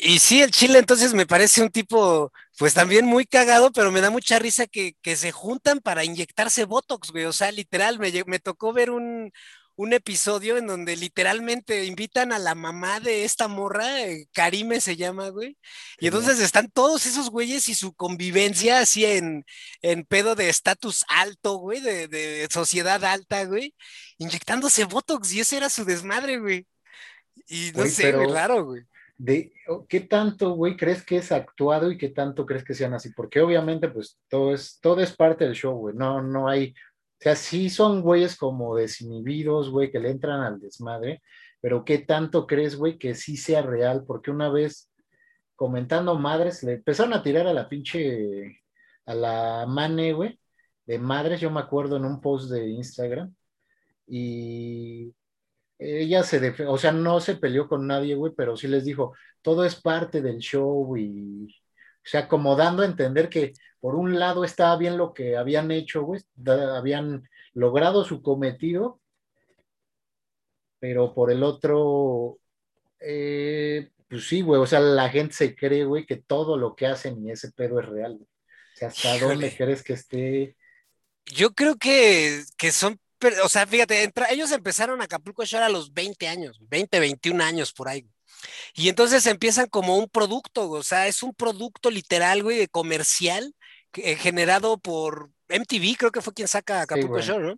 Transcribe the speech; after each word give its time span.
Y 0.00 0.20
sí, 0.20 0.42
el 0.42 0.52
chile 0.52 0.78
entonces 0.78 1.12
me 1.14 1.26
parece 1.26 1.60
un 1.62 1.70
tipo, 1.70 2.32
pues 2.56 2.72
también 2.74 3.04
muy 3.06 3.26
cagado, 3.26 3.72
pero 3.72 3.90
me 3.90 4.00
da 4.00 4.10
mucha 4.10 4.38
risa 4.38 4.66
que, 4.68 4.94
que 5.02 5.16
se 5.16 5.32
juntan 5.32 5.80
para 5.80 6.04
inyectarse 6.04 6.64
Botox, 6.66 7.10
güey. 7.10 7.24
O 7.24 7.32
sea, 7.32 7.50
literal, 7.50 7.98
me, 7.98 8.12
me 8.26 8.38
tocó 8.38 8.72
ver 8.72 8.90
un, 8.90 9.32
un 9.74 9.92
episodio 9.92 10.56
en 10.56 10.68
donde 10.68 10.96
literalmente 10.96 11.84
invitan 11.84 12.32
a 12.32 12.38
la 12.38 12.54
mamá 12.54 13.00
de 13.00 13.24
esta 13.24 13.48
morra, 13.48 14.02
eh, 14.02 14.26
Karime 14.32 14.80
se 14.80 14.96
llama, 14.96 15.30
güey. 15.30 15.58
Y 15.98 16.06
entonces 16.06 16.38
están 16.40 16.70
todos 16.70 17.04
esos 17.06 17.28
güeyes 17.30 17.68
y 17.68 17.74
su 17.74 17.92
convivencia 17.94 18.78
así 18.80 19.04
en, 19.04 19.44
en 19.82 20.04
pedo 20.04 20.36
de 20.36 20.48
estatus 20.48 21.04
alto, 21.08 21.56
güey, 21.56 21.80
de, 21.80 22.06
de 22.08 22.46
sociedad 22.52 23.04
alta, 23.04 23.44
güey, 23.46 23.74
inyectándose 24.18 24.84
Botox 24.84 25.32
y 25.32 25.40
ese 25.40 25.56
era 25.56 25.70
su 25.70 25.84
desmadre, 25.84 26.38
güey. 26.38 26.66
Y 27.48 27.72
no 27.74 27.84
Güey, 27.84 27.88
sé, 27.88 28.12
pero 28.12 28.26
raro, 28.26 28.64
güey. 28.64 28.82
De 29.18 29.52
¿qué 29.88 30.00
tanto, 30.00 30.52
güey, 30.52 30.76
crees 30.76 31.04
que 31.04 31.16
es 31.18 31.32
actuado 31.32 31.90
y 31.90 31.98
qué 31.98 32.08
tanto 32.10 32.46
crees 32.46 32.64
que 32.64 32.74
sean 32.74 32.94
así? 32.94 33.10
Porque 33.12 33.40
obviamente, 33.40 33.88
pues, 33.88 34.18
todo 34.28 34.54
es, 34.54 34.78
todo 34.80 35.00
es 35.00 35.14
parte 35.14 35.44
del 35.44 35.54
show, 35.54 35.76
güey. 35.76 35.96
No, 35.96 36.22
no 36.22 36.48
hay, 36.48 36.70
o 37.20 37.22
sea, 37.22 37.36
sí 37.36 37.68
son 37.70 38.00
güeyes 38.02 38.36
como 38.36 38.76
desinhibidos, 38.76 39.70
güey, 39.70 39.90
que 39.90 39.98
le 40.00 40.10
entran 40.10 40.40
al 40.42 40.60
desmadre, 40.60 41.22
pero 41.60 41.84
¿qué 41.84 41.98
tanto 41.98 42.46
crees, 42.46 42.76
güey, 42.76 42.98
que 42.98 43.14
sí 43.14 43.36
sea 43.36 43.62
real? 43.62 44.04
Porque 44.06 44.30
una 44.30 44.50
vez 44.50 44.90
comentando 45.56 46.14
madres, 46.16 46.62
le 46.62 46.74
empezaron 46.74 47.12
a 47.14 47.22
tirar 47.22 47.46
a 47.48 47.52
la 47.52 47.68
pinche, 47.68 48.62
a 49.06 49.14
la 49.14 49.66
mane, 49.66 50.12
güey, 50.12 50.38
de 50.86 50.98
madres, 50.98 51.40
yo 51.40 51.50
me 51.50 51.60
acuerdo 51.60 51.96
en 51.96 52.04
un 52.04 52.20
post 52.20 52.50
de 52.50 52.68
Instagram, 52.68 53.34
y 54.06 55.12
ella 55.78 56.22
se, 56.22 56.40
def- 56.40 56.66
o 56.68 56.78
sea, 56.78 56.92
no 56.92 57.20
se 57.20 57.36
peleó 57.36 57.68
con 57.68 57.86
nadie, 57.86 58.14
güey, 58.14 58.32
pero 58.36 58.56
sí 58.56 58.68
les 58.68 58.84
dijo, 58.84 59.14
todo 59.42 59.64
es 59.64 59.76
parte 59.76 60.22
del 60.22 60.38
show 60.38 60.96
y, 60.96 61.46
o 61.46 62.04
sea, 62.04 62.28
como 62.28 62.56
dando 62.56 62.82
a 62.82 62.86
entender 62.86 63.28
que 63.28 63.52
por 63.80 63.94
un 63.94 64.18
lado 64.18 64.44
estaba 64.44 64.76
bien 64.76 64.96
lo 64.98 65.14
que 65.14 65.36
habían 65.36 65.70
hecho, 65.70 66.02
güey, 66.02 66.20
habían 66.46 67.28
logrado 67.54 68.04
su 68.04 68.22
cometido, 68.22 69.00
pero 70.80 71.14
por 71.14 71.30
el 71.30 71.42
otro, 71.42 72.38
eh, 73.00 73.90
pues 74.08 74.26
sí, 74.28 74.42
güey, 74.42 74.60
o 74.60 74.66
sea, 74.66 74.80
la 74.80 75.08
gente 75.08 75.34
se 75.34 75.54
cree, 75.56 75.84
güey, 75.84 76.06
que 76.06 76.16
todo 76.16 76.56
lo 76.56 76.74
que 76.74 76.86
hacen 76.86 77.24
y 77.24 77.30
ese 77.30 77.52
pedo 77.52 77.80
es 77.80 77.86
real, 77.86 78.14
güey. 78.14 78.24
O 78.24 78.76
sea, 78.78 78.88
¿hasta 78.88 79.18
dónde 79.18 79.56
crees 79.56 79.82
que 79.82 79.92
esté? 79.94 80.56
Yo 81.26 81.52
creo 81.52 81.76
que, 81.76 82.42
que 82.56 82.70
son, 82.70 83.00
o 83.42 83.48
sea, 83.48 83.66
fíjate, 83.66 84.12
ellos 84.30 84.52
empezaron 84.52 85.02
Acapulco 85.02 85.44
Shore 85.44 85.64
a 85.64 85.68
los 85.68 85.92
20 85.92 86.28
años, 86.28 86.58
20, 86.68 87.00
21 87.00 87.42
años 87.42 87.72
por 87.72 87.88
ahí. 87.88 88.08
Y 88.74 88.88
entonces 88.88 89.26
empiezan 89.26 89.68
como 89.68 89.96
un 89.96 90.08
producto, 90.08 90.70
o 90.70 90.82
sea, 90.82 91.08
es 91.08 91.22
un 91.22 91.34
producto 91.34 91.90
literal, 91.90 92.42
güey, 92.42 92.66
comercial 92.68 93.54
eh, 93.94 94.16
generado 94.16 94.78
por 94.78 95.30
MTV, 95.48 95.96
creo 95.96 96.10
que 96.12 96.20
fue 96.20 96.34
quien 96.34 96.48
saca 96.48 96.74
Sí, 96.76 96.82
Acapulco 96.82 97.08
güey, 97.14 97.24
Shore, 97.24 97.46
¿no? 97.46 97.56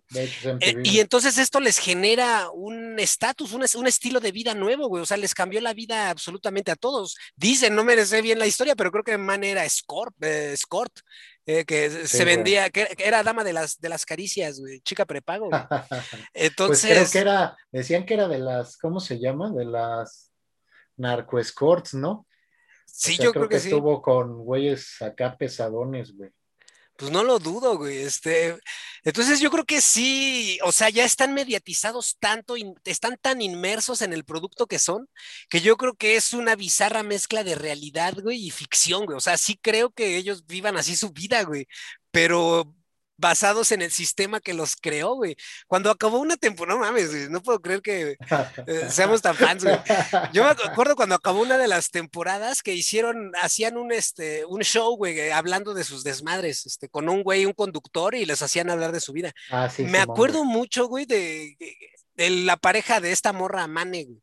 Eh, 0.59 0.75
y 0.83 0.99
entonces 0.99 1.37
esto 1.37 1.59
les 1.59 1.77
genera 1.77 2.49
un 2.51 2.99
estatus, 2.99 3.53
un, 3.53 3.63
es- 3.63 3.75
un 3.75 3.87
estilo 3.87 4.19
de 4.19 4.31
vida 4.31 4.53
nuevo, 4.55 4.87
güey. 4.87 5.03
O 5.03 5.05
sea, 5.05 5.17
les 5.17 5.33
cambió 5.35 5.59
la 5.61 5.73
vida 5.73 6.09
absolutamente 6.09 6.71
a 6.71 6.75
todos. 6.75 7.17
Dicen, 7.35 7.75
no 7.75 7.83
merece 7.83 8.21
bien 8.21 8.39
la 8.39 8.47
historia, 8.47 8.75
pero 8.75 8.91
creo 8.91 9.03
que 9.03 9.17
Man 9.17 9.43
era 9.43 9.63
eh, 9.65 10.53
escort 10.53 10.99
eh, 11.45 11.65
que 11.65 11.89
Sí, 11.89 12.07
se 12.07 12.25
vendía, 12.25 12.69
que, 12.69 12.85
que 12.97 13.05
era 13.07 13.23
dama 13.23 13.43
de 13.43 13.53
las, 13.53 13.79
de 13.79 13.89
las 13.89 14.05
caricias, 14.05 14.59
güey, 14.59 14.81
chica 14.81 15.05
prepago, 15.05 15.47
güey. 15.49 15.61
Pues 16.65 16.81
creo 16.81 17.09
que 17.09 17.11
Entonces, 17.13 17.15
era, 17.15 17.57
decían 17.71 18.05
que 18.05 18.13
era 18.13 18.27
de 18.27 18.39
las, 18.39 18.77
¿cómo 18.77 18.99
se 18.99 19.19
llama? 19.19 19.51
De 19.51 19.65
las 19.65 20.31
narco 20.97 21.39
escorts, 21.39 21.93
¿no? 21.95 22.11
O 22.11 22.25
sí, 22.85 23.15
sea, 23.15 23.25
yo 23.25 23.31
creo 23.31 23.47
creo 23.47 23.49
que 23.49 23.55
que 23.55 23.59
sí. 23.61 23.67
estuvo 23.69 24.01
con 24.01 24.37
güeyes 24.43 25.01
acá 25.01 25.35
pesadones, 25.37 26.15
güey. 26.15 26.29
Pues 26.97 27.11
no 27.11 27.23
lo 27.23 27.39
dudo, 27.39 27.77
güey. 27.77 27.97
Este, 27.97 28.57
entonces 29.03 29.39
yo 29.39 29.49
creo 29.49 29.65
que 29.65 29.81
sí, 29.81 30.59
o 30.63 30.71
sea, 30.71 30.89
ya 30.89 31.03
están 31.03 31.33
mediatizados 31.33 32.17
tanto, 32.19 32.55
están 32.85 33.17
tan 33.19 33.41
inmersos 33.41 34.01
en 34.03 34.13
el 34.13 34.23
producto 34.23 34.67
que 34.67 34.77
son, 34.77 35.09
que 35.49 35.61
yo 35.61 35.77
creo 35.77 35.95
que 35.95 36.15
es 36.15 36.33
una 36.33 36.55
bizarra 36.55 37.01
mezcla 37.01 37.43
de 37.43 37.55
realidad, 37.55 38.13
güey, 38.21 38.45
y 38.45 38.51
ficción, 38.51 39.05
güey. 39.05 39.17
O 39.17 39.21
sea, 39.21 39.37
sí 39.37 39.57
creo 39.61 39.89
que 39.91 40.17
ellos 40.17 40.45
vivan 40.45 40.77
así 40.77 40.95
su 40.95 41.11
vida, 41.11 41.43
güey, 41.43 41.67
pero 42.11 42.75
basados 43.21 43.71
en 43.71 43.81
el 43.81 43.91
sistema 43.91 44.41
que 44.41 44.53
los 44.53 44.75
creó, 44.75 45.15
güey. 45.15 45.37
Cuando 45.67 45.89
acabó 45.89 46.19
una 46.19 46.35
temporada, 46.35 46.77
no 46.77 46.85
mames, 46.85 47.11
güey, 47.11 47.29
no 47.29 47.41
puedo 47.41 47.61
creer 47.61 47.81
que 47.81 48.17
eh, 48.67 48.87
seamos 48.89 49.21
tan 49.21 49.35
fans, 49.35 49.63
güey. 49.63 49.77
Yo 50.33 50.43
me 50.43 50.49
acuerdo 50.65 50.95
cuando 50.97 51.15
acabó 51.15 51.41
una 51.41 51.57
de 51.57 51.67
las 51.67 51.91
temporadas 51.91 52.63
que 52.63 52.73
hicieron, 52.73 53.31
hacían 53.41 53.77
un, 53.77 53.93
este, 53.93 54.43
un 54.45 54.61
show, 54.61 54.97
güey, 54.97 55.17
eh, 55.17 55.31
hablando 55.31 55.73
de 55.73 55.85
sus 55.85 56.03
desmadres, 56.03 56.65
este, 56.65 56.89
con 56.89 57.07
un 57.07 57.23
güey, 57.23 57.45
un 57.45 57.53
conductor, 57.53 58.15
y 58.15 58.25
les 58.25 58.41
hacían 58.41 58.69
hablar 58.69 58.91
de 58.91 58.99
su 58.99 59.13
vida. 59.13 59.31
Ah, 59.51 59.69
sí, 59.69 59.83
Me 59.83 59.99
acuerdo 59.99 60.43
mucho, 60.43 60.87
güey, 60.87 61.05
de, 61.05 61.55
de 62.15 62.29
la 62.29 62.57
pareja 62.57 62.99
de 62.99 63.11
esta 63.11 63.31
morra 63.31 63.67
Mane, 63.67 64.05
güey, 64.05 64.21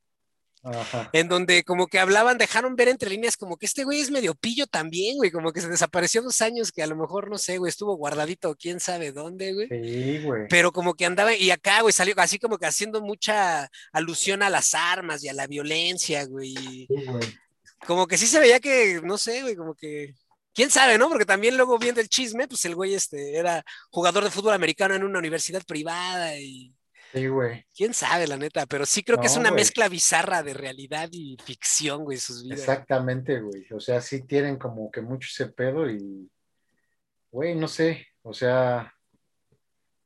Ajá. 0.65 1.09
en 1.13 1.29
donde 1.29 1.63
como 1.65 1.87
que 1.87 1.99
hablaban, 1.99 2.39
dejaron 2.39 2.77
ver 2.77 2.89
entre 2.89 3.11
líneas 3.11 3.37
como 3.37 3.57
que 3.57 3.67
este 3.67 3.85
güey 3.85 4.01
es 4.01 4.11
medio 4.11 4.35
pillo 4.35 4.67
también, 4.67 5.17
güey, 5.17 5.31
como 5.31 5.53
que 5.53 5.61
se 5.61 5.69
desapareció 5.69 6.23
dos 6.23 6.41
años, 6.41 6.73
que 6.73 6.83
a 6.83 6.87
lo 6.87 6.97
mejor, 6.97 7.31
no 7.31 7.39
sé, 7.39 7.59
güey, 7.59 7.71
estuvo 7.71 7.97
guardadito 7.97 8.57
quién 8.57 8.81
sabe 8.81 9.13
dónde, 9.13 9.53
güey 9.55 9.69
Sí, 9.69 10.23
güey. 10.25 10.43
pero 10.49 10.73
como 10.73 10.95
que 10.95 11.07
andaba, 11.07 11.35
y 11.35 11.51
acá, 11.51 11.81
güey, 11.83 11.93
salió 11.93 12.15
así 12.19 12.39
como 12.39 12.59
que 12.59 12.67
haciendo 12.67 13.01
mucha 13.01 13.71
alusión 13.93 14.43
a 14.43 14.51
las 14.51 14.75
armas 14.75 15.23
y 15.25 15.29
a 15.29 15.33
la 15.33 15.47
violencia, 15.47 16.25
güey. 16.25 16.55
Sí, 16.57 16.87
güey. 16.89 17.39
Como 17.87 18.07
que 18.07 18.19
sí 18.19 18.27
se 18.27 18.41
veía 18.41 18.59
que, 18.61 19.01
no 19.05 19.19
sé, 19.19 19.43
güey, 19.43 19.55
como 19.55 19.75
que. 19.75 20.15
¿Quién 20.53 20.71
sabe, 20.71 20.99
no? 20.99 21.09
Porque 21.09 21.25
también 21.25 21.57
luego 21.57 21.79
viendo 21.79 22.01
el 22.01 22.09
chisme, 22.09 22.49
pues 22.49 22.65
el 22.65 22.75
güey 22.75 22.95
este 22.95 23.37
era 23.37 23.65
jugador 23.91 24.25
de 24.25 24.31
fútbol 24.33 24.55
americano 24.55 24.97
en 24.97 25.05
una 25.05 25.21
universidad 25.21 25.63
privada 25.65 26.37
y 26.37 26.75
Sí, 27.13 27.27
güey. 27.27 27.65
quién 27.75 27.95
sabe, 27.95 28.27
la 28.27 28.37
neta, 28.37 28.67
pero 28.67 28.85
sí 28.85 29.03
creo 29.03 29.19
que 29.19 29.29
es 29.29 29.37
una 29.37 29.51
güey. 29.51 29.61
mezcla 29.63 29.89
bizarra 29.89 30.43
de 30.43 30.53
realidad 30.55 31.09
y 31.13 31.37
ficción, 31.43 32.05
güey, 32.05 32.19
sus 32.19 32.45
vidas. 32.45 32.59
Exactamente, 32.61 33.41
güey. 33.41 33.67
O 33.73 33.81
sea, 33.81 34.01
sí 34.03 34.27
tienen 34.27 34.59
como 34.59 34.91
que 34.91 35.01
mucho 35.01 35.29
ese 35.33 35.51
pedo 35.53 35.89
y, 35.91 36.31
güey, 37.31 37.55
no 37.55 37.67
sé. 37.67 38.07
O 38.23 38.35
sea, 38.35 38.95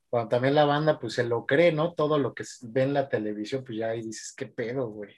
cuando 0.09 0.29
también 0.29 0.55
la 0.55 0.65
banda, 0.65 1.01
pues 1.01 1.15
se 1.15 1.25
lo 1.25 1.45
cree, 1.45 1.73
¿no? 1.73 1.95
Todo 1.95 2.19
lo 2.19 2.35
que 2.35 2.45
ve 2.63 2.83
en 2.85 2.95
la 2.95 3.09
televisión, 3.09 3.65
pues 3.65 3.79
ya 3.79 3.91
ahí 3.91 4.03
dices, 4.03 4.33
¿qué 4.37 4.47
pedo, 4.47 4.89
güey? 4.89 5.15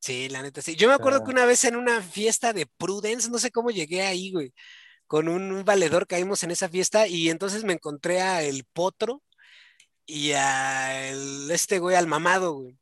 Sí, 0.00 0.28
la 0.28 0.42
neta, 0.42 0.60
sí. 0.60 0.76
Yo 0.76 0.88
me 0.88 0.94
acuerdo 0.94 1.24
que 1.24 1.30
una 1.30 1.46
vez 1.46 1.64
en 1.64 1.76
una 1.76 2.02
fiesta 2.02 2.52
de 2.52 2.66
Prudence, 2.66 3.30
no 3.30 3.38
sé 3.38 3.50
cómo 3.50 3.70
llegué 3.70 4.02
ahí, 4.02 4.32
güey, 4.32 4.52
con 5.06 5.28
un, 5.28 5.50
un 5.50 5.64
valedor 5.64 6.06
caímos 6.06 6.42
en 6.44 6.50
esa 6.50 6.68
fiesta 6.68 7.08
y 7.08 7.30
entonces 7.30 7.64
me 7.64 7.72
encontré 7.72 8.20
a 8.20 8.42
el 8.42 8.64
Potro 8.72 9.22
y 10.06 10.32
a 10.32 11.08
el, 11.10 11.50
este 11.50 11.78
güey, 11.78 11.96
al 11.96 12.06
mamado, 12.06 12.54
güey. 12.54 12.78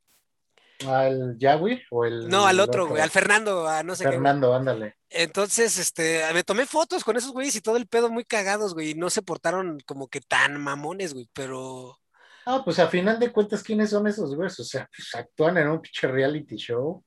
¿al 0.87 1.39
Yahweh 1.39 1.83
o 1.91 2.05
No, 2.07 2.47
al 2.47 2.57
el 2.57 2.61
otro, 2.61 2.87
güey, 2.87 3.01
al? 3.01 3.11
Fernando, 3.11 3.67
a 3.67 3.83
no 3.83 3.95
sé 3.97 4.05
qué. 4.05 4.11
Fernando, 4.11 4.55
ándale. 4.55 4.97
Entonces, 5.09 5.79
este, 5.79 6.23
me 6.35 6.45
tomé 6.45 6.67
fotos 6.67 7.05
con 7.05 7.17
esos 7.17 7.33
güeyes 7.33 7.57
y 7.57 7.61
todo 7.61 7.77
el 7.77 7.87
pedo 7.87 8.11
muy 8.11 8.25
cagados, 8.25 8.75
güey, 8.75 8.91
y 8.91 8.95
no 8.95 9.09
se 9.09 9.23
portaron 9.23 9.79
como 9.87 10.09
que 10.09 10.21
tan 10.21 10.61
mamones, 10.61 11.15
güey, 11.15 11.29
pero 11.33 11.99
Ah, 12.47 12.61
pues 12.62 12.79
a 12.79 12.89
final 12.89 13.19
de 13.19 13.33
cuentas, 13.33 13.62
¿quiénes 13.62 13.91
son 13.91 14.06
esos 14.06 14.35
güeyes? 14.35 14.59
O 14.61 14.65
sea, 14.65 14.89
pues 14.95 15.15
actúan 15.15 15.56
en 15.56 15.69
un 15.69 15.81
pinche 15.81 16.06
reality 16.09 16.56
show 16.56 17.03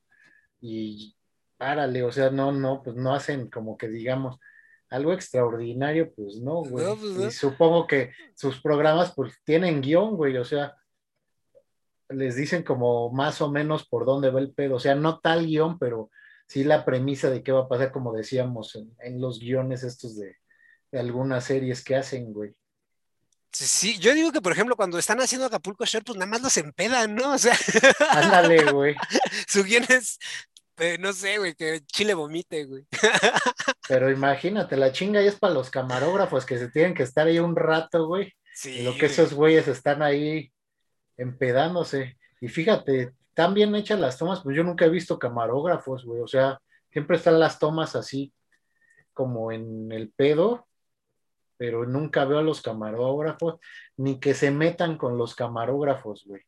y 0.60 1.14
párale, 1.56 2.02
o 2.02 2.10
sea, 2.10 2.30
no, 2.30 2.50
no, 2.50 2.82
pues 2.82 2.96
no 2.96 3.14
hacen 3.14 3.48
como 3.48 3.76
que 3.76 3.88
digamos 3.88 4.38
algo 4.90 5.12
extraordinario, 5.12 6.12
pues 6.14 6.36
no, 6.36 6.62
no, 6.64 6.70
güey. 6.70 6.84
pues 6.96 7.34
Y 7.34 7.36
supongo 7.36 7.86
que 7.86 8.12
sus 8.34 8.60
programas 8.60 9.12
pues 9.14 9.34
tienen 9.44 9.80
guion, 9.80 10.16
güey, 10.16 10.36
o 10.36 10.44
sea, 10.44 10.76
les 12.08 12.36
dicen 12.36 12.62
como 12.62 13.10
más 13.10 13.40
o 13.40 13.50
menos 13.50 13.86
por 13.86 14.06
dónde 14.06 14.30
va 14.30 14.40
el 14.40 14.52
pedo, 14.52 14.76
o 14.76 14.80
sea, 14.80 14.94
no 14.94 15.20
tal 15.20 15.46
guion, 15.46 15.78
pero 15.78 16.10
sí 16.46 16.64
la 16.64 16.84
premisa 16.84 17.30
de 17.30 17.42
qué 17.42 17.52
va 17.52 17.60
a 17.60 17.68
pasar, 17.68 17.92
como 17.92 18.14
decíamos 18.14 18.74
en, 18.76 18.94
en 19.00 19.20
los 19.20 19.38
guiones 19.38 19.82
estos 19.82 20.16
de, 20.16 20.36
de 20.90 20.98
algunas 20.98 21.44
series 21.44 21.84
que 21.84 21.96
hacen, 21.96 22.32
güey. 22.32 22.54
Sí, 23.52 23.66
sí, 23.66 23.98
yo 23.98 24.12
digo 24.14 24.30
que, 24.30 24.42
por 24.42 24.52
ejemplo, 24.52 24.76
cuando 24.76 24.98
están 24.98 25.20
haciendo 25.20 25.46
Acapulco 25.46 25.84
Shore, 25.84 26.04
pues 26.04 26.18
nada 26.18 26.30
más 26.30 26.42
los 26.42 26.56
empedan, 26.58 27.14
¿no? 27.14 27.32
O 27.32 27.38
sea, 27.38 27.56
Ándale, 28.10 28.70
güey. 28.72 28.94
su 29.48 29.64
guion 29.64 29.84
es, 29.88 30.18
eh, 30.78 30.96
no 30.98 31.12
sé, 31.12 31.38
güey, 31.38 31.54
que 31.54 31.82
Chile 31.86 32.14
vomite, 32.14 32.64
güey. 32.64 32.86
Pero 33.88 34.10
imagínate, 34.10 34.76
la 34.76 34.92
chinga 34.92 35.20
ya 35.22 35.28
es 35.28 35.38
para 35.38 35.54
los 35.54 35.70
camarógrafos 35.70 36.44
que 36.44 36.58
se 36.58 36.70
tienen 36.70 36.94
que 36.94 37.02
estar 37.02 37.26
ahí 37.26 37.38
un 37.38 37.56
rato, 37.56 38.06
güey. 38.06 38.32
Sí, 38.54 38.82
lo 38.82 38.92
que 38.92 38.98
güey. 38.98 39.10
esos 39.10 39.34
güeyes 39.34 39.68
están 39.68 40.02
ahí 40.02 40.52
empedándose. 41.16 42.16
Y 42.40 42.48
fíjate, 42.48 43.12
tan 43.34 43.54
bien 43.54 43.74
hechas 43.74 44.00
las 44.00 44.18
tomas, 44.18 44.40
pues 44.42 44.56
yo 44.56 44.64
nunca 44.64 44.84
he 44.84 44.90
visto 44.90 45.18
camarógrafos, 45.18 46.04
güey. 46.04 46.20
O 46.20 46.26
sea, 46.26 46.60
siempre 46.90 47.16
están 47.16 47.38
las 47.38 47.58
tomas 47.58 47.94
así 47.96 48.32
como 49.12 49.52
en 49.52 49.90
el 49.92 50.10
pedo, 50.10 50.66
pero 51.56 51.84
nunca 51.84 52.24
veo 52.24 52.38
a 52.38 52.42
los 52.42 52.62
camarógrafos, 52.62 53.56
ni 53.96 54.20
que 54.20 54.32
se 54.32 54.50
metan 54.50 54.96
con 54.96 55.18
los 55.18 55.34
camarógrafos, 55.34 56.24
güey. 56.24 56.42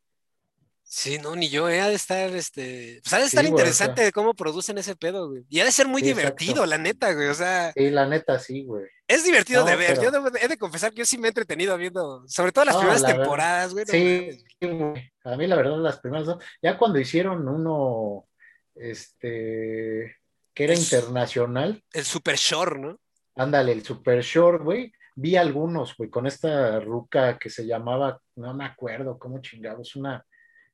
Sí, 0.93 1.19
no, 1.19 1.37
ni 1.37 1.49
yo, 1.49 1.69
eh, 1.69 1.81
ha 1.81 1.89
de 1.89 1.95
estar, 1.95 2.31
este, 2.35 2.99
pues 3.05 3.13
ha 3.13 3.19
de 3.19 3.23
Sí, 3.23 3.29
estar 3.29 3.45
güey, 3.45 3.53
o 3.53 3.57
interesante 3.57 4.03
sea, 4.03 4.11
cómo 4.11 4.35
producen 4.35 4.77
ese 4.77 4.97
pedo, 4.97 5.29
güey. 5.29 5.45
Y 5.49 5.61
ha 5.61 5.65
de 5.65 5.71
ser 5.71 5.87
muy 5.87 6.01
sí, 6.03 6.09
divertido, 6.09 6.65
exacto. 6.65 6.67
la 6.67 6.79
neta, 6.79 7.13
güey. 7.15 7.29
O 7.29 7.35
sea, 7.35 7.73
Sí, 7.77 7.91
la 7.91 8.07
neta, 8.07 8.41
sí, 8.41 8.65
güey. 8.65 8.87
es 9.07 9.23
divertido 9.23 9.65
de 9.65 9.77
ver. 9.77 10.01
Yo 10.03 10.11
debo 10.11 10.27
he 10.37 10.49
de 10.49 10.59
confesar 10.59 10.91
que 10.91 10.99
yo 10.99 11.05
sí 11.05 11.17
me 11.17 11.29
he 11.29 11.31
entretenido 11.31 11.77
viendo, 11.79 12.25
sobre 12.27 12.51
todo 12.51 12.65
las 12.65 12.75
no, 12.75 12.81
primeras 12.81 13.03
la 13.03 13.09
verdad, 13.09 13.23
temporadas, 13.23 13.73
güey, 13.73 13.85
no 13.85 13.93
sí, 13.93 14.45
güey. 14.61 15.13
A 15.23 15.37
mí, 15.37 15.47
la 15.47 15.55
verdad, 15.55 15.77
las 15.79 16.01
primeras 16.01 16.27
dos, 16.27 16.43
ya 16.61 16.77
cuando 16.77 16.99
hicieron 16.99 17.47
uno, 17.49 18.27
este, 18.75 20.17
que 20.53 20.65
era 20.65 20.73
El, 20.73 20.81
internacional, 20.81 21.85
el 21.93 22.05
Super 22.05 22.35
Shore, 22.37 22.81
¿no? 22.81 22.99
ándale, 23.37 23.71
el 23.73 23.85
Super 23.85 24.23
Short, 24.23 24.65
güey, 24.65 24.93
vi 25.15 25.37
algunos, 25.37 25.97
güey, 25.97 26.11
con 26.11 26.27
esta 26.27 26.81
ruca 26.81 27.39
que 27.39 27.49
se 27.49 27.65
llamaba, 27.65 28.21
no 28.35 28.53
me 28.55 28.65
acuerdo 28.65 29.19
cómo 29.21 29.41
chingados, 29.41 29.95
una, 29.97 30.27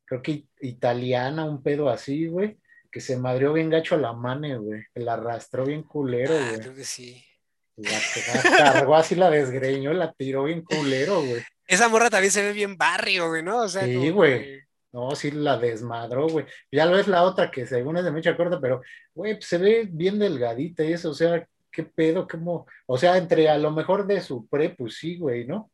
creo 0.07 0.23
que 0.23 0.31
it- 0.33 0.49
italiana, 0.63 1.45
un 1.45 1.63
pedo 1.63 1.91
así, 1.91 2.27
güey, 2.27 2.57
que 2.91 3.01
se 3.01 3.19
madrió 3.19 3.53
bien 3.53 3.69
gacho 3.69 3.95
a 3.97 3.99
la 3.99 4.13
mane, 4.15 4.57
güey, 4.57 4.85
que 4.95 5.01
la 5.01 5.13
arrastró 5.15 5.67
bien 5.67 5.83
culero, 5.83 6.33
Ah, 6.35 6.47
güey. 6.49 6.61
creo 6.61 6.75
que 6.75 6.85
sí. 6.85 7.23
La, 7.77 7.91
la 7.93 8.57
cargó 8.57 8.97
así, 8.97 9.15
la 9.17 9.29
desgreñó, 9.29 9.93
la 9.93 10.11
tiró 10.15 10.45
bien 10.45 10.63
culero, 10.63 11.21
güey. 11.21 11.43
Esa 11.67 11.89
morra 11.91 12.09
también 12.09 12.31
se 12.33 12.43
ve 12.43 12.53
bien 12.55 12.79
barrio, 12.79 13.29
güey, 13.29 13.43
¿no? 13.43 13.59
O 13.63 13.69
sea, 13.69 13.85
Sí, 13.85 14.09
güey. 14.11 14.61
No, 14.93 15.15
sí 15.15 15.31
la 15.31 15.59
desmadró, 15.59 16.27
güey. 16.27 16.47
Ya 16.73 16.87
lo 16.87 16.99
es 16.99 17.07
la 17.07 17.23
otra 17.25 17.51
que 17.51 17.67
según 17.67 17.99
es 17.99 18.05
de 18.05 18.13
mecha 18.13 18.35
corta, 18.35 18.59
pero, 18.63 18.81
güey, 19.15 19.35
pues 19.35 19.45
se 19.47 19.59
ve 19.59 19.87
bien 19.91 20.19
delgadita 20.19 20.85
y 20.85 20.95
eso, 20.95 21.11
o 21.11 21.15
sea, 21.15 21.47
qué 21.71 21.83
pedo, 21.83 22.27
cómo, 22.27 22.67
o 22.87 22.97
sea, 22.97 23.19
entre 23.19 23.51
a 23.51 23.59
lo 23.59 23.71
mejor 23.73 24.07
de 24.07 24.23
su 24.23 24.47
pre, 24.49 24.71
pues 24.71 24.97
sí, 24.97 25.19
güey, 25.19 25.47
¿no? 25.47 25.71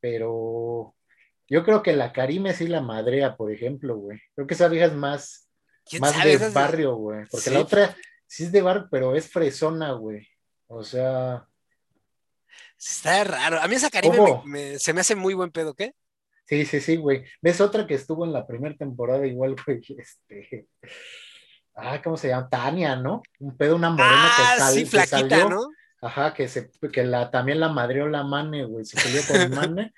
Pero 0.00 0.94
yo 1.48 1.64
creo 1.64 1.82
que 1.82 1.94
la 1.94 2.12
Karime 2.12 2.52
sí 2.54 2.66
la 2.68 2.80
madrea, 2.80 3.36
por 3.36 3.52
ejemplo, 3.52 3.96
güey. 3.96 4.20
Creo 4.34 4.46
que 4.46 4.54
esa 4.54 4.68
vieja 4.68 4.86
es 4.86 4.94
más, 4.94 5.48
¿Quién 5.84 6.00
más 6.02 6.12
sabe? 6.12 6.30
de 6.30 6.34
Esas- 6.36 6.54
barrio, 6.54 6.94
güey. 6.96 7.24
Porque 7.30 7.50
la 7.50 7.60
otra 7.60 7.96
sí 8.26 8.44
es 8.44 8.52
de 8.52 8.62
barrio, 8.62 8.88
pero 8.90 9.14
es 9.14 9.28
fresona, 9.30 9.92
güey. 9.92 10.26
O 10.68 10.82
sea, 10.82 11.46
está 12.78 13.24
raro. 13.24 13.60
A 13.60 13.68
mí 13.68 13.74
esa 13.76 13.90
Karime 13.90 14.12
me- 14.12 14.18
¿cómo? 14.18 14.42
me- 14.44 14.78
se 14.78 14.92
me 14.92 15.00
hace 15.00 15.14
muy 15.14 15.34
buen 15.34 15.50
pedo, 15.50 15.74
¿qué? 15.74 15.94
Sí, 16.44 16.64
sí, 16.64 16.80
sí, 16.80 16.96
güey. 16.96 17.24
¿Ves 17.42 17.60
otra 17.60 17.86
que 17.86 17.94
estuvo 17.94 18.24
en 18.24 18.32
la 18.32 18.46
primera 18.46 18.74
temporada 18.76 19.26
igual, 19.26 19.56
güey? 19.66 19.80
Este. 19.98 20.66
Ah, 21.74 22.00
¿cómo 22.02 22.16
se 22.16 22.28
llama? 22.28 22.48
Tania, 22.48 22.96
¿no? 22.96 23.22
Un 23.38 23.56
pedo, 23.56 23.76
una 23.76 23.90
morena 23.90 24.30
que, 24.36 24.42
Ah, 24.42 24.54
sal- 24.58 24.74
sí, 24.74 24.84
que 24.84 24.90
flaquita, 24.90 25.18
salió. 25.40 25.48
¿no? 25.50 25.68
Ajá, 26.00 26.32
que 26.34 26.48
se, 26.48 26.70
que 26.92 27.04
la, 27.04 27.30
también 27.30 27.58
la 27.60 27.68
madreó 27.68 28.08
la 28.08 28.22
Mane, 28.22 28.64
güey. 28.64 28.84
Se 28.84 28.96
peleó 29.00 29.22
con 29.26 29.36
Mane. 29.74 29.92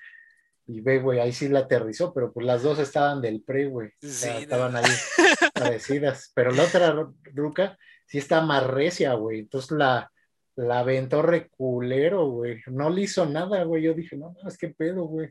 Y 0.71 0.81
ve, 0.81 0.99
güey, 0.99 1.19
ahí 1.19 1.33
sí 1.33 1.47
la 1.49 1.61
aterrizó, 1.61 2.13
pero 2.13 2.31
pues 2.31 2.45
las 2.45 2.61
dos 2.61 2.77
estaban 2.77 3.21
del 3.21 3.41
pre, 3.41 3.65
güey. 3.65 3.87
O 3.87 4.07
sea, 4.07 4.35
Sí, 4.37 4.43
estaban 4.43 4.75
ahí 4.75 4.83
parecidas. 5.53 6.31
Pero 6.35 6.51
la 6.51 6.63
otra 6.63 6.93
ru- 6.93 7.15
ruca 7.33 7.75
sí 8.05 8.19
está 8.19 8.41
más 8.41 8.63
recia, 8.67 9.13
güey. 9.13 9.39
Entonces 9.39 9.71
la, 9.71 10.11
la 10.55 10.79
aventó 10.79 11.23
reculero, 11.23 12.27
güey. 12.29 12.61
No 12.67 12.89
le 12.91 13.01
hizo 13.01 13.25
nada, 13.25 13.63
güey. 13.63 13.81
Yo 13.83 13.93
dije, 13.95 14.15
no, 14.15 14.35
no, 14.43 14.47
es 14.47 14.57
que 14.59 14.69
pedo, 14.69 15.05
güey. 15.05 15.29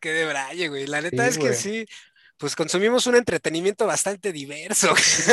Qué 0.00 0.12
de 0.12 0.26
braille, 0.26 0.68
güey. 0.68 0.86
La 0.86 1.00
neta 1.00 1.24
Sí, 1.24 1.28
es 1.30 1.38
que 1.38 1.52
sí, 1.52 1.86
pues 2.38 2.54
consumimos 2.54 3.06
un 3.08 3.16
entretenimiento 3.16 3.86
bastante 3.86 4.32
diverso. 4.32 4.94
Sí, 4.96 5.32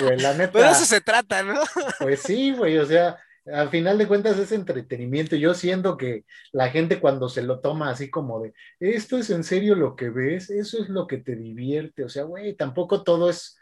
güey, 0.00 0.18
la 0.20 0.32
Pero 0.36 0.52
de 0.52 0.70
eso 0.70 0.80
neta. 0.82 0.84
se 0.86 1.00
trata, 1.00 1.42
¿no? 1.42 1.60
Pues 1.98 2.20
sí, 2.22 2.52
güey, 2.52 2.78
o 2.78 2.86
sea, 2.86 3.18
al 3.52 3.70
final 3.70 3.98
de 3.98 4.06
cuentas 4.06 4.38
es 4.38 4.52
entretenimiento. 4.52 5.36
Yo 5.36 5.54
siento 5.54 5.96
que 5.96 6.24
la 6.52 6.70
gente 6.70 7.00
cuando 7.00 7.28
se 7.28 7.42
lo 7.42 7.60
toma 7.60 7.90
así 7.90 8.10
como 8.10 8.42
de, 8.42 8.52
esto 8.80 9.18
es 9.18 9.30
en 9.30 9.44
serio 9.44 9.74
lo 9.74 9.96
que 9.96 10.10
ves, 10.10 10.50
eso 10.50 10.82
es 10.82 10.88
lo 10.88 11.06
que 11.06 11.18
te 11.18 11.36
divierte. 11.36 12.04
O 12.04 12.08
sea, 12.08 12.24
güey, 12.24 12.54
tampoco 12.54 13.02
todo 13.02 13.30
es 13.30 13.58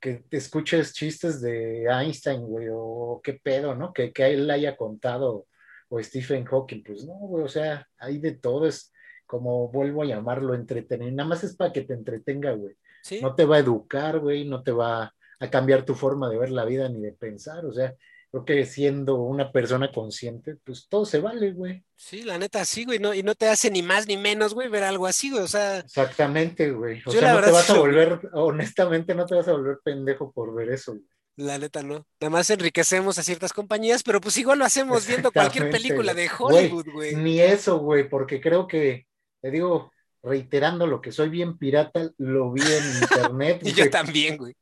que 0.00 0.24
te 0.28 0.36
escuches 0.36 0.92
chistes 0.92 1.40
de 1.40 1.84
Einstein, 1.84 2.42
güey, 2.42 2.68
o 2.70 3.20
qué 3.22 3.34
pedo, 3.34 3.74
¿no? 3.74 3.92
Que, 3.92 4.12
que 4.12 4.26
él 4.26 4.50
haya 4.50 4.76
contado, 4.76 5.46
o 5.88 6.02
Stephen 6.02 6.44
Hawking, 6.44 6.82
pues 6.84 7.04
no, 7.04 7.14
güey, 7.14 7.44
o 7.44 7.48
sea, 7.48 7.86
hay 7.98 8.18
de 8.18 8.32
todo, 8.32 8.66
es 8.66 8.92
como 9.26 9.68
vuelvo 9.68 10.02
a 10.02 10.06
llamarlo, 10.06 10.54
entretener, 10.54 11.12
nada 11.12 11.28
más 11.28 11.44
es 11.44 11.56
para 11.56 11.72
que 11.72 11.82
te 11.82 11.94
entretenga, 11.94 12.52
güey. 12.52 12.76
Sí, 13.02 13.20
No 13.20 13.34
te 13.34 13.44
va 13.44 13.56
a 13.56 13.60
educar, 13.60 14.18
güey, 14.20 14.44
no 14.44 14.62
te 14.62 14.72
va 14.72 15.14
a 15.40 15.50
cambiar 15.50 15.84
tu 15.84 15.94
forma 15.94 16.28
de 16.28 16.38
ver 16.38 16.50
la 16.50 16.64
vida 16.64 16.88
ni 16.88 17.00
de 17.00 17.12
pensar, 17.12 17.64
o 17.64 17.72
sea, 17.72 17.94
creo 18.30 18.44
que 18.44 18.66
siendo 18.66 19.16
una 19.16 19.52
persona 19.52 19.90
consciente, 19.92 20.56
pues 20.64 20.86
todo 20.88 21.04
se 21.06 21.20
vale, 21.20 21.52
güey. 21.52 21.84
sí, 21.96 22.22
la 22.22 22.38
neta 22.38 22.64
sí, 22.64 22.84
güey, 22.84 22.98
no, 22.98 23.14
y 23.14 23.22
no 23.22 23.34
te 23.34 23.48
hace 23.48 23.70
ni 23.70 23.82
más 23.82 24.06
ni 24.06 24.16
menos, 24.16 24.54
güey, 24.54 24.68
ver 24.68 24.84
algo 24.84 25.06
así, 25.06 25.30
güey. 25.30 25.42
O 25.42 25.48
sea, 25.48 25.78
Exactamente, 25.80 26.70
güey. 26.72 27.02
O 27.06 27.10
sea, 27.10 27.34
no 27.34 27.42
te 27.42 27.50
vas 27.50 27.66
sí 27.66 27.72
a 27.72 27.78
volver, 27.78 28.20
honestamente, 28.34 29.14
no 29.14 29.26
te 29.26 29.34
vas 29.34 29.48
a 29.48 29.52
volver 29.52 29.78
pendejo 29.82 30.32
por 30.32 30.54
ver 30.54 30.70
eso, 30.70 30.92
güey. 30.92 31.04
la 31.36 31.56
neta 31.58 31.82
no. 31.82 32.06
Nada 32.20 32.30
más 32.30 32.50
enriquecemos 32.50 33.18
a 33.18 33.22
ciertas 33.22 33.52
compañías, 33.52 34.02
pero 34.02 34.20
pues 34.20 34.36
igual 34.36 34.58
lo 34.58 34.64
hacemos 34.64 35.06
viendo 35.06 35.30
cualquier 35.32 35.70
película 35.70 36.12
de 36.14 36.28
Hollywood, 36.36 36.86
güey. 36.92 37.14
Ni 37.16 37.40
eso, 37.40 37.78
güey, 37.78 38.08
porque 38.08 38.40
creo 38.40 38.66
que, 38.66 39.06
te 39.40 39.50
digo, 39.50 39.92
reiterando 40.22 40.86
lo 40.86 41.00
que 41.00 41.12
soy 41.12 41.28
bien 41.28 41.56
pirata, 41.56 42.10
lo 42.18 42.52
vi 42.52 42.62
en 42.62 42.84
internet, 43.02 43.60
Y 43.64 43.72
yo 43.72 43.88
también, 43.90 44.36
güey. 44.36 44.54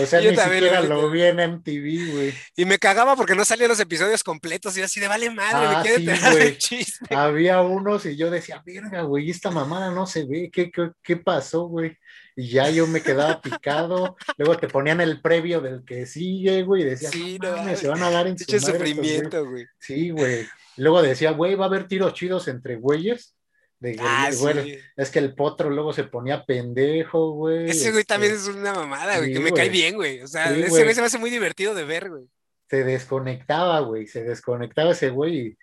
O 0.00 0.06
sea, 0.06 0.20
yo 0.20 0.30
ni 0.30 0.36
también 0.36 0.62
siquiera 0.62 0.82
lo 0.82 1.10
vi 1.10 1.22
en 1.22 1.40
MTV, 1.40 2.12
güey. 2.12 2.34
Y 2.56 2.64
me 2.64 2.78
cagaba 2.78 3.16
porque 3.16 3.34
no 3.34 3.44
salían 3.44 3.68
los 3.68 3.80
episodios 3.80 4.22
completos 4.22 4.76
y 4.78 4.82
así 4.82 5.00
de 5.00 5.08
vale 5.08 5.30
madre, 5.30 5.98
me 5.98 6.12
Ah, 6.12 6.20
sí, 6.20 6.30
güey. 6.30 6.38
del 6.44 6.58
chiste. 6.58 7.14
Había 7.14 7.60
unos 7.62 8.06
y 8.06 8.16
yo 8.16 8.30
decía, 8.30 8.62
verga, 8.64 9.02
güey, 9.02 9.30
esta 9.30 9.50
mamada 9.50 9.90
no 9.90 10.06
se 10.06 10.24
ve, 10.26 10.48
¿qué, 10.52 10.70
qué, 10.70 10.92
qué 11.02 11.16
pasó, 11.16 11.64
güey? 11.64 11.96
Y 12.36 12.50
ya 12.50 12.70
yo 12.70 12.86
me 12.86 13.02
quedaba 13.02 13.40
picado, 13.42 14.16
luego 14.36 14.56
te 14.58 14.68
ponían 14.68 15.00
el 15.00 15.20
previo 15.20 15.60
del 15.60 15.84
que 15.84 16.06
sigue, 16.06 16.62
güey, 16.62 16.82
y 16.82 16.84
decías, 16.84 17.10
Sí, 17.12 17.36
no 17.42 17.56
mames, 17.56 17.80
se 17.80 17.88
van 17.88 18.02
a 18.04 18.10
dar 18.10 18.28
en 18.28 18.38
su 18.38 18.44
madre 18.44 18.56
estos 18.58 18.76
güeyes". 18.78 18.96
sufrimiento, 18.96 19.44
güey. 19.50 19.66
Sí, 19.80 20.10
güey. 20.10 20.46
Luego 20.76 21.02
decía, 21.02 21.32
güey, 21.32 21.56
va 21.56 21.64
a 21.64 21.68
haber 21.68 21.88
tiros 21.88 22.14
chidos 22.14 22.46
entre 22.46 22.76
güeyes. 22.76 23.34
De, 23.80 23.96
Ah, 24.00 24.30
bueno, 24.40 24.62
sí. 24.62 24.76
es 24.96 25.10
que 25.10 25.20
el 25.20 25.34
potro 25.34 25.70
luego 25.70 25.92
se 25.92 26.04
ponía 26.04 26.44
pendejo, 26.44 27.32
güey. 27.32 27.70
Ese 27.70 27.90
güey 27.90 28.00
este, 28.00 28.12
también 28.12 28.32
es 28.34 28.46
una 28.48 28.74
mamada, 28.74 29.18
güey, 29.18 29.28
sí, 29.28 29.34
que 29.34 29.40
me 29.40 29.52
cae 29.52 29.68
bien, 29.68 29.94
güey. 29.94 30.20
O 30.22 30.26
sea, 30.26 30.48
Sí, 30.52 30.60
ese 30.60 30.68
güey. 30.70 30.82
güey 30.84 30.94
se 30.94 31.00
me 31.00 31.06
hace 31.06 31.18
muy 31.18 31.30
divertido 31.30 31.74
de 31.74 31.84
ver, 31.84 32.10
güey. 32.10 32.28
Se 32.68 32.82
desconectaba, 32.84 33.80
güey, 33.80 34.06
se 34.08 34.24
desconectaba 34.24 34.90
ese 34.92 35.10
güey 35.10 35.56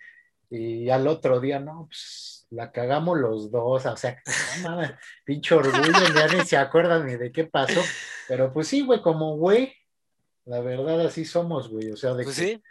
y, 0.50 0.84
y 0.84 0.90
al 0.90 1.06
otro 1.08 1.40
día, 1.40 1.60
no, 1.60 1.86
pues 1.88 2.46
la 2.50 2.72
cagamos 2.72 3.18
los 3.18 3.50
dos, 3.50 3.84
o 3.86 3.96
sea, 3.96 4.22
mames, 4.62 4.92
pinche 5.24 5.54
orgullo, 5.54 6.14
ya 6.14 6.28
ni 6.28 6.44
se 6.46 6.56
acuerdan 6.56 7.04
ni 7.06 7.16
de 7.16 7.30
qué 7.32 7.44
pasó, 7.44 7.82
pero 8.28 8.52
pues 8.52 8.68
sí, 8.68 8.82
güey, 8.82 9.02
como 9.02 9.36
güey, 9.36 9.74
la 10.46 10.60
verdad 10.60 11.04
así 11.04 11.24
somos, 11.24 11.68
güey, 11.68 11.90
o 11.90 11.96
sea, 11.96 12.14
de 12.14 12.24
Pues 12.24 12.36
que, 12.38 12.46
sí. 12.46 12.62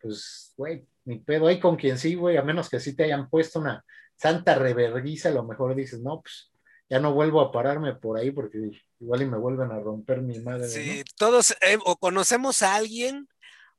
pues, 0.00 0.52
güey, 0.56 0.86
ni 1.06 1.18
pedo, 1.18 1.46
hay 1.46 1.58
con 1.58 1.76
quien 1.76 1.98
sí, 1.98 2.14
güey, 2.14 2.36
a 2.36 2.42
menos 2.42 2.68
que 2.68 2.78
sí 2.78 2.94
te 2.94 3.04
hayan 3.04 3.28
puesto 3.28 3.58
una 3.58 3.84
santa 4.20 4.54
reverguiza, 4.54 5.30
a 5.30 5.32
lo 5.32 5.44
mejor 5.44 5.74
dices, 5.74 6.00
no, 6.00 6.20
pues, 6.20 6.52
ya 6.90 6.98
no 6.98 7.14
vuelvo 7.14 7.40
a 7.40 7.50
pararme 7.50 7.94
por 7.94 8.18
ahí 8.18 8.30
porque 8.32 8.58
igual 8.98 9.22
y 9.22 9.26
me 9.26 9.38
vuelven 9.38 9.70
a 9.70 9.80
romper 9.80 10.20
mi 10.20 10.38
madre, 10.40 10.68
Sí, 10.68 10.98
¿no? 10.98 11.04
todos 11.16 11.52
eh, 11.62 11.78
o 11.84 11.96
conocemos 11.96 12.62
a 12.62 12.74
alguien 12.74 13.28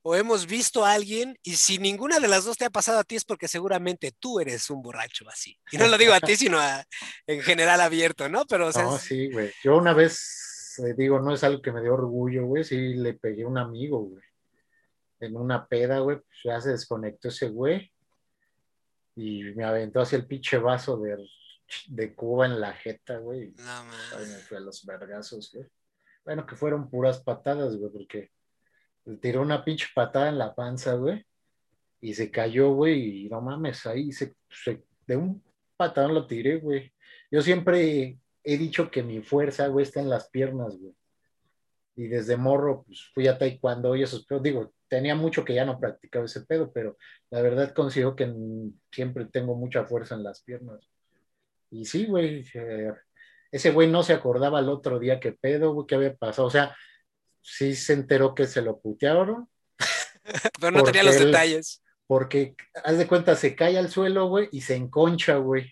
o 0.01 0.15
hemos 0.15 0.47
visto 0.47 0.83
a 0.83 0.93
alguien 0.93 1.37
y 1.43 1.57
si 1.57 1.77
ninguna 1.77 2.19
de 2.19 2.27
las 2.27 2.45
dos 2.45 2.57
te 2.57 2.65
ha 2.65 2.71
pasado 2.71 2.97
a 2.97 3.03
ti 3.03 3.17
es 3.17 3.25
porque 3.25 3.47
seguramente 3.47 4.11
tú 4.17 4.39
eres 4.39 4.67
un 4.71 4.81
borracho 4.81 5.29
así. 5.29 5.59
Y 5.71 5.77
no 5.77 5.87
lo 5.87 5.97
digo 5.97 6.13
a 6.13 6.19
ti, 6.19 6.35
sino 6.35 6.59
a, 6.59 6.83
en 7.27 7.41
general 7.41 7.79
abierto, 7.81 8.27
¿no? 8.27 8.45
Pero, 8.45 8.67
o 8.67 8.71
sea, 8.71 8.83
No, 8.83 8.97
sí, 8.97 9.29
güey. 9.31 9.51
Yo 9.63 9.77
una 9.77 9.93
vez, 9.93 10.79
eh, 10.79 10.95
digo, 10.97 11.19
no 11.19 11.35
es 11.35 11.43
algo 11.43 11.61
que 11.61 11.71
me 11.71 11.81
dio 11.83 11.93
orgullo, 11.93 12.47
güey, 12.47 12.63
sí 12.63 12.95
le 12.95 13.13
pegué 13.13 13.43
a 13.43 13.47
un 13.47 13.59
amigo, 13.59 13.99
güey. 13.99 14.23
En 15.19 15.35
una 15.35 15.67
peda, 15.67 15.99
güey, 15.99 16.17
pues 16.17 16.39
ya 16.45 16.59
se 16.59 16.71
desconectó 16.71 17.27
ese 17.27 17.49
güey 17.49 17.90
y 19.15 19.43
me 19.55 19.63
aventó 19.63 20.01
hacia 20.01 20.17
el 20.17 20.25
pinche 20.27 20.57
vaso 20.57 20.97
de, 20.97 21.17
de 21.89 22.15
Cuba 22.15 22.45
en 22.45 22.59
la 22.59 22.73
jeta, 22.73 23.17
güey. 23.17 23.53
no. 23.57 24.17
Ay, 24.17 24.25
me 24.27 24.37
fui 24.37 24.57
a 24.57 24.61
los 24.61 24.85
vergazos, 24.85 25.51
güey. 25.53 25.67
Bueno, 26.23 26.45
que 26.45 26.55
fueron 26.55 26.89
puras 26.89 27.21
patadas, 27.23 27.75
güey, 27.77 27.91
porque 27.91 28.31
le 29.05 29.17
tiró 29.17 29.41
una 29.41 29.63
pinche 29.63 29.87
patada 29.93 30.29
en 30.29 30.37
la 30.37 30.53
panza, 30.53 30.93
güey, 30.93 31.25
y 31.99 32.13
se 32.13 32.29
cayó, 32.31 32.73
güey, 32.73 33.25
y 33.25 33.29
no 33.29 33.41
mames, 33.41 33.85
ahí 33.87 34.11
se, 34.11 34.35
se- 34.49 34.83
de 35.07 35.15
un 35.17 35.43
patadón 35.77 36.13
lo 36.13 36.27
tiré, 36.27 36.57
güey. 36.57 36.93
Yo 37.31 37.41
siempre 37.41 38.19
he 38.43 38.57
dicho 38.57 38.89
que 38.91 39.01
mi 39.03 39.21
fuerza, 39.21 39.67
güey, 39.67 39.83
está 39.83 39.99
en 39.99 40.09
las 40.09 40.29
piernas, 40.29 40.77
güey. 40.77 40.93
Y 41.95 42.07
desde 42.07 42.37
morro, 42.37 42.83
pues 42.85 43.03
fui 43.13 43.27
a 43.27 43.37
taekwondo 43.37 43.95
y 43.95 44.03
esos 44.03 44.25
pedos. 44.25 44.43
Digo, 44.43 44.73
tenía 44.91 45.15
mucho 45.15 45.45
que 45.45 45.53
ya 45.55 45.63
no 45.63 45.79
practicaba 45.79 46.25
ese 46.25 46.41
pedo, 46.41 46.69
pero 46.73 46.97
la 47.29 47.41
verdad 47.41 47.73
considero 47.73 48.13
que 48.13 48.29
siempre 48.91 49.23
tengo 49.25 49.55
mucha 49.55 49.85
fuerza 49.85 50.15
en 50.15 50.23
las 50.23 50.43
piernas. 50.43 50.81
Y 51.71 51.85
sí, 51.85 52.05
güey, 52.07 52.45
eh, 52.53 52.91
ese 53.53 53.71
güey 53.71 53.87
no 53.89 54.03
se 54.03 54.11
acordaba 54.11 54.59
el 54.59 54.67
otro 54.67 54.99
día 54.99 55.21
qué 55.21 55.31
pedo, 55.31 55.73
güey, 55.73 55.87
qué 55.87 55.95
había 55.95 56.13
pasado. 56.13 56.45
O 56.47 56.51
sea, 56.51 56.75
sí 57.41 57.73
se 57.73 57.93
enteró 57.93 58.35
que 58.35 58.45
se 58.47 58.61
lo 58.61 58.79
putearon, 58.81 59.47
Pero 60.59 60.71
no 60.71 60.83
tenía 60.83 61.03
los 61.03 61.15
él- 61.15 61.27
detalles. 61.27 61.81
porque 62.05 62.55
haz 62.83 62.97
de 62.97 63.07
cuenta, 63.07 63.35
se 63.37 63.55
cae 63.55 63.77
al 63.77 63.89
suelo, 63.89 64.27
güey, 64.27 64.49
y 64.51 64.59
se 64.61 64.75
enconcha, 64.75 65.37
güey. 65.37 65.71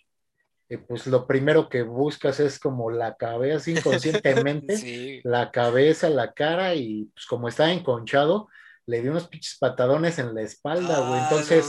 eh, 0.70 0.78
pues 0.78 1.08
lo 1.08 1.26
primero 1.28 1.68
que 1.68 1.82
buscas 1.82 2.40
es 2.40 2.58
como 2.60 2.90
la 2.92 3.18
cabeza 3.18 3.70
inconscientemente, 3.72 4.78
Sí. 4.78 5.20
la 5.26 5.52
cabeza, 5.52 6.10
la 6.10 6.32
cara 6.34 6.76
y 6.76 7.06
pues 7.14 7.26
como 7.26 7.50
está 7.50 7.72
enconchado, 7.74 8.48
le 8.90 9.02
dio 9.04 9.12
unos 9.12 9.28
pinches 9.28 9.58
patadones 9.60 10.18
en 10.18 10.34
la 10.34 10.42
espalda, 10.42 11.08
güey. 11.08 11.20
Ah, 11.20 11.28
Entonces, 11.30 11.68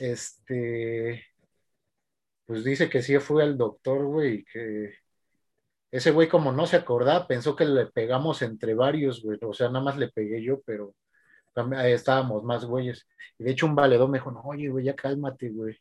no 0.00 0.06
este, 0.06 1.24
pues 2.44 2.64
dice 2.64 2.90
que 2.90 3.02
sí 3.02 3.16
fue 3.20 3.44
al 3.44 3.56
doctor, 3.56 4.04
güey, 4.04 4.44
que 4.44 4.94
ese 5.92 6.10
güey 6.10 6.28
como 6.28 6.50
no 6.50 6.66
se 6.66 6.76
acordaba, 6.76 7.28
pensó 7.28 7.54
que 7.54 7.64
le 7.64 7.86
pegamos 7.86 8.42
entre 8.42 8.74
varios, 8.74 9.22
güey. 9.22 9.38
O 9.42 9.54
sea, 9.54 9.68
nada 9.68 9.84
más 9.84 9.96
le 9.96 10.08
pegué 10.08 10.42
yo, 10.42 10.60
pero 10.62 10.94
también 11.54 11.82
ahí 11.82 11.92
estábamos 11.92 12.42
más 12.42 12.64
güeyes. 12.64 13.06
Y 13.38 13.44
de 13.44 13.52
hecho 13.52 13.66
un 13.66 13.76
valedor 13.76 14.08
me 14.08 14.18
dijo, 14.18 14.32
no, 14.32 14.42
oye, 14.42 14.68
güey, 14.70 14.86
ya 14.86 14.96
cálmate, 14.96 15.50
güey. 15.50 15.78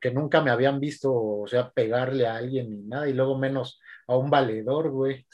Que 0.00 0.12
nunca 0.12 0.40
me 0.42 0.52
habían 0.52 0.78
visto, 0.78 1.12
o 1.12 1.46
sea, 1.48 1.70
pegarle 1.72 2.26
a 2.28 2.36
alguien 2.36 2.70
ni 2.70 2.82
nada, 2.84 3.08
y 3.08 3.14
luego 3.14 3.36
menos 3.36 3.80
a 4.06 4.16
un 4.16 4.30
valedor, 4.30 4.90
güey. 4.90 5.26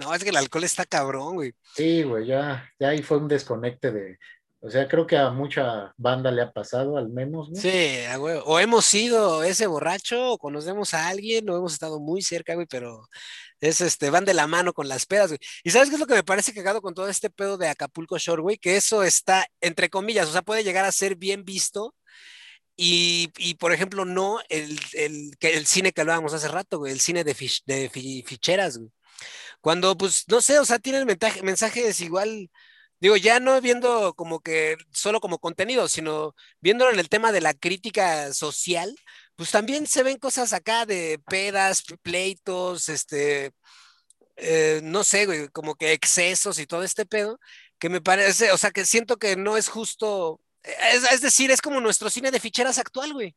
No, 0.00 0.14
es 0.14 0.24
que 0.24 0.30
el 0.30 0.36
alcohol 0.36 0.64
está 0.64 0.84
cabrón, 0.84 1.34
güey. 1.34 1.52
Sí, 1.74 2.02
güey, 2.02 2.26
ya, 2.26 2.68
ya 2.78 2.88
ahí 2.88 3.02
fue 3.02 3.18
un 3.18 3.28
desconecte 3.28 3.92
de, 3.92 4.18
o 4.60 4.70
sea, 4.70 4.88
creo 4.88 5.06
que 5.06 5.16
a 5.16 5.30
mucha 5.30 5.94
banda 5.96 6.30
le 6.30 6.42
ha 6.42 6.50
pasado, 6.52 6.96
al 6.96 7.08
menos, 7.08 7.50
¿no? 7.50 7.56
Sí, 7.60 7.98
huevo. 8.18 8.42
O 8.44 8.58
hemos 8.58 8.84
sido 8.84 9.42
ese 9.42 9.66
borracho, 9.66 10.32
o 10.32 10.38
conocemos 10.38 10.94
a 10.94 11.08
alguien, 11.08 11.48
o 11.48 11.56
hemos 11.56 11.72
estado 11.72 12.00
muy 12.00 12.22
cerca, 12.22 12.54
güey, 12.54 12.66
pero 12.66 13.08
es 13.60 13.80
este, 13.80 14.10
van 14.10 14.24
de 14.24 14.34
la 14.34 14.46
mano 14.46 14.72
con 14.72 14.88
las 14.88 15.06
pedas, 15.06 15.28
güey. 15.28 15.38
¿Y 15.64 15.70
sabes 15.70 15.88
qué 15.88 15.94
es 15.96 16.00
lo 16.00 16.06
que 16.06 16.14
me 16.14 16.24
parece 16.24 16.52
cagado 16.54 16.82
con 16.82 16.94
todo 16.94 17.08
este 17.08 17.30
pedo 17.30 17.58
de 17.58 17.68
Acapulco 17.68 18.18
Shore, 18.18 18.42
güey? 18.42 18.56
Que 18.58 18.76
eso 18.76 19.02
está, 19.02 19.46
entre 19.60 19.90
comillas, 19.90 20.28
o 20.28 20.32
sea, 20.32 20.42
puede 20.42 20.64
llegar 20.64 20.84
a 20.84 20.92
ser 20.92 21.16
bien 21.16 21.44
visto. 21.44 21.94
Y, 22.76 23.30
y, 23.36 23.54
por 23.56 23.74
ejemplo, 23.74 24.06
no 24.06 24.40
el, 24.48 24.80
el, 24.94 25.32
el 25.40 25.66
cine 25.66 25.92
que 25.92 26.00
hablábamos 26.00 26.32
hace 26.32 26.48
rato, 26.48 26.78
güey, 26.78 26.92
el 26.92 27.00
cine 27.00 27.24
de, 27.24 27.34
fich, 27.34 27.62
de 27.66 27.90
fi- 27.90 28.24
ficheras, 28.26 28.78
güey. 28.78 28.90
Cuando, 29.60 29.96
pues, 29.96 30.24
no 30.28 30.40
sé, 30.40 30.58
o 30.58 30.64
sea, 30.64 30.78
tienen 30.78 31.06
mensaje- 31.06 31.42
mensajes 31.42 32.00
igual, 32.00 32.50
digo, 33.00 33.16
ya 33.16 33.40
no 33.40 33.60
viendo 33.60 34.14
como 34.14 34.40
que 34.40 34.76
solo 34.92 35.20
como 35.20 35.38
contenido, 35.38 35.88
sino 35.88 36.34
viéndolo 36.60 36.92
en 36.92 36.98
el 37.00 37.08
tema 37.08 37.32
de 37.32 37.40
la 37.42 37.54
crítica 37.54 38.32
social, 38.34 38.94
pues 39.36 39.50
también 39.50 39.86
se 39.86 40.02
ven 40.02 40.18
cosas 40.18 40.52
acá 40.52 40.86
de 40.86 41.20
pedas, 41.28 41.84
pleitos, 42.02 42.88
este, 42.88 43.52
eh, 44.36 44.80
no 44.84 45.04
sé, 45.04 45.26
güey, 45.26 45.48
como 45.48 45.74
que 45.76 45.92
excesos 45.92 46.58
y 46.58 46.66
todo 46.66 46.82
este 46.82 47.06
pedo, 47.06 47.38
que 47.78 47.88
me 47.88 48.00
parece, 48.00 48.52
o 48.52 48.58
sea, 48.58 48.70
que 48.70 48.84
siento 48.86 49.18
que 49.18 49.36
no 49.36 49.56
es 49.56 49.68
justo, 49.68 50.40
es, 50.62 51.04
es 51.12 51.20
decir, 51.22 51.50
es 51.50 51.62
como 51.62 51.80
nuestro 51.80 52.10
cine 52.10 52.30
de 52.30 52.40
ficheras 52.40 52.78
actual, 52.78 53.12
güey. 53.12 53.36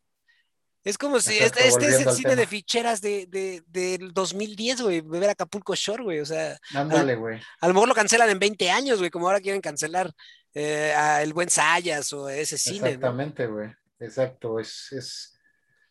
Es 0.84 0.98
como 0.98 1.20
si 1.22 1.38
este, 1.38 1.68
este 1.68 1.86
es 1.86 2.06
el 2.06 2.12
cine 2.12 2.36
de 2.36 2.46
ficheras 2.46 3.00
de, 3.00 3.26
de, 3.28 3.64
del 3.68 4.14
2010, 4.14 4.82
güey, 4.82 5.02
ver 5.02 5.30
Acapulco 5.30 5.76
Shore, 5.76 6.04
güey. 6.04 6.20
O 6.20 6.26
sea, 6.26 6.60
Ándale, 6.74 7.16
güey. 7.16 7.40
a 7.62 7.68
lo 7.68 7.74
mejor 7.74 7.88
lo 7.88 7.96
cancelan 7.96 8.30
en 8.30 8.40
20 8.40 8.70
años, 8.70 9.00
güey, 9.00 9.10
como 9.10 9.28
ahora 9.28 9.40
quieren 9.40 9.62
cancelar 9.62 10.12
eh, 10.54 10.94
a 10.96 11.24
El 11.24 11.34
Buen 11.34 11.50
Sayas 11.50 12.12
o 12.12 12.28
ese 12.28 12.58
cine. 12.58 12.90
Exactamente, 12.90 13.48
güey. 13.48 13.70
Exacto, 14.00 14.60
es, 14.60 14.92
es, 14.92 15.40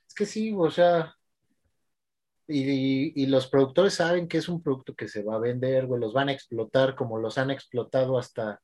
es 0.07 0.15
que 0.15 0.27
sí, 0.27 0.53
o 0.55 0.71
sea, 0.71 1.17
y, 2.47 2.61
y, 2.71 3.13
y 3.17 3.27
los 3.27 3.47
productores 3.47 3.95
saben 3.95 4.29
que 4.29 4.37
es 4.37 4.49
un 4.49 4.63
producto 4.63 4.95
que 4.95 5.09
se 5.09 5.23
va 5.23 5.37
a 5.37 5.41
vender, 5.41 5.87
güey, 5.87 6.01
los 6.01 6.13
van 6.13 6.29
a 6.29 6.33
explotar 6.33 6.95
como 6.95 7.19
los 7.19 7.39
han 7.39 7.51
explotado 7.51 8.19
hasta, 8.19 8.61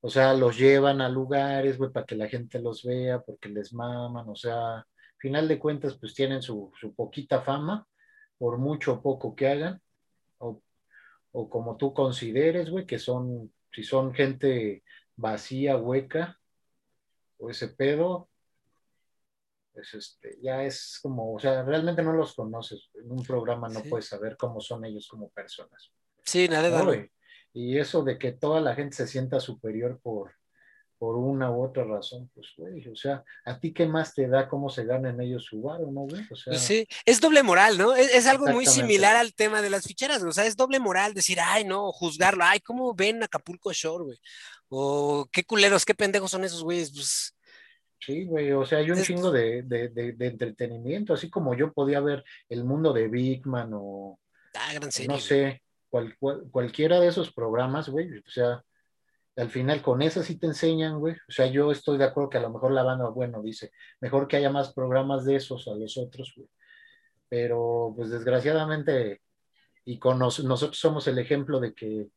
o 0.00 0.08
sea, 0.08 0.32
los 0.32 0.56
llevan 0.56 1.02
a 1.02 1.10
lugares, 1.10 1.76
güey, 1.76 1.92
para 1.92 2.06
que 2.06 2.16
la 2.16 2.28
gente 2.28 2.58
los 2.60 2.82
vea, 2.82 3.20
porque 3.20 3.50
les 3.50 3.74
maman, 3.74 4.26
o 4.30 4.34
sea, 4.34 4.86
final 5.22 5.46
de 5.46 5.58
cuentas, 5.60 5.94
pues 5.98 6.14
tienen 6.14 6.42
su, 6.42 6.72
su 6.80 6.94
poquita 6.94 7.42
fama, 7.42 7.86
por 8.38 8.58
mucho 8.58 8.94
o 8.94 9.02
poco 9.02 9.36
que 9.36 9.46
hagan, 9.46 9.80
o, 10.38 10.60
o 11.30 11.48
como 11.48 11.76
tú 11.76 11.94
consideres, 11.94 12.68
güey, 12.70 12.86
que 12.86 12.98
son, 12.98 13.52
si 13.72 13.84
son 13.84 14.12
gente 14.12 14.82
vacía, 15.14 15.76
hueca, 15.76 16.40
o 17.38 17.50
ese 17.50 17.68
pedo, 17.68 18.28
pues 19.72 19.94
este, 19.94 20.38
ya 20.42 20.64
es 20.64 20.98
como, 21.00 21.32
o 21.34 21.38
sea, 21.38 21.62
realmente 21.62 22.02
no 22.02 22.12
los 22.12 22.34
conoces. 22.34 22.90
En 22.94 23.10
un 23.12 23.22
programa 23.22 23.68
no 23.68 23.80
Sí. 23.80 23.88
puedes 23.88 24.06
saber 24.06 24.36
cómo 24.36 24.60
son 24.60 24.84
ellos 24.84 25.06
como 25.08 25.30
personas. 25.30 25.92
Sí, 26.24 26.48
nada, 26.48 26.68
¿no, 26.68 26.90
nada. 26.90 27.06
Y 27.52 27.78
eso 27.78 28.02
de 28.02 28.18
que 28.18 28.32
toda 28.32 28.60
la 28.60 28.74
gente 28.74 28.96
se 28.96 29.06
sienta 29.06 29.38
superior 29.38 30.00
por, 30.02 30.32
por 31.02 31.16
una 31.16 31.50
u 31.50 31.64
otra 31.64 31.82
razón, 31.82 32.30
pues, 32.32 32.46
güey, 32.56 32.86
o 32.86 32.94
sea, 32.94 33.24
¿a 33.44 33.58
ti 33.58 33.72
qué 33.74 33.86
más 33.86 34.14
te 34.14 34.28
da 34.28 34.48
cómo 34.48 34.70
se 34.70 34.84
ganan 34.84 35.20
ellos 35.20 35.44
su 35.44 35.60
varo, 35.60 35.90
no, 35.90 36.02
güey? 36.02 36.22
O 36.30 36.36
sea, 36.36 36.52
Pues 36.52 36.60
sí, 36.62 36.86
es 37.04 37.20
doble 37.20 37.42
moral, 37.42 37.76
¿no? 37.76 37.92
Es, 37.96 38.14
es 38.14 38.28
algo 38.28 38.46
muy 38.46 38.66
similar 38.66 39.16
al 39.16 39.34
tema 39.34 39.62
de 39.62 39.68
las 39.70 39.82
ficheras. 39.84 40.22
O 40.22 40.30
sea, 40.30 40.46
es 40.46 40.54
doble 40.56 40.78
moral 40.78 41.12
decir, 41.12 41.38
ay, 41.40 41.64
no, 41.64 41.90
juzgarlo, 41.90 42.44
ay, 42.44 42.60
¿cómo 42.60 42.94
ven 42.94 43.20
Acapulco 43.20 43.72
Shore, 43.72 44.04
güey? 44.04 44.18
O 44.68 45.26
qué 45.32 45.42
culeros, 45.42 45.84
qué 45.84 45.92
pendejos 45.92 46.30
son 46.30 46.44
esos 46.44 46.62
güeyes, 46.62 46.92
pues. 46.92 47.34
sí, 47.98 48.24
güey, 48.24 48.52
o 48.52 48.64
sea, 48.64 48.78
hay 48.78 48.92
un 48.92 48.98
Es- 48.98 49.06
chingo 49.08 49.32
de, 49.32 49.62
de, 49.62 49.88
de, 49.88 50.12
de 50.12 50.26
entretenimiento, 50.28 51.14
así 51.14 51.28
como 51.28 51.56
yo 51.56 51.72
podía 51.72 51.98
ver 51.98 52.22
el 52.48 52.62
mundo 52.62 52.92
de 52.92 53.08
Big 53.08 53.44
Man 53.44 53.72
o, 53.74 54.20
Ah, 54.54 54.72
gran 54.74 54.92
serie. 54.92 55.08
no 55.08 55.18
sé, 55.18 55.62
cual- 55.90 56.16
cual- 56.20 56.44
cualquiera 56.48 57.00
de 57.00 57.08
esos 57.08 57.32
programas, 57.32 57.88
güey, 57.88 58.18
o 58.18 58.30
sea, 58.30 58.62
al 59.36 59.50
final 59.50 59.80
con 59.82 60.02
eso 60.02 60.22
sí 60.22 60.38
te 60.38 60.46
enseñan, 60.46 60.98
güey. 60.98 61.14
O 61.28 61.32
sea, 61.32 61.46
yo 61.46 61.70
estoy 61.72 61.98
de 61.98 62.04
acuerdo 62.04 62.28
que 62.30 62.38
a 62.38 62.42
lo 62.42 62.50
mejor 62.50 62.72
la 62.72 62.82
banda, 62.82 63.08
bueno, 63.08 63.42
dice, 63.42 63.70
mejor 64.00 64.28
que 64.28 64.36
haya 64.36 64.50
más 64.50 64.72
programas 64.74 65.24
de 65.24 65.36
esos 65.36 65.66
a 65.68 65.74
los 65.74 65.96
otros, 65.96 66.32
güey. 66.36 66.48
Pero, 67.28 67.92
pues 67.96 68.10
desgraciadamente, 68.10 69.22
y 69.84 69.98
con 69.98 70.18
nos- 70.18 70.44
nosotros 70.44 70.78
somos 70.78 71.06
el 71.08 71.18
ejemplo 71.18 71.60
de 71.60 71.72
que 71.74 72.08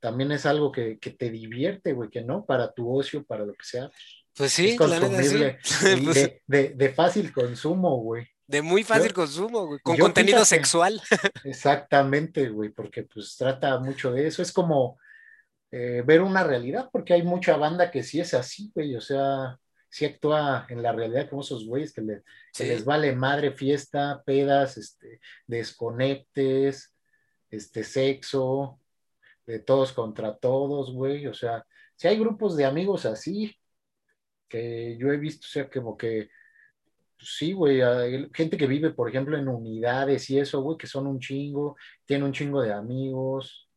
también 0.00 0.32
es 0.32 0.46
algo 0.46 0.72
que, 0.72 0.98
que 0.98 1.10
te 1.10 1.30
divierte, 1.30 1.92
güey, 1.92 2.10
que 2.10 2.22
no, 2.22 2.44
para 2.44 2.72
tu 2.72 2.94
ocio, 2.94 3.24
para 3.24 3.46
lo 3.46 3.52
que 3.54 3.64
sea. 3.64 3.90
Pues 4.36 4.52
sí, 4.52 4.66
es 4.66 4.70
sí. 4.72 4.76
consumible 4.76 5.58
y 5.96 6.04
Pues, 6.04 6.14
de, 6.16 6.42
de- 6.46 6.68
de 6.70 6.88
fácil 6.92 7.32
consumo, 7.32 7.96
güey. 7.98 8.26
de 8.48 8.62
muy 8.62 8.82
fácil 8.82 9.08
yo- 9.10 9.14
consumo, 9.14 9.66
güey. 9.66 9.78
Con 9.80 9.96
contenido 9.96 10.38
fíjate. 10.38 10.56
sexual. 10.56 11.00
Exactamente, 11.44 12.48
güey, 12.48 12.70
porque 12.70 13.04
pues 13.04 13.36
trata 13.38 13.78
mucho 13.78 14.12
de 14.12 14.26
eso. 14.26 14.42
Es 14.42 14.52
como 14.52 14.98
eh, 15.76 16.02
ver 16.06 16.22
una 16.22 16.44
realidad, 16.44 16.88
porque 16.92 17.14
hay 17.14 17.22
mucha 17.24 17.56
banda 17.56 17.90
que 17.90 18.02
sí 18.04 18.20
es 18.20 18.32
así, 18.34 18.70
güey, 18.74 18.94
o 18.96 19.00
sea, 19.00 19.58
sí 19.88 20.04
actúa 20.04 20.66
en 20.68 20.82
la 20.82 20.92
realidad 20.92 21.28
como 21.28 21.42
esos 21.42 21.66
güeyes 21.66 21.92
que, 21.92 22.00
le- 22.02 22.22
que 22.52 22.64
Sí. 22.64 22.66
les 22.66 22.84
vale 22.84 23.12
madre 23.14 23.50
fiesta, 23.52 24.22
pedas, 24.24 24.76
este, 24.76 25.20
desconectes, 25.48 26.94
este, 27.50 27.82
sexo, 27.84 28.78
de 29.46 29.58
todos 29.58 29.92
contra 29.92 30.36
todos, 30.36 30.92
güey, 30.92 31.26
o 31.26 31.34
sea, 31.34 31.64
si 31.96 32.08
hay 32.08 32.18
grupos 32.18 32.56
de 32.56 32.64
amigos 32.66 33.04
así, 33.06 33.56
que 34.48 34.96
yo 34.98 35.10
he 35.12 35.16
visto, 35.16 35.44
o 35.46 35.50
sea, 35.50 35.68
como 35.68 35.96
que 35.96 36.28
pues 37.16 37.30
sí, 37.38 37.52
güey, 37.52 37.80
hay 37.80 38.28
gente 38.34 38.56
que 38.56 38.66
vive, 38.66 38.90
por 38.92 39.08
ejemplo, 39.08 39.36
en 39.38 39.48
unidades 39.48 40.28
y 40.30 40.38
eso, 40.38 40.60
güey, 40.62 40.76
que 40.76 40.86
son 40.86 41.06
un 41.06 41.18
chingo, 41.20 41.76
tiene 42.04 42.24
un 42.24 42.32
chingo 42.32 42.60
de 42.60 42.72
amigos. 42.72 43.68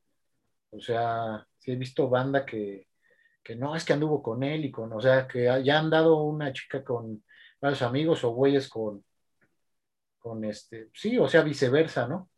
O 0.71 0.79
sea, 0.81 1.46
he 1.73 1.75
visto 1.75 2.09
banda 2.09 2.45
que, 2.45 2.87
que 3.43 3.55
no, 3.55 3.75
es 3.75 3.85
que 3.85 3.93
anduvo 3.93 4.21
con 4.21 4.43
él 4.43 4.65
y 4.65 4.71
con, 4.71 4.91
o 4.93 5.01
sea, 5.01 5.27
que 5.27 5.45
ya 5.63 5.79
han 5.79 5.89
dado 5.89 6.23
una 6.23 6.51
chica 6.53 6.83
con 6.83 7.23
varios 7.61 7.81
amigos 7.81 8.23
o 8.23 8.31
güeyes 8.31 8.67
con, 8.69 9.03
con 10.19 10.43
este, 10.43 10.89
sí, 10.93 11.17
o 11.17 11.27
sea, 11.27 11.41
viceversa, 11.43 12.07
¿no? 12.07 12.29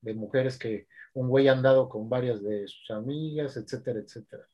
De 0.00 0.14
mujeres 0.14 0.58
que 0.58 0.86
un 1.14 1.28
güey 1.28 1.48
ha 1.48 1.52
andado 1.52 1.88
con 1.88 2.08
varias 2.08 2.42
de 2.42 2.66
sus 2.68 2.90
amigas, 2.90 3.56
etcétera, 3.56 4.00
etcétera. 4.00 4.46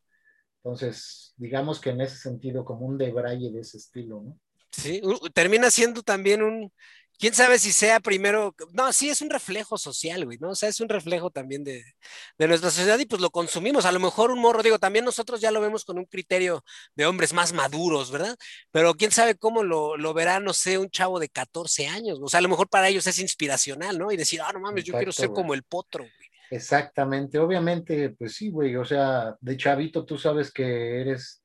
Entonces, 0.58 1.34
digamos 1.36 1.80
que 1.80 1.90
en 1.90 2.00
ese 2.00 2.16
sentido, 2.16 2.64
como 2.64 2.86
un 2.86 2.96
debraye 2.96 3.50
de 3.50 3.60
ese 3.60 3.76
estilo, 3.76 4.22
¿no? 4.22 4.38
Sí, 4.70 5.00
termina 5.34 5.70
siendo 5.70 6.02
también 6.02 6.42
un, 6.42 6.72
quién 7.18 7.34
sabe 7.34 7.58
si 7.58 7.72
sea 7.72 8.00
primero, 8.00 8.54
no, 8.72 8.92
sí 8.92 9.08
es 9.10 9.20
un 9.22 9.30
reflejo 9.30 9.78
social, 9.78 10.24
güey, 10.24 10.38
¿no? 10.38 10.50
O 10.50 10.54
sea, 10.54 10.68
es 10.68 10.80
un 10.80 10.88
reflejo 10.88 11.30
también 11.30 11.64
de, 11.64 11.84
de 12.38 12.48
nuestra 12.48 12.70
sociedad 12.70 12.98
y 12.98 13.06
pues 13.06 13.20
lo 13.20 13.30
consumimos. 13.30 13.84
A 13.84 13.92
lo 13.92 14.00
mejor 14.00 14.30
un 14.30 14.40
morro, 14.40 14.62
digo, 14.62 14.78
también 14.78 15.04
nosotros 15.04 15.40
ya 15.40 15.50
lo 15.50 15.60
vemos 15.60 15.84
con 15.84 15.98
un 15.98 16.04
criterio 16.04 16.64
de 16.94 17.06
hombres 17.06 17.32
más 17.32 17.52
maduros, 17.52 18.10
¿verdad? 18.10 18.36
Pero 18.70 18.94
quién 18.94 19.10
sabe 19.10 19.36
cómo 19.36 19.62
lo, 19.62 19.96
lo 19.96 20.14
verá, 20.14 20.40
no 20.40 20.52
sé, 20.52 20.78
un 20.78 20.90
chavo 20.90 21.18
de 21.18 21.28
14 21.28 21.86
años. 21.86 22.18
O 22.22 22.28
sea, 22.28 22.38
a 22.38 22.42
lo 22.42 22.48
mejor 22.48 22.68
para 22.68 22.88
ellos 22.88 23.06
es 23.06 23.18
inspiracional, 23.18 23.98
¿no? 23.98 24.10
Y 24.10 24.16
decir, 24.16 24.40
ah, 24.42 24.52
no 24.52 24.60
mames, 24.60 24.84
yo 24.84 24.94
quiero 24.94 25.12
ser 25.12 25.28
güey. 25.28 25.42
como 25.42 25.54
el 25.54 25.62
potro, 25.62 26.04
güey. 26.04 26.30
Exactamente, 26.50 27.38
obviamente, 27.38 28.10
pues 28.10 28.36
sí, 28.36 28.50
güey, 28.50 28.76
o 28.76 28.84
sea, 28.84 29.34
de 29.40 29.56
chavito 29.56 30.04
tú 30.04 30.18
sabes 30.18 30.52
que 30.52 31.00
eres 31.00 31.43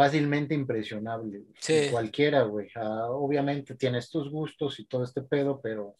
fácilmente 0.00 0.54
impresionable, 0.54 1.44
Sí. 1.58 1.88
cualquiera, 1.90 2.42
güey, 2.44 2.68
Ah, 2.74 3.08
obviamente 3.10 3.74
tienes 3.74 4.08
tus 4.08 4.30
gustos 4.30 4.80
y 4.80 4.86
todo 4.86 5.04
este 5.04 5.20
pedo, 5.20 5.60
pero, 5.60 5.94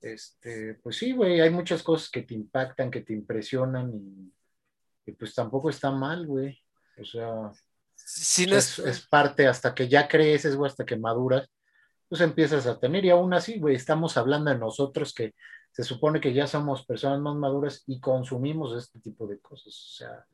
este, 0.00 0.74
pues 0.82 0.96
sí, 0.96 1.12
güey, 1.12 1.40
hay 1.40 1.50
muchas 1.50 1.82
cosas 1.82 2.08
que 2.08 2.22
te 2.22 2.32
impactan, 2.34 2.90
que 2.90 3.02
te 3.02 3.12
impresionan 3.12 3.92
y, 3.94 4.32
y 5.04 5.12
pues 5.12 5.34
tampoco 5.34 5.68
está 5.68 5.90
mal, 5.90 6.26
güey, 6.26 6.58
o 6.98 7.04
sea, 7.04 7.52
Si 7.94 8.46
no 8.46 8.56
es 8.56 9.06
parte 9.10 9.46
hasta 9.46 9.74
que 9.74 9.88
ya 9.88 10.08
creces, 10.08 10.56
güey, 10.56 10.70
hasta 10.70 10.86
que 10.86 10.96
maduras, 10.96 11.46
pues 12.08 12.22
empiezas 12.22 12.66
a 12.66 12.78
tener 12.80 13.04
y 13.04 13.10
aún 13.10 13.34
así, 13.34 13.58
güey, 13.58 13.74
estamos 13.76 14.16
hablando 14.16 14.50
de 14.50 14.58
nosotros 14.58 15.12
que 15.12 15.34
se 15.70 15.84
supone 15.84 16.18
que 16.20 16.32
ya 16.32 16.46
somos 16.46 16.84
personas 16.86 17.20
más 17.20 17.34
maduras 17.36 17.82
y 17.86 18.00
consumimos 18.00 18.74
este 18.76 19.00
tipo 19.00 19.26
de 19.26 19.38
cosas. 19.38 19.74
O 19.74 19.94
sea, 19.98 20.26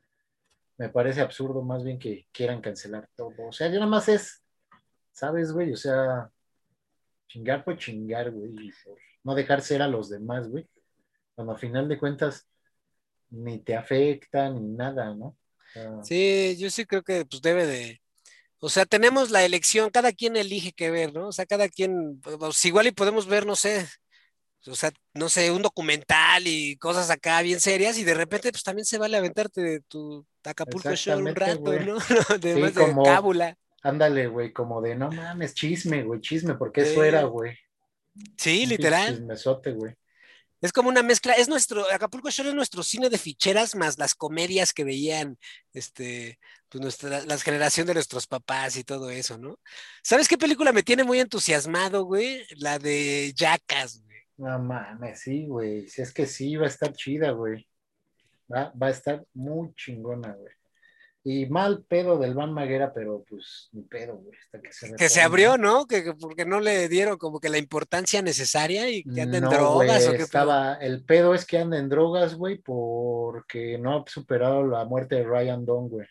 me 0.79 0.87
parece 0.87 1.19
absurdo 1.19 1.61
más 1.61 1.83
bien 1.83 1.99
que 1.99 2.25
quieran 2.31 2.61
cancelar 2.61 3.07
todo. 3.15 3.33
O 3.49 3.51
sea, 3.51 3.67
ya 3.67 3.73
nada 3.73 3.85
más 3.85 4.07
es, 4.07 4.41
¿sabes, 5.11 5.51
güey? 5.51 5.73
O 5.73 5.77
sea, 5.77 6.31
chingar 7.27 7.65
pues 7.65 7.77
chingar, 7.79 8.31
güey. 8.31 8.71
No 9.23 9.35
dejar 9.35 9.61
ser 9.61 9.81
a 9.81 9.89
los 9.89 10.09
demás, 10.09 10.47
güey. 10.47 10.65
Cuando 11.35 11.53
a 11.53 11.57
final 11.57 11.89
de 11.89 11.99
cuentas 11.99 12.47
ni 13.29 13.59
te 13.59 13.75
afecta 13.75 14.49
ni 14.49 14.61
nada, 14.61 15.13
¿no? 15.13 15.37
sí, 16.01 16.57
yo 16.57 16.71
sí 16.71 16.83
creo 16.85 17.03
que 17.03 17.25
pues 17.25 17.43
debe 17.43 17.67
de, 17.67 18.01
o 18.59 18.69
sea, 18.69 18.85
tenemos 18.85 19.29
la 19.29 19.43
elección, 19.43 19.91
cada 19.91 20.13
quien 20.13 20.35
elige 20.35 20.71
qué 20.71 20.89
ver, 20.89 21.13
¿no? 21.13 21.27
O 21.27 21.31
sea, 21.31 21.45
cada 21.45 21.69
quien, 21.69 22.19
pues, 22.21 22.65
igual 22.65 22.87
y 22.87 22.91
podemos 22.91 23.27
ver, 23.27 23.45
no 23.45 23.55
sé, 23.55 23.85
o 24.67 24.75
sea, 24.75 24.91
no 25.13 25.29
sé, 25.29 25.51
un 25.51 25.61
documental 25.61 26.47
y 26.47 26.75
cosas 26.77 27.09
acá 27.09 27.41
bien 27.41 27.59
serias 27.59 27.97
y 27.97 28.03
de 28.03 28.13
repente 28.13 28.51
pues 28.51 28.63
también 28.63 28.85
se 28.85 28.97
vale 28.97 29.17
aventarte 29.17 29.61
de 29.61 29.79
tu 29.81 30.25
Acapulco 30.43 30.95
Show 30.95 31.19
un 31.19 31.35
rato, 31.35 31.61
¿no? 31.79 31.97
De, 32.39 32.67
sí, 32.67 32.73
como, 32.73 33.03
cábula. 33.03 33.57
Ándale, 33.81 34.27
güey, 34.27 34.51
como 34.51 34.81
de 34.81 34.95
no 34.95 35.11
mames, 35.11 35.53
chisme, 35.53 36.03
güey, 36.03 36.19
chisme, 36.19 36.55
porque 36.55 36.81
eso 36.81 37.03
era, 37.03 37.23
güey. 37.23 37.57
Sí, 38.37 38.65
literal. 38.65 39.15
Chismesote, 39.15 39.71
güey. 39.71 39.95
Es 40.61 40.73
como 40.73 40.89
una 40.89 41.03
mezcla, 41.03 41.33
es 41.33 41.47
nuestro, 41.47 41.89
Acapulco 41.89 42.29
Shore 42.29 42.49
es 42.49 42.55
nuestro 42.55 42.83
cine 42.83 43.09
de 43.09 43.17
ficheras 43.17 43.75
más 43.75 43.97
las 43.97 44.13
comedias 44.13 44.73
que 44.73 44.83
veían, 44.83 45.37
este, 45.71 46.37
pues 46.67 46.81
nuestra, 46.81 47.23
la 47.23 47.37
generación 47.37 47.87
de 47.87 47.93
nuestros 47.93 48.27
papás 48.27 48.75
y 48.75 48.83
todo 48.83 49.09
eso, 49.09 49.37
¿no? 49.37 49.57
¿Sabes 50.03 50.27
qué 50.27 50.37
película 50.37 50.73
me 50.73 50.83
tiene 50.83 51.05
muy 51.05 51.21
entusiasmado, 51.21 52.03
güey? 52.03 52.45
La 52.57 52.77
de 52.77 53.33
Jackass, 53.33 54.01
güey. 54.01 54.08
No 54.39 54.57
mames, 54.57 55.19
sí, 55.19 55.47
güey. 55.47 55.87
Si 55.89 56.01
es 56.01 56.13
que 56.13 56.25
sí, 56.25 56.55
va 56.55 56.65
a 56.65 56.69
estar 56.69 56.93
chida, 56.93 57.31
güey. 57.31 57.67
Va, 58.51 58.71
va 58.81 58.87
a 58.87 58.91
estar 58.91 59.25
muy 59.33 59.73
chingona, 59.75 60.31
güey. 60.31 60.53
Y 61.25 61.45
mal 61.47 61.83
pedo 61.83 62.17
del 62.17 62.33
Van 62.33 62.53
Maguera, 62.53 62.93
pero 62.93 63.25
pues 63.27 63.67
ni 63.73 63.83
pedo, 63.83 64.15
güey. 64.15 64.37
que 64.63 64.71
se, 64.71 64.95
que 64.95 65.09
se 65.09 65.21
abrió, 65.21 65.57
¿no? 65.57 65.85
Que, 65.85 66.13
porque 66.17 66.45
no 66.45 66.61
le 66.61 66.87
dieron 66.87 67.17
como 67.17 67.41
que 67.41 67.49
la 67.49 67.57
importancia 67.57 68.21
necesaria 68.21 68.89
y 68.89 69.03
que 69.03 69.21
anda 69.21 69.39
en 69.39 69.49
drogas. 69.49 70.07
o 70.07 70.13
estaba, 70.13 70.75
el 70.75 71.03
pedo 71.03 71.35
es 71.35 71.45
que 71.45 71.57
anda 71.57 71.77
en 71.77 71.89
drogas, 71.89 72.35
güey, 72.35 72.59
porque 72.59 73.77
no 73.77 73.97
ha 73.97 74.03
superado 74.07 74.65
la 74.65 74.85
muerte 74.85 75.15
de 75.15 75.25
Ryan 75.25 75.65
Don, 75.65 75.89
güey. 75.89 76.07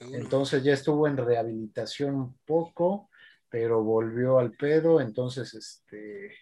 Entonces 0.00 0.64
ya 0.64 0.72
estuvo 0.72 1.06
en 1.06 1.18
rehabilitación 1.18 2.14
un 2.14 2.38
poco, 2.46 3.10
pero 3.50 3.84
volvió 3.84 4.38
al 4.38 4.52
pedo. 4.52 5.02
Entonces, 5.02 5.52
este, 5.52 6.34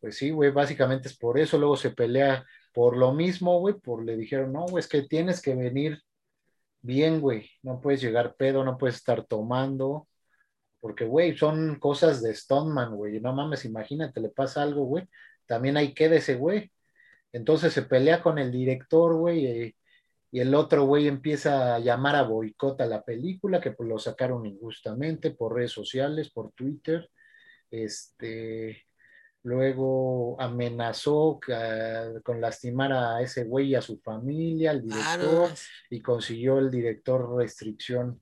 pues 0.00 0.16
sí, 0.16 0.30
güey, 0.30 0.50
básicamente 0.50 1.08
es 1.08 1.16
por 1.16 1.38
eso. 1.38 1.58
Luego 1.58 1.76
se 1.76 1.90
pelea 1.90 2.44
por 2.72 2.96
lo 2.96 3.12
mismo, 3.12 3.58
güey, 3.60 3.74
por 3.74 4.04
le 4.04 4.16
dijeron, 4.16 4.52
no, 4.52 4.66
güey, 4.66 4.80
es 4.80 4.88
que 4.88 5.02
tienes 5.02 5.42
que 5.42 5.54
venir 5.54 6.00
bien, 6.80 7.20
güey, 7.20 7.50
no 7.62 7.80
puedes 7.80 8.00
llegar 8.00 8.36
pedo, 8.36 8.64
no 8.64 8.78
puedes 8.78 8.96
estar 8.96 9.26
tomando, 9.26 10.08
porque, 10.80 11.04
güey, 11.06 11.36
son 11.36 11.78
cosas 11.80 12.22
de 12.22 12.34
Stoneman, 12.34 12.94
güey, 12.96 13.20
no 13.20 13.32
mames, 13.34 13.64
imagínate, 13.64 14.20
le 14.20 14.30
pasa 14.30 14.62
algo, 14.62 14.84
güey, 14.84 15.08
también 15.46 15.76
ahí 15.76 15.94
queda 15.94 16.16
ese 16.16 16.36
güey. 16.36 16.70
Entonces 17.32 17.72
se 17.72 17.82
pelea 17.82 18.22
con 18.22 18.38
el 18.38 18.52
director, 18.52 19.16
güey, 19.16 19.46
eh, 19.46 19.76
y 20.30 20.40
el 20.40 20.54
otro 20.54 20.84
güey 20.84 21.08
empieza 21.08 21.74
a 21.74 21.78
llamar 21.80 22.16
a 22.16 22.22
boicot 22.22 22.80
a 22.80 22.86
la 22.86 23.02
película, 23.02 23.60
que 23.60 23.72
pues 23.72 23.88
lo 23.88 23.98
sacaron 23.98 24.46
injustamente 24.46 25.32
por 25.32 25.54
redes 25.54 25.72
sociales, 25.72 26.30
por 26.30 26.52
Twitter, 26.52 27.10
este, 27.70 28.87
luego 29.48 30.38
amenazó 30.38 31.40
con 32.22 32.40
lastimar 32.40 32.92
a 32.92 33.22
ese 33.22 33.44
güey 33.44 33.68
y 33.68 33.74
a 33.74 33.82
su 33.82 33.98
familia, 33.98 34.72
al 34.72 34.84
ah, 34.92 35.16
director, 35.16 35.50
y 35.88 36.00
consiguió 36.00 36.58
el 36.58 36.70
director 36.70 37.34
restricción 37.34 38.20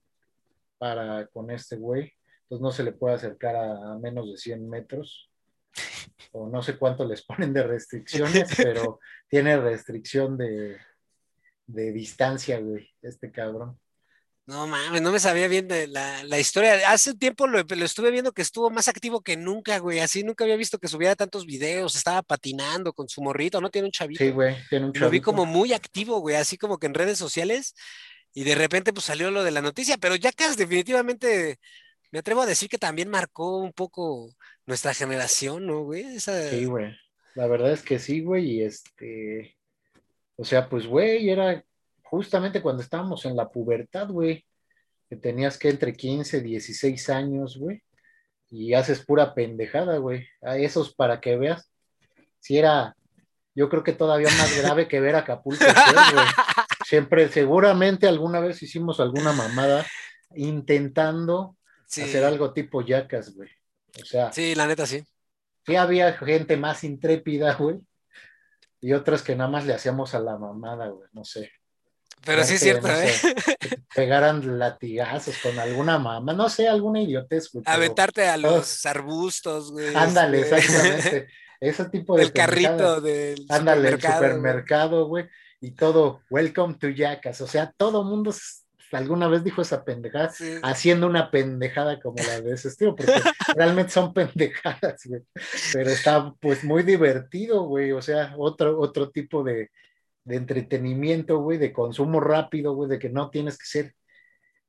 para 0.78 1.26
con 1.26 1.50
este 1.50 1.76
güey. 1.76 2.12
Entonces 2.42 2.62
no 2.62 2.70
se 2.70 2.84
le 2.84 2.92
puede 2.92 3.16
acercar 3.16 3.56
a, 3.56 3.98
menos 3.98 4.30
de 4.30 4.36
100 4.36 4.68
metros. 4.68 5.30
O 6.32 6.48
no 6.48 6.60
sé 6.60 6.76
cuánto 6.76 7.06
les 7.06 7.24
ponen 7.24 7.52
de 7.54 7.62
restricciones, 7.62 8.48
pero 8.56 9.00
tiene 9.28 9.56
restricción 9.56 10.36
de, 10.36 10.76
de 11.66 11.92
distancia, 11.92 12.60
güey, 12.60 12.90
este 13.00 13.30
cabrón. 13.30 13.78
No 14.46 14.68
mames, 14.68 15.02
no 15.02 15.10
me 15.10 15.18
sabía 15.18 15.48
bien 15.48 15.66
de 15.66 15.88
la, 15.88 16.38
historia. 16.38 16.92
Hace 16.92 17.14
tiempo 17.14 17.48
lo, 17.48 17.58
estuve 17.84 18.12
viendo 18.12 18.30
que 18.30 18.42
estuvo 18.42 18.70
más 18.70 18.86
activo 18.86 19.20
que 19.20 19.36
nunca, 19.36 19.78
güey. 19.78 19.98
Así 19.98 20.22
nunca 20.22 20.44
había 20.44 20.56
visto 20.56 20.78
que 20.78 20.86
subiera 20.86 21.16
tantos 21.16 21.46
videos. 21.46 21.96
Estaba 21.96 22.22
patinando 22.22 22.92
con 22.92 23.08
su 23.08 23.20
morrito, 23.22 23.60
¿no? 23.60 23.70
Tiene 23.70 23.86
un 23.86 23.92
chavito. 23.92 24.22
Sí, 24.22 24.30
güey, 24.30 24.54
tiene 24.70 24.86
un 24.86 24.92
chavito. 24.92 25.04
Lo 25.04 25.10
vi 25.10 25.20
como 25.20 25.46
muy 25.46 25.72
activo, 25.72 26.20
güey, 26.20 26.36
así 26.36 26.56
como 26.56 26.78
que 26.78 26.86
en 26.86 26.94
redes 26.94 27.18
sociales. 27.18 27.74
Y 28.34 28.44
de 28.44 28.54
repente, 28.54 28.92
pues 28.92 29.06
salió 29.06 29.32
lo 29.32 29.42
de 29.42 29.50
la 29.50 29.62
noticia. 29.62 29.98
Pero 29.98 30.14
ya 30.14 30.30
casi 30.30 30.54
definitivamente 30.54 31.58
me 32.12 32.20
atrevo 32.20 32.42
a 32.42 32.46
decir 32.46 32.68
que 32.68 32.78
también 32.78 33.08
marcó 33.08 33.58
un 33.58 33.72
poco 33.72 34.32
nuestra 34.64 34.94
generación, 34.94 35.66
¿no, 35.66 35.82
güey? 35.82 36.20
Sí, 36.20 36.66
güey. 36.66 36.96
La 37.34 37.48
verdad 37.48 37.72
es 37.72 37.82
que 37.82 37.98
sí, 37.98 38.20
güey. 38.20 38.48
Y 38.48 38.62
este. 38.62 39.56
O 40.36 40.44
sea, 40.44 40.68
pues, 40.68 40.86
güey, 40.86 41.30
era 41.30 41.64
justamente 42.10 42.62
cuando 42.62 42.82
estábamos 42.82 43.24
en 43.24 43.36
la 43.36 43.48
pubertad, 43.48 44.08
güey, 44.08 44.44
que 45.08 45.16
tenías 45.16 45.58
que 45.58 45.68
entre 45.68 45.92
15, 45.92 46.40
16 46.40 47.10
años, 47.10 47.58
güey, 47.58 47.82
y 48.48 48.74
haces 48.74 49.04
pura 49.04 49.34
pendejada, 49.34 49.98
güey. 49.98 50.26
A 50.42 50.56
esos 50.56 50.94
para 50.94 51.20
que 51.20 51.36
veas, 51.36 51.70
si 52.40 52.58
era, 52.58 52.96
yo 53.54 53.68
creo 53.68 53.82
que 53.82 53.92
todavía 53.92 54.28
más 54.38 54.56
grave 54.62 54.88
que 54.88 55.00
ver 55.00 55.16
a 55.16 55.20
Acapulco, 55.20 55.64
güey. 55.64 56.26
Siempre, 56.84 57.28
seguramente 57.28 58.06
alguna 58.06 58.38
vez 58.38 58.62
hicimos 58.62 59.00
alguna 59.00 59.32
mamada 59.32 59.84
intentando 60.36 61.56
hacer 61.86 62.24
algo 62.24 62.52
tipo 62.52 62.82
yacas, 62.82 63.34
güey. 63.34 63.50
O 64.00 64.04
sea. 64.04 64.32
Sí, 64.32 64.54
la 64.54 64.66
neta, 64.66 64.86
sí. 64.86 65.02
Sí 65.66 65.74
había 65.74 66.12
gente 66.12 66.56
más 66.56 66.84
intrépida, 66.84 67.54
güey. 67.54 67.80
Y 68.80 68.92
otras 68.92 69.22
que 69.22 69.34
nada 69.34 69.50
más 69.50 69.66
le 69.66 69.74
hacíamos 69.74 70.14
a 70.14 70.20
la 70.20 70.38
mamada, 70.38 70.88
güey, 70.88 71.08
no 71.12 71.24
sé. 71.24 71.50
Pero 72.24 72.44
sí 72.44 72.54
es 72.54 72.60
cierto, 72.60 72.88
¿eh? 72.88 73.12
pegaran 73.94 74.58
latigazos 74.58 75.36
con 75.38 75.58
alguna 75.58 75.98
mamá, 75.98 76.32
no 76.32 76.48
sé, 76.48 76.68
alguna 76.68 77.00
idiotez, 77.00 77.50
güey. 77.52 77.64
Aventarte 77.66 78.26
a 78.28 78.36
los 78.36 78.84
arbustos, 78.84 79.72
güey. 79.72 79.94
Ándale, 79.94 80.40
este, 80.40 80.56
exactamente. 80.56 81.28
Ese 81.60 81.84
tipo 81.86 82.16
de. 82.16 82.24
El 82.24 82.32
carrito 82.32 83.00
del 83.00 83.46
Ándale, 83.48 83.88
el 83.88 84.00
supermercado, 84.00 85.06
güey. 85.06 85.26
Y 85.60 85.70
todo, 85.70 86.20
welcome 86.28 86.74
to 86.74 86.88
Jackass. 86.90 87.40
O 87.40 87.46
sea, 87.46 87.72
todo 87.76 88.04
mundo 88.04 88.32
alguna 88.92 89.28
vez 89.28 89.42
dijo 89.42 89.62
esa 89.62 89.84
pendejada, 89.84 90.32
haciendo 90.62 91.06
una 91.06 91.30
pendejada 91.30 92.00
como 92.00 92.16
la 92.22 92.40
de 92.40 92.54
ese 92.54 92.68
estilo, 92.68 92.94
porque 92.94 93.12
realmente 93.56 93.90
son 93.90 94.12
pendejadas, 94.12 95.02
güey. 95.06 95.22
Pero 95.72 95.90
está 95.90 96.34
pues 96.40 96.64
muy 96.64 96.82
divertido, 96.82 97.62
güey. 97.64 97.92
O 97.92 98.02
sea, 98.02 98.34
otro, 98.36 98.78
otro 98.78 99.10
tipo 99.10 99.42
de, 99.42 99.70
de 100.26 100.36
entretenimiento, 100.36 101.38
güey, 101.38 101.56
de 101.56 101.72
consumo 101.72 102.20
rápido, 102.20 102.74
güey, 102.74 102.90
de 102.90 102.98
que 102.98 103.08
no 103.08 103.30
tienes 103.30 103.56
que 103.56 103.66
ser, 103.66 103.94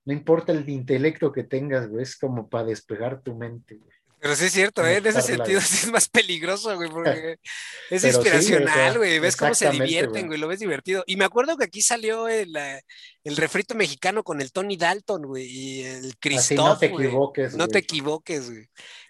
no 0.05 0.13
importa 0.13 0.53
el 0.53 0.69
intelecto 0.69 1.31
que 1.31 1.43
tengas, 1.43 1.89
güey, 1.89 2.03
es 2.03 2.15
como 2.15 2.47
para 2.47 2.65
despegar 2.67 3.21
tu 3.21 3.35
mente, 3.35 3.75
güey. 3.75 3.97
Pero 4.19 4.35
sí 4.35 4.45
es 4.45 4.51
cierto, 4.51 4.85
¿eh? 4.85 4.97
en 4.97 5.05
ese 5.05 5.21
sentido 5.21 5.61
sí 5.61 5.85
es 5.85 5.91
más 5.91 6.09
peligroso, 6.09 6.75
güey, 6.75 6.89
porque 6.89 7.37
es 7.91 8.03
inspiracional, 8.03 8.97
güey, 8.97 9.19
ves 9.19 9.35
cómo 9.35 9.53
se 9.53 9.69
divierten, 9.69 10.27
güey, 10.27 10.39
lo 10.39 10.47
ves 10.47 10.59
divertido. 10.59 11.03
Y 11.05 11.17
me 11.17 11.25
acuerdo 11.25 11.55
que 11.57 11.65
aquí 11.65 11.81
salió 11.81 12.27
el, 12.27 12.55
eh, 12.55 12.81
el 13.23 13.37
refrito 13.37 13.75
mexicano 13.75 14.23
con 14.23 14.41
el 14.41 14.51
Tony 14.51 14.75
Dalton, 14.75 15.23
güey, 15.23 15.45
y 15.45 15.83
el 15.83 16.17
Christoph, 16.17 16.57
No 16.57 16.77
te 16.77 16.85
equivoques, 16.87 17.55
No 17.55 17.67
te 17.67 17.79
equivoques, 17.79 18.49
güey 18.49 18.67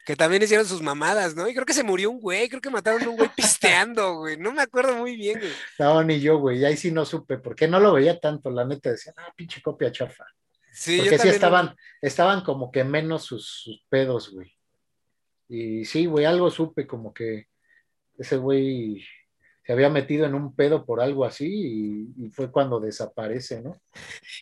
que 0.08 0.15
también 0.15 0.41
hicieron 0.41 0.65
sus 0.65 0.82
mamadas, 0.82 1.36
¿no? 1.36 1.50
Y 1.50 1.54
creo 1.54 1.65
que 1.65 1.74
se 1.74 1.84
murió 1.84 2.10
un 2.10 2.22
güey, 2.22 2.48
creo 2.48 2.62
que 2.62 2.70
mataron 2.70 3.04
a 3.04 3.10
un 3.10 3.17
güey 3.17 3.30
pisteando, 3.36 4.20
güey. 4.20 4.38
No 4.38 4.54
me 4.54 4.62
acuerdo 4.62 4.96
muy 4.96 5.17
bien, 5.17 5.38
güey. 5.38 5.52
No, 5.78 6.02
ni 6.02 6.22
yo, 6.22 6.38
güey. 6.38 6.63
Ahí 6.63 6.78
sí 6.78 6.91
no 6.91 7.04
supe, 7.04 7.39
porque 7.39 7.67
no 7.67 7.78
lo 7.82 7.91
veía 7.91 8.17
tanto, 8.17 8.50
la 8.50 8.63
neta 8.63 8.91
decía, 8.91 9.13
ah, 9.17 9.34
pinche 9.36 9.62
copia 9.62 9.91
chafa. 9.91 10.26
Sí, 10.72 11.00
porque 11.00 11.20
sí 11.20 11.28
estaban, 11.28 11.76
estaban 12.02 12.39
como 12.39 12.72
que 12.72 12.86
menos 12.86 13.26
sus, 13.26 13.84
pedos, 13.89 14.32
güey. 14.32 14.57
Y 15.50 15.86
sí, 15.86 16.06
güey, 16.06 16.26
algo 16.26 16.52
supe 16.52 16.86
como 16.86 17.14
que 17.14 17.48
ese 18.18 18.38
güey 18.38 19.04
se 19.68 19.74
había 19.74 19.90
metido 19.90 20.26
en 20.26 20.34
un 20.34 20.56
pedo 20.56 20.86
por 20.86 21.02
algo 21.02 21.26
así 21.26 22.08
y, 22.18 22.30
fue 22.30 22.50
cuando 22.50 22.80
desaparece, 22.80 23.62
¿no? 23.62 23.82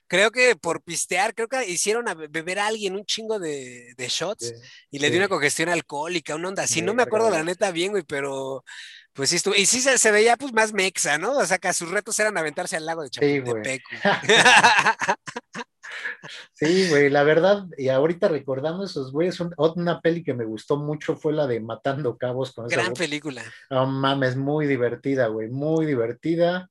Creo 0.07 0.29
que 0.29 0.55
por 0.55 0.83
pistear, 0.83 1.33
creo 1.33 1.47
que 1.47 1.67
hicieron 1.67 2.07
a 2.07 2.13
beber 2.13 2.59
a 2.59 2.67
alguien 2.67 2.93
un 2.93 3.05
chingo 3.05 3.39
de, 3.39 3.95
shots 3.97 4.53
y 4.91 4.99
le 4.99 5.09
dio 5.09 5.17
una 5.17 5.27
congestión 5.27 5.69
alcohólica, 5.69 6.35
una 6.35 6.49
onda 6.49 6.63
así. 6.63 6.83
No 6.83 6.93
me 6.93 7.01
acuerdo 7.01 7.31
la 7.31 7.43
neta 7.43 7.71
bien, 7.71 7.91
güey, 7.91 8.03
pero 8.03 8.63
pues 9.13 9.31
sí 9.31 9.37
estuvo. 9.37 9.55
Y 9.55 9.65
sí 9.65 9.81
se, 9.81 10.11
veía 10.11 10.37
pues 10.37 10.53
más 10.53 10.73
mexa, 10.73 11.17
¿no? 11.17 11.31
O 11.37 11.45
sea, 11.45 11.57
que 11.57 11.73
sus 11.73 11.89
retos 11.89 12.19
eran 12.19 12.37
aventarse 12.37 12.75
al 12.75 12.85
lago 12.85 13.01
de 13.01 13.09
Chapultepec. 13.09 13.81
Sí, 13.89 13.97
Sí, 16.53 16.89
güey, 16.89 17.09
la 17.09 17.23
verdad, 17.23 17.65
y 17.77 17.89
ahorita 17.89 18.27
recordando 18.27 18.83
esos 18.83 19.11
güeyes, 19.11 19.39
una 19.39 20.01
peli 20.01 20.23
que 20.23 20.33
me 20.33 20.45
gustó 20.45 20.77
mucho 20.77 21.15
fue 21.15 21.33
la 21.33 21.47
de 21.47 21.59
Matando 21.59 22.17
Cabos 22.17 22.53
con 22.53 22.67
Gran 22.67 22.93
película. 22.93 23.43
No 23.69 23.85
mames, 23.85 24.35
muy 24.35 24.67
divertida, 24.67 25.27
güey, 25.27 25.49
muy 25.49 25.85
divertida. 25.85 26.69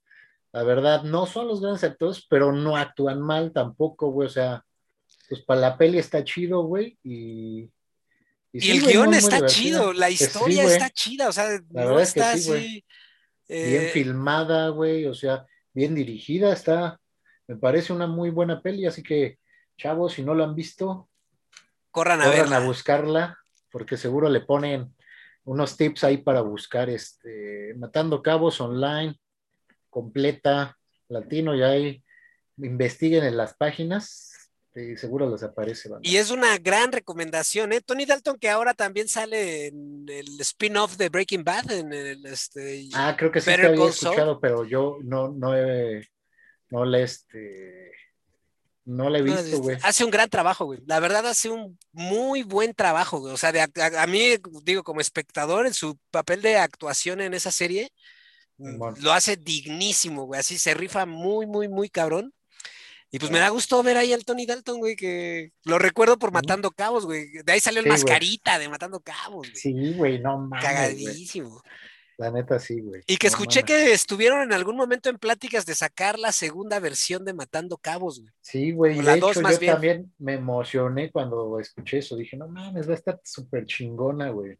La 0.53 0.63
verdad, 0.63 1.03
no 1.03 1.27
son 1.27 1.49
los 1.49 1.61
grandes 1.61 1.85
actores, 1.85 2.25
pero 2.29 2.53
no 2.53 2.77
actúan 2.77 3.21
mal 3.21 3.53
tampoco, 3.53 4.11
güey. 4.11 4.29
O 4.29 4.31
sea, 4.31 4.65
pues 5.29 5.43
para 5.43 5.61
la 5.61 5.77
peli 5.77 5.99
está 5.99 6.23
chido, 6.23 6.63
güey. 6.63 6.97
Y, 7.03 7.71
y, 8.53 8.71
el 8.71 8.83
guion 8.83 9.15
está 9.15 9.47
chido, 9.47 9.93
la 9.93 10.07
pues 10.07 10.21
historia 10.21 10.65
está 10.65 10.91
chida, 10.91 11.29
o 11.29 11.33
sea, 11.33 11.61
no 11.71 11.99
está 11.99 12.33
así. 12.33 12.85
Bien 13.49 13.83
eh, 13.83 13.91
filmada, 13.93 14.69
güey, 14.69 15.07
o 15.07 15.15
sea, 15.15 15.45
bien 15.73 15.95
dirigida, 15.95 16.53
está, 16.53 17.01
me 17.47 17.57
parece 17.57 17.93
una 17.93 18.07
muy 18.07 18.31
buena 18.31 18.61
peli, 18.61 18.87
así 18.87 19.03
que, 19.03 19.39
chavos, 19.77 20.15
si 20.15 20.23
no 20.23 20.35
lo 20.35 20.45
han 20.45 20.55
visto, 20.55 21.09
corran 21.91 22.21
a, 22.21 22.25
corran 22.25 22.53
a 22.53 22.61
buscarla, 22.61 23.39
porque 23.71 23.97
seguro 23.97 24.29
le 24.29 24.41
ponen 24.41 24.95
unos 25.45 25.77
tips 25.77 26.05
ahí 26.05 26.19
para 26.19 26.41
buscar, 26.41 26.89
este, 26.89 27.75
Matando 27.77 28.23
Cabos 28.23 28.61
online, 28.61 29.19
completa, 29.91 30.79
latino, 31.09 31.55
y 31.55 31.63
ahí 31.63 32.05
investiguen 32.57 33.25
en 33.25 33.37
las 33.37 33.55
páginas, 33.55 34.31
y 34.75 34.97
seguro 34.97 35.31
les 35.31 35.43
aparece. 35.43 35.89
Y 36.03 36.17
es 36.17 36.31
una 36.31 36.59
gran 36.59 36.91
recomendación, 36.91 37.73
¿eh? 37.73 37.81
Tony 37.81 38.07
Dalton, 38.07 38.39
que 38.39 38.51
ahora 38.51 38.75
también 38.75 39.07
sale 39.07 39.69
en 39.69 40.05
el 40.09 40.41
spin-off 40.41 40.97
de 40.97 41.11
Breaking 41.11 41.45
Bad, 41.45 41.71
en 41.71 41.93
el 41.93 42.27
este. 42.27 42.89
Ah, 42.93 43.15
creo 43.17 43.31
que 43.31 43.41
sí 43.41 43.55
te 43.55 43.67
había 43.67 43.87
escuchado, 43.87 44.41
pero 44.41 44.65
yo 44.65 44.99
no, 45.05 45.29
no 45.29 45.57
he, 45.57 46.09
no 46.75 46.85
le 46.85 47.05
este. 47.05 47.93
No 48.85 49.09
le 49.09 49.21
he 49.21 49.23
visto, 49.23 49.61
güey. 49.61 49.79
hace 49.83 50.05
un 50.05 50.11
gran 50.11 50.29
trabajo, 50.29 50.65
güey. 50.67 50.81
La 50.87 50.99
verdad, 51.01 51.25
hace 51.27 51.49
un 51.49 51.79
muy 51.93 52.43
buen 52.43 52.75
trabajo, 52.75 53.21
güey. 53.21 53.33
O 53.33 53.37
sea, 53.37 53.51
a, 53.97 54.07
mí, 54.07 54.35
digo, 54.65 54.83
como 54.83 55.01
espectador, 55.01 55.67
en 55.67 55.73
su 55.73 55.97
papel 56.11 56.43
de 56.43 56.59
actuación 56.59 57.21
en 57.21 57.33
esa 57.33 57.51
serie, 57.51 57.93
lo 58.59 59.13
hace 59.13 59.37
dignísimo, 59.37 60.25
güey. 60.25 60.41
Así 60.41 60.59
se 60.59 60.75
rifa 60.75 61.07
muy, 61.07 61.47
muy, 61.47 61.69
muy 61.69 61.89
cabrón. 61.89 62.35
Y 63.11 63.21
pues 63.21 63.31
me 63.31 63.39
da 63.39 63.49
gusto 63.51 63.81
ver 63.85 63.97
ahí 63.97 64.13
al 64.13 64.25
Tony 64.25 64.45
Dalton, 64.45 64.79
güey, 64.79 64.97
que 64.97 65.53
lo 65.63 65.79
recuerdo 65.79 66.19
por 66.19 66.33
Matando 66.33 66.73
Cabos, 66.73 67.07
güey. 67.07 67.29
De 67.45 67.53
ahí 67.53 67.61
salió 67.61 67.81
el 67.81 67.87
mascarita 67.87 68.59
de 68.59 68.69
Matando 68.69 68.99
Cabos, 69.01 69.49
güey. 69.49 69.57
Sí, 69.57 69.95
güey, 69.95 70.19
no 70.19 70.37
mames. 70.37 70.65
Cagadísimo. 70.65 71.63
La 72.17 72.31
neta 72.31 72.59
sí, 72.59 72.81
güey. 72.81 73.03
Y 73.07 73.17
que 73.17 73.27
escuché 73.27 73.65
que 73.65 73.93
estuvieron 73.93 74.43
en 74.43 74.53
algún 74.53 74.77
momento 74.77 75.11
en 75.11 75.19
pláticas 75.19 75.67
de 75.67 75.75
sacar 75.75 76.19
la 76.19 76.31
segunda 76.31 76.79
versión 76.79 77.25
de 77.25 77.35
Matando 77.35 77.77
Cabos, 77.77 78.21
güey. 78.21 78.33
Sí, 78.41 78.73
güey. 78.73 79.01
De 79.01 79.15
hecho, 79.15 79.33
yo 79.33 79.59
también 79.59 80.13
me 80.19 80.35
emocioné 80.35 81.11
cuando 81.11 81.59
escuché 81.59 81.99
eso. 81.99 82.17
Dije, 82.17 82.37
no 82.37 82.47
mames, 82.47 82.89
va 82.89 82.93
a 82.93 82.97
estar 82.97 83.21
súper 83.25 83.67
chingona, 83.67 84.31
güey. 84.31 84.57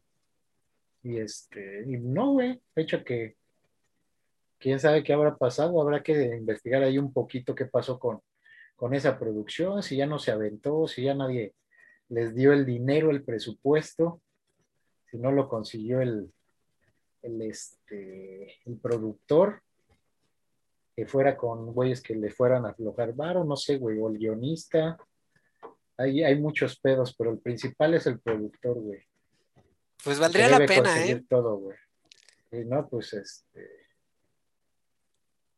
Y 1.03 1.17
este, 1.17 1.83
y 1.87 1.97
no, 1.97 2.33
güey. 2.33 2.59
De 2.75 2.81
hecho 2.81 3.03
que 3.03 3.37
quién 4.59 4.79
sabe 4.79 5.03
qué 5.03 5.13
habrá 5.13 5.37
pasado. 5.37 5.81
Habrá 5.81 6.03
que 6.03 6.35
investigar 6.35 6.83
ahí 6.83 6.97
un 6.97 7.13
poquito 7.13 7.55
qué 7.55 7.65
pasó 7.65 7.99
con, 7.99 8.19
con 8.75 8.93
esa 8.93 9.17
producción, 9.17 9.81
si 9.81 9.97
ya 9.97 10.05
no 10.05 10.19
se 10.19 10.31
aventó, 10.31 10.87
si 10.87 11.03
ya 11.03 11.13
nadie 11.13 11.53
les 12.09 12.35
dio 12.35 12.53
el 12.53 12.65
dinero, 12.65 13.11
el 13.11 13.23
presupuesto, 13.23 14.21
si 15.09 15.17
no 15.17 15.31
lo 15.31 15.47
consiguió 15.47 16.01
el, 16.01 16.31
el, 17.25 17.41
este, 17.41 18.55
el 18.65 18.77
productor, 18.77 19.61
que 20.95 21.05
fuera 21.05 21.35
con 21.35 21.73
güeyes 21.73 22.01
que 22.01 22.15
le 22.15 22.29
fueran 22.29 22.65
a 22.65 22.69
aflojar 22.69 23.13
varo, 23.13 23.43
no 23.43 23.55
sé, 23.55 23.77
güey, 23.77 23.97
o 23.99 24.09
el 24.09 24.17
guionista. 24.17 24.97
Hay, 25.97 26.23
hay 26.23 26.39
muchos 26.39 26.79
pedos, 26.79 27.15
pero 27.17 27.31
el 27.31 27.39
principal 27.39 27.93
es 27.93 28.05
el 28.07 28.19
productor, 28.19 28.79
güey. 28.79 29.01
Pues 30.03 30.19
valdría 30.19 30.47
la 30.49 30.65
pena, 30.65 31.05
¿eh? 31.05 31.23
Todo, 31.27 31.57
güey. 31.57 31.77
Y 32.51 32.63
no, 32.65 32.87
pues 32.87 33.13
este 33.13 33.85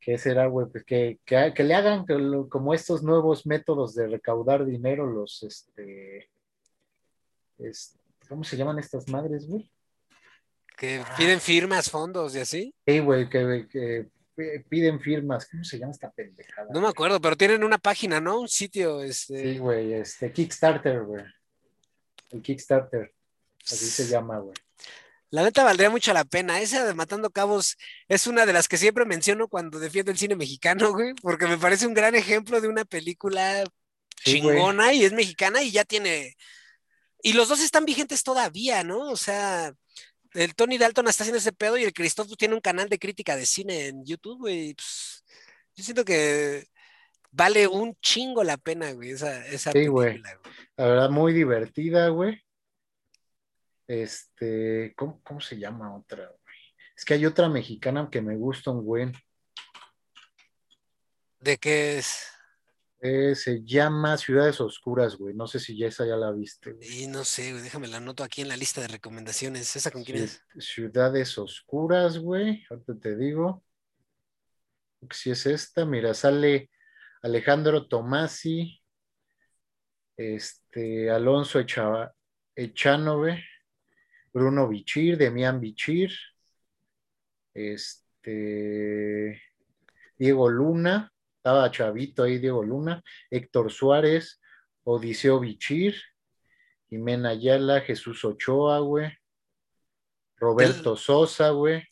¿Qué 0.08 0.18
será, 0.18 0.48
güey? 0.48 0.68
Pues 0.68 0.86
que, 0.86 1.20
que, 1.26 1.64
le 1.66 1.74
hagan 1.74 2.06
como 2.48 2.74
estos 2.74 3.04
nuevos 3.04 3.46
métodos 3.46 3.94
de 3.94 4.08
recaudar 4.08 4.66
dinero, 4.66 5.06
los, 5.06 5.44
este, 5.44 6.30
¿cómo 8.30 8.46
se 8.46 8.56
llaman 8.56 8.80
estas 8.80 9.10
madres, 9.10 9.50
güey? 9.50 9.70
Que 10.78 11.04
piden 11.18 11.42
firmas, 11.42 11.90
fondos 11.90 12.36
y 12.36 12.40
así. 12.40 12.76
Sí, 12.86 13.00
güey, 13.00 13.28
que, 13.28 14.08
piden 14.70 15.02
firmas. 15.02 15.48
¿Cómo 15.50 15.63
se 15.63 15.80
llama 15.80 15.92
esta 15.92 16.12
pendejada? 16.12 16.68
No 16.72 16.82
me 16.82 16.88
acuerdo, 16.88 17.20
pero 17.20 17.36
tienen 17.36 17.63
una 17.63 17.80
página, 17.80 18.22
¿no? 18.22 18.42
Un 18.42 18.48
sitio, 18.48 19.02
este. 19.02 19.42
Sí, 19.42 19.58
güey, 19.58 19.94
este, 19.94 20.32
Kickstarter, 20.32 21.02
güey. 21.04 21.24
El 22.30 22.44
Kickstarter. 22.44 23.12
Así 23.66 23.88
se 23.88 24.08
llama, 24.08 24.38
güey. 24.38 24.56
La 25.32 25.44
neta 25.44 25.63
valdría 25.63 25.90
mucho 25.90 26.13
la 26.13 26.24
pena. 26.26 26.62
Esa 26.62 26.86
de 26.86 26.94
Matando 26.94 27.32
Cabos 27.32 27.76
es 28.08 28.28
una 28.28 28.46
de 28.46 28.54
las 28.54 28.68
que 28.68 28.78
siempre 28.78 29.04
menciono 29.04 29.48
cuando 29.48 29.80
defiendo 29.80 30.12
el 30.12 30.18
cine 30.18 30.36
mexicano, 30.36 30.92
güey, 30.94 31.16
porque 31.22 31.48
me 31.48 31.58
parece 31.58 31.88
un 31.88 31.96
gran 31.96 32.13
ejemplo 32.13 32.62
de 32.62 32.68
una 32.68 32.86
película 32.86 33.63
chingona 34.24 34.94
y 34.94 35.04
es 35.04 35.12
mexicana 35.12 35.63
y 35.63 35.72
ya 35.72 35.84
tiene. 35.86 36.38
Y 37.24 37.34
los 37.34 37.50
dos 37.50 37.62
están 37.62 37.84
vigentes 37.84 38.22
todavía, 38.22 38.84
¿no? 38.84 39.10
O 39.10 39.18
sea, 39.18 39.74
el 40.34 40.56
Tony 40.56 40.78
Dalton 40.78 41.08
está 41.08 41.24
haciendo 41.24 41.40
ese 41.40 41.54
pedo 41.54 41.78
y 41.78 41.84
el 41.84 41.94
Christoph 41.94 42.32
tiene 42.38 42.56
un 42.56 42.62
canal 42.62 42.90
de 42.90 43.00
crítica 43.00 43.36
de 43.36 43.46
cine 43.46 43.88
en 43.88 44.06
YouTube, 44.06 44.40
güey. 44.40 44.74
Pues, 44.74 45.24
yo 45.76 45.84
siento 45.84 46.04
que 46.04 46.66
vale 47.32 47.68
un 47.68 47.96
chingo 48.02 48.44
la 48.44 48.58
pena, 48.58 48.92
güey, 48.92 49.12
esa, 49.12 49.46
esa 49.48 49.72
sí, 49.72 49.88
güey. 49.88 50.22
La 50.76 50.88
verdad, 50.88 51.10
muy 51.10 51.34
divertida, 51.34 52.10
güey. 52.10 52.42
Este, 53.88 54.94
¿cómo, 54.96 55.40
se 55.40 55.58
llama 55.58 55.96
otra? 55.96 56.32
Es 56.96 57.06
que 57.06 57.13
hay 57.13 57.26
otra 57.26 57.48
mexicana 57.48 58.10
que 58.12 58.22
me 58.22 58.36
gusta 58.36 58.72
un 58.72 58.84
güey. 58.84 59.12
¿De 61.40 61.58
qué 61.58 62.00
es? 62.00 62.37
Eh, 63.00 63.36
se 63.36 63.64
llama 63.64 64.18
Ciudades 64.18 64.60
Oscuras, 64.60 65.16
güey. 65.18 65.36
No 65.36 65.46
sé 65.48 65.60
si 65.60 65.78
ya 65.78 65.88
esa 65.88 66.06
ya 66.06 66.16
la 66.16 66.32
viste. 66.32 66.76
Y 66.82 67.08
no 67.08 67.24
sé, 67.24 67.52
güey. 67.52 67.64
Déjame 67.64 67.88
la 67.88 67.98
anoto 67.98 68.24
aquí 68.24 68.42
en 68.42 68.48
la 68.48 68.58
lista 68.58 68.82
de 68.82 68.88
recomendaciones. 68.88 69.76
¿Esa 69.76 69.92
con 69.92 70.04
quién 70.04 70.24
es? 70.24 70.42
Ciudades 70.58 71.38
Oscuras, 71.38 72.18
güey. 72.18 72.66
Ahorita 72.70 72.98
te 73.00 73.16
digo. 73.16 73.64
Si 75.12 75.30
es 75.30 75.46
esta, 75.46 75.86
mira, 75.86 76.14
sale 76.16 76.72
Alejandro 77.22 77.88
Tomasi, 77.88 78.82
este, 80.16 81.12
Alonso 81.12 81.60
Echanove, 82.56 83.44
Bruno 84.34 84.68
Bichir, 84.68 85.18
Demián 85.18 85.60
Bichir, 85.60 86.12
este, 87.54 89.42
Diego 90.18 90.50
Luna, 90.50 91.14
estaba 91.48 91.72
chavito 91.72 92.24
ahí 92.24 92.40
Diego 92.40 92.62
Luna, 92.62 93.02
Héctor 93.32 93.72
Suárez, 93.72 94.42
Odiseo 94.84 95.40
Bichir, 95.40 95.96
Jimena 96.90 97.30
Ayala, 97.30 97.80
Jesús 97.80 98.26
Ochoa, 98.26 98.80
güey, 98.80 99.10
Roberto 100.36 100.98
Sosa, 100.98 101.52
güey. 101.52 101.88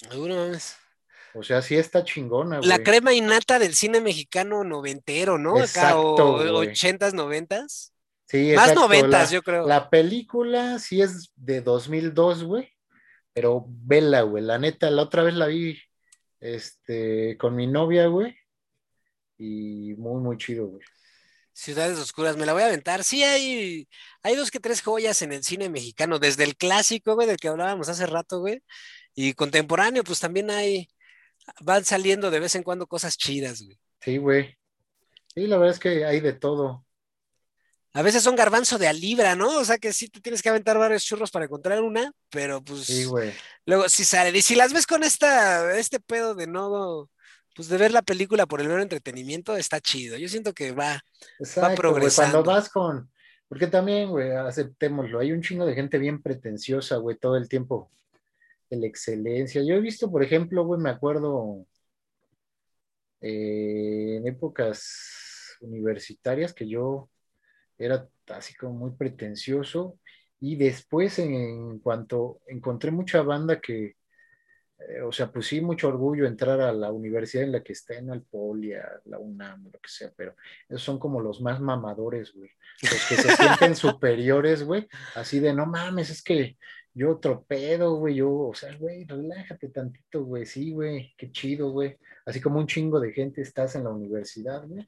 O 1.34 1.42
sea, 1.42 1.62
sí 1.62 1.78
está 1.78 2.04
chingona, 2.04 2.58
güey. 2.58 2.68
La 2.68 2.84
crema 2.84 3.14
innata 3.14 3.58
del 3.58 3.76
cine 3.76 4.02
mexicano 4.02 4.66
noventero, 4.66 5.38
¿no? 5.38 5.58
Exacto, 5.58 6.42
Acá, 6.42 6.52
ochentas, 6.52 7.14
noventas. 7.14 7.94
Sí, 8.26 8.52
Más 8.58 8.76
noventas, 8.76 9.32
yo 9.32 9.42
creo. 9.42 9.66
La 9.66 9.90
película 9.90 10.80
sí 10.80 11.02
es 11.02 11.32
de 11.38 11.62
2002, 11.62 12.44
güey, 12.44 12.74
pero 13.32 13.66
vela, 13.70 14.24
güey. 14.24 14.44
La 14.44 14.58
neta, 14.58 14.92
la 14.92 15.04
otra 15.04 15.24
vez 15.24 15.36
la 15.36 15.48
vi 15.48 15.80
este, 16.42 17.38
con 17.38 17.56
mi 17.56 17.68
novia, 17.68 18.08
güey, 18.08 18.36
y 19.38 19.94
muy, 19.96 20.22
muy 20.22 20.38
chido, 20.38 20.68
güey. 20.68 20.82
Ciudades 21.54 21.98
Oscuras, 22.00 22.36
me 22.36 22.46
la 22.46 22.54
voy 22.54 22.64
a 22.64 22.68
aventar. 22.68 23.04
Sí, 23.04 23.24
hay, 23.24 23.88
hay 24.24 24.36
dos 24.36 24.52
que 24.52 24.60
tres 24.60 24.82
joyas 24.82 25.22
en 25.22 25.32
el 25.32 25.44
cine 25.44 25.70
mexicano, 25.70 26.20
desde 26.20 26.44
el 26.44 26.58
clásico, 26.58 27.16
güey, 27.16 27.28
del 27.28 27.38
que 27.38 27.48
hablábamos 27.48 27.88
hace 27.88 28.06
rato, 28.06 28.40
güey, 28.40 28.62
y 29.14 29.34
contemporáneo, 29.34 30.04
pues 30.04 30.20
también 30.20 30.50
hay, 30.52 30.90
van 31.62 31.86
saliendo 31.86 32.30
de 32.30 32.42
vez 32.42 32.56
en 32.56 32.64
cuando 32.64 32.88
cosas 32.88 33.18
chidas, 33.18 33.62
güey. 33.62 33.80
Sí, 34.02 34.18
güey. 34.18 34.58
Sí, 35.34 35.48
la 35.48 35.58
verdad 35.58 35.74
es 35.74 35.80
que 35.80 36.06
hay 36.06 36.20
de 36.20 36.34
todo 36.34 36.86
a 37.96 38.02
veces 38.02 38.24
son 38.24 38.36
garbanzo 38.36 38.78
de 38.78 38.90
a 38.90 38.94
libra, 38.94 39.36
¿no? 39.36 39.58
O 39.58 39.64
sea 39.64 39.78
que 39.78 39.94
sí 39.94 40.10
te 40.10 40.20
tienes 40.20 40.42
que 40.42 40.50
aventar 40.50 40.78
varios 40.78 41.02
churros 41.06 41.32
para 41.32 41.46
encontrar 41.46 41.82
una, 41.82 42.12
pero 42.30 42.62
pues. 42.62 42.88
Sí, 42.88 43.06
güey. 43.06 43.32
Luego 43.66 43.88
sí 43.88 44.04
sale. 44.04 44.38
Y 44.38 44.42
si 44.42 44.54
las 44.54 44.74
ves 44.74 44.86
con 44.86 45.02
esta, 45.02 45.74
este 45.78 46.02
pedo 46.02 46.36
de 46.36 46.46
no, 46.46 47.10
pues 47.56 47.70
de 47.70 47.78
ver 47.78 47.92
la 47.92 48.02
película 48.02 48.46
por 48.46 48.60
el 48.60 48.68
mero 48.68 48.82
entretenimiento, 48.82 49.56
está 49.56 49.80
chido. 49.80 50.18
Yo 50.18 50.28
siento 50.28 50.54
que 50.54 50.74
va, 50.74 51.04
va 51.58 51.74
progresando. 51.74 52.44
cuando 52.44 52.52
vas 52.52 52.70
con. 52.70 53.10
Porque 53.48 53.68
también, 53.68 54.10
güey, 54.10 54.32
aceptémoslo, 54.32 55.20
hay 55.20 55.32
un 55.32 55.42
chingo 55.42 55.66
de 55.66 55.76
gente 55.76 55.98
bien 55.98 56.22
pretenciosa, 56.22 56.98
güey, 56.98 57.18
todo 57.18 57.38
el 57.38 57.48
tiempo. 57.48 57.92
De 58.70 58.78
la 58.78 58.88
excelencia. 58.88 59.62
Yo 59.64 59.76
he 59.76 59.80
visto, 59.80 60.12
por 60.12 60.24
ejemplo, 60.24 60.66
güey, 60.66 60.82
me 60.82 60.90
acuerdo 60.90 61.66
eh, 63.22 64.18
en 64.18 64.28
épocas 64.28 65.56
universitarias 65.62 66.54
que 66.54 66.68
yo 66.68 67.10
era 67.78 68.08
así 68.28 68.56
como 68.56 68.74
muy 68.74 68.92
pretencioso 68.92 70.00
y 70.40 70.56
después 70.58 71.20
en, 71.20 71.80
cuanto 71.80 72.42
encontré 72.48 72.92
mucha 72.92 73.22
banda 73.22 73.62
que, 73.62 73.96
eh, 74.80 75.02
o 75.02 75.12
sea, 75.12 75.32
pues 75.32 75.48
sí, 75.48 75.62
mucho 75.62 75.88
orgullo 75.88 76.28
entrar 76.28 76.60
a 76.62 76.74
la 76.74 76.92
universidad 76.92 77.44
en 77.44 77.54
la 77.54 77.64
que 77.64 77.74
está, 77.74 77.96
en 77.96 78.10
el 78.10 78.24
Poli, 78.24 78.74
a 78.74 79.02
la 79.06 79.20
UNAM, 79.20 79.66
lo 79.66 79.80
que 79.80 79.90
sea, 79.90 80.12
pero 80.16 80.36
esos 80.68 80.84
son 80.84 81.00
como 81.00 81.22
los 81.22 81.42
más 81.42 81.62
mamadores, 81.62 82.34
güey. 82.34 82.50
Los 82.82 83.06
que 83.08 83.16
se 83.16 83.36
sienten 83.36 83.76
superiores, 83.76 84.64
güey, 84.64 84.88
así 85.16 85.40
de 85.40 85.54
no 85.54 85.66
mames, 85.66 86.10
es 86.10 86.22
que 86.22 86.58
yo 86.94 87.12
otro 87.12 87.44
pedo, 87.44 87.96
güey, 87.96 88.16
yo, 88.16 88.32
o 88.32 88.54
sea, 88.54 88.76
güey, 88.78 89.06
relájate 89.06 89.70
tantito, 89.70 90.24
güey, 90.24 90.46
sí, 90.46 90.72
güey, 90.72 91.14
qué 91.18 91.32
chido, 91.32 91.72
güey. 91.72 91.98
Así 92.26 92.42
como 92.42 92.60
un 92.60 92.68
chingo 92.68 93.00
de 93.00 93.12
gente 93.12 93.42
estás 93.42 93.76
en 93.76 93.84
la 93.84 93.90
universidad, 93.90 94.66
güey. 94.66 94.88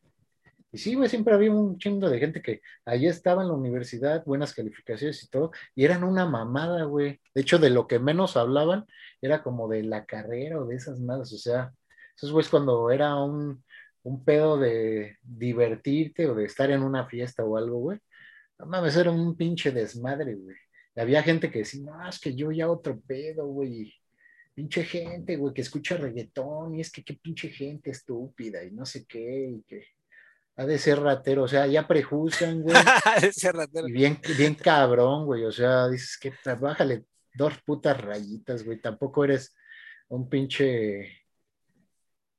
Y 0.71 0.77
sí, 0.79 0.95
güey, 0.95 1.09
siempre 1.09 1.33
había 1.33 1.51
un 1.51 1.77
chingo 1.77 2.09
de 2.09 2.19
gente 2.19 2.41
que 2.41 2.61
allí 2.85 3.07
estaba 3.07 3.41
en 3.41 3.49
la 3.49 3.53
universidad, 3.55 4.23
buenas 4.25 4.53
calificaciones 4.53 5.23
y 5.23 5.29
todo, 5.29 5.51
y 5.75 5.85
eran 5.85 6.03
una 6.03 6.25
mamada, 6.25 6.83
güey. 6.83 7.21
De 7.33 7.41
hecho, 7.41 7.57
de 7.59 7.69
lo 7.69 7.87
que 7.87 7.99
menos 7.99 8.37
hablaban 8.37 8.85
era 9.21 9.43
como 9.43 9.67
de 9.67 9.83
la 9.83 10.05
carrera 10.05 10.59
o 10.59 10.65
de 10.65 10.75
esas 10.75 10.99
malas, 10.99 11.31
o 11.33 11.37
sea, 11.37 11.73
esos 12.15 12.31
güeyes 12.31 12.49
cuando 12.49 12.91
era 12.91 13.15
un, 13.15 13.63
un 14.03 14.23
pedo 14.25 14.57
de 14.57 15.17
divertirte 15.23 16.27
o 16.27 16.35
de 16.35 16.45
estar 16.45 16.69
en 16.71 16.83
una 16.83 17.07
fiesta 17.07 17.43
o 17.43 17.57
algo, 17.57 17.79
güey, 17.79 17.99
no 18.59 18.65
mames, 18.67 18.95
era 18.97 19.11
un 19.11 19.35
pinche 19.37 19.71
desmadre, 19.71 20.35
güey 20.35 20.55
había 21.01 21.23
gente 21.23 21.51
que 21.51 21.59
decía, 21.59 21.83
no, 21.83 22.09
es 22.09 22.19
que 22.19 22.35
yo 22.35 22.51
ya 22.51 22.69
otro 22.69 22.99
pedo, 23.01 23.47
güey. 23.47 23.93
Pinche 24.53 24.83
gente, 24.83 25.37
güey, 25.37 25.53
que 25.53 25.61
escucha 25.61 25.97
reggaetón 25.97 26.75
y 26.75 26.81
es 26.81 26.91
que 26.91 27.03
qué 27.03 27.13
pinche 27.13 27.49
gente 27.49 27.91
estúpida 27.91 28.63
y 28.63 28.71
no 28.71 28.85
sé 28.85 29.05
qué, 29.05 29.49
y 29.49 29.61
que 29.61 29.85
ha 30.57 30.65
de 30.65 30.77
ser 30.77 30.99
ratero, 30.99 31.43
o 31.43 31.47
sea, 31.47 31.67
ya 31.67 31.87
prejuzgan, 31.87 32.61
güey. 32.61 32.75
de 33.21 33.31
ser 33.31 33.55
ratero. 33.55 33.87
Y 33.87 33.91
bien, 33.91 34.19
bien 34.37 34.55
cabrón, 34.55 35.25
güey, 35.25 35.45
o 35.45 35.51
sea, 35.51 35.87
dices 35.87 36.17
que 36.17 36.33
bájale 36.59 37.05
dos 37.33 37.53
putas 37.63 37.99
rayitas, 37.99 38.63
güey, 38.63 38.81
tampoco 38.81 39.23
eres 39.23 39.55
un 40.09 40.29
pinche 40.29 41.23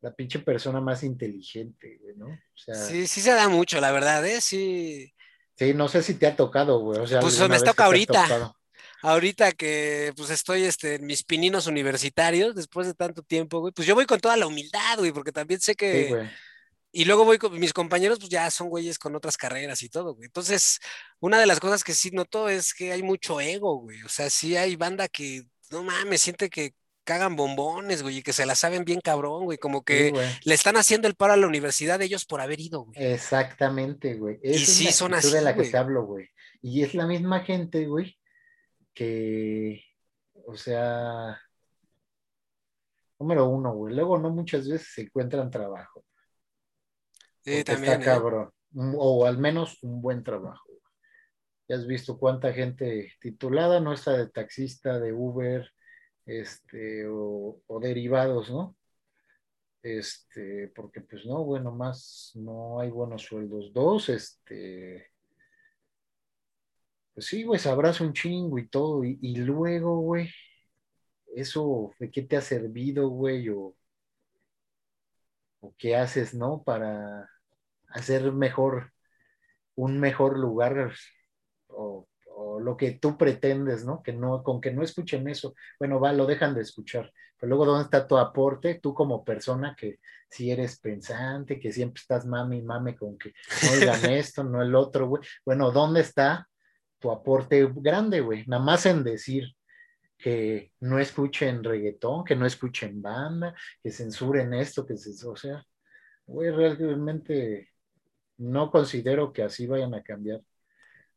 la 0.01 0.15
pinche 0.15 0.39
persona 0.41 0.81
más 0.81 1.03
inteligente, 1.03 1.99
güey, 2.01 2.17
¿no? 2.17 2.29
O 2.29 2.57
sea, 2.57 2.75
sí, 2.75 3.07
sí 3.07 3.21
se 3.21 3.33
da 3.33 3.49
mucho, 3.49 3.81
la 3.81 3.91
verdad, 3.91 4.25
¿eh? 4.27 4.41
Sí, 4.41 5.13
Sí, 5.59 5.75
no 5.75 5.89
sé 5.89 6.05
si 6.05 6.15
te 6.15 6.27
ha 6.29 6.37
tocado, 6.37 6.79
güey. 6.79 7.01
O 7.01 7.07
sea, 7.07 7.21
pues 7.21 7.37
me 7.49 7.59
toca 7.59 7.87
ahorita. 7.87 8.55
Ahorita 9.03 9.53
que 9.53 10.13
pues 10.17 10.31
estoy 10.31 10.65
este, 10.65 10.97
en 10.97 11.07
mis 11.07 11.25
pininos 11.25 11.67
universitarios, 11.67 12.55
después 12.55 12.87
de 12.87 12.95
tanto 12.95 13.23
tiempo, 13.23 13.61
güey, 13.61 13.73
pues 13.73 13.87
yo 13.87 13.95
voy 13.95 14.07
con 14.07 14.21
toda 14.21 14.37
la 14.37 14.47
humildad, 14.47 14.99
güey, 14.99 15.13
porque 15.13 15.33
también 15.33 15.61
sé 15.61 15.75
que... 15.75 16.05
Sí, 16.05 16.09
güey. 16.11 16.29
Y 16.99 17.05
luego 17.05 17.25
voy 17.25 17.39
con 17.39 17.57
mis 17.61 17.73
compañeros, 17.73 18.19
pues 18.19 18.29
ya 18.29 18.51
son 18.51 18.71
güeyes 18.71 18.99
con 18.99 19.15
otras 19.15 19.37
carreras 19.37 19.85
y 19.85 19.89
todo, 19.89 20.17
güey. 20.17 20.27
Entonces, 20.27 20.81
una 21.21 21.39
de 21.39 21.47
las 21.47 21.61
cosas 21.61 21.85
que 21.85 21.93
sí 21.93 22.11
noto 22.11 22.49
es 22.49 22.75
que 22.75 22.91
hay 22.91 23.05
mucho 23.05 23.41
ego, 23.41 23.77
güey. 23.77 24.03
O 24.03 24.09
sea, 24.09 24.29
sí 24.31 24.57
hay 24.57 24.75
banda 24.75 25.07
que, 25.07 25.45
no 25.71 25.85
mames, 25.85 26.21
siente 26.21 26.51
que 26.51 26.75
cagan 27.05 27.37
bombones, 27.37 28.03
güey, 28.03 28.17
y 28.17 28.23
que 28.25 28.33
se 28.33 28.47
la 28.47 28.57
saben 28.57 28.85
bien 28.85 29.01
cabrón, 29.01 29.45
güey, 29.45 29.59
como 29.59 29.85
que 29.85 30.13
le 30.43 30.55
están 30.55 30.77
haciendo 30.77 31.07
el 31.07 31.15
paro 31.15 31.35
a 31.35 31.37
la 31.37 31.47
universidad 31.47 32.01
de 32.01 32.07
ellos 32.07 32.25
por 32.25 32.41
haber 32.41 32.59
ido, 32.59 32.81
güey. 32.81 33.01
Exactamente, 33.01 34.17
güey. 34.17 34.41
y 34.43 34.59
sí 34.59 34.91
son 34.91 35.15
así, 35.15 35.31
de 35.31 35.41
la 35.41 35.55
que 35.55 35.71
te 35.71 35.77
hablo, 35.77 36.05
güey. 36.05 36.29
Y 36.63 36.83
es 36.83 36.95
la 36.95 37.07
misma 37.07 37.45
gente, 37.45 37.87
güey, 37.87 38.19
que, 38.93 39.85
o 40.49 40.57
sea, 40.57 41.41
número 43.21 43.49
uno, 43.49 43.73
güey, 43.73 43.95
luego 43.95 44.19
no 44.19 44.31
muchas 44.31 44.69
veces 44.69 44.89
se 44.93 45.03
encuentran 45.03 45.49
trabajo. 45.49 46.05
Sí, 47.45 47.65
también. 47.65 48.01
Está 48.01 48.03
¿eh? 48.03 48.15
cabrón. 48.17 48.51
O 48.75 49.25
al 49.25 49.39
menos 49.39 49.83
un 49.83 50.01
buen 50.03 50.23
trabajo. 50.23 50.69
Ya 51.69 51.77
has 51.77 51.87
visto 51.87 52.19
cuánta 52.19 52.53
gente 52.53 53.13
titulada 53.21 53.81
no 53.81 53.93
está 53.93 54.17
de 54.17 54.29
taxista, 54.29 54.99
de 54.99 55.13
Uber, 55.13 55.71
este, 56.25 57.07
o, 57.09 57.61
derivados, 57.81 58.51
¿no? 58.51 58.77
Este, 59.83 60.69
porque 60.75 61.01
pues 61.01 61.25
no, 61.27 61.45
bueno, 61.45 61.73
más 61.73 62.33
no 62.35 62.81
hay 62.81 62.91
buenos 62.91 63.23
sueldos. 63.23 63.73
Dos, 63.73 64.09
este, 64.09 65.09
pues 67.15 67.27
sí, 67.27 67.43
güey, 67.45 67.59
sabrás 67.59 68.01
un 68.01 68.13
chingo 68.13 68.59
y 68.59 68.69
todo, 68.69 69.05
y, 69.05 69.37
luego, 69.37 70.01
güey, 70.01 70.31
eso, 71.35 71.93
¿de 71.99 72.11
qué 72.11 72.23
te 72.23 72.37
ha 72.37 72.41
servido, 72.41 73.09
güey? 73.09 73.49
O, 73.49 73.75
o 75.69 75.75
qué 75.79 75.97
haces, 75.97 76.35
¿no? 76.35 76.63
Para 76.63 77.29
hacer 77.89 78.33
mejor, 78.33 78.93
un 79.77 80.01
mejor 80.01 80.39
lugar 80.39 80.93
o 81.69 82.09
lo 82.61 82.77
que 82.77 82.93
tú 82.93 83.17
pretendes, 83.17 83.85
¿no? 83.85 84.03
Que 84.03 84.13
no, 84.13 84.43
con 84.43 84.61
que 84.61 84.73
no 84.73 84.83
escuchen 84.83 85.29
eso, 85.29 85.55
bueno, 85.79 86.01
va, 86.01 86.13
lo 86.13 86.27
dejan 86.27 86.55
de 86.55 86.63
escuchar. 86.63 87.13
Pero 87.39 87.51
luego, 87.51 87.67
¿dónde 87.67 87.85
está 87.85 88.07
tu 88.07 88.19
aporte? 88.19 88.81
Tú 88.83 88.95
como 88.95 89.25
persona 89.25 89.77
que 89.79 89.99
si 90.29 90.51
eres 90.51 90.79
pensante, 90.81 91.59
que 91.59 91.73
siempre 91.73 92.01
estás 92.01 92.27
mami, 92.27 92.63
mame 92.63 92.97
con 92.97 93.17
que 93.17 93.33
no 93.63 93.73
oigan 93.73 94.05
esto, 94.11 94.45
no 94.45 94.63
el 94.63 94.75
otro, 94.75 95.09
güey. 95.09 95.23
Bueno, 95.45 95.71
¿dónde 95.71 96.01
está 96.01 96.49
tu 96.99 97.11
aporte 97.11 97.69
grande, 97.77 98.21
güey? 98.21 98.45
Nada 98.47 98.63
más 98.63 98.87
en 98.87 99.05
decir 99.05 99.55
que 100.19 100.73
no 100.81 100.99
escuchen 100.99 101.63
reggaetón, 101.63 102.25
que 102.25 102.35
no 102.35 102.45
escuchen 102.45 103.01
banda, 103.01 103.55
que 103.83 103.91
censuren 103.93 104.53
esto, 104.53 104.85
que 104.85 104.97
se, 104.97 105.27
o 105.27 105.37
sea, 105.37 105.65
güey, 106.27 106.51
realmente 106.51 107.71
no 108.39 108.71
considero 108.71 109.33
que 109.33 109.45
así 109.45 109.67
vayan 109.67 109.95
a 109.95 110.03
cambiar 110.03 110.43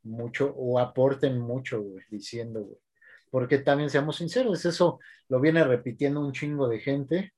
mucho 0.03 0.53
o 0.55 0.79
aporten 0.79 1.39
mucho, 1.39 1.81
güey, 1.81 2.03
diciendo, 2.09 2.61
güey. 2.61 2.77
Porque 3.31 3.59
también 3.59 3.89
seamos 3.89 4.17
sinceros, 4.17 4.65
eso 4.65 4.99
lo 5.29 5.39
viene 5.39 5.63
repitiendo 5.63 6.19
un 6.19 6.33
chingo 6.33 6.67
de 6.67 6.79
gente 6.79 7.33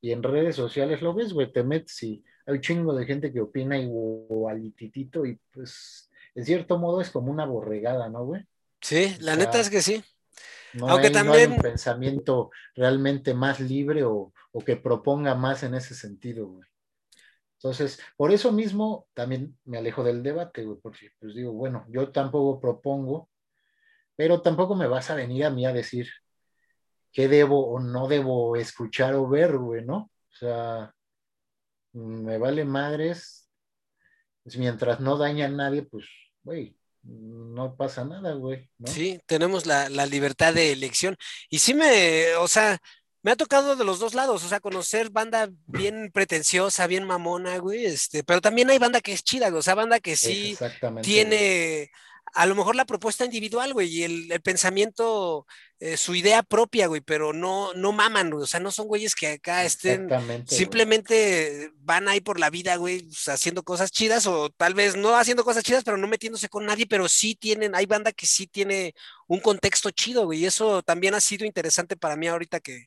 y 0.00 0.12
en 0.12 0.22
redes 0.22 0.56
sociales 0.56 1.00
lo 1.00 1.14
ves, 1.14 1.32
güey, 1.32 1.50
te 1.50 1.62
metes 1.62 2.02
y 2.02 2.22
hay 2.44 2.56
un 2.56 2.60
chingo 2.60 2.94
de 2.94 3.06
gente 3.06 3.32
que 3.32 3.40
opina 3.40 3.78
igualititito 3.78 5.24
y 5.24 5.40
pues 5.52 6.10
en 6.34 6.44
cierto 6.44 6.78
modo 6.78 7.00
es 7.00 7.10
como 7.10 7.32
una 7.32 7.46
borregada, 7.46 8.08
¿no, 8.08 8.24
güey? 8.24 8.44
Sí, 8.80 9.16
la 9.20 9.36
neta 9.36 9.58
es 9.58 9.70
que 9.70 9.80
sí. 9.80 10.04
No 10.74 10.88
Aunque 10.88 11.10
también... 11.10 11.52
un 11.52 11.58
pensamiento 11.58 12.50
realmente 12.74 13.34
más 13.34 13.60
libre 13.60 14.04
o, 14.04 14.32
o 14.52 14.60
que 14.60 14.76
proponga 14.76 15.34
más 15.34 15.62
en 15.62 15.74
ese 15.74 15.94
sentido, 15.94 16.46
güey. 16.48 16.68
Entonces, 17.58 17.98
por 18.16 18.32
eso 18.32 18.52
mismo 18.52 19.08
también 19.14 19.58
me 19.64 19.78
alejo 19.78 20.04
del 20.04 20.22
debate, 20.22 20.64
güey, 20.64 20.78
porque 20.80 21.10
pues 21.18 21.34
digo, 21.34 21.52
bueno, 21.52 21.86
yo 21.88 22.12
tampoco 22.12 22.60
propongo, 22.60 23.30
pero 24.14 24.42
tampoco 24.42 24.74
me 24.74 24.86
vas 24.86 25.10
a 25.10 25.14
venir 25.14 25.44
a 25.44 25.50
mí 25.50 25.64
a 25.66 25.72
decir 25.72 26.08
qué 27.12 27.28
debo 27.28 27.68
o 27.68 27.80
no 27.80 28.08
debo 28.08 28.56
escuchar 28.56 29.14
o 29.14 29.26
ver, 29.26 29.56
güey, 29.56 29.84
¿no? 29.84 30.10
O 30.30 30.34
sea, 30.34 30.94
me 31.92 32.36
vale 32.36 32.64
madres, 32.64 33.50
pues, 34.42 34.58
mientras 34.58 35.00
no 35.00 35.16
daña 35.16 35.46
a 35.46 35.48
nadie, 35.48 35.82
pues, 35.82 36.06
güey, 36.42 36.76
no 37.06 37.76
pasa 37.76 38.04
nada, 38.04 38.34
güey. 38.34 38.68
¿no? 38.78 38.86
Sí, 38.88 39.20
tenemos 39.26 39.66
la, 39.66 39.88
la, 39.88 40.06
libertad 40.06 40.52
de 40.52 40.72
elección. 40.72 41.16
Y 41.48 41.60
sí 41.60 41.74
me, 41.74 42.34
o 42.36 42.48
sea, 42.48 42.78
me 43.22 43.32
ha 43.32 43.36
tocado 43.36 43.74
de 43.76 43.84
los 43.84 43.98
dos 43.98 44.14
lados, 44.14 44.44
o 44.44 44.48
sea, 44.48 44.60
conocer 44.60 45.10
banda 45.10 45.48
bien 45.66 46.10
pretenciosa, 46.12 46.86
bien 46.86 47.04
mamona, 47.04 47.58
güey, 47.58 47.86
este, 47.86 48.22
pero 48.22 48.40
también 48.40 48.70
hay 48.70 48.78
banda 48.78 49.00
que 49.00 49.12
es 49.12 49.24
chida, 49.24 49.52
o 49.52 49.62
sea, 49.62 49.74
banda 49.74 49.98
que 49.98 50.16
sí 50.16 50.56
tiene 51.02 51.90
a 52.36 52.44
lo 52.44 52.54
mejor 52.54 52.76
la 52.76 52.84
propuesta 52.84 53.24
individual, 53.24 53.72
güey, 53.72 53.88
y 53.88 54.02
el, 54.02 54.40
pensamiento, 54.42 55.46
eh, 55.80 55.96
su 55.96 56.14
idea 56.14 56.42
propia, 56.42 56.86
güey, 56.86 57.00
pero 57.00 57.32
no, 57.32 57.72
no 57.72 57.92
maman, 57.92 58.30
güey, 58.30 58.42
o 58.42 58.46
sea, 58.46 58.60
no 58.60 58.70
son 58.70 58.88
güeyes 58.88 59.14
que 59.14 59.28
acá 59.28 59.64
estén, 59.64 60.06
simplemente 60.46 61.72
van 61.78 62.08
ahí 62.08 62.20
por 62.20 62.38
la 62.38 62.50
vida, 62.50 62.76
güey, 62.76 63.08
haciendo 63.26 63.62
cosas 63.62 63.90
chidas, 63.90 64.26
o 64.26 64.50
tal 64.50 64.74
vez 64.74 64.96
no 64.96 65.16
haciendo 65.16 65.44
cosas 65.44 65.64
chidas, 65.64 65.82
pero 65.82 65.96
no 65.96 66.06
metiéndose 66.08 66.50
con 66.50 66.66
nadie, 66.66 66.86
pero 66.86 67.08
sí 67.08 67.34
tienen, 67.34 67.74
hay 67.74 67.86
banda 67.86 68.12
que 68.12 68.26
sí 68.26 68.46
tiene 68.46 68.94
un 69.26 69.40
contexto 69.40 69.90
chido, 69.90 70.26
güey, 70.26 70.40
y 70.40 70.46
eso 70.46 70.82
también 70.82 71.14
ha 71.14 71.20
sido 71.22 71.46
interesante 71.46 71.96
para 71.96 72.16
mí 72.16 72.28
ahorita 72.28 72.60
que, 72.60 72.86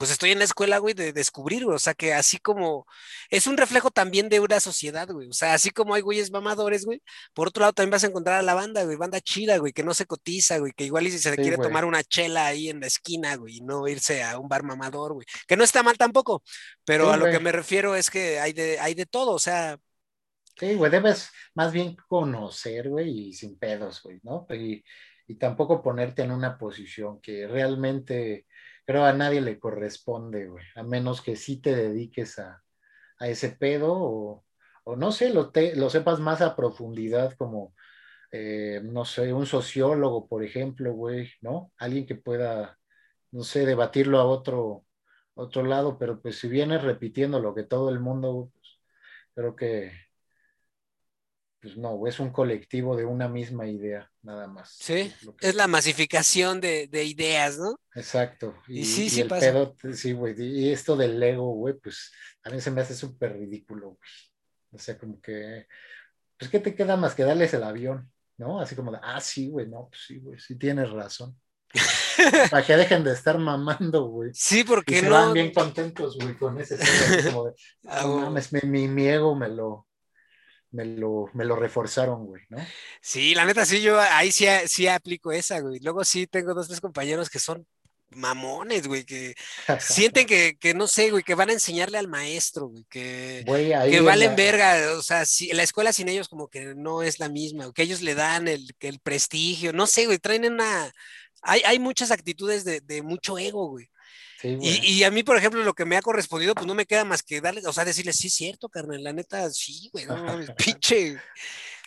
pues 0.00 0.10
estoy 0.10 0.30
en 0.30 0.38
la 0.38 0.46
escuela, 0.46 0.78
güey, 0.78 0.94
de 0.94 1.12
descubrir, 1.12 1.66
güey. 1.66 1.76
O 1.76 1.78
sea, 1.78 1.92
que 1.92 2.14
así 2.14 2.38
como 2.38 2.86
es 3.28 3.46
un 3.46 3.58
reflejo 3.58 3.90
también 3.90 4.30
de 4.30 4.40
una 4.40 4.58
sociedad, 4.58 5.06
güey. 5.06 5.28
O 5.28 5.34
sea, 5.34 5.52
así 5.52 5.68
como 5.68 5.94
hay 5.94 6.00
güeyes 6.00 6.30
mamadores, 6.30 6.86
güey, 6.86 7.02
por 7.34 7.48
otro 7.48 7.60
lado 7.60 7.74
también 7.74 7.90
vas 7.90 8.04
a 8.04 8.06
encontrar 8.06 8.36
a 8.38 8.42
la 8.42 8.54
banda, 8.54 8.82
güey, 8.84 8.96
banda 8.96 9.20
chida, 9.20 9.58
güey, 9.58 9.74
que 9.74 9.82
no 9.82 9.92
se 9.92 10.06
cotiza, 10.06 10.56
güey, 10.56 10.72
que 10.72 10.86
igual 10.86 11.06
y 11.06 11.10
si 11.10 11.18
se 11.18 11.36
quiere 11.36 11.58
tomar 11.58 11.84
una 11.84 12.02
chela 12.02 12.46
ahí 12.46 12.70
en 12.70 12.80
la 12.80 12.86
esquina, 12.86 13.36
güey, 13.36 13.58
y 13.58 13.60
no 13.60 13.86
irse 13.88 14.22
a 14.22 14.38
un 14.38 14.48
bar 14.48 14.62
mamador, 14.62 15.12
güey. 15.12 15.26
Que 15.46 15.58
no 15.58 15.64
está 15.64 15.82
mal 15.82 15.98
tampoco, 15.98 16.42
pero 16.86 17.10
a 17.10 17.18
lo 17.18 17.26
que 17.26 17.38
me 17.38 17.52
refiero 17.52 17.94
es 17.94 18.08
que 18.08 18.40
hay 18.40 18.54
de, 18.54 18.80
hay 18.80 18.94
de 18.94 19.04
todo, 19.04 19.32
o 19.32 19.38
sea. 19.38 19.78
Sí, 20.58 20.76
güey, 20.76 20.90
debes 20.90 21.30
más 21.52 21.72
bien 21.72 21.94
conocer, 22.08 22.88
güey, 22.88 23.28
y 23.28 23.32
sin 23.34 23.58
pedos, 23.58 24.02
güey, 24.02 24.18
¿no? 24.22 24.46
Y, 24.48 24.82
y 25.26 25.34
tampoco 25.34 25.82
ponerte 25.82 26.22
en 26.22 26.30
una 26.32 26.56
posición 26.56 27.20
que 27.20 27.46
realmente 27.46 28.46
pero 28.90 29.04
a 29.04 29.12
nadie 29.12 29.40
le 29.40 29.60
corresponde, 29.60 30.48
güey, 30.48 30.64
a 30.74 30.82
menos 30.82 31.22
que 31.22 31.36
sí 31.36 31.60
te 31.60 31.76
dediques 31.76 32.40
a, 32.40 32.60
ese 33.20 33.50
pedo 33.50 33.92
o, 33.92 34.44
o 34.82 34.96
no 34.96 35.12
sé, 35.12 35.32
lo, 35.32 35.52
lo 35.76 35.90
sepas 35.90 36.18
más 36.18 36.40
a 36.40 36.56
profundidad 36.56 37.34
como, 37.34 37.72
eh, 38.32 38.80
no 38.82 39.04
sé, 39.04 39.32
un 39.32 39.46
sociólogo, 39.46 40.26
por 40.26 40.42
ejemplo, 40.42 40.92
güey, 40.92 41.30
¿no? 41.40 41.72
Alguien 41.78 42.04
que 42.04 42.16
pueda, 42.16 42.80
no 43.30 43.44
sé, 43.44 43.64
debatirlo 43.64 44.18
a 44.18 44.24
otro, 44.24 44.84
otro 45.34 45.62
lado, 45.62 45.96
pero 45.96 46.20
pues 46.20 46.40
si 46.40 46.48
vienes 46.48 46.82
repitiendo 46.82 47.38
lo 47.38 47.54
que 47.54 47.62
todo 47.62 47.90
el 47.90 48.00
mundo, 48.00 48.50
pues, 48.52 48.80
creo 49.36 49.54
que 49.54 49.92
pues 51.60 51.76
no, 51.76 52.06
es 52.06 52.18
un 52.20 52.30
colectivo 52.30 52.96
de 52.96 53.04
una 53.04 53.28
misma 53.28 53.66
idea, 53.66 54.10
nada 54.22 54.46
más. 54.46 54.76
Sí, 54.80 55.12
es, 55.40 55.54
la 55.54 55.66
masificación 55.66 56.60
de, 56.60 56.88
ideas, 57.04 57.58
¿no? 57.58 57.78
Exacto. 57.94 58.56
Y, 58.66 58.84
sí, 58.84 59.10
sí 59.10 59.20
el 59.20 59.28
Pedo, 59.28 59.76
sí, 59.94 60.12
güey. 60.12 60.34
Y 60.38 60.72
esto 60.72 60.96
del 60.96 61.22
ego, 61.22 61.52
güey, 61.52 61.74
pues 61.74 62.10
a 62.44 62.50
mí 62.50 62.60
se 62.60 62.70
me 62.70 62.80
hace 62.80 62.94
súper 62.94 63.34
ridículo, 63.34 63.88
güey. 63.88 64.10
O 64.72 64.78
sea, 64.78 64.96
como 64.96 65.20
que, 65.20 65.66
pues, 66.38 66.50
¿qué 66.50 66.60
te 66.60 66.74
queda 66.74 66.96
más 66.96 67.14
que 67.14 67.24
darles 67.24 67.52
el 67.52 67.62
avión? 67.62 68.10
¿No? 68.38 68.58
Así 68.58 68.74
como 68.74 68.90
de, 68.92 68.98
ah, 69.02 69.20
sí, 69.20 69.48
güey, 69.48 69.68
no, 69.68 69.88
pues 69.90 70.02
sí, 70.06 70.18
güey, 70.18 70.40
sí 70.40 70.56
tienes 70.56 70.88
razón. 70.90 71.38
Para 72.50 72.64
que 72.64 72.76
dejen 72.76 73.04
de 73.04 73.12
estar 73.12 73.38
mamando, 73.38 74.06
güey. 74.06 74.30
Sí, 74.32 74.64
porque 74.64 74.96
y 74.96 75.00
se 75.00 75.08
Van 75.10 75.34
bien 75.34 75.52
contentos, 75.52 76.16
güey, 76.18 76.38
con 76.38 76.58
ese. 76.58 76.78
Como 77.26 77.46
de, 77.46 77.54
ah, 77.86 78.02
no 78.04 78.16
mames, 78.20 78.50
mi, 78.64 78.88
mi 78.88 79.06
ego 79.06 79.34
me 79.34 79.48
lo, 79.48 79.86
me 80.70 80.84
lo, 80.84 81.26
me 81.34 81.44
lo 81.44 81.56
reforzaron, 81.56 82.26
güey, 82.26 82.42
¿no? 82.48 82.58
Sí, 83.00 83.34
la 83.34 83.44
neta, 83.44 83.64
sí, 83.64 83.80
yo 83.80 84.00
ahí 84.00 84.30
sí, 84.32 84.46
sí 84.66 84.86
aplico 84.86 85.32
esa, 85.32 85.60
güey. 85.60 85.80
Luego 85.80 86.04
sí 86.04 86.26
tengo 86.26 86.54
dos, 86.54 86.68
tres 86.68 86.80
compañeros 86.80 87.28
que 87.28 87.38
son 87.38 87.66
mamones, 88.10 88.88
güey, 88.88 89.04
que 89.04 89.34
sienten 89.78 90.26
que, 90.26 90.56
que, 90.58 90.74
no 90.74 90.86
sé, 90.86 91.10
güey, 91.10 91.22
que 91.22 91.34
van 91.34 91.50
a 91.50 91.52
enseñarle 91.52 91.98
al 91.98 92.08
maestro, 92.08 92.66
güey, 92.66 92.84
que, 92.90 93.44
que 93.88 94.00
valen 94.00 94.34
verga, 94.34 94.96
o 94.98 95.02
sea, 95.02 95.24
si, 95.24 95.52
la 95.52 95.62
escuela 95.62 95.92
sin 95.92 96.08
ellos 96.08 96.28
como 96.28 96.48
que 96.48 96.74
no 96.74 97.02
es 97.02 97.20
la 97.20 97.28
misma, 97.28 97.72
que 97.72 97.82
ellos 97.82 98.00
le 98.00 98.16
dan 98.16 98.48
el, 98.48 98.74
el 98.80 98.98
prestigio, 98.98 99.72
no 99.72 99.86
sé, 99.86 100.06
güey, 100.06 100.18
traen 100.18 100.44
una, 100.44 100.92
hay, 101.42 101.62
hay 101.64 101.78
muchas 101.78 102.10
actitudes 102.10 102.64
de, 102.64 102.80
de 102.80 103.02
mucho 103.02 103.38
ego, 103.38 103.68
güey 103.68 103.88
y, 104.42 105.04
a 105.04 105.10
mí, 105.10 105.22
por 105.22 105.36
ejemplo, 105.36 105.62
lo 105.62 105.74
que 105.74 105.84
me 105.84 105.96
ha 105.96 106.02
correspondido, 106.02 106.54
pues 106.54 106.66
no 106.66 106.74
me 106.74 106.86
queda 106.86 107.04
más 107.04 107.22
que 107.22 107.40
darle, 107.40 107.62
o 107.66 107.72
sea, 107.72 107.84
decirle, 107.84 108.12
sí, 108.12 108.30
cierto, 108.30 108.68
carnal, 108.68 109.02
la 109.02 109.12
neta, 109.12 109.50
sí, 109.50 109.90
güey, 109.92 110.06
no 110.06 110.16
mames, 110.16 110.50
pinche. 110.56 111.18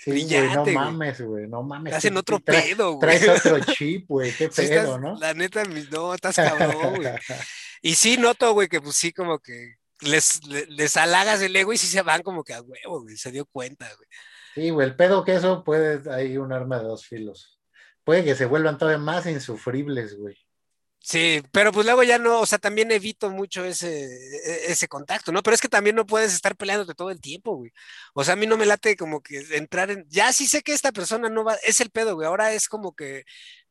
Sí, 0.03 0.11
brillante, 0.11 0.73
no 0.73 0.81
mames, 0.81 1.21
güey, 1.21 1.47
no 1.47 1.63
mames. 1.63 1.93
Hacen 1.93 2.17
otro 2.17 2.39
pedo, 2.39 2.93
güey. 2.93 2.99
Traes 2.99 3.45
otro 3.45 3.59
chip, 3.73 4.07
güey, 4.07 4.33
qué 4.33 4.49
pedo, 4.49 4.99
¿no? 4.99 5.17
La 5.17 5.33
neta, 5.33 5.63
no, 5.91 6.13
estás 6.13 6.35
cabrón, 6.35 6.95
güey. 6.95 7.07
Y 7.85 7.95
sí 7.95 8.15
noto, 8.15 8.53
güey, 8.53 8.69
que 8.69 8.79
pues 8.79 8.95
sí, 8.95 9.11
como 9.11 9.39
que 9.39 9.75
les, 9.99 10.41
les, 10.47 10.95
halagas 10.95 11.41
el 11.41 11.53
ego 11.53 11.73
y 11.73 11.77
sí 11.77 11.87
se 11.87 12.01
van 12.01 12.21
como 12.21 12.43
que 12.43 12.53
a 12.53 12.61
huevo, 12.61 13.01
güey, 13.01 13.17
se 13.17 13.29
dio 13.29 13.45
cuenta, 13.45 13.85
güey. 13.95 14.07
Sí, 14.55 14.69
güey, 14.69 14.87
el 14.87 14.95
pedo 14.95 15.25
que 15.25 15.35
eso 15.35 15.65
puede, 15.65 16.09
hay 16.13 16.37
un 16.37 16.53
arma 16.53 16.77
de 16.77 16.85
dos 16.85 17.05
filos. 17.05 17.59
Puede 18.03 18.23
que 18.23 18.35
se 18.35 18.45
vuelvan 18.45 18.77
todavía 18.77 18.99
más 18.99 19.25
insufribles, 19.25 20.17
güey. 20.17 20.37
Sí, 21.05 21.41
pero 21.51 21.73
pues 21.73 21.85
luego 21.85 22.01
ya 22.03 22.17
no, 22.17 22.39
o 22.39 22.45
sea, 22.45 22.59
también 22.59 22.89
evito 22.89 23.29
mucho 23.29 23.65
ese, 23.65 24.05
e, 24.05 24.71
ese 24.71 24.87
contacto, 24.87 25.33
¿no? 25.33 25.43
Pero 25.43 25.53
es 25.53 25.59
que 25.59 25.67
también 25.67 25.97
no 25.97 26.05
puedes 26.05 26.33
estar 26.33 26.55
peleándote 26.55 26.93
todo 26.95 27.11
el 27.11 27.19
tiempo, 27.19 27.57
güey. 27.57 27.71
O 28.13 28.23
sea, 28.23 28.35
a 28.35 28.37
mí 28.37 28.47
no 28.47 28.55
me 28.55 28.65
late 28.65 28.95
como 28.95 29.21
que 29.21 29.43
entrar 29.51 29.91
en, 29.91 30.05
ya 30.07 30.31
sí 30.31 30.47
sé 30.47 30.61
que 30.61 30.71
esta 30.71 30.93
persona 30.93 31.27
no 31.27 31.43
va, 31.43 31.55
es 31.55 31.81
el 31.81 31.89
pedo, 31.89 32.15
güey. 32.15 32.25
Ahora 32.25 32.53
es 32.53 32.69
como 32.69 32.95
que 32.95 33.25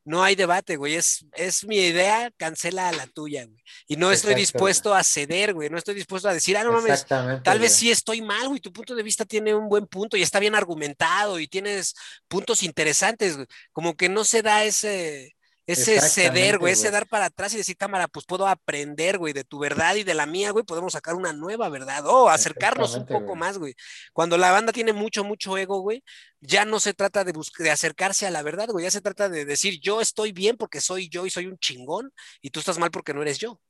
no 0.05 0.23
hay 0.23 0.35
debate, 0.35 0.77
güey. 0.77 0.95
Es, 0.95 1.25
es 1.33 1.65
mi 1.65 1.79
idea, 1.79 2.31
cancela 2.37 2.91
a 2.91 2.93
la 2.93 3.07
tuya, 3.07 3.47
güey. 3.47 3.63
Y 3.87 3.97
no 3.97 4.13
estoy 4.13 4.35
dispuesto 4.35 4.95
a 4.95 5.03
ceder, 5.03 5.55
güey. 5.55 5.71
No 5.71 5.79
estoy 5.79 5.95
dispuesto 5.95 6.29
a 6.29 6.35
decir, 6.35 6.59
ah, 6.59 6.65
no 6.65 6.73
mames, 6.73 7.07
tal 7.07 7.59
vez 7.59 7.73
sí 7.75 7.91
estoy 7.91 8.21
mal, 8.21 8.49
güey. 8.49 8.61
Tu 8.61 8.75
punto 8.75 8.95
de 8.95 9.03
vista 9.03 9.25
tiene 9.25 9.55
un 9.55 9.71
buen 9.71 9.87
punto 9.87 10.19
y 10.19 10.23
está 10.23 10.39
bien 10.39 10.55
argumentado 10.55 11.41
y 11.41 11.49
tienes 11.49 11.95
puntos 12.29 12.63
interesantes, 12.63 13.37
güey. 13.37 13.47
Como 13.73 13.97
que 13.97 14.11
no 14.11 14.25
se 14.25 14.43
da 14.43 14.65
ese 14.65 15.35
ese 15.67 16.01
ceder, 16.01 16.59
güey, 16.59 16.73
ese 16.73 16.91
dar 16.91 17.07
para 17.07 17.27
atrás 17.27 17.55
y 17.55 17.57
decir, 17.57 17.77
cámara, 17.77 18.09
pues 18.09 18.27
puedo 18.27 18.49
aprender, 18.49 19.19
güey, 19.19 19.33
de 19.33 19.45
tu 19.45 19.61
verdad 19.61 19.95
y 19.95 20.03
de 20.03 20.15
la 20.15 20.27
mía, 20.27 20.51
güey, 20.51 20.65
podemos 20.65 20.93
sacar 20.93 21.15
una 21.15 21.33
nueva 21.33 21.69
verdad, 21.69 22.05
o 22.07 22.29
acercarnos 22.29 22.95
un 22.95 23.07
poco 23.07 23.37
más, 23.37 23.59
güey. 23.59 23.75
Cuando 24.13 24.37
la 24.37 24.51
banda 24.51 24.73
tiene 24.73 24.93
mucho, 24.93 25.23
mucho 25.23 25.57
ego, 25.57 25.81
güey, 25.81 26.03
ya 26.41 26.65
no 26.65 26.81
se 26.81 26.95
trata 26.95 27.23
de, 27.23 27.33
de 27.59 27.71
acercarse 27.71 28.27
a 28.27 28.31
la 28.31 28.43
verdad, 28.43 28.69
güey, 28.69 28.85
ya 28.85 28.91
se 28.91 29.01
trata 29.01 29.29
de 29.29 29.45
decir, 29.45 29.79
yo 29.81 30.01
estoy 30.01 30.33
bien 30.33 30.57
porque 30.57 30.81
soy 30.81 31.09
yo 31.09 31.27
y 31.27 31.31
soy 31.31 31.47
un 31.47 31.59
chingón, 31.59 32.13
y 32.41 32.51
tú 32.51 32.59
estás 32.59 32.79
mal 32.79 32.91
porque 32.91 33.15
no 33.15 33.23
eres 33.23 33.39
yo. 33.39 33.61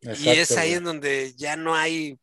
y 0.00 0.28
es 0.28 0.56
ahí 0.56 0.74
en 0.74 0.84
donde 0.84 1.34
ya 1.36 1.56
no 1.56 1.74
hay, 1.74 2.20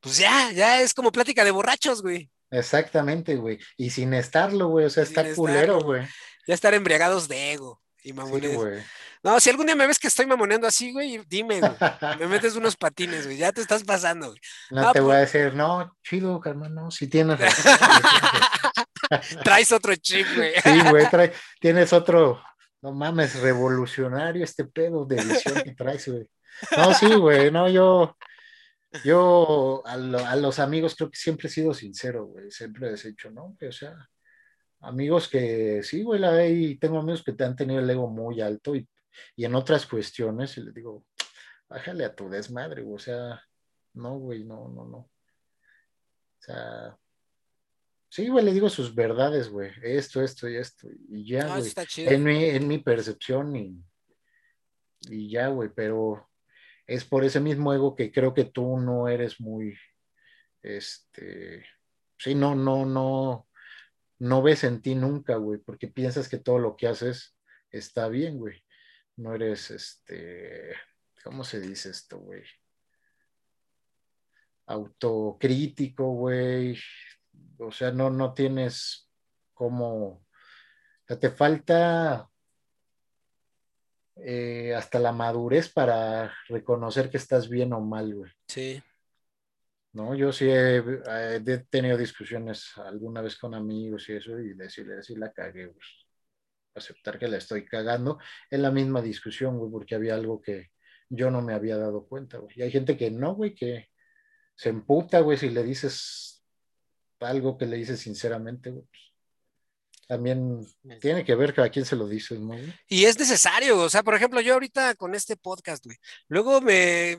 pues 0.00 0.18
ya, 0.18 0.52
ya 0.52 0.82
es 0.82 0.92
como 0.92 1.12
plática 1.12 1.44
de 1.44 1.50
borrachos, 1.50 2.02
güey. 2.02 2.30
Exactamente, 2.50 3.36
güey. 3.36 3.58
Y 3.76 3.90
sin 3.90 4.14
estarlo, 4.14 4.68
güey. 4.68 4.86
O 4.86 4.90
sea, 4.90 5.02
está 5.02 5.34
culero, 5.34 5.80
güey 5.80 6.06
ya 6.48 6.54
estar 6.54 6.72
embriagados 6.72 7.28
de 7.28 7.52
ego 7.52 7.80
y 8.02 8.14
mamones. 8.14 8.58
no, 9.22 9.38
si 9.38 9.50
algún 9.50 9.66
día 9.66 9.76
me 9.76 9.86
ves 9.86 9.98
que 9.98 10.08
estoy 10.08 10.24
mamoneando 10.24 10.66
así, 10.66 10.92
güey, 10.92 11.20
dime, 11.28 11.60
güey. 11.60 11.72
Me 12.18 12.26
metes 12.26 12.56
unos 12.56 12.74
patines, 12.74 13.26
güey. 13.26 13.36
Ya 13.36 13.52
te 13.52 13.60
estás 13.60 13.84
pasando, 13.84 14.28
güey. 14.28 14.40
No, 14.70 14.90
te 14.92 15.00
voy 15.00 15.14
a 15.14 15.18
pues 15.18 15.32
decir, 15.32 15.54
no, 15.54 15.94
chido, 16.02 16.40
carnal, 16.40 16.74
no, 16.74 16.90
si 16.90 17.06
tienes 17.10 17.38
Traes 19.44 19.72
otro 19.72 19.94
chip, 19.96 20.26
güey. 20.34 20.54
sí, 20.62 20.80
güey, 20.90 21.06
tienes 21.60 21.92
otro, 21.92 22.42
no 22.80 22.92
mames, 22.92 23.38
revolucionario 23.40 24.42
este 24.42 24.64
pedo 24.64 25.04
de 25.04 25.22
visión 25.22 25.62
que 25.62 25.74
traes, 25.74 26.08
güey. 26.08 26.30
No, 26.78 26.94
sí, 26.94 27.14
güey, 27.14 27.50
no, 27.50 27.68
yo, 27.68 28.16
yo 29.04 29.82
a, 29.84 29.92
a, 29.92 30.36
los 30.36 30.58
amigos 30.58 30.94
creo 30.96 31.10
que 31.10 31.18
siempre 31.18 31.48
he 31.48 31.50
sido 31.50 31.74
sincero, 31.74 32.24
güey, 32.24 32.50
siempre 32.50 32.88
he 32.88 32.94
dicho, 32.96 33.30
¿no? 33.30 33.54
O 33.60 33.72
sea, 33.72 33.94
amigos 34.80 35.28
que 35.28 35.82
sí, 35.82 36.02
güey, 36.02 36.20
la 36.20 36.46
y 36.46 36.76
tengo 36.76 36.98
amigos 36.98 37.22
que 37.22 37.32
te 37.32 37.44
han 37.44 37.56
tenido 37.56 37.80
el 37.80 37.90
ego 37.90 38.08
muy 38.08 38.40
alto 38.40 38.74
y, 38.74 38.88
en 39.36 39.54
otras 39.54 39.86
cuestiones, 39.86 40.56
y 40.56 40.62
les 40.62 40.74
digo, 40.74 41.04
bájale 41.68 42.04
a 42.04 42.14
tu 42.14 42.28
desmadre, 42.28 42.82
güey, 42.82 42.96
o 42.96 42.98
sea, 42.98 43.42
no, 43.94 44.18
güey, 44.18 44.44
no, 44.44 44.68
no, 44.68 44.86
no. 44.86 44.98
O 44.98 45.10
sea, 46.40 46.96
sí, 48.08 48.28
güey, 48.28 48.44
le 48.44 48.52
digo 48.52 48.68
sus 48.68 48.94
verdades, 48.94 49.48
güey, 49.48 49.72
esto, 49.82 50.22
esto 50.22 50.48
y 50.48 50.56
esto, 50.56 50.88
y 51.08 51.26
ya, 51.26 51.56
güey, 51.56 51.72
en 51.96 52.24
mi, 52.24 52.44
en 52.44 52.68
mi 52.68 52.78
percepción 52.78 53.56
y, 53.56 53.82
y 55.10 55.30
ya, 55.30 55.48
güey, 55.48 55.70
pero 55.74 56.28
es 56.86 57.04
por 57.04 57.24
ese 57.24 57.40
mismo 57.40 57.74
ego 57.74 57.96
que 57.96 58.12
creo 58.12 58.32
que 58.32 58.44
tú 58.44 58.78
no 58.78 59.08
eres 59.08 59.40
muy, 59.40 59.76
este, 60.62 61.64
sí, 62.16 62.36
no, 62.36 62.54
no, 62.54 62.86
no, 62.86 63.47
no 64.18 64.42
ves 64.42 64.64
en 64.64 64.82
ti 64.82 64.94
nunca, 64.94 65.36
güey, 65.36 65.60
porque 65.60 65.88
piensas 65.88 66.28
que 66.28 66.38
todo 66.38 66.58
lo 66.58 66.76
que 66.76 66.88
haces 66.88 67.36
está 67.70 68.08
bien, 68.08 68.38
güey. 68.38 68.64
No 69.16 69.34
eres, 69.34 69.70
este, 69.70 70.74
¿cómo 71.22 71.44
se 71.44 71.60
dice 71.60 71.90
esto, 71.90 72.18
güey? 72.18 72.42
Autocrítico, 74.66 76.04
güey. 76.12 76.78
O 77.58 77.70
sea, 77.70 77.90
no, 77.90 78.10
no 78.10 78.34
tienes 78.34 79.10
como, 79.54 80.06
o 80.08 80.26
sea, 81.06 81.18
te 81.18 81.30
falta 81.30 82.28
eh, 84.16 84.74
hasta 84.74 84.98
la 84.98 85.12
madurez 85.12 85.68
para 85.68 86.34
reconocer 86.48 87.10
que 87.10 87.16
estás 87.16 87.48
bien 87.48 87.72
o 87.72 87.80
mal, 87.80 88.14
güey. 88.14 88.32
Sí. 88.48 88.82
¿No? 89.98 90.14
Yo 90.14 90.32
sí 90.32 90.46
he, 90.48 90.80
tenido 91.70 91.98
discusiones 91.98 92.70
alguna 92.78 93.20
vez 93.20 93.36
con 93.36 93.54
amigos 93.54 94.08
y 94.08 94.12
eso, 94.12 94.38
y 94.38 94.54
decirle, 94.54 94.94
decir 94.94 95.18
la 95.18 95.32
cagué, 95.32 95.68
pues, 95.68 95.86
aceptar 96.74 97.18
que 97.18 97.26
la 97.26 97.38
estoy 97.38 97.66
cagando, 97.66 98.18
es 98.48 98.60
la 98.60 98.70
misma 98.70 99.02
discusión, 99.02 99.58
güey, 99.58 99.72
porque 99.72 99.96
había 99.96 100.14
algo 100.14 100.40
que 100.40 100.70
yo 101.08 101.30
no 101.32 101.42
me 101.42 101.52
había 101.52 101.76
dado 101.76 102.06
cuenta, 102.06 102.38
güey. 102.38 102.54
Y 102.56 102.62
hay 102.62 102.70
gente 102.70 102.96
que 102.96 103.10
no, 103.10 103.34
güey, 103.34 103.54
que 103.56 103.88
se 104.54 104.68
emputa, 104.68 105.20
güey, 105.20 105.36
si 105.36 105.50
le 105.50 105.64
dices 105.64 106.44
algo 107.18 107.58
que 107.58 107.66
le 107.66 107.76
dices 107.76 107.98
sinceramente, 107.98 108.70
güey. 108.70 108.84
Pues, 108.84 109.02
también 110.06 110.66
tiene 111.00 111.22
que 111.22 111.34
ver 111.34 111.60
a 111.60 111.68
quién 111.68 111.84
se 111.84 111.96
lo 111.96 112.08
dices, 112.08 112.40
¿no? 112.40 112.56
Y 112.86 113.04
es 113.04 113.18
necesario, 113.18 113.78
o 113.78 113.90
sea, 113.90 114.02
por 114.02 114.14
ejemplo, 114.14 114.40
yo 114.40 114.54
ahorita 114.54 114.94
con 114.94 115.14
este 115.14 115.36
podcast, 115.36 115.84
güey, 115.84 115.98
luego 116.28 116.62
me 116.62 117.18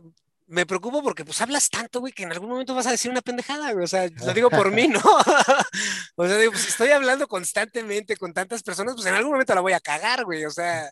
me 0.50 0.66
preocupo 0.66 1.04
porque 1.04 1.24
pues 1.24 1.40
hablas 1.42 1.70
tanto, 1.70 2.00
güey, 2.00 2.12
que 2.12 2.24
en 2.24 2.32
algún 2.32 2.50
momento 2.50 2.74
vas 2.74 2.88
a 2.88 2.92
decir 2.92 3.12
una 3.12 3.22
pendejada, 3.22 3.72
güey. 3.72 3.84
O 3.84 3.88
sea, 3.88 4.10
lo 4.26 4.34
digo 4.34 4.50
por 4.50 4.72
mí, 4.72 4.88
¿no? 4.88 5.00
o 6.16 6.28
sea, 6.28 6.38
digo, 6.38 6.52
pues 6.52 6.68
estoy 6.68 6.90
hablando 6.90 7.28
constantemente 7.28 8.18
con 8.18 8.34
tantas 8.34 8.64
personas, 8.64 8.96
pues 8.96 9.06
en 9.08 9.14
algún 9.14 9.32
momento 9.34 9.56
la 9.56 9.62
voy 9.62 9.74
a 9.74 9.80
cagar, 9.80 10.26
güey. 10.26 10.46
O 10.46 10.52
sea. 10.52 10.90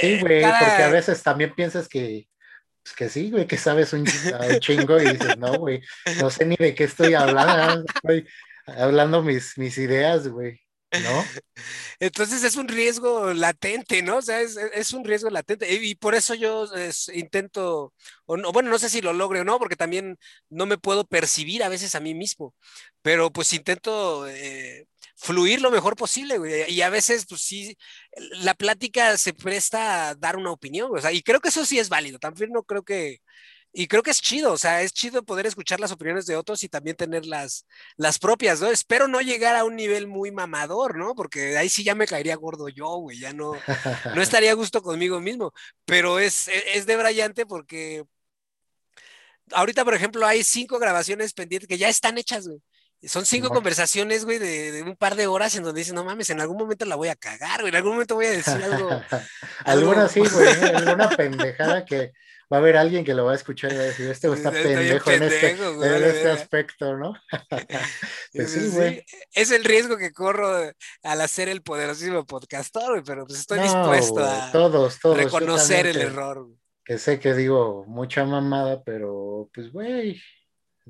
Sí, 0.00 0.06
eh, 0.06 0.18
güey, 0.20 0.42
porque 0.42 0.82
a 0.82 0.90
veces 0.90 1.22
también 1.22 1.54
piensas 1.54 1.88
que, 1.88 2.28
pues 2.82 2.94
que 2.94 3.08
sí, 3.08 3.30
güey, 3.30 3.46
que 3.46 3.56
sabes 3.56 3.92
un, 3.94 4.04
chingo 4.60 5.00
y 5.00 5.12
dices, 5.12 5.38
no, 5.38 5.58
güey, 5.58 5.82
no 6.20 6.28
sé 6.30 6.44
ni 6.44 6.56
de 6.56 6.74
qué 6.74 6.84
estoy 6.84 7.14
hablando, 7.14 7.84
estoy 7.94 8.28
hablando 8.66 9.22
mis, 9.22 9.56
mis 9.56 9.78
ideas, 9.78 10.28
güey. 10.28 10.63
¿No? 11.00 11.24
Entonces 12.00 12.44
es 12.44 12.56
un 12.56 12.68
riesgo 12.68 13.32
latente, 13.32 14.02
¿no? 14.02 14.18
O 14.18 14.22
sea, 14.22 14.40
es, 14.40 14.92
un 14.92 15.04
riesgo 15.04 15.30
latente. 15.30 15.72
Y, 15.72 15.94
por 15.94 16.14
eso 16.14 16.34
yo 16.34 16.66
intento, 17.12 17.92
o 18.26 18.36
no, 18.36 18.52
bueno, 18.52 18.70
no 18.70 18.78
sé 18.78 18.88
si 18.88 19.00
lo 19.00 19.12
logre 19.12 19.40
o 19.40 19.44
no, 19.44 19.58
porque 19.58 19.76
también 19.76 20.18
no 20.50 20.66
me 20.66 20.78
puedo 20.78 21.04
percibir 21.06 21.62
a 21.62 21.68
veces 21.68 21.94
a 21.94 22.00
mí 22.00 22.14
mismo, 22.14 22.54
pero 23.02 23.30
pues 23.32 23.52
intento 23.52 24.26
eh, 24.28 24.86
fluir 25.16 25.60
lo 25.60 25.70
mejor 25.70 25.96
posible. 25.96 26.66
Y 26.68 26.80
a 26.82 26.90
veces, 26.90 27.26
pues 27.28 27.42
sí, 27.42 27.76
la 28.42 28.54
plática 28.54 29.16
se 29.18 29.34
presta 29.34 30.10
a 30.10 30.14
dar 30.14 30.36
una 30.36 30.50
opinión, 30.52 30.90
o 30.92 31.00
sea, 31.00 31.12
y 31.12 31.22
creo 31.22 31.40
que 31.40 31.48
eso 31.48 31.64
sí 31.64 31.78
es 31.78 31.88
válido. 31.88 32.18
También 32.18 32.50
no 32.52 32.62
creo 32.62 32.82
que 32.82 33.20
y 33.76 33.88
creo 33.88 34.04
que 34.04 34.12
es 34.12 34.22
chido, 34.22 34.52
o 34.52 34.56
sea, 34.56 34.82
es 34.82 34.92
chido 34.92 35.24
poder 35.24 35.46
escuchar 35.46 35.80
las 35.80 35.90
opiniones 35.90 36.26
de 36.26 36.36
otros 36.36 36.62
y 36.62 36.68
también 36.68 36.96
tener 36.96 37.26
las, 37.26 37.66
las 37.96 38.20
propias, 38.20 38.60
¿no? 38.60 38.68
Espero 38.68 39.08
no 39.08 39.20
llegar 39.20 39.56
a 39.56 39.64
un 39.64 39.74
nivel 39.74 40.06
muy 40.06 40.30
mamador, 40.30 40.96
¿no? 40.96 41.16
Porque 41.16 41.58
ahí 41.58 41.68
sí 41.68 41.82
ya 41.82 41.96
me 41.96 42.06
caería 42.06 42.36
gordo 42.36 42.68
yo, 42.68 42.86
güey, 42.98 43.18
ya 43.18 43.32
no, 43.32 43.54
no 44.14 44.22
estaría 44.22 44.52
a 44.52 44.54
gusto 44.54 44.80
conmigo 44.80 45.20
mismo, 45.20 45.52
pero 45.84 46.20
es, 46.20 46.46
e, 46.46 46.78
es 46.78 46.86
de 46.86 46.96
brillante 46.96 47.46
porque 47.46 48.04
ahorita, 49.50 49.84
por 49.84 49.94
ejemplo, 49.94 50.24
hay 50.24 50.44
cinco 50.44 50.78
grabaciones 50.78 51.32
pendientes 51.34 51.68
que 51.68 51.78
ya 51.78 51.88
están 51.88 52.16
hechas, 52.16 52.46
güey. 52.46 52.62
Son 53.02 53.26
cinco 53.26 53.50
conversaciones, 53.50 54.24
güey, 54.24 54.38
de, 54.38 54.82
un 54.82 54.96
par 54.96 55.16
de 55.16 55.26
horas 55.26 55.54
en 55.56 55.64
donde 55.64 55.80
dicen, 55.80 55.96
no 55.96 56.04
mames, 56.04 56.30
en 56.30 56.40
algún 56.40 56.56
momento 56.56 56.86
la 56.86 56.94
voy 56.94 57.08
a 57.08 57.16
cagar, 57.16 57.60
güey, 57.60 57.70
en 57.70 57.76
algún 57.76 57.94
momento 57.94 58.14
voy 58.14 58.26
a 58.26 58.30
decir 58.30 58.54
algo. 58.62 58.88
Alguna 59.64 60.08
sí, 60.08 60.20
güey, 60.20 60.48
alguna 60.74 61.10
pendejada 61.10 61.84
que 61.84 62.12
va 62.52 62.58
a 62.58 62.60
haber 62.60 62.76
alguien 62.76 63.04
que 63.04 63.14
lo 63.14 63.24
va 63.24 63.32
a 63.32 63.36
escuchar 63.36 63.72
y 63.72 63.76
va 63.76 63.82
a 63.82 63.86
decir, 63.86 64.08
este 64.08 64.32
está 64.32 64.50
pendejo, 64.50 65.10
en, 65.10 65.22
este, 65.22 65.50
en 65.50 66.04
este 66.04 66.30
aspecto, 66.30 66.96
¿no? 66.96 67.14
pues 68.32 68.50
sí, 68.50 68.68
güey. 68.70 69.04
Es 69.32 69.50
el 69.50 69.64
riesgo 69.64 69.96
que 69.96 70.12
corro 70.12 70.70
al 71.02 71.20
hacer 71.20 71.48
el 71.48 71.62
poderosísimo 71.62 72.26
podcastor, 72.26 72.90
güey, 72.90 73.02
pero 73.04 73.26
pues 73.26 73.40
estoy 73.40 73.60
dispuesto 73.60 74.24
a 74.24 74.50
todos, 74.52 74.98
todos, 75.00 75.16
reconocer 75.16 75.86
el 75.86 76.00
error. 76.00 76.48
Que 76.84 76.98
sé 76.98 77.18
que 77.18 77.34
digo 77.34 77.84
mucha 77.86 78.24
mamada, 78.24 78.82
pero 78.84 79.50
pues, 79.54 79.72
güey, 79.72 80.20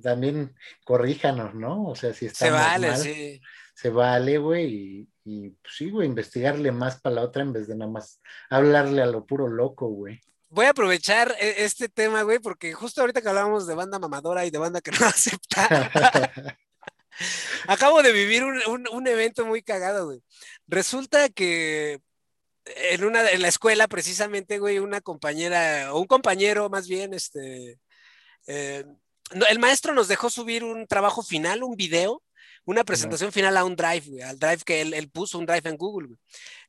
también 0.02 0.56
corríjanos, 0.84 1.54
¿no? 1.54 1.86
O 1.86 1.94
sea, 1.94 2.12
si 2.12 2.26
está 2.26 2.46
Se 2.46 2.50
vale, 2.50 2.96
sí. 2.96 3.40
Se 3.76 3.90
vale, 3.90 4.38
güey, 4.38 4.66
y, 4.66 5.08
y 5.24 5.50
pues, 5.50 5.74
sí, 5.76 5.90
güey, 5.90 6.08
investigarle 6.08 6.72
más 6.72 7.00
para 7.00 7.16
la 7.16 7.22
otra 7.22 7.42
en 7.42 7.52
vez 7.52 7.66
de 7.66 7.76
nada 7.76 7.90
más 7.90 8.20
hablarle 8.50 9.02
a 9.02 9.06
lo 9.06 9.24
puro 9.24 9.48
loco, 9.48 9.88
güey 9.88 10.20
voy 10.54 10.66
a 10.66 10.70
aprovechar 10.70 11.34
e, 11.40 11.64
este 11.64 11.88
tema, 11.88 12.22
güey, 12.22 12.38
porque 12.38 12.72
justo 12.72 13.00
ahorita 13.00 13.20
que 13.20 13.28
hablábamos 13.28 13.66
de 13.66 13.74
banda 13.74 13.98
mamadora 13.98 14.46
y 14.46 14.50
de 14.50 14.58
banda 14.58 14.80
que 14.80 14.90
no 15.00 15.06
acepta. 15.06 15.68
Acabo 17.68 18.02
de 18.02 18.12
vivir 18.12 18.42
un, 18.44 19.06
evento 19.06 19.44
muy 19.46 19.62
cagado, 19.62 20.06
güey. 20.06 20.22
Resulta 20.66 21.28
que 21.28 22.00
en 22.64 23.04
una 23.04 23.30
en 23.30 23.42
la 23.42 23.48
escuela, 23.48 23.86
precisamente, 23.88 24.58
güey, 24.58 24.78
una 24.78 25.00
compañera, 25.00 25.92
o 25.92 26.00
un 26.00 26.06
compañero 26.06 26.68
más 26.70 26.88
bien, 26.88 27.14
este. 27.14 27.78
Eh, 28.46 28.84
el 29.48 29.58
maestro 29.58 29.94
nos 29.94 30.08
dejó 30.08 30.28
subir 30.28 30.64
un 30.64 30.86
trabajo 30.86 31.22
final, 31.22 31.62
un 31.62 31.76
video, 31.76 32.22
una 32.64 32.84
presentación 32.84 33.32
final 33.32 33.56
a 33.56 33.64
un 33.64 33.76
drive, 33.76 34.04
güey, 34.08 34.22
al 34.22 34.38
drive 34.38 34.62
que 34.64 34.80
él, 34.80 35.10
puso, 35.10 35.38
un 35.38 35.46
drive 35.46 35.68
en 35.70 35.76
Google, 35.76 36.08
güey. 36.08 36.18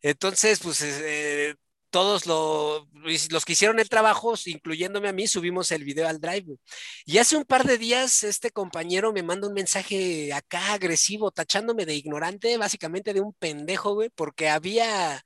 Entonces, 0.01 0.59
pues 0.59 0.81
eh, 0.83 1.55
todos 1.95 2.25
los 2.25 3.45
que 3.45 3.53
hicieron 3.53 3.79
el 3.79 3.87
trabajo, 3.87 4.33
incluyéndome 4.47 5.07
a 5.07 5.13
mí, 5.13 5.27
subimos 5.27 5.71
el 5.71 5.85
video 5.85 6.09
al 6.09 6.19
Drive. 6.19 6.57
Y 7.05 7.19
hace 7.19 7.37
un 7.37 7.45
par 7.45 7.63
de 7.63 7.77
días 7.77 8.25
este 8.25 8.51
compañero 8.51 9.13
me 9.13 9.23
manda 9.23 9.47
un 9.47 9.53
mensaje 9.53 10.33
acá 10.33 10.73
agresivo, 10.73 11.31
tachándome 11.31 11.85
de 11.85 11.95
ignorante, 11.95 12.57
básicamente 12.57 13.13
de 13.13 13.21
un 13.21 13.31
pendejo, 13.31 13.93
güey, 13.93 14.09
porque 14.13 14.49
había 14.49 15.23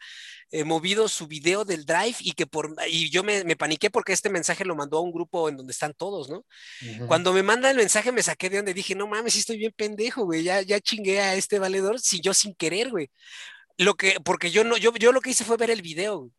eh, 0.51 0.63
movido 0.63 1.07
su 1.07 1.25
video 1.25 1.65
del 1.65 1.85
Drive 1.85 2.17
y 2.19 2.33
que 2.33 2.45
por 2.45 2.75
y 2.87 3.09
yo 3.09 3.23
me, 3.23 3.55
paniqué 3.55 3.89
porque 3.89 4.13
este 4.13 4.29
mensaje 4.29 4.63
lo 4.63 4.75
mandó 4.75 4.99
a 4.99 5.01
un 5.01 5.11
grupo 5.11 5.49
en 5.49 5.57
donde 5.57 5.71
están 5.71 5.95
todos, 5.95 6.29
¿no? 6.29 6.45
Cuando 7.07 7.33
me 7.33 7.41
manda 7.41 7.71
el 7.71 7.77
mensaje 7.77 8.11
me 8.11 8.21
saqué 8.21 8.47
de 8.47 8.57
donde 8.57 8.75
dije, 8.75 8.93
no 8.93 9.07
mames, 9.07 9.35
estoy 9.35 9.57
bien 9.57 9.73
pendejo, 9.75 10.25
güey, 10.25 10.43
ya, 10.43 10.61
ya 10.61 10.79
chingué 10.79 11.19
a 11.19 11.33
este 11.33 11.57
valedor, 11.57 11.99
si 11.99 12.21
yo 12.21 12.35
sin 12.35 12.53
querer, 12.53 12.91
güey. 12.91 13.09
Lo 13.77 13.95
que, 13.95 14.19
porque 14.23 14.51
yo 14.51 14.63
no, 14.63 14.77
yo, 14.77 14.93
yo 14.93 15.11
lo 15.11 15.21
que 15.21 15.31
hice 15.31 15.45
fue 15.45 15.57
ver 15.57 15.71
el 15.71 15.81
video, 15.81 16.19
güey. 16.19 16.38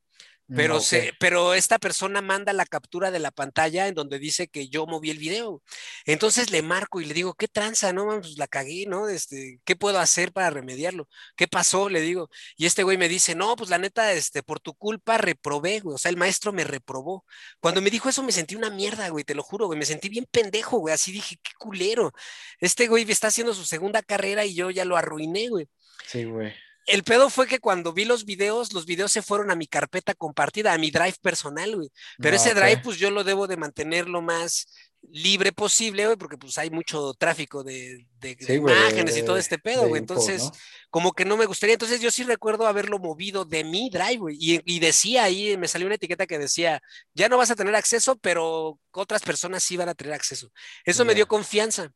Pero, 0.55 0.81
se, 0.81 1.13
pero 1.21 1.55
esta 1.55 1.79
persona 1.79 2.23
manda 2.23 2.53
la 2.53 2.67
captura 2.67 3.11
de 3.11 3.21
la 3.21 3.31
pantalla 3.31 3.87
en 3.87 3.95
donde 3.95 4.19
dice 4.19 4.49
que 4.49 4.69
yo 4.69 4.87
moví 4.87 5.11
el 5.11 5.19
video. 5.19 5.63
Entonces 6.05 6.51
le 6.51 6.63
marco 6.63 7.01
y 7.01 7.05
le 7.05 7.15
digo, 7.15 7.35
¿qué 7.35 7.47
tranza? 7.47 7.93
No, 7.93 8.07
pues 8.21 8.37
la 8.37 8.49
cagué, 8.49 8.87
¿no? 8.87 9.09
Este, 9.09 9.61
¿Qué 9.65 9.77
puedo 9.77 9.99
hacer 9.99 10.33
para 10.33 10.51
remediarlo? 10.51 11.09
¿Qué 11.37 11.47
pasó? 11.47 11.89
Le 11.89 12.01
digo. 12.01 12.31
Y 12.57 12.67
este 12.67 12.83
güey 12.83 12.99
me 12.99 13.09
dice, 13.09 13.35
no, 13.35 13.55
pues 13.55 13.71
la 13.71 13.79
neta, 13.79 14.13
este, 14.13 14.43
por 14.43 14.61
tu 14.61 14.75
culpa 14.75 15.19
reprobé, 15.19 15.81
güey. 15.81 15.95
O 15.95 15.99
sea, 15.99 16.11
el 16.11 16.17
maestro 16.17 16.53
me 16.53 16.65
reprobó. 16.65 17.25
Cuando 17.61 17.81
me 17.81 17.91
dijo 17.91 18.09
eso 18.09 18.23
me 18.23 18.33
sentí 18.33 18.57
una 18.57 18.71
mierda, 18.71 19.09
güey, 19.09 19.25
te 19.25 19.35
lo 19.35 19.43
juro, 19.43 19.67
güey. 19.67 19.79
Me 19.79 19.87
sentí 19.87 20.09
bien 20.09 20.27
pendejo, 20.31 20.79
güey. 20.79 20.95
Así 20.95 21.13
dije, 21.13 21.37
qué 21.43 21.53
culero. 21.59 22.13
Este 22.59 22.89
güey 22.89 23.09
está 23.11 23.29
haciendo 23.29 23.55
su 23.55 23.65
segunda 23.65 24.03
carrera 24.03 24.45
y 24.45 24.55
yo 24.55 24.71
ya 24.71 24.85
lo 24.85 24.97
arruiné, 24.97 25.49
güey. 25.49 25.69
Sí, 26.07 26.25
güey 26.25 26.53
el 26.87 27.03
pedo 27.05 27.31
fue 27.31 27.47
que 27.47 27.61
cuando 27.61 27.93
vi 27.93 28.05
los 28.05 28.25
videos, 28.25 28.73
los 28.73 28.87
videos 28.87 29.13
se 29.13 29.23
fueron 29.23 29.51
a 29.51 29.57
mi 29.57 29.67
carpeta 29.67 30.15
compartida, 30.15 30.73
a 30.73 30.79
mi 30.79 30.91
drive 30.91 31.17
personal, 31.21 31.77
güey. 31.77 31.91
Pero 32.19 32.37
ese 32.37 32.55
drive, 32.55 32.79
pues 32.83 32.99
yo 32.99 33.11
lo 33.11 33.25
debo 33.25 33.47
de 33.47 33.57
mantener 33.57 34.09
lo 34.09 34.23
más 34.23 34.67
libre 35.13 35.53
posible, 35.53 36.05
güey, 36.05 36.17
porque 36.17 36.37
pues 36.37 36.59
hay 36.59 36.71
mucho 36.71 37.15
tráfico 37.15 37.65
de, 37.65 38.07
imágenes 38.49 39.17
y 39.17 39.23
todo 39.23 39.37
este 39.37 39.59
pedo, 39.59 39.89
güey. 39.89 40.01
Entonces, 40.01 40.51
como 40.91 41.13
que 41.13 41.25
no 41.25 41.37
me 41.37 41.47
gustaría. 41.47 41.75
Entonces, 41.75 42.01
yo 42.01 42.11
sí 42.11 42.23
recuerdo 42.23 42.67
haberlo 42.67 42.99
movido 42.99 43.45
de 43.45 43.65
mi 43.65 43.91
drive, 43.91 44.19
güey. 44.19 44.37
Y, 44.39 44.81
decía 44.81 45.25
ahí, 45.25 45.57
me 45.57 45.69
salió 45.69 45.87
una 45.87 45.97
etiqueta 45.97 46.27
que 46.27 46.39
decía, 46.39 46.81
ya 47.15 47.29
no 47.29 47.39
vas 47.39 47.51
a 47.51 47.57
tener 47.57 47.75
acceso, 47.75 48.17
pero 48.17 48.79
otras 48.93 49.23
personas 49.23 49.63
sí 49.63 49.77
van 49.77 49.89
a 49.89 49.95
tener 49.95 50.13
acceso. 50.13 50.51
Eso 50.85 51.05
me 51.05 51.15
dio 51.15 51.27
confianza. 51.27 51.93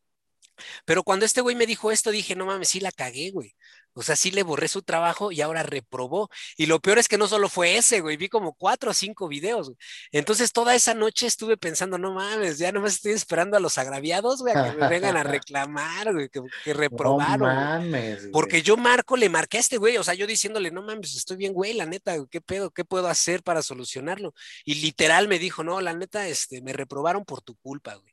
Pero 0.85 1.03
cuando 1.03 1.27
este 1.27 1.41
güey 1.41 1.57
me 1.57 1.67
dijo 1.67 1.91
esto, 1.91 2.11
dije, 2.11 2.37
no 2.37 2.47
mames, 2.47 2.69
sí 2.69 2.81
la 2.81 2.93
cagué, 2.93 3.31
güey. 3.31 3.55
O 3.97 4.03
sea, 4.03 4.17
sí 4.17 4.33
le 4.33 4.43
borré 4.43 4.67
su 4.67 4.83
trabajo 4.83 5.31
y 5.31 5.41
ahora 5.41 5.63
reprobó. 5.63 6.29
Y 6.57 6.67
lo 6.67 6.81
peor 6.81 6.99
es 6.99 7.07
que 7.07 7.17
no 7.17 7.29
solo 7.29 7.49
fue 7.49 7.77
ese, 7.77 8.01
güey, 8.01 8.17
vi 8.17 8.29
como 8.29 8.53
cuatro 8.55 8.91
o 8.91 8.95
cinco 8.95 9.29
videos. 9.29 9.71
Entonces 10.11 10.53
toda 10.53 10.75
esa 10.75 10.95
noche 10.95 11.29
estuve 11.29 11.57
pensando, 11.57 11.97
no 11.97 12.13
mames, 12.13 12.59
ya 12.59 12.73
nomás 12.73 12.95
estoy 12.95 13.13
esperando 13.13 13.57
a 13.57 13.61
los 13.61 13.79
agraviados, 13.79 14.41
güey, 14.41 14.55
a 14.55 14.73
que 14.73 14.77
me 14.77 14.89
vengan 14.89 15.17
a 15.17 15.23
reclamar, 15.23 16.13
güey, 16.13 16.29
que, 16.29 16.75
reprobaron. 16.75 17.49
No 17.49 17.55
mames, 17.55 18.29
Porque 18.33 18.63
yo 18.63 18.77
marco, 18.77 19.17
le 19.17 19.29
marqué 19.29 19.59
a 19.59 19.61
este 19.61 19.77
güey, 19.77 19.97
o 19.97 20.03
sea, 20.03 20.15
yo 20.15 20.27
diciéndole, 20.27 20.73
no 20.73 20.83
mames, 20.83 21.15
estoy 21.15 21.37
bien, 21.37 21.53
güey, 21.53 21.73
la 21.75 21.87
neta, 21.87 22.17
¿qué 22.29 22.41
pedo? 22.41 22.73
¿Qué 22.73 22.85
puedo 22.85 23.07
hacer 23.07 23.45
para 23.45 23.63
solucionarlo? 23.63 24.35
Y 24.65 24.75
literal 24.77 25.29
me 25.29 25.39
dijo, 25.39 25.63
no, 25.63 25.81
la 25.81 25.95
neta, 25.95 26.27
este, 26.27 26.63
me 26.63 26.73
reprobaron 26.73 27.25
por 27.25 27.43
tu 27.43 27.55
culpa, 27.57 27.95
güey. 27.95 28.13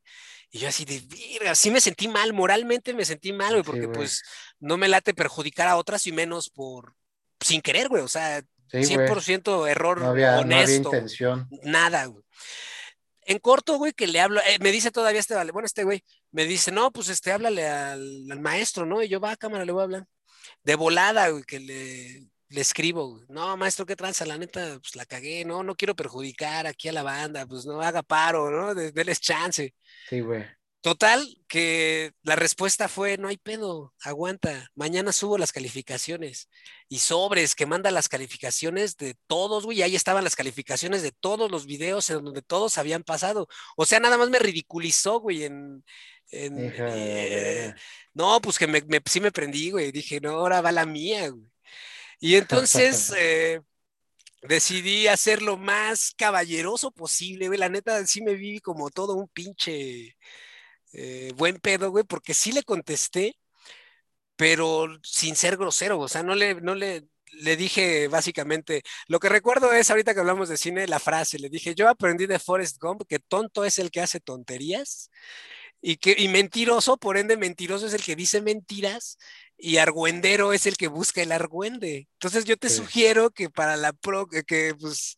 Y 0.51 0.59
yo 0.59 0.67
así 0.67 0.83
de, 0.83 0.99
virga, 0.99 1.55
sí 1.55 1.71
me 1.71 1.79
sentí 1.79 2.09
mal, 2.09 2.33
moralmente 2.33 2.93
me 2.93 3.05
sentí 3.05 3.31
mal, 3.31 3.53
güey, 3.53 3.63
porque 3.63 3.87
pues 3.87 4.21
no 4.59 4.75
me 4.77 4.89
late 4.89 5.13
perjudicar 5.13 5.69
a 5.69 5.77
otras 5.77 6.05
y 6.07 6.11
menos 6.11 6.49
por, 6.49 6.93
sin 7.39 7.61
querer, 7.61 7.87
güey, 7.87 8.03
o 8.03 8.09
sea, 8.09 8.43
100% 8.69 9.69
error 9.69 10.01
no 10.01 10.07
había, 10.07 10.39
honesto. 10.39 10.89
intención. 10.89 11.47
Nada, 11.63 12.05
güey. 12.05 12.23
En 13.23 13.39
corto, 13.39 13.77
güey, 13.77 13.93
que 13.93 14.07
le 14.07 14.19
hablo, 14.19 14.41
eh, 14.41 14.57
me 14.59 14.71
dice 14.71 14.91
todavía 14.91 15.21
este, 15.21 15.35
vale, 15.35 15.53
bueno, 15.53 15.65
este 15.65 15.85
güey, 15.85 16.03
me 16.31 16.45
dice, 16.45 16.71
no, 16.71 16.91
pues 16.91 17.07
este, 17.07 17.31
háblale 17.31 17.69
al, 17.69 18.29
al, 18.29 18.39
maestro, 18.41 18.85
¿no? 18.85 19.01
Y 19.01 19.07
yo, 19.07 19.21
va, 19.21 19.37
cámara, 19.37 19.63
le 19.63 19.71
voy 19.71 19.81
a 19.81 19.83
hablar. 19.85 20.05
De 20.63 20.75
volada, 20.75 21.29
güey, 21.29 21.43
que 21.43 21.59
le, 21.59 22.30
le 22.51 22.61
escribo, 22.61 23.21
no, 23.29 23.55
maestro, 23.57 23.85
qué 23.85 23.95
tranza, 23.95 24.25
la 24.25 24.37
neta, 24.37 24.77
pues 24.81 24.95
la 24.95 25.05
cagué, 25.05 25.45
no, 25.45 25.63
no 25.63 25.75
quiero 25.75 25.95
perjudicar 25.95 26.67
aquí 26.67 26.89
a 26.89 26.93
la 26.93 27.03
banda, 27.03 27.45
pues 27.45 27.65
no 27.65 27.81
haga 27.81 28.03
paro, 28.03 28.51
¿no? 28.51 28.75
Deles 28.75 29.21
chance. 29.21 29.73
Sí, 30.09 30.19
güey. 30.19 30.45
Total, 30.81 31.23
que 31.47 32.11
la 32.23 32.35
respuesta 32.35 32.87
fue, 32.89 33.17
no 33.17 33.27
hay 33.27 33.37
pedo, 33.37 33.93
aguanta, 34.01 34.67
mañana 34.73 35.11
subo 35.11 35.37
las 35.37 35.51
calificaciones. 35.51 36.49
Y 36.89 36.97
sobres, 36.99 37.53
que 37.53 37.67
manda 37.67 37.91
las 37.91 38.09
calificaciones 38.09 38.97
de 38.97 39.15
todos, 39.27 39.65
güey, 39.65 39.83
ahí 39.83 39.95
estaban 39.95 40.23
las 40.23 40.35
calificaciones 40.35 41.03
de 41.03 41.11
todos 41.11 41.51
los 41.51 41.67
videos 41.67 42.09
en 42.09 42.25
donde 42.25 42.41
todos 42.41 42.79
habían 42.79 43.03
pasado. 43.03 43.47
O 43.77 43.85
sea, 43.85 43.99
nada 43.99 44.17
más 44.17 44.29
me 44.29 44.39
ridiculizó, 44.39 45.19
güey, 45.19 45.43
en... 45.43 45.85
Eh, 46.31 47.73
no, 48.13 48.41
pues 48.41 48.57
que 48.57 48.65
me, 48.65 48.81
sí 49.05 49.19
me 49.19 49.31
prendí, 49.31 49.69
güey, 49.69 49.91
dije, 49.91 50.19
no, 50.19 50.31
ahora 50.31 50.61
va 50.61 50.71
la 50.71 50.85
mía, 50.85 51.29
güey. 51.29 51.50
Y 52.21 52.35
entonces 52.35 53.11
eh, 53.17 53.61
decidí 54.43 55.07
hacer 55.07 55.41
lo 55.41 55.57
más 55.57 56.13
caballeroso 56.15 56.91
posible, 56.91 57.47
güey. 57.47 57.59
La 57.59 57.67
neta, 57.67 58.05
sí 58.05 58.21
me 58.21 58.35
vi 58.35 58.59
como 58.59 58.91
todo 58.91 59.15
un 59.15 59.27
pinche 59.27 60.15
eh, 60.93 61.33
buen 61.35 61.57
pedo, 61.57 61.91
güey, 61.91 62.03
porque 62.03 62.35
sí 62.35 62.51
le 62.51 62.63
contesté, 62.63 63.35
pero 64.35 64.87
sin 65.03 65.35
ser 65.35 65.57
grosero, 65.57 65.99
o 65.99 66.07
sea, 66.07 66.23
no 66.23 66.35
le, 66.35 66.55
no 66.55 66.75
le, 66.75 67.07
le 67.33 67.55
dije 67.57 68.07
básicamente, 68.07 68.83
lo 69.07 69.19
que 69.19 69.29
recuerdo 69.29 69.73
es 69.73 69.89
ahorita 69.89 70.13
que 70.13 70.19
hablamos 70.19 70.49
de 70.49 70.57
cine, 70.57 70.87
la 70.87 70.99
frase, 70.99 71.39
le 71.39 71.49
dije, 71.49 71.75
yo 71.75 71.89
aprendí 71.89 72.27
de 72.27 72.39
Forrest 72.39 72.77
Gump 72.79 73.03
que 73.07 73.19
tonto 73.19 73.65
es 73.65 73.79
el 73.79 73.91
que 73.91 74.01
hace 74.01 74.19
tonterías 74.19 75.09
y, 75.81 75.97
que, 75.97 76.15
y 76.17 76.27
mentiroso, 76.27 76.97
por 76.97 77.17
ende, 77.17 77.37
mentiroso 77.37 77.87
es 77.87 77.93
el 77.93 78.03
que 78.03 78.15
dice 78.15 78.41
mentiras 78.41 79.17
y 79.57 79.77
argüendero 79.77 80.53
es 80.53 80.65
el 80.65 80.77
que 80.77 80.87
busca 80.87 81.21
el 81.21 81.31
argüende. 81.31 82.07
Entonces 82.13 82.45
yo 82.45 82.57
te 82.57 82.69
sugiero 82.69 83.31
que 83.31 83.49
para 83.49 83.77
la 83.77 83.93
pro, 83.93 84.27
que 84.27 84.75
pues, 84.79 85.17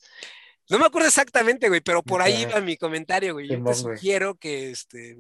no 0.70 0.80
me 0.80 0.86
acuerdo 0.86 1.08
exactamente, 1.08 1.68
güey, 1.70 1.82
pero 1.82 2.02
por 2.02 2.22
ahí 2.22 2.46
va 2.46 2.62
mi 2.62 2.78
comentario, 2.78 3.34
güey. 3.34 3.50
Yo 3.50 3.64
te 3.64 3.74
sugiero 3.74 4.36
que, 4.36 4.72
este, 4.72 5.18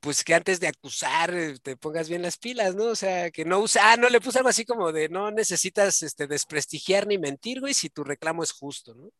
pues 0.00 0.24
que 0.24 0.34
antes 0.34 0.60
de 0.60 0.68
acusar 0.68 1.34
eh, 1.34 1.58
te 1.62 1.76
pongas 1.76 2.08
bien 2.08 2.22
las 2.22 2.38
pilas, 2.38 2.74
¿no? 2.74 2.84
O 2.84 2.96
sea, 2.96 3.30
que 3.30 3.44
no 3.44 3.58
usa, 3.60 3.92
ah, 3.92 3.96
no 3.96 4.08
le 4.08 4.20
puse 4.20 4.38
algo 4.38 4.48
así 4.48 4.64
como 4.64 4.92
de 4.92 5.08
no 5.08 5.30
necesitas 5.30 6.02
este, 6.02 6.26
desprestigiar 6.26 7.06
ni 7.06 7.18
mentir, 7.18 7.60
güey, 7.60 7.74
si 7.74 7.90
tu 7.90 8.04
reclamo 8.04 8.42
es 8.42 8.52
justo, 8.52 8.94
¿no? 8.94 9.10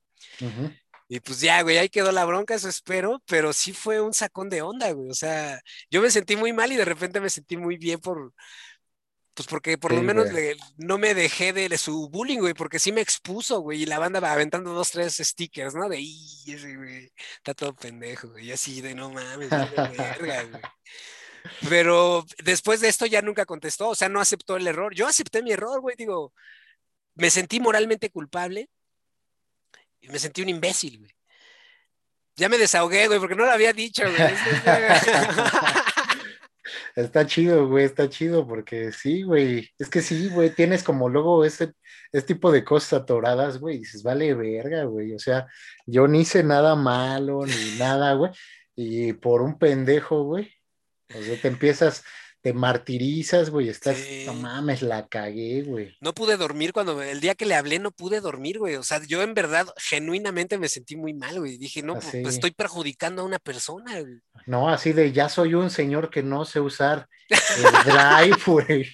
Y 1.09 1.21
pues 1.21 1.41
ya, 1.41 1.63
güey, 1.63 1.79
ahí 1.79 1.89
quedó 1.89 2.13
la 2.13 2.27
bronca, 2.27 2.55
eso 2.55 2.69
espero, 2.69 3.23
pero 3.27 3.53
sí 3.55 3.73
fue 3.73 4.01
un 4.01 4.13
sacón 4.13 4.51
de 4.51 4.61
onda, 4.63 4.93
güey. 4.93 5.11
O 5.11 5.15
sea, 5.15 5.61
yo 5.91 6.03
me 6.03 6.11
sentí 6.11 6.37
muy 6.37 6.53
mal 6.53 6.71
y 6.71 6.77
de 6.77 6.85
repente 6.85 7.21
me 7.21 7.31
sentí 7.31 7.57
muy 7.57 7.79
bien 7.79 7.99
por, 7.99 8.35
pues 9.39 9.47
porque 9.47 9.79
por 9.79 9.93
lo 9.93 10.03
menos 10.03 10.27
no 10.77 10.99
me 10.99 11.15
dejé 11.15 11.53
de, 11.53 11.79
su 11.79 12.11
bullying, 12.11 12.39
güey, 12.41 12.55
porque 12.55 12.79
sí 12.81 12.93
me 12.93 13.01
expuso, 13.01 13.61
güey, 13.61 13.83
y 13.83 13.87
la 13.87 14.01
banda 14.01 14.21
va 14.21 14.33
aventando 14.33 14.73
dos, 14.75 14.91
tres 14.91 15.17
stickers, 15.17 15.75
¿no? 15.75 15.89
De, 15.89 15.99
ese, 15.99 16.77
güey, 16.77 17.11
está 17.37 17.55
todo 17.55 17.75
pendejo, 17.75 18.31
güey, 18.31 18.49
y 18.49 18.53
así 18.53 18.81
de, 18.81 18.95
no 18.97 19.11
mames, 19.11 19.49
verga, 19.49 20.43
güey. 20.43 20.63
Pero 21.69 22.27
después 22.43 22.81
de 22.81 22.89
esto 22.89 23.07
ya 23.07 23.23
nunca 23.23 23.47
contestó, 23.47 23.91
o 23.91 23.95
sea, 23.95 24.09
no 24.09 24.21
aceptó 24.21 24.57
el 24.57 24.67
error. 24.67 24.93
Yo 24.95 25.07
acepté 25.07 25.41
mi 25.43 25.53
error, 25.53 25.81
güey, 25.81 25.95
digo, 25.97 26.35
me 27.15 27.31
sentí 27.31 27.61
moralmente 27.61 28.11
culpable 28.11 28.69
y 30.01 30.09
me 30.09 30.19
sentí 30.19 30.43
un 30.43 30.49
imbécil, 30.49 30.99
güey. 30.99 31.11
Ya 32.37 32.49
me 32.49 32.59
desahogué, 32.59 33.09
güey, 33.09 33.19
porque 33.19 33.35
no 33.35 33.45
lo 33.45 33.51
había 33.51 33.73
dicho, 33.73 34.03
güey. 34.05 34.17
Está 36.95 37.27
chido, 37.27 37.69
güey, 37.69 37.85
está 37.85 38.09
chido, 38.09 38.47
porque 38.47 38.93
sí, 38.93 39.23
güey, 39.23 39.71
es 39.79 39.89
que 39.89 40.03
sí, 40.03 40.29
güey, 40.29 40.51
tienes 40.51 40.83
como 40.83 41.09
luego 41.09 41.45
ese, 41.45 41.73
este 42.13 42.35
tipo 42.35 42.51
de 42.51 42.65
cosas 42.65 43.03
atoradas, 43.03 43.59
güey, 43.59 43.77
y 43.77 43.79
dices, 43.81 44.03
vale 44.03 44.35
verga, 44.35 44.85
güey, 44.85 45.15
o 45.15 45.19
sea, 45.19 45.47
yo 45.87 46.09
ni 46.09 46.21
hice 46.21 46.43
nada 46.43 46.75
malo, 46.75 47.47
ni 47.47 47.79
nada, 47.79 48.15
güey, 48.15 48.33
y 48.75 49.13
por 49.13 49.43
un 49.43 49.59
pendejo, 49.59 50.25
güey, 50.25 50.53
o 51.15 51.23
sea, 51.23 51.41
te 51.41 51.49
empiezas, 51.49 52.05
te 52.41 52.53
martirizas, 52.53 53.51
güey, 53.51 53.69
estás, 53.69 53.99
no 54.27 54.35
mames, 54.35 54.83
la 54.83 55.09
cagué, 55.09 55.63
güey. 55.63 55.97
No 56.01 56.15
pude 56.15 56.37
dormir 56.37 56.73
cuando, 56.73 57.03
el 57.03 57.21
día 57.21 57.35
que 57.35 57.47
le 57.47 57.57
hablé 57.57 57.79
no 57.79 57.91
pude 57.91 58.21
dormir, 58.21 58.59
güey, 58.59 58.77
o 58.77 58.83
sea, 58.83 59.03
yo 59.05 59.23
en 59.23 59.35
verdad 59.35 59.67
genuinamente 59.77 60.57
me 60.57 60.69
sentí 60.69 60.97
muy 60.97 61.15
mal, 61.15 61.41
güey, 61.41 61.59
dije, 61.59 61.83
no, 61.83 61.95
pues, 61.95 62.11
pues 62.23 62.35
estoy 62.35 62.53
perjudicando 62.53 63.23
a 63.23 63.25
una 63.25 63.39
persona, 63.39 64.01
güey. 64.01 64.21
No, 64.47 64.69
así 64.69 64.93
de, 64.93 65.13
ya 65.13 65.29
soy 65.29 65.55
un 65.55 65.71
señor 65.71 66.11
que 66.11 66.23
no 66.23 66.45
sé 66.45 66.61
usar 66.61 67.09
el 67.29 67.93
drive, 67.93 68.39
güey. 68.47 68.87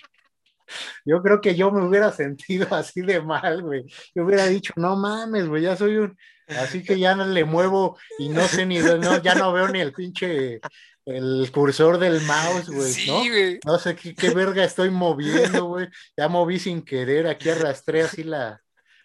Yo 1.05 1.22
creo 1.22 1.40
que 1.40 1.55
yo 1.55 1.70
me 1.70 1.86
hubiera 1.86 2.11
sentido 2.12 2.66
así 2.74 3.03
de 3.03 3.20
mal, 3.20 3.62
güey. 3.62 3.84
Yo 4.14 4.24
hubiera 4.24 4.47
dicho, 4.47 4.72
no 4.76 4.97
mames, 4.97 5.47
güey, 5.47 5.62
ya 5.62 5.76
soy 5.76 5.97
un, 5.99 6.16
así 6.49 6.82
que 6.82 6.99
ya 6.99 7.14
no 7.14 7.26
le 7.26 7.45
muevo 7.45 7.99
y 8.18 8.28
no 8.28 8.47
sé 8.49 8.66
ni, 8.66 8.78
no, 8.78 9.22
ya 9.22 9.34
no 9.34 9.53
veo 9.53 9.68
ni 9.68 9.80
el 9.80 9.92
pinche 9.92 10.61
el 11.07 11.50
cursor 11.52 11.98
del 11.98 12.20
mouse, 12.22 12.68
güey, 12.68 12.92
sí, 12.92 13.07
¿no? 13.07 13.18
Güey. 13.18 13.61
No 13.64 13.78
sé 13.78 13.94
qué, 13.94 14.14
qué 14.14 14.30
verga 14.30 14.64
estoy 14.64 14.90
moviendo, 14.90 15.64
güey. 15.66 15.88
Ya 16.16 16.28
moví 16.28 16.59
sin 16.59 16.82
querer, 16.82 17.26
aquí 17.26 17.50
arrastré 17.50 18.02
así 18.02 18.24
la, 18.24 18.62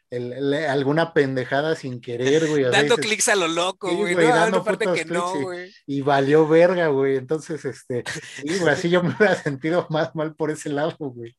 el, 0.10 0.54
alguna 0.54 1.14
pendejada 1.14 1.76
sin 1.76 2.02
querer, 2.02 2.47
güey. 2.47 2.64
Dando 2.64 2.97
clics 2.97 3.28
a 3.28 3.36
lo 3.36 3.47
loco, 3.47 3.95
güey. 3.95 4.16
no, 4.16 4.24
dando 4.24 4.64
que 4.64 5.06
no, 5.06 5.39
güey. 5.41 5.72
Y, 5.86 6.02
valió 6.02 6.47
verga, 6.47 6.88
güey. 6.88 7.18
Entonces, 7.18 7.64
este, 7.66 8.04
sí, 8.38 8.58
güey, 8.60 8.74
así 8.74 8.89
yo 8.89 9.04
me 9.04 9.16
hubiera 9.16 9.36
sentido 9.36 9.86
más 9.89 10.16
mal 10.16 10.36
por 10.36 10.50
ese 10.50 10.70
lado, 10.70 10.95
güey. 11.00 11.36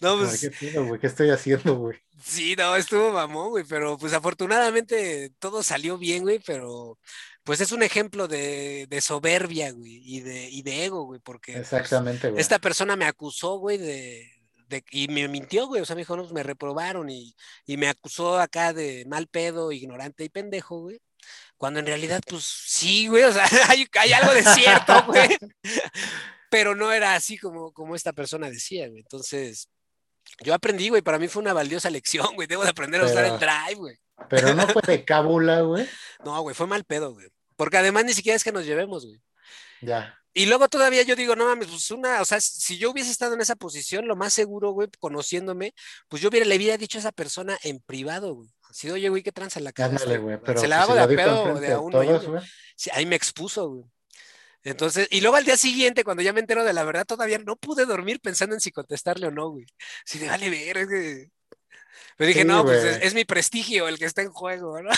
No, 0.00 0.18
pues. 0.18 0.48
¿Qué, 0.58 0.78
güey? 0.78 1.00
¿Qué 1.00 1.06
estoy 1.08 1.30
haciendo, 1.30 1.76
güey? 1.76 1.98
Sí, 2.22 2.54
no, 2.56 2.76
estuvo 2.76 3.12
mamón, 3.12 3.50
güey, 3.50 3.64
pero 3.68 3.98
pues 3.98 4.12
afortunadamente 4.12 5.32
todo 5.38 5.62
salió 5.62 5.98
bien, 5.98 6.22
güey, 6.22 6.38
pero 6.38 6.98
pues 7.46 7.60
es 7.60 7.70
un 7.70 7.84
ejemplo 7.84 8.26
de, 8.26 8.88
soberbia, 9.00 9.70
güey, 9.70 10.02
y 10.04 10.20
de, 10.20 10.50
y 10.50 10.62
de 10.62 10.84
ego, 10.84 11.04
güey, 11.04 11.20
porque 11.20 11.52
pues, 11.52 11.72
Exactamente, 11.72 12.28
güey. 12.28 12.40
esta 12.40 12.58
persona 12.58 12.96
me 12.96 13.04
acusó, 13.04 13.58
güey, 13.58 13.78
de, 13.78 14.28
de, 14.68 14.84
y 14.90 15.06
me 15.06 15.28
mintió, 15.28 15.68
güey, 15.68 15.80
o 15.80 15.84
sea, 15.84 15.94
me 15.94 16.02
dijo, 16.02 16.16
no, 16.16 16.24
pues, 16.24 16.34
me 16.34 16.42
reprobaron 16.42 17.08
y, 17.08 17.36
y, 17.64 17.76
me 17.76 17.88
acusó 17.88 18.40
acá 18.40 18.72
de 18.72 19.04
mal 19.06 19.28
pedo, 19.28 19.70
ignorante 19.70 20.24
y 20.24 20.28
pendejo, 20.28 20.80
güey, 20.80 21.00
cuando 21.56 21.78
en 21.78 21.86
realidad, 21.86 22.20
pues 22.28 22.42
sí, 22.44 23.06
güey, 23.06 23.22
o 23.22 23.32
sea, 23.32 23.46
hay, 23.68 23.86
hay 23.96 24.12
algo 24.12 24.34
de 24.34 24.42
cierto, 24.42 25.04
güey, 25.06 25.38
pero 26.50 26.74
no 26.74 26.92
era 26.92 27.14
así 27.14 27.38
como, 27.38 27.72
como 27.72 27.94
esta 27.94 28.12
persona 28.12 28.50
decía, 28.50 28.88
güey, 28.88 29.02
entonces... 29.02 29.68
Yo 30.40 30.54
aprendí, 30.54 30.88
güey, 30.88 31.02
para 31.02 31.20
mí 31.20 31.28
fue 31.28 31.40
una 31.40 31.52
valiosa 31.52 31.88
lección, 31.88 32.26
güey. 32.34 32.48
Debo 32.48 32.64
de 32.64 32.70
aprender 32.70 33.00
a 33.00 33.04
usar 33.04 33.24
el 33.24 33.38
drive, 33.38 33.76
güey. 33.76 33.96
Pero 34.28 34.54
no 34.54 34.66
fue 34.66 34.82
de 34.84 35.04
cábula, 35.04 35.60
güey. 35.60 35.88
No, 36.24 36.40
güey, 36.40 36.52
fue 36.52 36.66
mal 36.66 36.82
pedo, 36.82 37.12
güey. 37.12 37.28
Porque 37.56 37.78
además 37.78 38.04
ni 38.04 38.14
siquiera 38.14 38.36
es 38.36 38.44
que 38.44 38.52
nos 38.52 38.64
llevemos, 38.64 39.06
güey. 39.06 39.20
Ya. 39.80 40.16
Y 40.36 40.44
luego 40.44 40.68
todavía 40.68 41.02
yo 41.02 41.16
digo, 41.16 41.34
no 41.34 41.46
mames, 41.46 41.68
pues 41.68 41.90
una, 41.90 42.20
o 42.20 42.24
sea, 42.26 42.42
si 42.42 42.76
yo 42.76 42.90
hubiese 42.90 43.10
estado 43.10 43.32
en 43.32 43.40
esa 43.40 43.56
posición, 43.56 44.06
lo 44.06 44.16
más 44.16 44.34
seguro, 44.34 44.72
güey, 44.72 44.88
conociéndome, 44.98 45.72
pues 46.08 46.20
yo 46.20 46.28
hubiera, 46.28 46.44
le 46.44 46.56
hubiera 46.56 46.76
dicho 46.76 46.98
a 46.98 47.00
esa 47.00 47.12
persona 47.12 47.56
en 47.62 47.80
privado, 47.80 48.34
güey. 48.34 48.50
Si 48.70 48.90
oye, 48.90 49.08
güey, 49.08 49.22
¿qué 49.22 49.32
tranza 49.32 49.60
la 49.60 49.72
cara? 49.72 49.96
güey, 50.18 50.38
pero 50.44 50.60
se 50.60 50.68
la 50.68 50.82
hago 50.82 50.94
de 50.94 51.16
pedo 51.16 51.58
de 51.58 51.72
a 51.72 51.80
uno. 51.80 52.02
sí, 52.76 52.90
ahí 52.92 53.06
me 53.06 53.16
expuso, 53.16 53.70
güey. 53.70 53.84
Entonces, 54.62 55.08
y 55.10 55.22
luego 55.22 55.36
al 55.36 55.46
día 55.46 55.56
siguiente, 55.56 56.04
cuando 56.04 56.22
ya 56.22 56.34
me 56.34 56.40
entero 56.40 56.64
de 56.64 56.74
la 56.74 56.84
verdad, 56.84 57.06
todavía 57.06 57.38
no 57.38 57.56
pude 57.56 57.86
dormir 57.86 58.20
pensando 58.20 58.54
en 58.54 58.60
si 58.60 58.72
contestarle 58.72 59.28
o 59.28 59.30
no, 59.30 59.48
güey. 59.48 59.64
Si 60.04 60.18
de 60.18 60.28
vale 60.28 60.50
ver, 60.50 60.76
es 60.76 60.88
que... 60.88 61.30
Pero 62.18 62.28
dije, 62.28 62.44
no, 62.44 62.62
pues 62.62 62.84
es, 62.84 62.98
es, 63.02 63.14
mi 63.14 63.24
prestigio 63.24 63.88
el 63.88 63.98
que 63.98 64.04
está 64.04 64.20
en 64.20 64.30
juego, 64.30 64.82
¿no? 64.82 64.90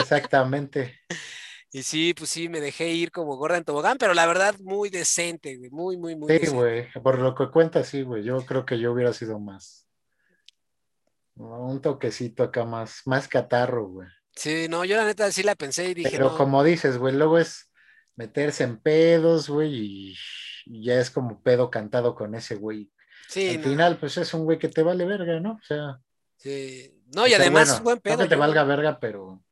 Exactamente. 0.00 0.98
Y 1.76 1.82
sí, 1.82 2.14
pues 2.14 2.30
sí, 2.30 2.48
me 2.48 2.62
dejé 2.62 2.88
ir 2.88 3.12
como 3.12 3.36
gorda 3.36 3.58
en 3.58 3.64
tobogán, 3.64 3.98
pero 3.98 4.14
la 4.14 4.24
verdad, 4.24 4.54
muy 4.60 4.88
decente, 4.88 5.58
güey, 5.58 5.68
muy, 5.68 5.98
muy, 5.98 6.16
muy. 6.16 6.38
Sí, 6.38 6.46
güey, 6.46 6.90
por 7.02 7.18
lo 7.18 7.34
que 7.34 7.50
cuenta, 7.50 7.84
sí, 7.84 8.00
güey, 8.00 8.24
yo 8.24 8.46
creo 8.46 8.64
que 8.64 8.78
yo 8.78 8.92
hubiera 8.92 9.12
sido 9.12 9.38
más. 9.38 9.86
Un 11.34 11.82
toquecito 11.82 12.44
acá 12.44 12.64
más, 12.64 13.02
más 13.04 13.28
catarro, 13.28 13.88
güey. 13.88 14.08
Sí, 14.34 14.68
no, 14.70 14.86
yo 14.86 14.96
la 14.96 15.04
neta 15.04 15.30
sí 15.30 15.42
la 15.42 15.54
pensé 15.54 15.90
y 15.90 15.92
dije. 15.92 16.12
Pero 16.12 16.34
como 16.34 16.64
dices, 16.64 16.96
güey, 16.96 17.14
luego 17.14 17.36
es 17.36 17.70
meterse 18.14 18.64
en 18.64 18.78
pedos, 18.78 19.50
güey, 19.50 19.74
y, 19.74 20.16
ya 20.82 20.98
es 20.98 21.10
como 21.10 21.42
pedo 21.42 21.70
cantado 21.70 22.14
con 22.14 22.34
ese 22.34 22.54
güey. 22.54 22.90
Sí. 23.28 23.50
Al 23.50 23.62
final, 23.62 23.98
pues 23.98 24.16
es 24.16 24.32
un 24.32 24.44
güey 24.44 24.58
que 24.58 24.70
te 24.70 24.82
vale 24.82 25.04
verga, 25.04 25.40
¿no? 25.40 25.58
O 25.62 25.62
sea. 25.62 26.00
Sí. 26.38 27.02
No, 27.14 27.26
y 27.26 27.34
además, 27.34 27.82
buen 27.82 28.00
pedo. 28.00 28.16
No 28.16 28.22
que 28.22 28.30
te 28.30 28.36
valga 28.36 28.64
verga, 28.64 28.98
pero 28.98 29.42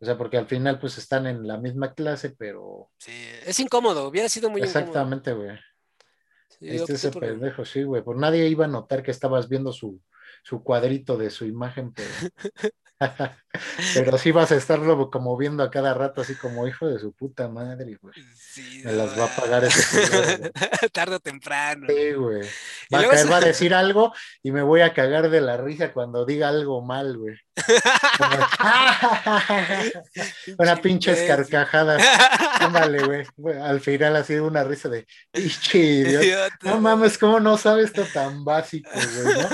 o 0.00 0.04
sea, 0.04 0.16
porque 0.16 0.38
al 0.38 0.46
final 0.46 0.78
pues 0.78 0.96
están 0.98 1.26
en 1.26 1.46
la 1.46 1.58
misma 1.58 1.94
clase, 1.94 2.30
pero... 2.30 2.90
Sí, 2.98 3.12
es 3.44 3.58
incómodo, 3.58 4.06
hubiera 4.06 4.28
sido 4.28 4.48
muy 4.50 4.62
Exactamente, 4.62 5.32
güey. 5.32 5.56
Sí, 6.48 6.68
este 6.68 6.94
ese 6.94 7.10
pendejo, 7.10 7.64
sí, 7.64 7.82
güey. 7.82 8.02
Por 8.02 8.16
nadie 8.16 8.46
iba 8.48 8.64
a 8.64 8.68
notar 8.68 9.02
que 9.02 9.10
estabas 9.10 9.48
viendo 9.48 9.72
su, 9.72 10.00
su 10.42 10.62
cuadrito 10.62 11.16
de 11.16 11.30
su 11.30 11.44
imagen, 11.46 11.92
pero... 11.92 12.08
Pero 13.94 14.18
sí 14.18 14.30
vas 14.30 14.52
a 14.52 14.56
estarlo 14.56 15.10
como 15.10 15.36
viendo 15.36 15.62
a 15.62 15.70
cada 15.70 15.94
rato, 15.94 16.20
así 16.20 16.34
como 16.34 16.66
hijo 16.66 16.86
de 16.86 16.98
su 16.98 17.12
puta 17.12 17.48
madre, 17.48 17.98
güey. 18.00 18.14
Sí, 18.36 18.82
Me 18.84 18.92
las 18.92 19.18
va 19.18 19.24
a 19.24 19.36
pagar 19.36 19.64
ese 19.64 20.52
Tarde 20.92 21.16
o 21.16 21.20
temprano. 21.20 21.86
Sí, 21.88 22.12
güey. 22.12 22.42
Va, 22.92 23.00
a 23.00 23.24
va 23.26 23.36
a 23.36 23.40
decir 23.40 23.74
algo 23.74 24.12
y 24.42 24.52
me 24.52 24.62
voy 24.62 24.82
a 24.82 24.92
cagar 24.92 25.30
de 25.30 25.40
la 25.40 25.56
risa 25.56 25.92
cuando 25.92 26.26
diga 26.26 26.48
algo 26.48 26.82
mal, 26.82 27.16
güey. 27.16 27.36
una 30.58 30.76
pinche 30.76 31.12
escarcajada. 31.12 31.98
Ándale, 32.60 33.04
güey. 33.04 33.26
Al 33.60 33.80
final 33.80 34.16
ha 34.16 34.24
sido 34.24 34.46
una 34.46 34.64
risa 34.64 34.88
de 34.88 35.06
idiota. 35.32 36.56
No 36.62 36.80
mames, 36.80 37.18
¿cómo 37.18 37.40
no 37.40 37.56
sabes 37.56 37.86
esto 37.86 38.04
tan 38.12 38.44
básico, 38.44 38.90
güey? 38.92 39.38
¿no? 39.38 39.48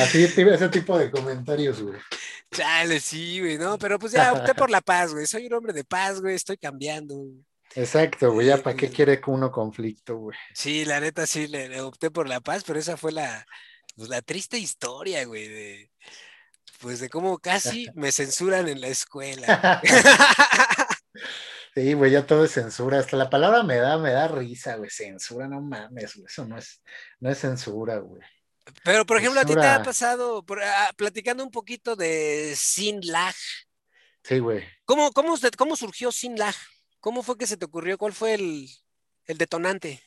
Así, 0.00 0.24
ese 0.24 0.68
tipo 0.68 0.96
de 0.98 1.10
comentarios, 1.10 1.82
güey. 1.82 1.98
Chale, 2.54 2.93
sí, 3.00 3.40
güey, 3.40 3.58
no, 3.58 3.78
pero 3.78 3.98
pues 3.98 4.12
ya 4.12 4.32
opté 4.32 4.54
por 4.54 4.70
la 4.70 4.80
paz, 4.80 5.12
güey. 5.12 5.26
Soy 5.26 5.46
un 5.46 5.54
hombre 5.54 5.72
de 5.72 5.84
paz, 5.84 6.20
güey, 6.20 6.34
estoy 6.34 6.56
cambiando. 6.56 7.14
Exacto, 7.74 8.32
güey, 8.32 8.46
ya 8.46 8.58
para 8.58 8.76
qué 8.76 8.88
quiere 8.90 9.20
uno 9.26 9.50
conflicto, 9.50 10.16
güey. 10.16 10.38
Sí, 10.54 10.84
la 10.84 11.00
neta 11.00 11.26
sí, 11.26 11.48
le, 11.48 11.80
opté 11.80 12.10
por 12.10 12.28
la 12.28 12.40
paz, 12.40 12.62
pero 12.64 12.78
esa 12.78 12.96
fue 12.96 13.12
la, 13.12 13.44
pues, 13.96 14.08
la 14.08 14.22
triste 14.22 14.58
historia, 14.58 15.24
güey, 15.24 15.48
de, 15.48 15.90
pues 16.80 17.00
de 17.00 17.08
cómo 17.08 17.38
casi 17.38 17.88
me 17.94 18.12
censuran 18.12 18.68
en 18.68 18.80
la 18.80 18.88
escuela. 18.88 19.82
Sí, 21.74 21.92
güey, 21.94 22.12
ya 22.12 22.24
todo 22.24 22.44
es 22.44 22.52
censura. 22.52 23.00
Hasta 23.00 23.16
la 23.16 23.28
palabra 23.28 23.64
me 23.64 23.76
da, 23.76 23.98
me 23.98 24.12
da 24.12 24.28
risa, 24.28 24.76
güey. 24.76 24.90
Censura, 24.90 25.48
no 25.48 25.60
mames, 25.60 26.14
güey. 26.14 26.26
Eso 26.26 26.46
no 26.46 26.56
es, 26.56 26.80
no 27.18 27.30
es 27.30 27.38
censura, 27.38 27.98
güey. 27.98 28.22
Pero, 28.82 29.04
por 29.04 29.18
ejemplo, 29.18 29.40
a 29.40 29.44
ti 29.44 29.54
te 29.54 29.66
ha 29.66 29.82
pasado, 29.82 30.44
ah, 30.62 30.92
platicando 30.96 31.44
un 31.44 31.50
poquito 31.50 31.96
de 31.96 32.54
Sin 32.56 33.00
Lag. 33.06 33.34
Sí, 34.22 34.38
güey. 34.38 34.64
¿Cómo, 34.84 35.12
cómo, 35.12 35.34
cómo 35.56 35.76
surgió 35.76 36.10
Sin 36.10 36.38
Lag? 36.38 36.54
¿Cómo 37.00 37.22
fue 37.22 37.36
que 37.36 37.46
se 37.46 37.56
te 37.56 37.66
ocurrió? 37.66 37.98
¿Cuál 37.98 38.14
fue 38.14 38.34
el, 38.34 38.68
el 39.26 39.38
detonante? 39.38 40.02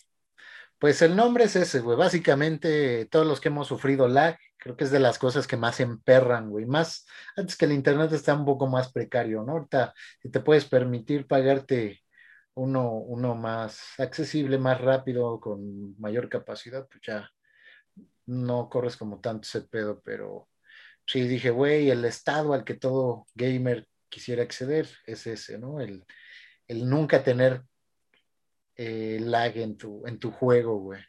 Pues 0.79 1.01
el 1.01 1.15
nombre 1.15 1.45
es 1.45 1.55
ese, 1.55 1.79
güey. 1.79 1.97
Básicamente, 1.97 3.05
todos 3.05 3.25
los 3.25 3.41
que 3.41 3.49
hemos 3.49 3.67
sufrido 3.67 4.07
lag, 4.07 4.37
creo 4.57 4.75
que 4.75 4.83
es 4.83 4.91
de 4.91 4.99
las 4.99 5.17
cosas 5.17 5.47
que 5.47 5.57
más 5.57 5.79
emperran, 5.79 6.49
güey. 6.49 6.65
Más 6.65 7.05
antes 7.35 7.55
que 7.55 7.65
el 7.65 7.71
internet 7.71 8.11
está 8.13 8.33
un 8.35 8.45
poco 8.45 8.67
más 8.67 8.91
precario, 8.91 9.43
¿no? 9.43 9.53
Ahorita, 9.53 9.93
si 10.21 10.29
te 10.29 10.39
puedes 10.39 10.65
permitir 10.65 11.27
pagarte 11.27 12.01
uno, 12.53 12.91
uno 12.91 13.35
más 13.35 13.99
accesible, 13.99 14.57
más 14.57 14.79
rápido, 14.81 15.39
con 15.39 15.99
mayor 15.99 16.29
capacidad, 16.29 16.87
pues 16.87 17.01
ya 17.05 17.29
no 18.27 18.69
corres 18.69 18.97
como 18.97 19.19
tanto 19.19 19.47
ese 19.47 19.61
pedo, 19.61 20.01
pero 20.03 20.49
sí 21.05 21.21
dije, 21.27 21.49
güey, 21.51 21.89
el 21.89 22.05
estado 22.05 22.53
al 22.53 22.63
que 22.63 22.75
todo 22.75 23.27
gamer 23.35 23.87
quisiera 24.09 24.43
acceder 24.43 24.89
es 25.05 25.27
ese, 25.27 25.57
¿no? 25.57 25.79
El, 25.81 26.05
el 26.67 26.89
nunca 26.89 27.23
tener 27.23 27.63
eh, 28.75 29.19
lag 29.21 29.57
en 29.57 29.77
tu, 29.77 30.05
en 30.05 30.19
tu 30.19 30.31
juego, 30.31 30.79
güey. 30.79 31.01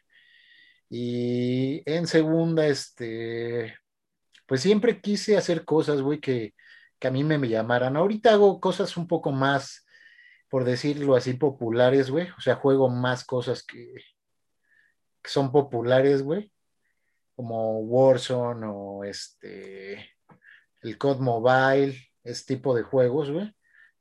Y 0.89 1.83
en 1.85 2.07
segunda, 2.07 2.67
este, 2.67 3.77
pues 4.47 4.61
siempre 4.61 5.01
quise 5.01 5.37
hacer 5.37 5.65
cosas, 5.65 6.01
güey, 6.01 6.19
que, 6.19 6.55
que 6.99 7.07
a 7.07 7.11
mí 7.11 7.23
me, 7.23 7.37
me 7.37 7.49
llamaran. 7.49 7.97
Ahorita 7.97 8.33
hago 8.33 8.59
cosas 8.59 8.97
un 8.97 9.07
poco 9.07 9.31
más, 9.31 9.85
por 10.49 10.63
decirlo 10.63 11.15
así, 11.15 11.33
populares, 11.33 12.09
güey. 12.09 12.29
O 12.37 12.41
sea, 12.41 12.55
juego 12.55 12.89
más 12.89 13.23
cosas 13.25 13.63
que, 13.63 13.93
que 15.21 15.29
son 15.29 15.51
populares, 15.51 16.23
güey. 16.23 16.51
Como 17.39 17.79
Warzone 17.79 18.67
o 18.69 19.05
este, 19.05 20.09
el 20.81 20.97
COD 20.97 21.19
Mobile, 21.19 21.97
ese 22.21 22.45
tipo 22.45 22.75
de 22.75 22.83
juegos, 22.83 23.31
güey. 23.31 23.49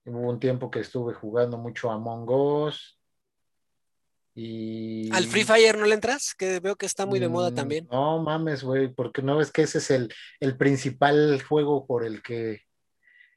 Hubo 0.06 0.28
un 0.28 0.40
tiempo 0.40 0.72
que 0.72 0.80
estuve 0.80 1.14
jugando 1.14 1.56
mucho 1.56 1.88
Among 1.88 2.28
Us, 2.28 2.98
y... 4.34 5.08
¿Al 5.12 5.24
Free 5.24 5.44
Fire 5.44 5.78
no 5.78 5.86
le 5.86 5.94
entras? 5.94 6.34
Que 6.34 6.58
veo 6.58 6.74
que 6.74 6.86
está 6.86 7.06
muy 7.06 7.20
de 7.20 7.28
moda 7.28 7.52
Mm, 7.52 7.54
también. 7.54 7.88
No 7.92 8.20
mames, 8.20 8.64
güey, 8.64 8.88
porque 8.88 9.22
no 9.22 9.36
ves 9.36 9.52
que 9.52 9.62
ese 9.62 9.78
es 9.78 9.92
el, 9.92 10.12
el 10.40 10.56
principal 10.56 11.40
juego 11.40 11.86
por 11.86 12.04
el 12.04 12.20
que 12.20 12.62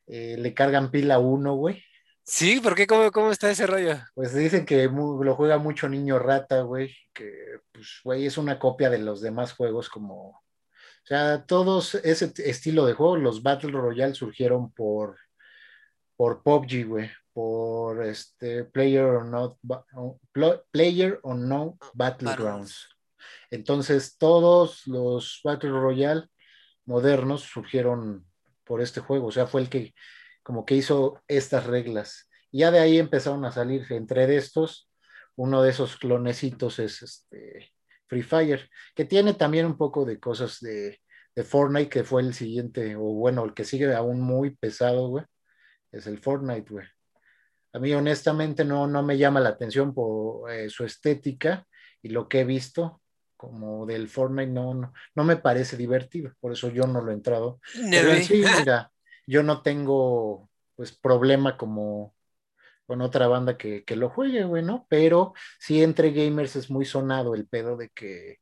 eh, 0.07 0.35
le 0.39 0.53
cargan 0.55 0.89
pila 0.89 1.15
a 1.15 1.19
uno, 1.19 1.53
güey. 1.53 1.83
Sí, 2.23 2.59
¿por 2.59 2.75
qué? 2.75 2.87
¿Cómo, 2.87 3.11
cómo 3.11 3.31
está 3.31 3.49
ese 3.49 3.67
rollo? 3.67 3.97
Pues 4.13 4.33
dicen 4.33 4.65
que 4.65 4.87
lo 4.87 5.35
juega 5.35 5.57
mucho 5.57 5.89
niño 5.89 6.19
rata, 6.19 6.61
güey, 6.61 6.95
que 7.13 7.59
pues, 7.71 7.99
güey, 8.03 8.25
es 8.25 8.37
una 8.37 8.59
copia 8.59 8.89
de 8.89 8.99
los 8.99 9.21
demás 9.21 9.53
juegos 9.53 9.89
como... 9.89 10.29
O 10.29 11.05
sea, 11.05 11.45
todos 11.45 11.95
ese 11.95 12.31
estilo 12.37 12.85
de 12.85 12.93
juego, 12.93 13.17
los 13.17 13.41
Battle 13.41 13.71
Royale 13.71 14.13
surgieron 14.13 14.71
por, 14.71 15.17
por 16.15 16.43
PUBG, 16.43 16.85
güey, 16.85 17.09
por 17.33 18.03
este 18.05 18.65
Player 18.65 19.03
or 19.03 19.25
Not, 19.25 19.57
Player 20.71 21.19
or 21.23 21.35
No 21.37 21.77
Battlegrounds. 21.93 22.87
Entonces, 23.49 24.17
todos 24.17 24.85
los 24.85 25.41
Battle 25.43 25.71
Royale 25.71 26.27
modernos 26.85 27.41
surgieron 27.41 28.25
por 28.63 28.81
este 28.81 29.01
juego, 29.01 29.27
o 29.27 29.31
sea, 29.31 29.47
fue 29.47 29.61
el 29.61 29.69
que 29.69 29.93
como 30.43 30.65
que 30.65 30.75
hizo 30.75 31.21
estas 31.27 31.65
reglas. 31.65 32.29
Y 32.51 32.59
ya 32.59 32.71
de 32.71 32.79
ahí 32.79 32.97
empezaron 32.97 33.45
a 33.45 33.51
salir 33.51 33.85
entre 33.89 34.35
estos, 34.35 34.89
uno 35.35 35.61
de 35.61 35.71
esos 35.71 35.97
clonecitos 35.97 36.79
es 36.79 37.01
este 37.01 37.71
Free 38.07 38.23
Fire, 38.23 38.69
que 38.93 39.05
tiene 39.05 39.33
también 39.33 39.65
un 39.65 39.77
poco 39.77 40.05
de 40.05 40.19
cosas 40.19 40.59
de, 40.59 40.99
de 41.35 41.43
Fortnite, 41.43 41.89
que 41.89 42.03
fue 42.03 42.21
el 42.21 42.33
siguiente, 42.33 42.95
o 42.95 43.01
bueno, 43.01 43.45
el 43.45 43.53
que 43.53 43.63
sigue 43.63 43.93
aún 43.93 44.21
muy 44.21 44.55
pesado, 44.55 45.07
güey, 45.07 45.25
es 45.91 46.07
el 46.07 46.19
Fortnite, 46.19 46.69
güey. 46.69 46.85
A 47.73 47.79
mí 47.79 47.93
honestamente 47.93 48.65
no, 48.65 48.85
no 48.85 49.01
me 49.01 49.17
llama 49.17 49.39
la 49.39 49.49
atención 49.49 49.93
por 49.93 50.51
eh, 50.51 50.69
su 50.69 50.83
estética 50.83 51.65
y 52.01 52.09
lo 52.09 52.27
que 52.27 52.41
he 52.41 52.43
visto 52.43 53.01
como 53.37 53.85
del 53.85 54.07
Fortnite 54.07 54.51
no, 54.51 54.73
no, 54.73 54.93
no 55.15 55.23
me 55.23 55.37
parece 55.37 55.75
divertido, 55.77 56.33
por 56.39 56.51
eso 56.51 56.69
yo 56.69 56.85
no 56.85 57.01
lo 57.01 57.11
he 57.11 57.15
entrado. 57.15 57.59
Pero 57.89 58.11
en 58.11 58.23
sí, 58.23 58.43
mira, 58.59 58.91
yo 59.27 59.43
no 59.43 59.61
tengo 59.61 60.49
pues 60.75 60.91
problema 60.93 61.57
como 61.57 62.15
con 62.87 63.01
otra 63.01 63.27
banda 63.27 63.57
que, 63.57 63.83
que 63.85 63.95
lo 63.95 64.09
juegue, 64.09 64.43
güey, 64.43 64.63
¿no? 64.63 64.85
Pero 64.89 65.33
sí 65.59 65.83
entre 65.83 66.11
gamers 66.11 66.55
es 66.55 66.69
muy 66.69 66.85
sonado 66.85 67.35
el 67.35 67.47
pedo 67.47 67.77
de 67.77 67.89
que 67.89 68.41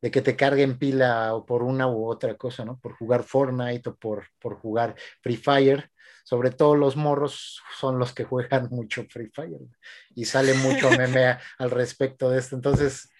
de 0.00 0.10
que 0.10 0.22
te 0.22 0.36
carguen 0.36 0.78
pila 0.78 1.34
o 1.34 1.44
por 1.46 1.62
una 1.62 1.88
u 1.88 2.06
otra 2.06 2.36
cosa, 2.36 2.64
¿no? 2.64 2.78
Por 2.78 2.94
jugar 2.94 3.24
Fortnite 3.24 3.90
o 3.90 3.96
por, 3.96 4.26
por 4.38 4.56
jugar 4.56 4.94
Free 5.22 5.36
Fire. 5.36 5.90
Sobre 6.24 6.50
todo 6.50 6.76
los 6.76 6.96
morros 6.96 7.60
son 7.78 7.98
los 7.98 8.12
que 8.14 8.24
juegan 8.24 8.68
mucho 8.70 9.04
Free 9.10 9.30
Fire. 9.32 9.50
güey. 9.50 9.70
Y 10.14 10.24
sale 10.24 10.54
mucho 10.54 10.90
meme 10.98 11.38
al 11.58 11.70
respecto 11.70 12.30
de 12.30 12.38
esto. 12.38 12.56
Entonces, 12.56 13.10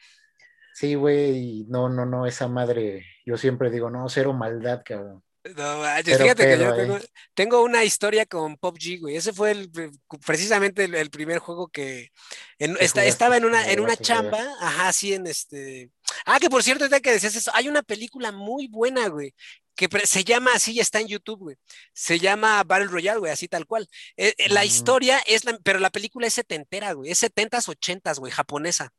sí, 0.74 0.94
güey, 0.94 1.60
y 1.60 1.66
no, 1.68 1.88
no, 1.88 2.06
no, 2.06 2.26
esa 2.26 2.48
madre, 2.48 3.04
yo 3.26 3.36
siempre 3.36 3.70
digo, 3.70 3.90
no, 3.90 4.08
cero 4.08 4.32
maldad, 4.32 4.82
cabrón. 4.84 5.22
No 5.56 5.78
manches, 5.78 6.18
Pero 6.18 6.24
fíjate 6.24 6.44
que 6.44 6.58
yo 6.58 6.72
ahí. 6.72 6.80
tengo, 6.80 6.98
tengo 7.34 7.62
una 7.62 7.82
historia 7.84 8.26
con 8.26 8.56
PUBG, 8.58 9.00
güey. 9.00 9.16
Ese 9.16 9.32
fue 9.32 9.52
el, 9.52 9.70
precisamente 10.26 10.84
el, 10.84 10.94
el 10.94 11.10
primer 11.10 11.38
juego 11.38 11.68
que 11.68 12.10
en- 12.58 12.76
estaba 12.80 13.36
en 13.38 13.46
una, 13.46 13.70
en 13.70 13.80
una 13.80 13.96
chamba, 13.96 14.38
ajá, 14.60 14.88
así 14.88 15.14
en 15.14 15.26
este. 15.26 15.90
Ah, 16.26 16.38
que 16.38 16.50
por 16.50 16.62
cierto, 16.62 16.84
ahorita 16.84 17.00
que 17.00 17.12
decías 17.12 17.34
eso, 17.36 17.50
hay 17.54 17.68
una 17.68 17.82
película 17.82 18.32
muy 18.32 18.68
buena, 18.68 19.08
güey, 19.08 19.34
que 19.74 19.88
se 20.04 20.24
llama 20.24 20.50
así, 20.54 20.74
ya 20.74 20.82
está 20.82 21.00
en 21.00 21.08
YouTube, 21.08 21.38
güey. 21.38 21.56
Se 21.94 22.18
llama 22.18 22.62
Battle 22.64 22.88
Royale, 22.88 23.20
güey, 23.20 23.32
así 23.32 23.48
tal 23.48 23.64
cual. 23.66 23.88
Eh, 24.18 24.34
eh, 24.36 24.48
la 24.50 24.60
Mm. 24.60 24.66
historia 24.66 25.18
es 25.26 25.46
la, 25.46 25.58
pero 25.64 25.78
la 25.78 25.88
película 25.90 26.26
es 26.26 26.34
setentera, 26.34 26.92
güey, 26.92 27.10
es 27.12 27.18
setentas, 27.18 27.66
ochentas, 27.68 28.18
güey, 28.18 28.30
japonesa. 28.30 28.90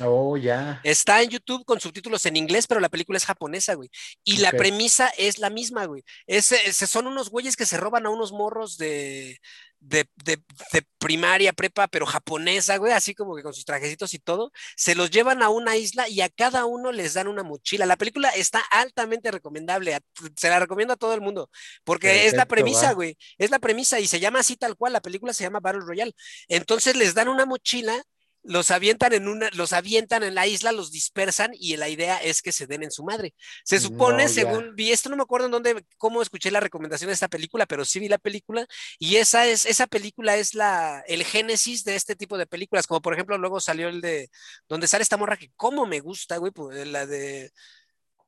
Oh, 0.00 0.36
ya. 0.36 0.80
Está 0.84 1.22
en 1.22 1.30
YouTube 1.30 1.64
con 1.64 1.80
subtítulos 1.80 2.24
en 2.26 2.36
inglés, 2.36 2.66
pero 2.66 2.80
la 2.80 2.88
película 2.88 3.16
es 3.16 3.24
japonesa, 3.24 3.74
güey. 3.74 3.90
Y 4.24 4.36
la 4.38 4.50
premisa 4.52 5.08
es 5.18 5.38
la 5.38 5.50
misma, 5.50 5.86
güey. 5.86 6.04
Es, 6.26 6.52
eh, 6.52 6.72
se- 6.72 6.86
son 6.86 7.06
unos 7.06 7.30
güeyes 7.30 7.56
que 7.56 7.66
se 7.66 7.76
roban 7.76 8.06
a 8.06 8.10
unos 8.10 8.30
morros 8.32 8.78
de, 8.78 9.40
de, 9.80 10.08
de- 10.24 10.42
de 10.72 10.82
primaria, 10.98 11.52
prepa, 11.52 11.88
pero 11.88 12.06
japonesa, 12.06 12.76
güey, 12.76 12.92
así 12.92 13.14
como 13.14 13.34
que 13.34 13.42
con 13.42 13.54
sus 13.54 13.64
trajecitos 13.64 14.14
y 14.14 14.18
todo. 14.20 14.52
Se 14.76 14.94
los 14.94 15.10
llevan 15.10 15.42
a 15.42 15.48
una 15.48 15.76
isla 15.76 16.08
y 16.08 16.20
a 16.20 16.28
cada 16.28 16.64
uno 16.64 16.92
les 16.92 17.14
dan 17.14 17.26
una 17.26 17.42
mochila. 17.42 17.84
La 17.86 17.96
película 17.96 18.28
está 18.30 18.60
altamente 18.70 19.30
recomendable. 19.32 19.94
a- 19.96 20.00
Se 20.36 20.48
la 20.48 20.60
recomiendo 20.60 20.94
a 20.94 20.96
todo 20.96 21.14
el 21.14 21.20
mundo, 21.20 21.50
porque 21.84 22.26
es 22.26 22.34
la 22.34 22.46
premisa, 22.46 22.86
va. 22.88 22.92
güey. 22.92 23.16
Es 23.36 23.50
la 23.50 23.58
premisa 23.58 23.98
y 24.00 24.06
se 24.06 24.20
llama 24.20 24.40
así 24.40 24.56
tal 24.56 24.76
cual. 24.76 24.92
La 24.92 25.00
película 25.00 25.32
se 25.32 25.42
llama 25.44 25.60
Battle 25.60 25.82
Royale. 25.84 26.12
Entonces 26.48 26.94
les 26.96 27.14
dan 27.14 27.28
una 27.28 27.46
mochila 27.46 28.00
los 28.48 28.70
avientan 28.70 29.12
en 29.12 29.28
una, 29.28 29.50
los 29.52 29.72
avientan 29.74 30.22
en 30.22 30.34
la 30.34 30.46
isla, 30.46 30.72
los 30.72 30.90
dispersan 30.90 31.50
y 31.52 31.76
la 31.76 31.88
idea 31.88 32.16
es 32.16 32.40
que 32.40 32.50
se 32.50 32.66
den 32.66 32.82
en 32.82 32.90
su 32.90 33.04
madre. 33.04 33.34
Se 33.62 33.78
supone, 33.78 34.24
No, 34.24 34.28
ya. 34.28 34.34
según 34.34 34.74
vi, 34.74 34.90
esto 34.90 35.10
no 35.10 35.16
me 35.16 35.22
acuerdo 35.22 35.46
en 35.46 35.52
dónde, 35.52 35.84
cómo 35.98 36.22
escuché 36.22 36.50
la 36.50 36.60
recomendación 36.60 37.08
de 37.08 37.14
esta 37.14 37.28
película, 37.28 37.66
pero 37.66 37.84
sí 37.84 38.00
vi 38.00 38.08
la 38.08 38.18
película 38.18 38.66
y 38.98 39.16
esa 39.16 39.46
es, 39.46 39.66
esa 39.66 39.86
película 39.86 40.36
es 40.36 40.54
la, 40.54 41.04
el 41.06 41.24
génesis 41.24 41.84
de 41.84 41.94
este 41.94 42.16
tipo 42.16 42.38
de 42.38 42.46
películas, 42.46 42.86
como 42.86 43.02
por 43.02 43.12
ejemplo 43.12 43.36
luego 43.36 43.60
salió 43.60 43.88
el 43.88 44.00
de, 44.00 44.30
donde 44.68 44.88
sale 44.88 45.02
esta 45.02 45.18
morra 45.18 45.36
que 45.36 45.52
cómo 45.54 45.86
me 45.86 46.00
gusta, 46.00 46.38
güey, 46.38 46.50
pues, 46.50 46.86
la 46.86 47.06
de 47.06 47.52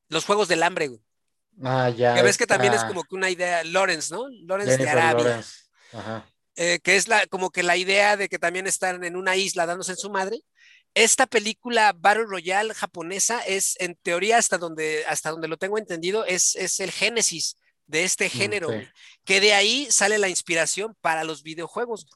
los 0.09 0.25
Juegos 0.27 0.49
del 0.49 0.63
Hambre, 0.63 0.89
güey. 0.89 1.01
Ah, 1.63 1.91
ya. 1.91 2.15
Que 2.15 2.23
ves 2.23 2.37
que 2.39 2.47
también 2.47 2.75
es 2.75 2.85
como 2.85 3.05
que 3.05 3.15
una 3.15 3.31
idea, 3.31 3.65
Lawrence, 3.65 4.15
¿no? 4.15 4.29
Lawrence 4.29 4.77
de 4.77 4.89
Arabia. 4.89 5.25
Lawrence. 5.25 5.53
Ajá. 5.93 6.27
Eh, 6.63 6.79
que 6.83 6.97
es 6.97 7.09
la, 7.09 7.27
como 7.29 7.49
que 7.49 7.63
la 7.63 7.79
idea 7.79 8.19
de 8.19 8.29
que 8.29 8.39
también 8.39 8.67
están 8.67 9.03
en 9.03 9.17
una 9.17 9.35
isla 9.35 9.65
dándose 9.65 9.93
en 9.93 9.97
su 9.97 10.11
madre. 10.11 10.43
Esta 10.93 11.27
película 11.27 11.95
Battle 11.97 12.27
Royale 12.27 12.75
japonesa 12.75 13.41
es, 13.41 13.77
en 13.81 13.95
teoría, 14.03 14.37
hasta 14.37 14.59
donde, 14.59 15.07
hasta 15.07 15.31
donde 15.31 15.49
lo 15.49 15.57
tengo 15.57 15.79
entendido, 15.79 16.27
es, 16.27 16.57
es 16.57 16.79
el 16.81 16.91
génesis 16.91 17.57
de 17.87 18.05
este 18.05 18.29
género, 18.29 18.69
sí. 18.69 18.75
güey, 18.75 18.89
que 19.25 19.41
de 19.41 19.55
ahí 19.55 19.91
sale 19.91 20.19
la 20.19 20.29
inspiración 20.29 20.95
para 21.01 21.25
los 21.25 21.43
videojuegos. 21.43 22.07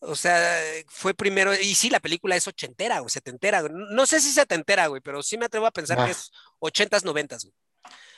O 0.00 0.14
sea, 0.14 0.60
fue 0.88 1.14
primero, 1.14 1.54
y 1.54 1.74
sí, 1.74 1.88
la 1.88 2.00
película 2.00 2.36
es 2.36 2.46
ochentera 2.46 3.00
o 3.00 3.08
setentera. 3.08 3.62
No 3.70 4.04
sé 4.04 4.20
si 4.20 4.30
setentera, 4.30 4.88
güey, 4.88 5.00
pero 5.00 5.22
sí 5.22 5.38
me 5.38 5.46
atrevo 5.46 5.64
a 5.64 5.70
pensar 5.70 5.98
Ah. 5.98 6.04
que 6.04 6.12
es 6.12 6.30
ochentas, 6.58 7.02
noventas, 7.02 7.44
güey. 7.44 7.54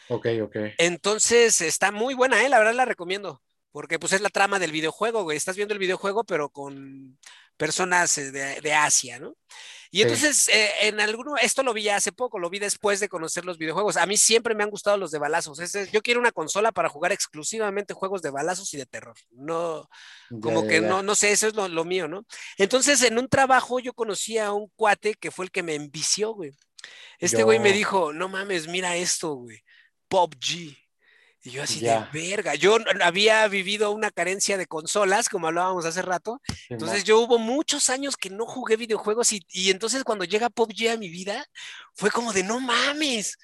Ok, 0.09 0.27
ok. 0.43 0.57
Entonces, 0.79 1.61
está 1.61 1.93
muy 1.93 2.15
buena, 2.15 2.45
¿eh? 2.45 2.49
La 2.49 2.59
verdad 2.59 2.75
la 2.75 2.85
recomiendo. 2.85 3.41
Porque 3.71 3.99
pues 3.99 4.13
es 4.13 4.21
la 4.21 4.31
trama 4.31 4.59
del 4.59 4.73
videojuego, 4.73 5.23
güey. 5.25 5.37
Estás 5.37 5.57
viendo 5.57 5.75
el 5.75 5.79
videojuego, 5.81 6.25
pero 6.25 6.49
con 6.49 7.19
personas 7.57 8.17
eh, 8.19 8.31
de, 8.31 8.61
de 8.61 8.73
Asia, 8.75 9.19
¿no? 9.19 9.37
Y 9.91 9.99
Sí. 9.99 10.03
entonces, 10.03 10.49
eh, 10.49 10.71
en 10.83 11.01
alguno, 11.01 11.37
esto 11.37 11.63
lo 11.63 11.73
vi 11.75 11.83
ya 11.85 11.97
hace 11.97 12.13
poco, 12.13 12.39
lo 12.39 12.51
vi 12.51 12.59
después 12.59 13.01
de 13.01 13.09
conocer 13.09 13.45
los 13.45 13.59
videojuegos. 13.59 13.97
A 13.97 14.07
mí 14.07 14.17
siempre 14.17 14.55
me 14.55 14.63
han 14.63 14.71
gustado 14.71 14.97
los 14.97 15.11
de 15.11 15.19
balazos. 15.19 15.59
Ese- 15.59 15.89
yo 15.91 16.03
quiero 16.03 16.21
una 16.21 16.31
consola 16.33 16.73
para 16.73 16.89
jugar 16.89 17.11
exclusivamente 17.13 17.95
juegos 17.95 18.23
de 18.23 18.31
balazos 18.31 18.73
y 18.75 18.77
de 18.77 18.87
terror. 18.87 19.17
No, 19.31 19.89
como 20.41 20.67
que 20.69 20.81
no, 20.89 21.03
no 21.03 21.15
sé, 21.15 21.33
eso 21.33 21.47
es 21.49 21.55
lo, 21.55 21.69
lo 21.69 21.85
mío, 21.85 22.07
¿no? 22.09 22.27
Entonces, 22.59 23.03
en 23.03 23.19
un 23.19 23.29
trabajo 23.29 23.81
yo 23.81 23.93
conocí 23.93 24.39
a 24.39 24.53
un 24.53 24.69
cuate 24.77 25.15
que 25.15 25.31
fue 25.31 25.47
el 25.47 25.51
que 25.51 25.63
me 25.63 25.75
envició, 25.75 26.33
güey. 26.35 26.53
Este 27.19 27.43
güey 27.43 27.59
me 27.59 27.73
dijo, 27.73 28.13
no 28.13 28.29
mames, 28.29 28.69
mira 28.69 28.95
esto, 28.97 29.35
güey. 29.35 29.63
PUBG. 30.09 30.77
Y 31.43 31.51
yo 31.51 31.63
así 31.63 31.81
Ya. 31.81 32.11
de 32.13 32.21
verga. 32.21 32.55
Yo 32.57 32.79
había 33.03 33.47
vivido 33.49 33.91
una 33.93 34.11
carencia 34.11 34.59
de 34.59 34.67
consolas, 34.67 35.29
como 35.29 35.47
hablábamos 35.47 35.85
hace 35.85 36.03
rato. 36.03 36.41
Entonces 36.69 37.05
yo 37.05 37.21
hubo 37.21 37.39
muchos 37.39 37.91
años 37.91 38.17
que 38.17 38.31
no 38.31 38.45
jugué 38.47 38.77
videojuegos 38.77 39.33
y, 39.33 39.47
y 39.51 39.71
entonces 39.71 40.05
cuando 40.05 40.25
llega 40.25 40.51
PUBG 40.51 40.89
a 40.91 40.97
mi 40.97 41.09
vida, 41.09 41.47
fue 41.95 42.11
como 42.11 42.33
de 42.33 42.43
no 42.43 42.61
mames, 42.61 43.39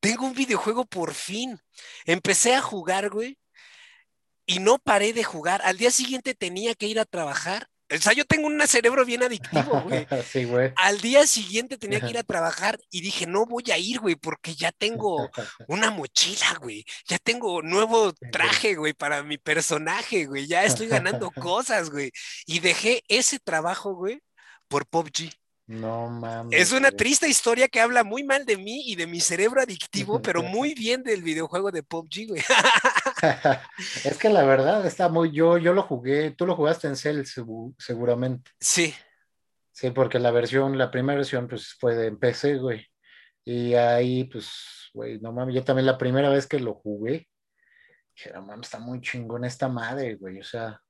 tengo 0.00 0.26
un 0.26 0.34
videojuego 0.34 0.84
por 0.84 1.14
fin. 1.14 1.58
Empecé 2.04 2.54
a 2.54 2.60
jugar, 2.60 3.08
güey, 3.10 3.38
y 4.46 4.60
no 4.60 4.78
paré 4.78 5.12
de 5.12 5.24
jugar. 5.24 5.60
Al 5.64 5.76
día 5.76 5.90
siguiente 5.90 6.34
tenía 6.34 6.74
que 6.74 6.86
ir 6.86 7.00
a 7.00 7.04
trabajar. 7.04 7.68
O 7.90 7.98
sea, 7.98 8.12
yo 8.12 8.24
tengo 8.24 8.46
un 8.46 8.60
cerebro 8.66 9.04
bien 9.04 9.22
adictivo, 9.22 9.80
güey. 9.82 10.06
sí, 10.30 10.44
güey. 10.44 10.72
Al 10.76 11.00
día 11.00 11.26
siguiente 11.26 11.78
tenía 11.78 12.00
que 12.00 12.10
ir 12.10 12.18
a 12.18 12.22
trabajar 12.22 12.78
y 12.90 13.00
dije, 13.00 13.26
no 13.26 13.46
voy 13.46 13.64
a 13.72 13.78
ir, 13.78 14.00
güey, 14.00 14.14
porque 14.14 14.54
ya 14.54 14.72
tengo 14.72 15.30
una 15.68 15.90
mochila, 15.90 16.58
güey. 16.60 16.84
Ya 17.06 17.18
tengo 17.18 17.62
nuevo 17.62 18.12
traje, 18.32 18.74
güey, 18.74 18.92
para 18.92 19.22
mi 19.22 19.38
personaje, 19.38 20.26
güey. 20.26 20.46
Ya 20.46 20.64
estoy 20.64 20.88
ganando 20.88 21.30
cosas, 21.32 21.90
güey. 21.90 22.12
Y 22.46 22.60
dejé 22.60 23.02
ese 23.08 23.38
trabajo, 23.38 23.94
güey, 23.94 24.20
por 24.68 24.86
PUBG. 24.86 25.30
No 25.68 26.08
mames. 26.08 26.58
Es 26.58 26.72
una 26.72 26.90
triste 26.90 27.28
historia 27.28 27.68
que 27.68 27.80
habla 27.80 28.02
muy 28.02 28.24
mal 28.24 28.46
de 28.46 28.56
mí 28.56 28.84
y 28.86 28.96
de 28.96 29.06
mi 29.06 29.20
cerebro 29.20 29.60
adictivo, 29.60 30.22
pero 30.22 30.42
muy 30.42 30.72
bien 30.72 31.02
del 31.02 31.22
videojuego 31.22 31.70
de 31.70 31.82
PUBG, 31.82 32.28
güey. 32.28 32.42
es 34.04 34.18
que 34.18 34.28
la 34.28 34.44
verdad 34.44 34.86
está 34.86 35.08
muy. 35.08 35.32
Yo, 35.32 35.58
yo 35.58 35.72
lo 35.72 35.82
jugué. 35.82 36.30
Tú 36.32 36.46
lo 36.46 36.56
jugaste 36.56 36.86
en 36.88 36.96
Cell, 36.96 37.20
segu- 37.22 37.74
seguramente. 37.78 38.50
Sí, 38.60 38.94
Sí, 39.72 39.90
porque 39.90 40.18
la 40.18 40.32
versión, 40.32 40.76
la 40.76 40.90
primera 40.90 41.18
versión, 41.18 41.46
pues 41.46 41.76
fue 41.78 41.94
de 41.94 42.10
PC, 42.10 42.56
güey. 42.56 42.84
Y 43.44 43.74
ahí, 43.74 44.24
pues, 44.24 44.50
güey, 44.92 45.20
no 45.20 45.32
mames, 45.32 45.54
yo 45.54 45.62
también 45.62 45.86
la 45.86 45.96
primera 45.96 46.28
vez 46.30 46.48
que 46.48 46.58
lo 46.58 46.74
jugué, 46.74 47.28
dije, 48.16 48.32
no 48.34 48.42
mames, 48.42 48.66
está 48.66 48.80
muy 48.80 49.00
chingón 49.00 49.44
esta 49.44 49.68
madre, 49.68 50.16
güey. 50.16 50.40
O 50.40 50.42
sea, 50.42 50.80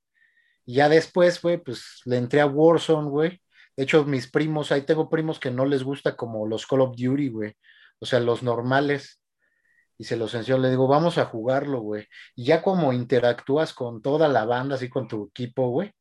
ya 0.65 0.89
después, 0.89 1.43
güey, 1.43 1.59
pues 1.59 2.01
le 2.07 2.17
entré 2.17 2.41
a 2.41 2.47
Warzone, 2.47 3.11
güey. 3.11 3.43
De 3.77 3.85
hecho, 3.85 4.05
mis 4.07 4.31
primos, 4.31 4.73
ahí 4.73 4.81
tengo 4.83 5.11
primos 5.11 5.39
que 5.39 5.51
no 5.51 5.67
les 5.67 5.83
gusta 5.85 6.17
como 6.17 6.47
los 6.47 6.67
Call 6.67 6.81
of 6.81 6.97
Duty, 6.97 7.29
güey. 7.29 7.53
O 8.01 8.07
sea, 8.07 8.21
los 8.21 8.43
normales. 8.43 9.18
Y 9.99 10.05
se 10.05 10.17
los 10.17 10.33
enseño, 10.35 10.59
le 10.59 10.71
digo, 10.71 10.87
vamos 10.87 11.19
a 11.19 11.25
jugarlo, 11.27 11.81
güey. 11.81 12.07
Y 12.37 12.45
ya 12.45 12.63
como 12.63 12.93
interactúas 12.93 13.75
con 13.75 14.01
toda 14.01 14.29
la 14.29 14.45
banda, 14.45 14.77
así 14.77 14.89
con 14.89 15.09
tu 15.09 15.27
equipo, 15.27 15.69
güey. 15.71 15.93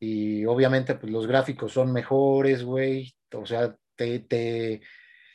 Y 0.00 0.44
obviamente, 0.46 0.94
pues 0.94 1.12
los 1.12 1.26
gráficos 1.26 1.72
son 1.72 1.92
mejores, 1.92 2.62
güey. 2.64 3.14
O 3.32 3.44
sea, 3.44 3.74
te, 3.96 4.20
te 4.20 4.80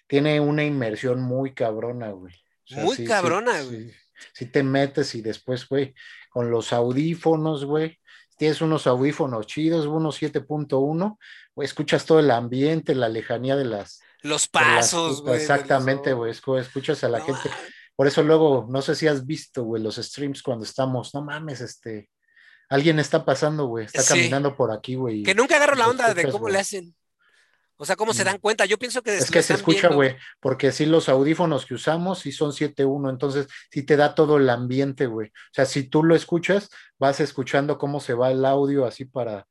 tiene 0.07 0.39
una 0.39 0.63
inmersión 0.63 1.21
muy 1.21 1.53
cabrona, 1.53 2.11
güey. 2.11 2.33
O 2.35 2.73
sea, 2.73 2.83
Muy 2.83 2.95
sí, 2.95 3.03
cabrona, 3.05 3.61
sí, 3.61 3.67
güey. 3.67 3.91
sí 4.33 4.45
te 4.45 4.63
metes 4.63 5.15
y 5.15 5.21
después, 5.21 5.67
güey, 5.67 5.93
con 6.29 6.49
los 6.51 6.71
audífonos, 6.71 7.65
güey. 7.65 7.99
Tienes 8.37 8.61
unos 8.61 8.87
audífonos 8.87 9.47
chidos, 9.47 9.85
unos 9.85 10.21
7.1, 10.21 11.17
güey, 11.53 11.65
escuchas 11.65 12.05
todo 12.05 12.19
el 12.19 12.31
ambiente, 12.31 12.95
la 12.95 13.09
lejanía 13.09 13.55
de 13.55 13.65
las, 13.65 14.01
los 14.23 14.47
pasos, 14.47 15.21
güey. 15.21 15.35
Exactamente, 15.35 16.13
güey, 16.13 16.31
escu- 16.33 16.59
escuchas 16.59 17.03
a 17.03 17.09
la 17.09 17.19
No, 17.19 17.25
gente. 17.25 17.49
Por 17.95 18.07
eso 18.07 18.23
luego, 18.23 18.65
no 18.69 18.81
sé 18.81 18.95
si 18.95 19.07
has 19.07 19.25
visto, 19.25 19.63
güey, 19.63 19.81
los 19.83 19.97
streams 19.97 20.41
cuando 20.41 20.63
estamos, 20.65 21.13
no 21.13 21.21
mames, 21.23 21.61
este, 21.61 22.09
alguien 22.69 22.97
está 22.99 23.23
pasando, 23.23 23.65
güey, 23.67 23.85
está 23.85 24.01
Sí. 24.01 24.09
caminando 24.09 24.55
por 24.55 24.71
aquí, 24.71 24.95
güey. 24.95 25.23
Que 25.23 25.35
nunca 25.35 25.57
agarro 25.57 25.75
la 25.75 25.87
onda 25.87 26.13
de 26.13 26.31
cómo 26.31 26.49
le 26.49 26.59
hacen. 26.59 26.95
O 27.75 27.85
sea, 27.85 27.95
cómo 27.95 28.13
se 28.13 28.21
Mm. 28.23 28.25
dan 28.25 28.37
cuenta. 28.37 28.65
Yo 28.65 28.77
pienso 28.77 29.01
que 29.01 29.17
Es 29.17 29.29
que 29.29 29.41
se 29.43 29.55
escucha, 29.55 29.89
güey, 29.89 30.15
porque 30.39 30.71
sí 30.71 30.85
los 30.85 31.09
audífonos 31.09 31.65
que 31.65 31.73
usamos 31.73 32.19
sí 32.19 32.31
son 32.31 32.53
7.1, 32.53 33.09
entonces 33.09 33.47
sí 33.71 33.83
te 33.83 33.97
da 33.97 34.15
todo 34.15 34.37
el 34.37 34.49
ambiente, 34.49 35.07
güey. 35.07 35.29
O 35.29 35.53
sea, 35.53 35.65
si 35.65 35.83
tú 35.83 36.03
lo 36.03 36.15
escuchas, 36.15 36.69
vas 36.97 37.19
escuchando 37.19 37.77
cómo 37.77 37.99
se 37.99 38.13
va 38.13 38.31
el 38.31 38.45
audio 38.45 38.85
así 38.85 39.05
para, 39.05 39.47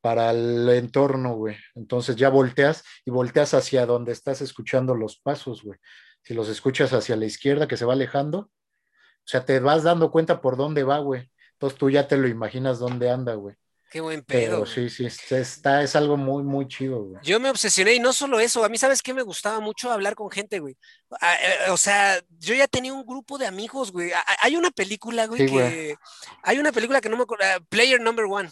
para 0.00 0.30
el 0.30 0.68
entorno, 0.70 1.34
güey. 1.34 1.56
Entonces 1.74 2.16
ya 2.16 2.28
volteas 2.28 2.82
y 3.04 3.10
volteas 3.10 3.54
hacia 3.54 3.86
donde 3.86 4.12
estás 4.12 4.40
escuchando 4.40 4.94
los 4.94 5.18
pasos, 5.18 5.62
güey. 5.62 5.78
Si 6.22 6.34
los 6.34 6.48
escuchas 6.48 6.92
hacia 6.92 7.16
la 7.16 7.26
izquierda 7.26 7.68
que 7.68 7.76
se 7.76 7.84
va 7.84 7.92
alejando, 7.94 8.38
o 8.38 9.26
sea, 9.26 9.44
te 9.44 9.60
vas 9.60 9.82
dando 9.82 10.10
cuenta 10.10 10.40
por 10.40 10.56
dónde 10.56 10.82
va, 10.84 10.98
güey. 10.98 11.30
Entonces 11.52 11.78
tú 11.78 11.90
ya 11.90 12.08
te 12.08 12.16
lo 12.16 12.28
imaginas 12.28 12.78
dónde 12.78 13.10
anda, 13.10 13.34
güey. 13.34 13.54
Qué 13.90 14.00
buen 14.00 14.22
pedo. 14.22 14.50
Pero 14.62 14.66
sí, 14.66 14.88
sí, 14.88 15.04
es- 15.06 15.32
está, 15.32 15.82
es 15.82 15.96
algo 15.96 16.16
muy, 16.16 16.44
muy 16.44 16.68
chido, 16.68 17.02
güey. 17.02 17.20
Yo 17.24 17.40
me 17.40 17.50
obsesioné 17.50 17.94
y 17.94 17.98
no 17.98 18.12
solo 18.12 18.38
eso, 18.38 18.64
a 18.64 18.68
mí 18.68 18.78
sabes 18.78 19.02
qué 19.02 19.12
me 19.12 19.22
gustaba 19.22 19.58
mucho 19.58 19.90
hablar 19.90 20.14
con 20.14 20.30
gente, 20.30 20.60
güey. 20.60 20.76
Eh, 21.20 21.70
O 21.70 21.76
sea, 21.76 22.20
yo 22.38 22.54
ya 22.54 22.68
tenía 22.68 22.92
un 22.94 23.04
grupo 23.04 23.36
de 23.36 23.46
amigos, 23.48 23.90
güey. 23.90 24.12
Hay 24.42 24.54
una 24.56 24.70
película, 24.70 25.26
güey, 25.26 25.40
Sí, 25.40 25.46
que 25.46 25.52
güey. 25.52 25.96
hay 26.44 26.58
una 26.58 26.70
película 26.70 27.00
que 27.00 27.08
no 27.08 27.16
me 27.16 27.24
acuerdo, 27.24 27.44
ah, 27.46 27.58
Player 27.68 28.00
Number 28.00 28.26
One. 28.26 28.48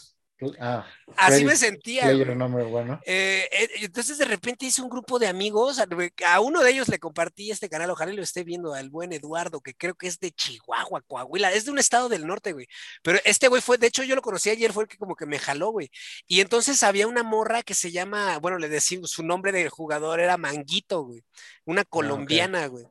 Ah, 0.60 0.86
Así 1.16 1.44
me 1.44 1.56
sentía, 1.56 2.04
one. 2.10 2.98
Eh, 3.04 3.48
eh, 3.50 3.68
entonces 3.80 4.18
de 4.18 4.24
repente 4.24 4.66
hice 4.66 4.80
un 4.80 4.88
grupo 4.88 5.18
de 5.18 5.26
amigos, 5.26 5.80
a, 5.80 6.40
uno 6.40 6.62
de 6.62 6.70
ellos 6.70 6.88
le 6.88 7.00
compartí 7.00 7.50
este 7.50 7.68
canal, 7.68 7.90
ojalá 7.90 8.12
lo 8.12 8.22
esté 8.22 8.44
viendo, 8.44 8.72
al 8.72 8.88
buen 8.88 9.12
Eduardo, 9.12 9.60
que 9.60 9.74
creo 9.74 9.94
que 9.96 10.06
es 10.06 10.20
de 10.20 10.30
Chihuahua, 10.30 11.02
Coahuila, 11.02 11.52
es 11.52 11.64
de 11.64 11.72
un 11.72 11.78
estado 11.78 12.08
del 12.08 12.26
norte, 12.26 12.52
güey. 12.52 12.68
Pero 13.02 13.18
este 13.24 13.48
güey 13.48 13.60
fue, 13.60 13.78
de 13.78 13.88
hecho 13.88 14.04
yo 14.04 14.14
lo 14.14 14.22
conocí 14.22 14.48
ayer, 14.48 14.72
fue 14.72 14.84
el 14.84 14.88
que 14.88 14.96
como 14.96 15.16
que 15.16 15.26
me 15.26 15.40
jaló, 15.40 15.70
güey. 15.70 15.90
Y 16.28 16.40
entonces 16.40 16.84
había 16.84 17.08
una 17.08 17.24
morra 17.24 17.64
que 17.64 17.74
se 17.74 17.90
llama, 17.90 18.38
bueno, 18.38 18.58
le 18.58 18.68
decimos, 18.68 19.10
su 19.10 19.24
nombre 19.24 19.50
de 19.50 19.68
jugador 19.68 20.20
era 20.20 20.36
Manguito, 20.36 21.02
güey, 21.02 21.24
una 21.64 21.84
colombiana, 21.84 22.66
güey. 22.68 22.86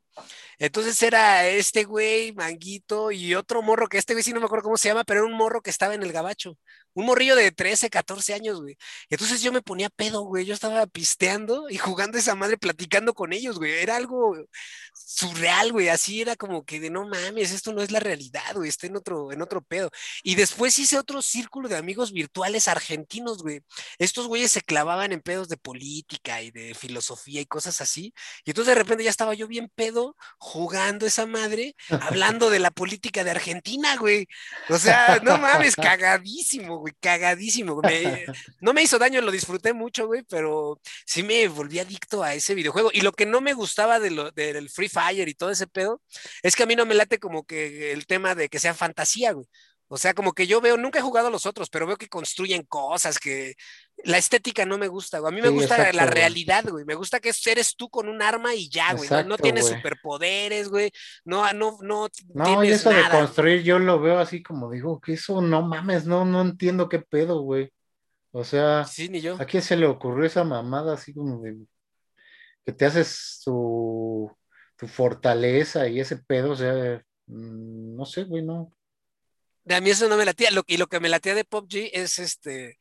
Entonces 0.60 1.02
era 1.04 1.48
este 1.48 1.84
güey, 1.84 2.34
Manguito, 2.34 3.12
y 3.12 3.36
otro 3.36 3.62
morro, 3.62 3.88
que 3.88 3.98
este 3.98 4.14
güey 4.14 4.24
sí 4.24 4.34
no 4.34 4.40
me 4.40 4.46
acuerdo 4.48 4.64
cómo 4.64 4.78
se 4.78 4.90
llama, 4.90 5.04
pero 5.04 5.22
era 5.22 5.28
un 5.30 5.38
morro 5.38 5.62
que 5.62 5.70
estaba 5.70 5.94
en 5.96 6.04
el 6.04 6.12
gabacho. 6.12 6.58
Un 6.94 7.06
morrillo 7.06 7.36
de 7.36 7.52
13, 7.52 7.90
14 7.92 8.34
años, 8.34 8.60
güey. 8.62 8.76
Entonces 9.10 9.42
yo 9.42 9.52
me 9.52 9.62
ponía 9.62 9.90
pedo, 9.90 10.22
güey. 10.24 10.46
Yo 10.46 10.54
estaba 10.56 10.88
pisteando 10.88 11.70
y 11.70 11.78
jugando 11.78 12.18
esa 12.18 12.34
madre, 12.36 12.58
platicando 12.58 13.14
con 13.14 13.34
ellos, 13.34 13.58
güey. 13.60 13.74
Era 13.74 13.96
algo 13.98 14.36
surreal, 15.10 15.72
güey. 15.72 15.88
Así 15.88 16.22
era 16.22 16.36
como 16.36 16.66
que 16.66 16.80
de 16.82 16.90
no 16.90 17.08
mames, 17.08 17.52
esto 17.52 17.72
no 17.72 17.82
es 17.82 17.92
la 17.92 18.02
realidad, 18.02 18.54
güey. 18.56 18.68
Está 18.68 18.88
en 18.88 18.98
otro, 18.98 19.32
en 19.32 19.42
otro 19.42 19.62
pedo. 19.62 19.90
Y 20.22 20.36
después 20.36 20.78
hice 20.78 20.98
otro 21.00 21.22
círculo 21.22 21.70
de 21.70 21.78
amigos 21.78 22.12
virtuales 22.12 22.68
argentinos, 22.68 23.42
güey. 23.42 23.62
Estos 24.00 24.28
güeyes 24.28 24.52
se 24.52 24.62
clavaban 24.62 25.14
en 25.14 25.22
pedos 25.22 25.48
de 25.48 25.56
política 25.56 26.42
y 26.42 26.52
de 26.52 26.76
filosofía 26.76 27.40
y 27.40 27.46
cosas 27.46 27.80
así. 27.80 28.14
Y 28.44 28.50
entonces 28.52 28.74
de 28.76 28.80
repente 28.82 29.04
ya 29.06 29.10
estaba 29.10 29.34
yo 29.34 29.48
bien 29.48 29.72
pedo 29.74 30.18
jugando 30.40 31.06
esa 31.06 31.26
madre, 31.26 31.76
hablando 32.02 32.50
de 32.50 32.60
la 32.60 32.72
política 32.72 33.24
de 33.24 33.32
Argentina, 33.32 33.96
güey. 33.96 34.28
O 34.68 34.78
sea, 34.78 35.22
no 35.24 35.38
mames, 35.38 35.76
cagadísimo, 35.78 36.80
güey, 36.80 36.94
cagadísimo. 37.00 37.76
güey. 37.76 38.06
Me- 38.06 38.26
no 38.60 38.74
me 38.74 38.84
hizo 38.84 39.00
daño, 39.00 39.22
lo 39.22 39.32
disfruté 39.32 39.72
mucho, 39.72 40.08
güey, 40.08 40.24
pero 40.30 40.82
sí 41.06 41.24
me 41.24 41.48
volví 41.48 41.80
adicto 41.80 42.24
a 42.24 42.34
ese 42.34 42.56
videojuego. 42.56 42.90
Y 42.94 43.02
lo 43.02 43.14
que 43.14 43.26
no 43.26 43.40
me 43.40 43.54
gustaba 43.54 44.00
de 44.02 44.12
lo, 44.12 44.32
del 44.32 44.70
Free 44.70 44.90
Fire 44.90 44.97
y 45.30 45.34
todo 45.36 45.50
ese 45.52 45.68
pedo, 45.68 46.02
es 46.44 46.56
que 46.56 46.64
a 46.64 46.66
mí 46.66 46.76
no 46.76 46.86
me 46.86 46.96
late 46.96 47.20
como 47.20 47.46
que 47.46 47.92
el 47.94 48.06
tema 48.08 48.36
de 48.36 48.50
que 48.50 48.60
sea 48.60 48.74
fantasía, 48.74 49.32
güey. 49.34 49.48
O 49.90 49.98
sea, 49.98 50.14
como 50.14 50.34
que 50.34 50.48
yo 50.48 50.60
veo, 50.60 50.76
nunca 50.76 51.00
he 51.00 51.02
jugado 51.02 51.30
a 51.30 51.32
los 51.32 51.46
otros, 51.46 51.70
pero 51.70 51.88
veo 51.88 51.96
que 51.96 52.10
construyen 52.10 52.64
cosas, 52.64 53.20
que 53.20 53.56
la 54.04 54.18
estética 54.18 54.66
no 54.66 54.78
me 54.78 54.90
gusta, 54.90 55.20
güey. 55.20 55.32
A 55.32 55.36
mí 55.36 55.42
me 55.42 55.48
Sí, 55.48 55.54
gusta 55.54 55.76
exacto, 55.78 55.96
la 55.96 56.04
güey. 56.04 56.14
realidad, 56.16 56.66
güey. 56.70 56.84
Me 56.84 56.96
gusta 56.96 57.22
que 57.22 57.32
eres 57.46 57.74
tú 57.78 57.90
con 57.90 58.10
un 58.10 58.22
arma 58.22 58.54
y 58.54 58.68
ya, 58.70 58.92
güey. 58.94 59.10
No, 59.10 59.16
no 59.16 59.22
Exacto, 59.22 59.44
tienes 59.44 59.64
güey. 59.64 59.76
superpoderes, 59.78 60.68
güey. 60.68 60.92
No, 61.24 61.54
no, 61.54 61.78
no, 61.82 62.10
No, 62.34 62.44
y 62.44 62.58
tienes 62.58 62.82
eso 62.82 62.90
de 62.90 62.96
nada. 63.02 63.18
construir 63.18 63.64
yo 63.64 63.80
lo 63.80 64.02
veo 64.02 64.20
así 64.20 64.44
como 64.44 64.70
digo, 64.70 65.00
que 65.00 65.14
eso 65.14 65.40
no 65.42 65.62
mames, 65.62 66.06
no, 66.06 66.26
no 66.26 66.42
entiendo 66.42 66.90
qué 66.90 67.00
pedo, 67.00 67.40
güey. 67.44 67.72
O 68.32 68.44
sea, 68.44 68.84
Sí, 68.84 69.08
ni 69.08 69.22
yo. 69.22 69.38
¿a 69.40 69.46
quién 69.46 69.64
se 69.64 69.78
le 69.78 69.88
ocurrió 69.88 70.26
esa 70.26 70.44
mamada 70.44 70.96
así 70.96 71.14
como 71.14 71.40
de 71.42 71.56
que 72.66 72.74
te 72.74 72.86
haces 72.86 73.42
tu, 73.46 74.30
tu 74.78 74.88
fortaleza 74.88 75.88
y 75.88 76.00
ese 76.00 76.18
pedo? 76.18 76.52
O 76.52 76.56
sea, 76.56 77.04
mm, 77.28 77.96
no 77.96 78.06
sé, 78.06 78.24
güey, 78.24 78.44
no. 78.44 78.74
A 79.70 79.82
mí 79.82 79.90
eso 79.90 80.08
no 80.08 80.16
me 80.18 80.26
latía. 80.26 80.52
Lo, 80.52 80.64
y 80.68 80.78
lo 80.78 80.88
que 80.88 81.00
me 81.00 81.10
latía 81.10 81.36
de 81.36 81.44
PUBG 81.44 81.90
es 81.94 82.20
este, 82.20 82.78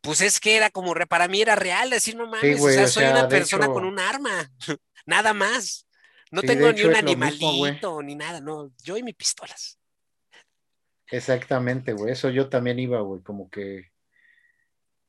pues 0.00 0.20
es 0.22 0.40
que 0.40 0.56
era 0.56 0.70
como, 0.70 0.94
para 1.08 1.28
mí 1.28 1.42
era 1.42 1.54
real, 1.56 1.90
decir, 1.90 2.16
no 2.16 2.26
mames, 2.26 2.58
güey, 2.58 2.74
o 2.74 2.78
sea, 2.78 2.84
o 2.84 2.88
soy 2.88 3.02
sea, 3.04 3.12
una 3.12 3.28
persona 3.28 3.66
hecho- 3.66 3.74
con 3.74 3.84
un 3.84 3.98
arma, 3.98 4.50
nada 5.06 5.34
más. 5.34 5.86
No 6.32 6.40
Sí, 6.42 6.46
tengo 6.46 6.72
ni 6.72 6.82
un 6.82 6.92
mismo, 6.92 6.96
animalito, 6.98 8.02
ni 8.02 8.14
nada, 8.14 8.40
no, 8.40 8.72
yo 8.84 8.96
y 8.96 9.02
mis 9.02 9.16
pistolas. 9.16 9.78
Exactamente, 11.08 11.92
güey. 11.92 12.12
Eso 12.12 12.30
yo 12.30 12.48
también 12.48 12.78
iba, 12.78 13.00
güey, 13.00 13.20
como 13.22 13.50
que 13.50 13.90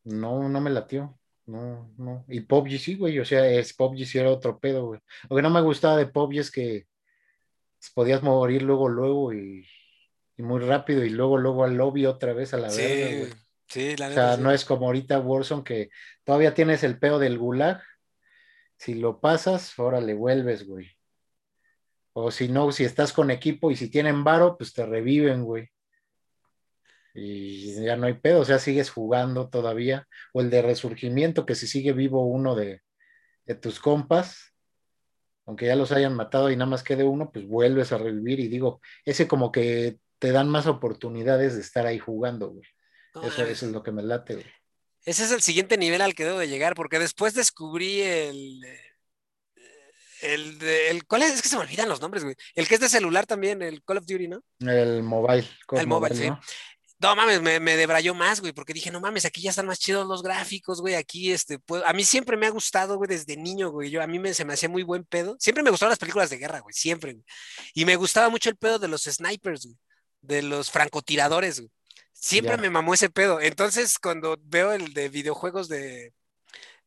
no, 0.03 0.49
no 0.49 0.59
me 0.61 0.71
latió. 0.71 1.17
No, 1.45 1.91
no. 1.97 2.25
Y 2.29 2.41
PUBG 2.41 2.77
sí, 2.79 2.95
güey. 2.95 3.19
O 3.19 3.25
sea, 3.25 3.45
es 3.47 3.73
PUBG 3.73 4.05
sí 4.05 4.17
era 4.19 4.29
otro 4.31 4.59
pedo, 4.59 4.85
güey. 4.87 4.99
Lo 5.29 5.35
que 5.35 5.41
no 5.41 5.49
me 5.49 5.61
gustaba 5.61 5.97
de 5.97 6.05
PUBG 6.07 6.37
es 6.39 6.51
que 6.51 6.85
podías 7.95 8.21
morir 8.23 8.61
luego, 8.61 8.87
luego 8.89 9.33
y, 9.33 9.67
y 10.37 10.43
muy 10.43 10.59
rápido 10.59 11.03
y 11.03 11.09
luego, 11.09 11.37
luego 11.37 11.63
al 11.63 11.75
lobby 11.75 12.05
otra 12.05 12.33
vez 12.33 12.53
a 12.53 12.57
la 12.57 12.69
Sí, 12.69 12.81
verga, 12.83 13.17
güey. 13.17 13.33
sí, 13.67 13.95
la 13.97 14.07
O 14.09 14.11
sea, 14.13 14.37
sí. 14.37 14.41
no 14.41 14.51
es 14.51 14.65
como 14.65 14.85
ahorita 14.85 15.19
Warzone 15.19 15.63
que 15.63 15.89
todavía 16.23 16.53
tienes 16.53 16.83
el 16.83 16.99
pedo 16.99 17.19
del 17.19 17.37
gulag. 17.39 17.81
Si 18.77 18.95
lo 18.95 19.19
pasas, 19.19 19.77
ahora 19.79 20.01
le 20.01 20.13
vuelves, 20.13 20.67
güey. 20.67 20.87
O 22.13 22.31
si 22.31 22.49
no, 22.49 22.71
si 22.71 22.83
estás 22.83 23.13
con 23.13 23.31
equipo 23.31 23.71
y 23.71 23.75
si 23.75 23.89
tienen 23.89 24.23
varo, 24.23 24.57
pues 24.57 24.73
te 24.73 24.85
reviven, 24.85 25.43
güey. 25.43 25.69
Y 27.13 27.83
ya 27.83 27.95
no 27.97 28.07
hay 28.07 28.13
pedo, 28.13 28.39
o 28.41 28.45
sea, 28.45 28.59
sigues 28.59 28.89
jugando 28.89 29.49
todavía. 29.49 30.07
O 30.33 30.41
el 30.41 30.49
de 30.49 30.61
resurgimiento, 30.61 31.45
que 31.45 31.55
si 31.55 31.67
sigue 31.67 31.91
vivo 31.93 32.25
uno 32.25 32.55
de, 32.55 32.81
de 33.45 33.55
tus 33.55 33.79
compas, 33.79 34.53
aunque 35.45 35.65
ya 35.65 35.75
los 35.75 35.91
hayan 35.91 36.15
matado 36.15 36.49
y 36.51 36.55
nada 36.55 36.69
más 36.69 36.83
quede 36.83 37.03
uno, 37.03 37.31
pues 37.31 37.45
vuelves 37.47 37.91
a 37.91 37.97
revivir. 37.97 38.39
Y 38.39 38.47
digo, 38.47 38.79
ese 39.03 39.27
como 39.27 39.51
que 39.51 39.97
te 40.19 40.31
dan 40.31 40.47
más 40.49 40.67
oportunidades 40.67 41.55
de 41.55 41.61
estar 41.61 41.85
ahí 41.85 41.99
jugando, 41.99 42.51
güey. 42.51 42.67
No, 43.15 43.23
Eso, 43.23 43.43
es 43.43 43.61
lo 43.63 43.83
que 43.83 43.91
me 43.91 44.03
late, 44.03 44.35
güey. 44.35 44.45
Ese 45.03 45.25
es 45.25 45.31
el 45.31 45.41
siguiente 45.41 45.77
nivel 45.77 45.99
al 46.01 46.13
que 46.13 46.23
debo 46.25 46.37
de 46.37 46.47
llegar, 46.47 46.75
porque 46.75 46.99
después 46.99 47.33
descubrí 47.33 48.01
el, 48.01 48.61
el, 50.21 50.59
de- 50.59 50.91
el 50.91 51.05
¿cuál 51.05 51.23
es? 51.23 51.33
Es 51.33 51.41
que 51.41 51.49
se 51.49 51.57
me 51.57 51.63
olvidan 51.63 51.89
los 51.89 51.99
nombres, 52.01 52.23
güey. 52.23 52.35
El 52.53 52.67
que 52.67 52.75
es 52.75 52.81
de 52.81 52.87
celular 52.87 53.25
también, 53.25 53.61
el 53.63 53.83
Call 53.83 53.97
of 53.97 54.05
Duty, 54.05 54.27
¿no? 54.27 54.43
El 54.59 55.01
mobile, 55.03 55.47
El 55.71 55.87
mobile, 55.87 56.15
sí. 56.15 56.29
¿no? 56.29 56.39
No 57.01 57.15
mames, 57.15 57.41
me, 57.41 57.59
me 57.59 57.75
debrayó 57.77 58.13
más, 58.13 58.41
güey, 58.41 58.53
porque 58.53 58.73
dije, 58.73 58.91
no 58.91 58.99
mames, 58.99 59.25
aquí 59.25 59.41
ya 59.41 59.49
están 59.49 59.65
más 59.65 59.79
chidos 59.79 60.07
los 60.07 60.21
gráficos, 60.21 60.81
güey, 60.81 60.93
aquí, 60.95 61.31
este, 61.31 61.57
puedo- 61.57 61.85
a 61.87 61.93
mí 61.93 62.03
siempre 62.03 62.37
me 62.37 62.45
ha 62.45 62.51
gustado, 62.51 62.97
güey, 62.97 63.07
desde 63.09 63.35
niño, 63.37 63.71
güey, 63.71 63.89
yo, 63.89 64.03
a 64.03 64.07
mí 64.07 64.19
me, 64.19 64.33
se 64.35 64.45
me 64.45 64.53
hacía 64.53 64.69
muy 64.69 64.83
buen 64.83 65.03
pedo, 65.05 65.35
siempre 65.39 65.63
me 65.63 65.71
gustaron 65.71 65.89
las 65.91 65.99
películas 65.99 66.29
de 66.29 66.37
guerra, 66.37 66.59
güey, 66.59 66.73
siempre, 66.73 67.13
güey, 67.13 67.25
y 67.73 67.85
me 67.85 67.95
gustaba 67.95 68.29
mucho 68.29 68.49
el 68.49 68.55
pedo 68.57 68.77
de 68.77 68.87
los 68.87 69.03
snipers, 69.03 69.65
güey, 69.65 69.77
de 70.21 70.41
los 70.43 70.69
francotiradores, 70.69 71.59
güey, 71.59 71.71
siempre 72.13 72.57
me 72.57 72.69
mamó 72.69 72.93
ese 72.93 73.09
pedo, 73.09 73.41
entonces 73.41 73.97
cuando 73.97 74.37
veo 74.43 74.71
el 74.73 74.93
de 74.93 75.09
videojuegos 75.09 75.67
de 75.69 76.13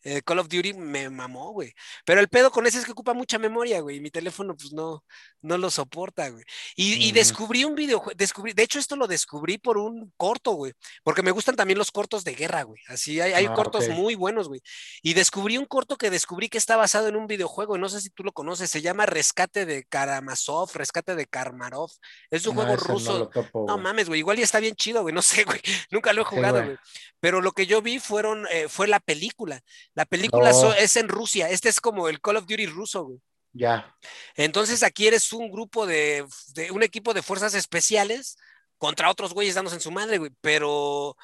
eh, 0.05 0.23
Call 0.23 0.39
of 0.39 0.49
Duty, 0.49 0.75
me 0.75 1.11
mamó, 1.11 1.53
güey, 1.53 1.73
pero 2.05 2.21
el 2.21 2.29
pedo 2.29 2.51
con 2.51 2.67
ese 2.67 2.79
es 2.79 2.85
que 2.85 2.93
ocupa 2.93 3.15
mucha 3.15 3.39
memoria, 3.39 3.81
güey, 3.81 3.97
y 3.97 4.01
mi 4.01 4.11
teléfono, 4.11 4.57
pues, 4.57 4.73
no, 4.73 5.05
no 5.43 5.59
lo 5.59 5.71
soporta, 5.71 6.29
güey. 6.29 6.45
Y, 6.77 7.13
descubrí 7.13 7.65
un 7.65 7.75
videojuego, 7.75 8.17
descubrí, 8.17 8.53
de 8.53 8.63
hecho 8.63 8.79
esto 8.79 8.97
lo 8.97 9.07
descubrí 9.07 9.59
por 9.59 9.79
un 9.79 10.13
corto, 10.17 10.53
güey, 10.53 10.73
porque 11.03 11.23
me 11.23 11.31
gustan 11.31 11.57
también 11.57 11.79
los 11.79 11.91
cortos 11.91 12.25
de 12.25 12.35
guerra, 12.35 12.63
güey. 12.63 12.81
Así 12.89 13.21
hay, 13.21 13.33
hay 13.33 13.47
Ah, 13.47 13.55
cortos 13.55 13.89
muy 13.89 14.15
buenos, 14.15 14.49
güey. 14.49 14.61
Y 15.03 15.15
descubrí 15.15 15.59
un 15.59 15.67
corto 15.67 15.97
que 15.97 16.11
descubrí 16.11 16.49
que 16.49 16.59
está 16.59 16.77
basado 16.77 17.09
en 17.09 17.17
un 17.17 17.27
videojuego, 17.27 17.77
y 17.77 17.81
no 17.81 17.89
sé 17.89 18.01
si 18.01 18.11
tú 18.11 18.23
lo 18.25 18.33
conoces, 18.33 18.71
se 18.71 18.83
llama 18.83 19.07
Rescate 19.07 19.67
de 19.67 19.85
Karamazov, 19.85 20.71
Rescate 20.75 21.15
de 21.15 21.27
Karmarov. 21.27 21.91
Es 22.31 22.47
un 22.47 22.55
No, 22.57 22.63
juego 22.63 22.77
no 22.77 22.83
ruso. 22.83 23.19
lo 23.19 23.29
topo, 23.29 23.65
No 23.67 23.79
mames, 23.79 24.09
güey, 24.09 24.21
igual 24.21 24.37
ya 24.39 24.45
está 24.45 24.61
bien 24.61 24.75
chido, 24.75 25.03
güey, 25.03 25.15
no 25.15 25.23
sé, 25.23 25.45
güey, 25.45 25.61
nunca 25.91 26.13
lo 26.13 26.23
he 26.23 26.25
Sí, 26.25 26.31
jugado, 26.37 26.55
güey. 26.57 26.67
güey. 26.67 26.79
Pero 27.21 27.41
lo 27.41 27.53
que 27.53 27.67
yo 27.67 27.81
vi 27.83 27.99
fueron, 28.01 28.47
eh, 28.51 28.69
fue 28.69 28.87
la 28.87 29.01
película. 29.01 29.61
La 29.95 30.05
película 30.05 30.51
No. 30.51 30.61
so- 30.61 30.75
es 30.75 30.97
en 30.97 31.09
Rusia, 31.09 31.49
este 31.51 31.69
es 31.69 31.81
como 31.81 32.09
el 32.09 32.21
Call 32.21 32.37
of 32.37 32.47
Duty 32.47 32.67
ruso, 32.67 33.05
güey. 33.05 33.19
Ya. 33.53 33.95
Entonces 34.35 34.83
aquí 34.83 35.07
eres 35.07 35.33
un 35.33 35.51
grupo 35.51 35.87
de, 35.87 36.27
de 36.55 36.71
un 36.73 36.83
equipo 36.83 37.15
de 37.15 37.23
fuerzas 37.23 37.55
especiales 37.55 38.37
contra 38.79 39.09
otros 39.11 39.33
güeyes 39.33 39.55
dándose 39.55 39.77
en 39.77 39.81
su 39.83 39.93
madre, 39.93 40.19
güey. 40.19 40.33
Pero 40.41 41.17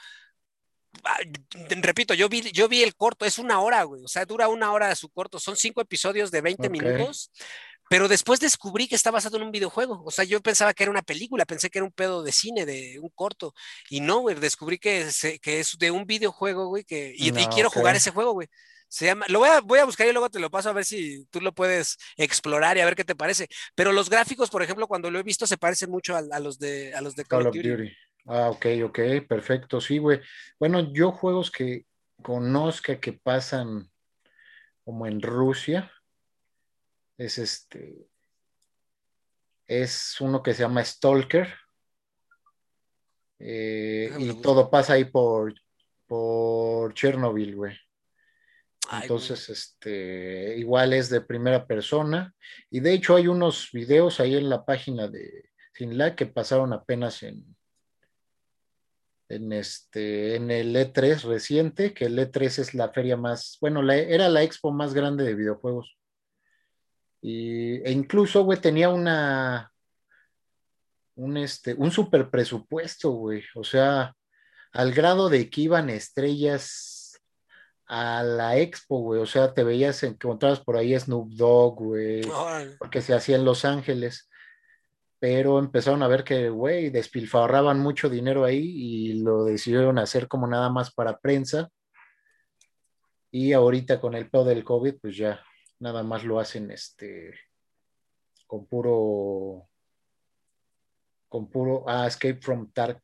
ah, 1.03 1.19
repito, 1.83 2.15
yo 2.15 2.29
vi, 2.29 2.43
yo 2.53 2.69
vi 2.69 2.85
el 2.85 2.95
corto, 2.95 3.25
es 3.25 3.39
una 3.41 3.61
hora, 3.61 3.83
güey. 3.83 4.05
O 4.05 4.09
sea, 4.09 4.25
dura 4.25 4.47
una 4.47 4.73
hora 4.73 4.95
su 4.95 5.09
corto. 5.09 5.41
Son 5.41 5.57
cinco 5.57 5.81
episodios 5.81 6.31
de 6.31 6.41
20 6.41 6.69
Ok. 6.69 6.73
minutos. 6.73 7.33
Pero 7.91 8.07
después 8.07 8.39
descubrí 8.39 8.87
que 8.87 8.95
está 8.95 9.11
basado 9.11 9.37
en 9.37 9.43
un 9.43 9.51
videojuego. 9.51 10.05
O 10.05 10.13
sea, 10.13 10.25
yo 10.25 10.41
pensaba 10.41 10.73
que 10.73 10.85
era 10.85 10.93
una 10.93 11.03
película, 11.03 11.45
pensé 11.45 11.71
que 11.71 11.81
era 11.81 11.85
un 11.85 11.91
pedo 11.91 12.23
de 12.23 12.31
cine, 12.31 12.65
de 12.65 13.01
un 13.01 13.09
corto. 13.09 13.53
Y 13.89 13.99
no, 13.99 14.21
güey, 14.21 14.37
descubrí 14.37 14.79
que, 14.79 15.11
se- 15.11 15.41
que 15.41 15.59
es 15.59 15.77
de 15.77 15.91
un 15.91 16.07
videojuego, 16.07 16.69
güey, 16.69 16.85
que, 16.85 17.13
y, 17.17 17.33
quiero 17.49 17.69
jugar 17.69 17.97
ese 17.97 18.13
juego, 18.13 18.33
güey. 18.35 18.47
Se 18.87 19.07
llama, 19.07 19.27
lo 19.29 19.41
voy 19.41 19.49
a, 19.49 19.61
voy 19.61 19.81
a 19.81 19.85
buscar 19.85 20.07
y 20.07 20.13
luego 20.13 20.31
te 20.31 20.39
lo 20.39 20.53
paso 20.53 20.69
a 20.71 20.73
ver 20.73 20.85
si 20.85 21.25
tú 21.31 21.41
lo 21.41 21.53
puedes 21.53 21.97
explorar 22.17 22.77
y 22.77 22.81
a 22.81 22.85
ver 22.85 22.95
qué 22.95 23.03
te 23.03 23.17
parece. 23.17 23.49
Pero 23.75 23.91
los 23.91 24.09
gráficos, 24.09 24.51
por 24.51 24.63
ejemplo, 24.63 24.87
cuando 24.87 25.11
lo 25.11 25.19
he 25.19 25.25
visto, 25.25 25.45
se 25.45 25.59
parecen 25.59 25.91
mucho 25.91 26.15
a, 26.15 26.23
a 26.31 26.39
los 26.39 26.61
de 26.61 26.95
a 26.95 27.01
los 27.01 27.17
de 27.17 27.25
Call, 27.25 27.41
Call 27.41 27.49
of 27.49 27.57
Duty. 27.57 27.69
Duty. 27.71 27.93
Ah, 28.27 28.51
ok, 28.51 28.67
ok, 28.85 28.99
perfecto, 29.29 29.81
sí, 29.81 29.99
güey. 29.99 30.21
Bueno, 30.61 30.93
yo 30.93 31.11
juegos 31.11 31.51
que 31.51 31.87
conozca 32.23 33.01
que 33.01 33.15
pasan 33.15 33.91
como 34.85 35.09
en 35.09 35.21
Rusia, 35.21 35.91
es 37.21 37.37
este, 37.39 38.09
es 39.67 40.21
uno 40.21 40.43
que 40.43 40.55
se 40.55 40.63
llama 40.63 40.83
Stalker, 40.85 41.53
eh, 43.39 44.09
Déjame 44.11 44.25
y 44.25 44.43
todo 44.43 44.71
pasa 44.71 44.95
ahí 44.95 45.05
por, 45.05 45.55
por 46.07 46.95
Chernobyl, 46.95 47.57
güey. 47.57 47.77
Ay, 48.89 49.03
Entonces, 49.03 49.49
este, 49.51 50.57
igual 50.59 50.93
es 50.95 51.11
de 51.11 51.21
primera 51.21 51.67
persona. 51.67 52.35
Y 52.71 52.81
de 52.81 52.95
hecho 52.95 53.15
hay 53.17 53.29
unos 53.29 53.71
videos 53.73 54.19
ahí 54.19 54.35
en 54.37 54.49
la 54.49 54.65
página 54.65 55.07
de 55.09 55.51
Sinla 55.75 56.17
que 56.17 56.27
pasaron 56.27 56.73
apenas 56.73 57.23
en, 57.23 57.57
en, 59.29 59.53
este, 59.53 60.37
en 60.37 60.51
el 60.51 60.75
E3 60.75 61.23
reciente, 61.25 61.95
que 61.95 62.07
el 62.07 62.19
E3 62.19 62.59
es 62.59 62.75
la 62.75 62.89
feria 62.93 63.17
más, 63.17 63.59
bueno, 63.61 63.83
la- 63.83 63.97
era 63.97 64.29
la 64.29 64.43
expo 64.43 64.73
más 64.73 64.93
grande 64.95 65.23
de 65.25 65.35
videojuegos. 65.35 65.97
Y, 67.23 67.83
e 67.83 67.93
incluso, 67.93 68.45
güey, 68.45 68.61
tenía 68.61 68.89
una, 68.89 69.71
un, 71.17 71.37
este, 71.37 71.75
un 71.75 71.91
super 71.91 72.31
presupuesto, 72.31 73.11
güey. 73.11 73.43
O 73.55 73.65
sea, 73.65 74.15
al 74.73 74.93
grado 74.93 75.29
de 75.29 75.51
que 75.51 75.63
iban 75.63 75.91
estrellas 75.91 77.21
a 77.87 78.23
la 78.23 78.57
expo, 78.57 79.01
güey. 79.01 79.21
O 79.21 79.27
sea, 79.27 79.53
te 79.53 79.65
veías, 79.65 80.03
encontrabas 80.03 80.61
por 80.61 80.77
ahí 80.77 80.99
Snoop 80.99 81.33
Dogg, 81.33 81.75
güey, 81.75 82.23
porque 82.79 83.03
se 83.03 83.15
hacía 83.15 83.37
en 83.37 83.45
Los 83.45 83.65
Ángeles. 83.65 84.29
Pero 85.19 85.59
empezaron 85.59 86.03
a 86.03 86.09
ver 86.09 86.25
que, 86.25 86.49
güey, 86.49 86.89
despilfarraban 86.91 87.79
mucho 87.81 88.09
dinero 88.09 88.45
ahí 88.45 88.63
y 88.63 89.15
lo 89.23 89.45
decidieron 89.45 89.99
hacer 89.99 90.29
como 90.29 90.47
nada 90.47 90.71
más 90.71 90.95
para 90.95 91.19
prensa. 91.19 91.69
Y 93.31 93.53
ahorita 93.53 94.01
con 94.01 94.15
el 94.15 94.31
pedo 94.31 94.45
del 94.45 94.65
COVID, 94.65 94.95
pues 95.03 95.17
ya 95.17 95.45
nada 95.81 96.03
más 96.03 96.25
lo 96.25 96.39
hacen 96.39 96.71
este 96.71 97.35
con 98.47 98.67
puro 98.67 99.69
con 101.29 101.49
puro 101.49 101.85
ah, 101.89 102.07
Escape 102.07 102.41
from 102.41 102.71
Tar- 102.73 103.01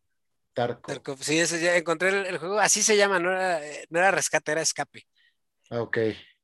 Tarkov. 0.53 0.95
Tarkov. 0.95 1.23
Sí, 1.23 1.39
ese 1.39 1.61
ya 1.61 1.77
encontré 1.77 2.09
el, 2.09 2.27
el 2.27 2.39
juego, 2.39 2.59
así 2.59 2.83
se 2.83 2.97
llama, 2.97 3.19
no 3.19 3.31
era, 3.31 3.65
eh, 3.67 3.87
no 3.91 3.99
era 3.99 4.11
rescate, 4.11 4.53
era 4.53 4.63
escape. 4.63 5.07
Ah, 5.71 5.81
Ok. 5.83 5.99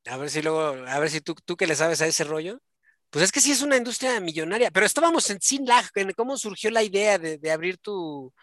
A 0.05 0.17
ver 0.17 0.29
si 0.29 0.41
luego, 0.41 0.59
a 0.85 0.99
ver 0.99 1.09
si 1.09 1.21
tú, 1.21 1.33
tú 1.45 1.55
que 1.55 1.65
le 1.65 1.75
sabes 1.75 2.01
a 2.01 2.07
ese 2.07 2.25
rollo. 2.25 2.59
Pues 3.09 3.23
es 3.23 3.31
que 3.31 3.39
sí 3.39 3.51
es 3.51 3.61
una 3.61 3.77
industria 3.77 4.19
millonaria, 4.19 4.69
pero 4.71 4.85
estábamos 4.85 5.29
en 5.29 5.39
Sin 5.39 5.65
Lag, 5.65 5.85
en 5.95 6.11
cómo 6.11 6.35
surgió 6.35 6.71
la 6.71 6.83
idea 6.83 7.17
de, 7.17 7.37
de 7.37 7.51
abrir 7.51 7.77
tu. 7.77 8.33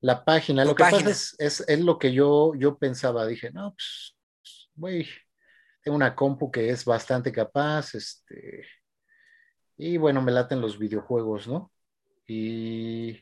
La 0.00 0.24
página, 0.24 0.62
Tu 0.62 0.68
lo 0.68 0.74
que 0.76 0.84
página. 0.84 1.00
pasa 1.00 1.10
es, 1.10 1.34
es, 1.38 1.60
es 1.68 1.80
lo 1.80 1.98
que 1.98 2.12
yo, 2.12 2.52
yo 2.56 2.78
pensaba, 2.78 3.26
dije, 3.26 3.50
no, 3.50 3.74
pues, 3.74 4.16
güey, 4.74 5.08
una 5.90 6.14
compu 6.14 6.50
que 6.50 6.70
es 6.70 6.84
bastante 6.84 7.32
capaz, 7.32 7.94
este, 7.94 8.66
y 9.76 9.96
bueno, 9.98 10.22
me 10.22 10.32
laten 10.32 10.60
los 10.60 10.78
videojuegos, 10.78 11.48
¿no? 11.48 11.72
Y 12.26 13.20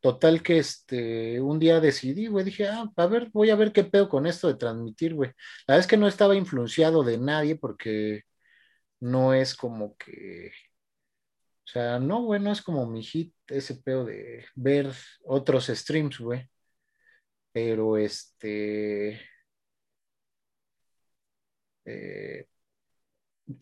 total 0.00 0.42
que 0.42 0.58
este, 0.58 1.40
un 1.40 1.58
día 1.58 1.80
decidí, 1.80 2.28
güey, 2.28 2.44
dije, 2.44 2.68
ah, 2.68 2.90
a 2.96 3.06
ver, 3.06 3.30
voy 3.32 3.50
a 3.50 3.56
ver 3.56 3.72
qué 3.72 3.84
pedo 3.84 4.08
con 4.08 4.26
esto 4.26 4.48
de 4.48 4.54
transmitir, 4.56 5.14
güey. 5.14 5.30
La 5.66 5.74
verdad 5.74 5.80
es 5.80 5.86
que 5.88 5.96
no 5.96 6.08
estaba 6.08 6.36
influenciado 6.36 7.02
de 7.04 7.18
nadie 7.18 7.56
porque 7.56 8.22
no 9.00 9.34
es 9.34 9.54
como 9.54 9.96
que, 9.96 10.50
o 11.64 11.68
sea, 11.68 11.98
no, 11.98 12.22
güey, 12.22 12.40
no 12.40 12.52
es 12.52 12.62
como 12.62 12.86
mi 12.86 13.02
hit 13.02 13.34
ese 13.48 13.76
pedo 13.76 14.04
de 14.04 14.46
ver 14.54 14.92
otros 15.24 15.66
streams, 15.66 16.18
güey. 16.20 16.48
Pero 17.52 17.96
este, 17.96 19.20
eh, 21.86 22.46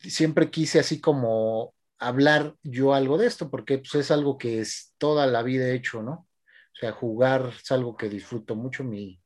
siempre 0.00 0.50
quise 0.50 0.80
así 0.80 1.00
como 1.00 1.74
hablar 1.98 2.54
yo 2.62 2.94
algo 2.94 3.18
de 3.18 3.26
esto, 3.26 3.50
porque 3.50 3.78
pues, 3.78 3.94
es 3.94 4.10
algo 4.10 4.38
que 4.38 4.60
es 4.60 4.94
toda 4.98 5.26
la 5.26 5.42
vida 5.42 5.66
he 5.66 5.74
hecho, 5.74 6.02
¿no? 6.02 6.12
O 6.74 6.76
sea, 6.76 6.92
jugar 6.92 7.52
es 7.62 7.70
algo 7.70 7.96
que 7.96 8.08
disfruto 8.08 8.56
mucho, 8.56 8.84
mi, 8.84 9.22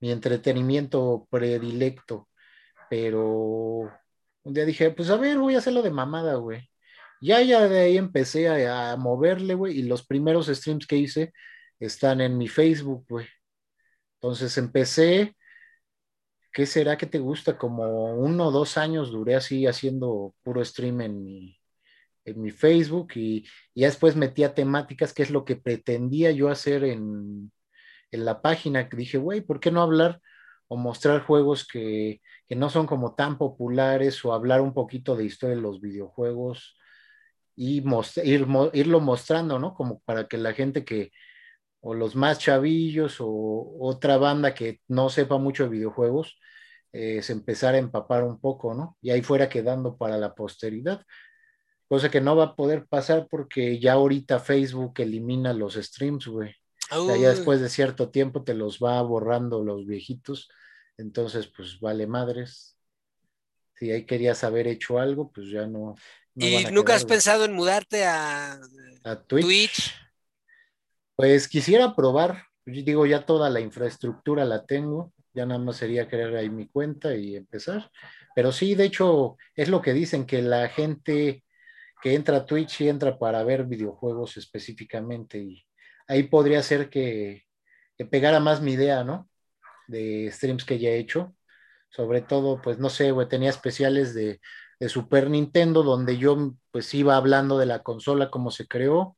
mi 0.00 0.10
entretenimiento 0.12 1.26
predilecto, 1.30 2.28
pero 2.90 3.90
un 4.44 4.54
día 4.54 4.64
dije, 4.64 4.90
pues 4.90 5.10
a 5.10 5.16
ver, 5.16 5.38
voy 5.38 5.54
a 5.54 5.58
hacerlo 5.58 5.82
de 5.82 5.90
mamada, 5.90 6.34
güey. 6.36 6.68
Ya, 7.20 7.40
ya 7.42 7.68
de 7.68 7.80
ahí 7.80 7.96
empecé 7.98 8.48
a, 8.48 8.92
a 8.92 8.96
moverle, 8.96 9.54
güey, 9.54 9.78
y 9.78 9.82
los 9.84 10.06
primeros 10.06 10.48
streams 10.48 10.86
que 10.86 10.96
hice 10.96 11.32
están 11.80 12.20
en 12.20 12.36
mi 12.38 12.48
Facebook, 12.48 13.06
güey. 13.08 13.26
Entonces 14.20 14.56
empecé, 14.58 15.36
¿qué 16.52 16.66
será 16.66 16.96
que 16.96 17.06
te 17.06 17.18
gusta? 17.18 17.58
Como 17.58 18.14
uno 18.14 18.48
o 18.48 18.50
dos 18.50 18.78
años 18.78 19.10
duré 19.10 19.34
así 19.36 19.66
haciendo 19.66 20.34
puro 20.42 20.64
stream 20.64 21.00
en 21.02 21.24
mi, 21.24 21.58
en 22.24 22.42
mi 22.42 22.50
Facebook 22.50 23.12
y, 23.16 23.44
ya 23.74 23.86
después 23.86 24.16
metía 24.16 24.54
temáticas, 24.54 25.12
que 25.12 25.22
es 25.22 25.30
lo 25.30 25.44
que 25.44 25.56
pretendía 25.56 26.30
yo 26.32 26.48
hacer 26.50 26.84
en, 26.84 27.52
en 28.10 28.24
la 28.24 28.42
página, 28.42 28.88
que 28.88 28.96
dije, 28.96 29.18
güey, 29.18 29.40
¿por 29.40 29.60
qué 29.60 29.70
no 29.70 29.82
hablar 29.82 30.20
o 30.68 30.76
mostrar 30.76 31.22
juegos 31.22 31.66
que, 31.66 32.20
que 32.48 32.56
no 32.56 32.70
son 32.70 32.86
como 32.86 33.14
tan 33.14 33.38
populares 33.38 34.24
o 34.24 34.32
hablar 34.32 34.60
un 34.60 34.74
poquito 34.74 35.16
de 35.16 35.24
historia 35.24 35.56
de 35.56 35.62
los 35.62 35.80
videojuegos? 35.80 36.76
y 37.56 37.82
ir, 38.24 38.46
irlo 38.72 39.00
mostrando, 39.00 39.58
¿no? 39.58 39.74
Como 39.74 40.00
para 40.00 40.26
que 40.26 40.38
la 40.38 40.52
gente 40.52 40.84
que, 40.84 41.12
o 41.82 41.94
los 41.94 42.14
más 42.14 42.38
chavillos 42.38 43.16
o 43.18 43.76
otra 43.80 44.16
banda 44.16 44.54
que 44.54 44.80
no 44.88 45.10
sepa 45.10 45.36
mucho 45.36 45.64
de 45.64 45.70
videojuegos, 45.70 46.38
eh, 46.92 47.22
se 47.22 47.32
empezara 47.32 47.76
a 47.76 47.80
empapar 47.80 48.22
un 48.22 48.38
poco, 48.38 48.72
¿no? 48.72 48.96
Y 49.02 49.10
ahí 49.10 49.20
fuera 49.22 49.48
quedando 49.48 49.96
para 49.96 50.16
la 50.16 50.34
posteridad. 50.34 51.04
Cosa 51.88 52.08
que 52.08 52.20
no 52.20 52.36
va 52.36 52.44
a 52.44 52.56
poder 52.56 52.86
pasar 52.86 53.26
porque 53.28 53.80
ya 53.80 53.94
ahorita 53.94 54.38
Facebook 54.38 54.94
elimina 54.98 55.52
los 55.52 55.74
streams, 55.74 56.26
güey. 56.28 56.54
ya 56.90 57.30
después 57.30 57.60
de 57.60 57.68
cierto 57.68 58.10
tiempo 58.10 58.44
te 58.44 58.54
los 58.54 58.78
va 58.78 59.02
borrando 59.02 59.64
los 59.64 59.84
viejitos. 59.84 60.48
Entonces, 60.96 61.48
pues 61.48 61.80
vale 61.80 62.06
madres. 62.06 62.76
Si 63.74 63.90
ahí 63.90 64.06
querías 64.06 64.44
haber 64.44 64.68
hecho 64.68 65.00
algo, 65.00 65.32
pues 65.32 65.48
ya 65.50 65.66
no. 65.66 65.96
¿Y 66.36 66.64
nunca 66.66 66.94
has 66.94 67.04
pensado 67.04 67.44
en 67.44 67.54
mudarte 67.54 68.04
a, 68.06 68.60
Twitch? 69.26 69.92
Pues 71.16 71.48
quisiera 71.48 71.94
probar. 71.94 72.44
Digo, 72.64 73.06
ya 73.06 73.24
toda 73.26 73.50
la 73.50 73.60
infraestructura 73.60 74.44
la 74.44 74.64
tengo. 74.66 75.12
Ya 75.34 75.46
nada 75.46 75.60
más 75.60 75.76
sería 75.76 76.08
crear 76.08 76.34
ahí 76.36 76.50
mi 76.50 76.68
cuenta 76.68 77.14
y 77.14 77.36
empezar. 77.36 77.90
Pero 78.34 78.52
sí, 78.52 78.74
de 78.74 78.84
hecho, 78.84 79.36
es 79.54 79.68
lo 79.68 79.82
que 79.82 79.92
dicen, 79.92 80.26
que 80.26 80.42
la 80.42 80.68
gente 80.68 81.44
que 82.02 82.14
entra 82.14 82.38
a 82.38 82.46
Twitch 82.46 82.80
y 82.82 82.88
entra 82.88 83.18
para 83.18 83.44
ver 83.44 83.64
videojuegos 83.64 84.36
específicamente. 84.36 85.38
Y 85.38 85.66
ahí 86.08 86.24
podría 86.24 86.62
ser 86.62 86.90
que, 86.90 87.44
que 87.96 88.06
pegara 88.06 88.40
más 88.40 88.60
mi 88.60 88.72
idea, 88.72 89.04
¿no? 89.04 89.30
De 89.88 90.30
streams 90.32 90.64
que 90.64 90.78
ya 90.78 90.90
he 90.90 90.98
hecho. 90.98 91.36
Sobre 91.90 92.22
todo, 92.22 92.60
pues 92.62 92.78
no 92.78 92.90
sé, 92.90 93.12
güey, 93.12 93.28
tenía 93.28 93.50
especiales 93.50 94.14
de, 94.14 94.40
de 94.80 94.88
Super 94.88 95.30
Nintendo 95.30 95.82
donde 95.84 96.18
yo 96.18 96.54
pues 96.72 96.92
iba 96.94 97.16
hablando 97.16 97.58
de 97.58 97.66
la 97.66 97.84
consola, 97.84 98.30
cómo 98.30 98.50
se 98.50 98.66
creó, 98.66 99.16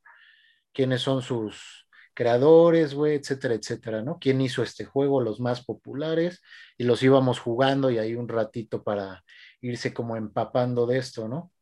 quiénes 0.74 1.02
son 1.02 1.22
sus, 1.22 1.83
creadores, 2.14 2.94
güey, 2.94 3.16
etcétera, 3.16 3.54
etcétera, 3.54 4.02
¿no? 4.02 4.18
¿Quién 4.18 4.40
hizo 4.40 4.62
este 4.62 4.84
juego? 4.84 5.20
Los 5.20 5.40
más 5.40 5.64
populares, 5.64 6.40
y 6.78 6.84
los 6.84 7.02
íbamos 7.02 7.40
jugando 7.40 7.90
y 7.90 7.98
ahí 7.98 8.14
un 8.14 8.28
ratito 8.28 8.82
para 8.82 9.24
irse 9.60 9.92
como 9.94 10.16
empapando 10.16 10.86
de 10.86 10.98
esto, 10.98 11.28
¿no? 11.28 11.52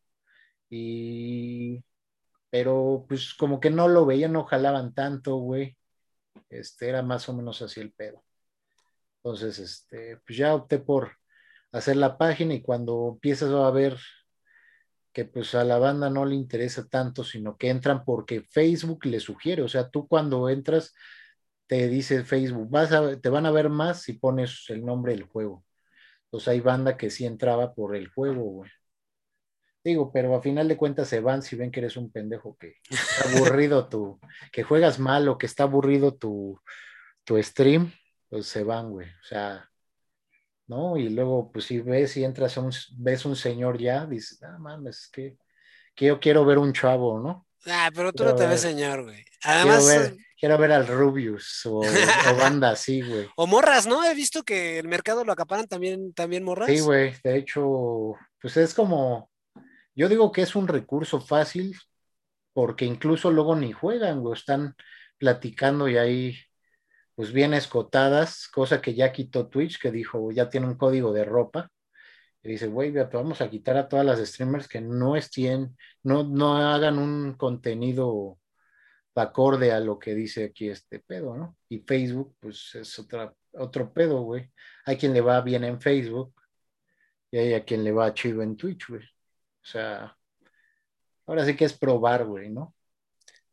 Y, 0.70 1.84
pero 2.50 3.04
pues 3.08 3.34
como 3.34 3.60
que 3.60 3.70
no 3.70 3.88
lo 3.88 4.06
veían, 4.06 4.32
no 4.32 4.44
jalaban 4.44 4.94
tanto, 4.94 5.36
güey. 5.36 5.76
Este 6.50 6.88
era 6.88 7.02
más 7.02 7.28
o 7.28 7.34
menos 7.34 7.62
así 7.62 7.80
el 7.80 7.92
pedo. 7.92 8.22
Entonces, 9.16 9.58
este, 9.58 10.18
pues 10.26 10.38
ya 10.38 10.54
opté 10.54 10.78
por 10.78 11.12
hacer 11.72 11.96
la 11.96 12.18
página 12.18 12.54
y 12.54 12.62
cuando 12.62 13.12
empiezas 13.14 13.50
a 13.50 13.70
ver 13.70 13.98
que 15.12 15.24
pues 15.24 15.54
a 15.54 15.64
la 15.64 15.78
banda 15.78 16.10
no 16.10 16.24
le 16.24 16.34
interesa 16.34 16.88
tanto, 16.88 17.24
sino 17.24 17.56
que 17.56 17.68
entran 17.68 18.04
porque 18.04 18.42
Facebook 18.50 19.04
le 19.06 19.20
sugiere, 19.20 19.62
o 19.62 19.68
sea, 19.68 19.90
tú 19.90 20.08
cuando 20.08 20.48
entras 20.48 20.94
te 21.66 21.88
dice 21.88 22.24
Facebook, 22.24 22.68
vas 22.70 22.92
a, 22.92 23.18
te 23.18 23.28
van 23.30 23.46
a 23.46 23.50
ver 23.50 23.70
más 23.70 24.02
si 24.02 24.14
pones 24.14 24.66
el 24.68 24.84
nombre 24.84 25.12
del 25.12 25.24
juego. 25.24 25.64
Entonces 26.26 26.48
hay 26.48 26.60
banda 26.60 26.96
que 26.98 27.10
sí 27.10 27.24
entraba 27.24 27.74
por 27.74 27.96
el 27.96 28.08
juego, 28.08 28.42
güey. 28.42 28.70
Digo, 29.84 30.12
pero 30.12 30.34
a 30.36 30.42
final 30.42 30.68
de 30.68 30.76
cuentas 30.76 31.08
se 31.08 31.20
van 31.20 31.42
si 31.42 31.56
ven 31.56 31.70
que 31.70 31.80
eres 31.80 31.96
un 31.96 32.12
pendejo 32.12 32.56
que 32.58 32.76
está 32.90 33.36
aburrido 33.36 33.88
tu, 33.88 34.20
que 34.52 34.62
juegas 34.62 34.98
mal 34.98 35.28
o 35.28 35.38
que 35.38 35.46
está 35.46 35.64
aburrido 35.64 36.14
tu, 36.14 36.60
tu 37.24 37.42
stream, 37.42 37.92
pues 38.28 38.46
se 38.46 38.64
van, 38.64 38.90
güey. 38.90 39.08
O 39.08 39.24
sea, 39.24 39.71
¿no? 40.72 40.96
Y 40.96 41.10
luego, 41.10 41.52
pues 41.52 41.66
si 41.66 41.80
ves 41.80 42.16
y 42.16 42.24
entras 42.24 42.56
a 42.56 42.62
un, 42.62 42.72
ves 42.96 43.26
un 43.26 43.36
señor 43.36 43.78
ya, 43.78 44.06
dices, 44.06 44.42
ah, 44.42 44.56
mames, 44.58 45.08
que, 45.12 45.36
que 45.94 46.06
yo 46.06 46.18
quiero 46.18 46.46
ver 46.46 46.56
un 46.56 46.72
chavo, 46.72 47.20
¿no? 47.20 47.46
Ah, 47.66 47.90
pero 47.94 48.12
tú 48.12 48.24
no 48.24 48.34
te 48.34 48.46
ves 48.46 48.62
señor, 48.62 49.04
güey. 49.04 49.24
Además. 49.44 50.14
Quiero 50.38 50.58
ver, 50.58 50.72
al 50.72 50.88
Rubius 50.88 51.64
o, 51.66 51.78
o, 51.78 51.82
banda 52.36 52.70
así, 52.70 53.00
güey. 53.00 53.28
O 53.36 53.46
morras, 53.46 53.86
¿no? 53.86 54.02
He 54.04 54.12
visto 54.12 54.42
que 54.42 54.80
el 54.80 54.88
mercado 54.88 55.24
lo 55.24 55.32
acaparan 55.32 55.68
también, 55.68 56.12
también 56.14 56.42
morras. 56.42 56.68
Sí, 56.68 56.80
güey. 56.80 57.14
De 57.22 57.36
hecho, 57.36 58.16
pues 58.40 58.56
es 58.56 58.74
como. 58.74 59.30
Yo 59.94 60.08
digo 60.08 60.32
que 60.32 60.42
es 60.42 60.56
un 60.56 60.66
recurso 60.66 61.20
fácil 61.20 61.76
porque 62.52 62.84
incluso 62.86 63.30
luego 63.30 63.54
ni 63.54 63.70
juegan, 63.70 64.20
güey. 64.20 64.34
Están 64.34 64.74
platicando 65.16 65.88
y 65.88 65.96
ahí 65.96 66.36
pues 67.22 67.32
bien 67.32 67.54
escotadas, 67.54 68.48
cosa 68.48 68.82
que 68.82 68.94
ya 68.94 69.12
quitó 69.12 69.46
Twitch, 69.46 69.80
que 69.80 69.92
dijo, 69.92 70.32
ya 70.32 70.48
tiene 70.48 70.66
un 70.66 70.74
código 70.74 71.12
de 71.12 71.24
ropa. 71.24 71.70
Y 72.42 72.48
dice, 72.48 72.66
güey, 72.66 72.90
vamos 72.90 73.40
a 73.40 73.48
quitar 73.48 73.76
a 73.76 73.88
todas 73.88 74.04
las 74.04 74.18
streamers 74.18 74.66
que 74.66 74.80
no 74.80 75.14
estén, 75.14 75.76
no, 76.02 76.24
no 76.24 76.56
hagan 76.56 76.98
un 76.98 77.34
contenido 77.34 78.40
acorde 79.14 79.70
a 79.70 79.78
lo 79.78 80.00
que 80.00 80.16
dice 80.16 80.46
aquí 80.46 80.68
este 80.68 80.98
pedo, 80.98 81.36
¿no? 81.36 81.56
Y 81.68 81.78
Facebook, 81.78 82.34
pues 82.40 82.74
es 82.74 82.98
otra, 82.98 83.32
otro 83.52 83.92
pedo, 83.92 84.22
güey. 84.22 84.50
Hay 84.84 84.96
quien 84.96 85.12
le 85.12 85.20
va 85.20 85.40
bien 85.42 85.62
en 85.62 85.80
Facebook 85.80 86.34
y 87.30 87.38
hay 87.38 87.54
a 87.54 87.64
quien 87.64 87.84
le 87.84 87.92
va 87.92 88.12
chido 88.14 88.42
en 88.42 88.56
Twitch, 88.56 88.88
güey. 88.88 89.04
O 89.04 89.64
sea, 89.64 90.18
ahora 91.26 91.44
sí 91.44 91.54
que 91.54 91.66
es 91.66 91.78
probar, 91.78 92.24
güey, 92.26 92.50
¿no? 92.50 92.74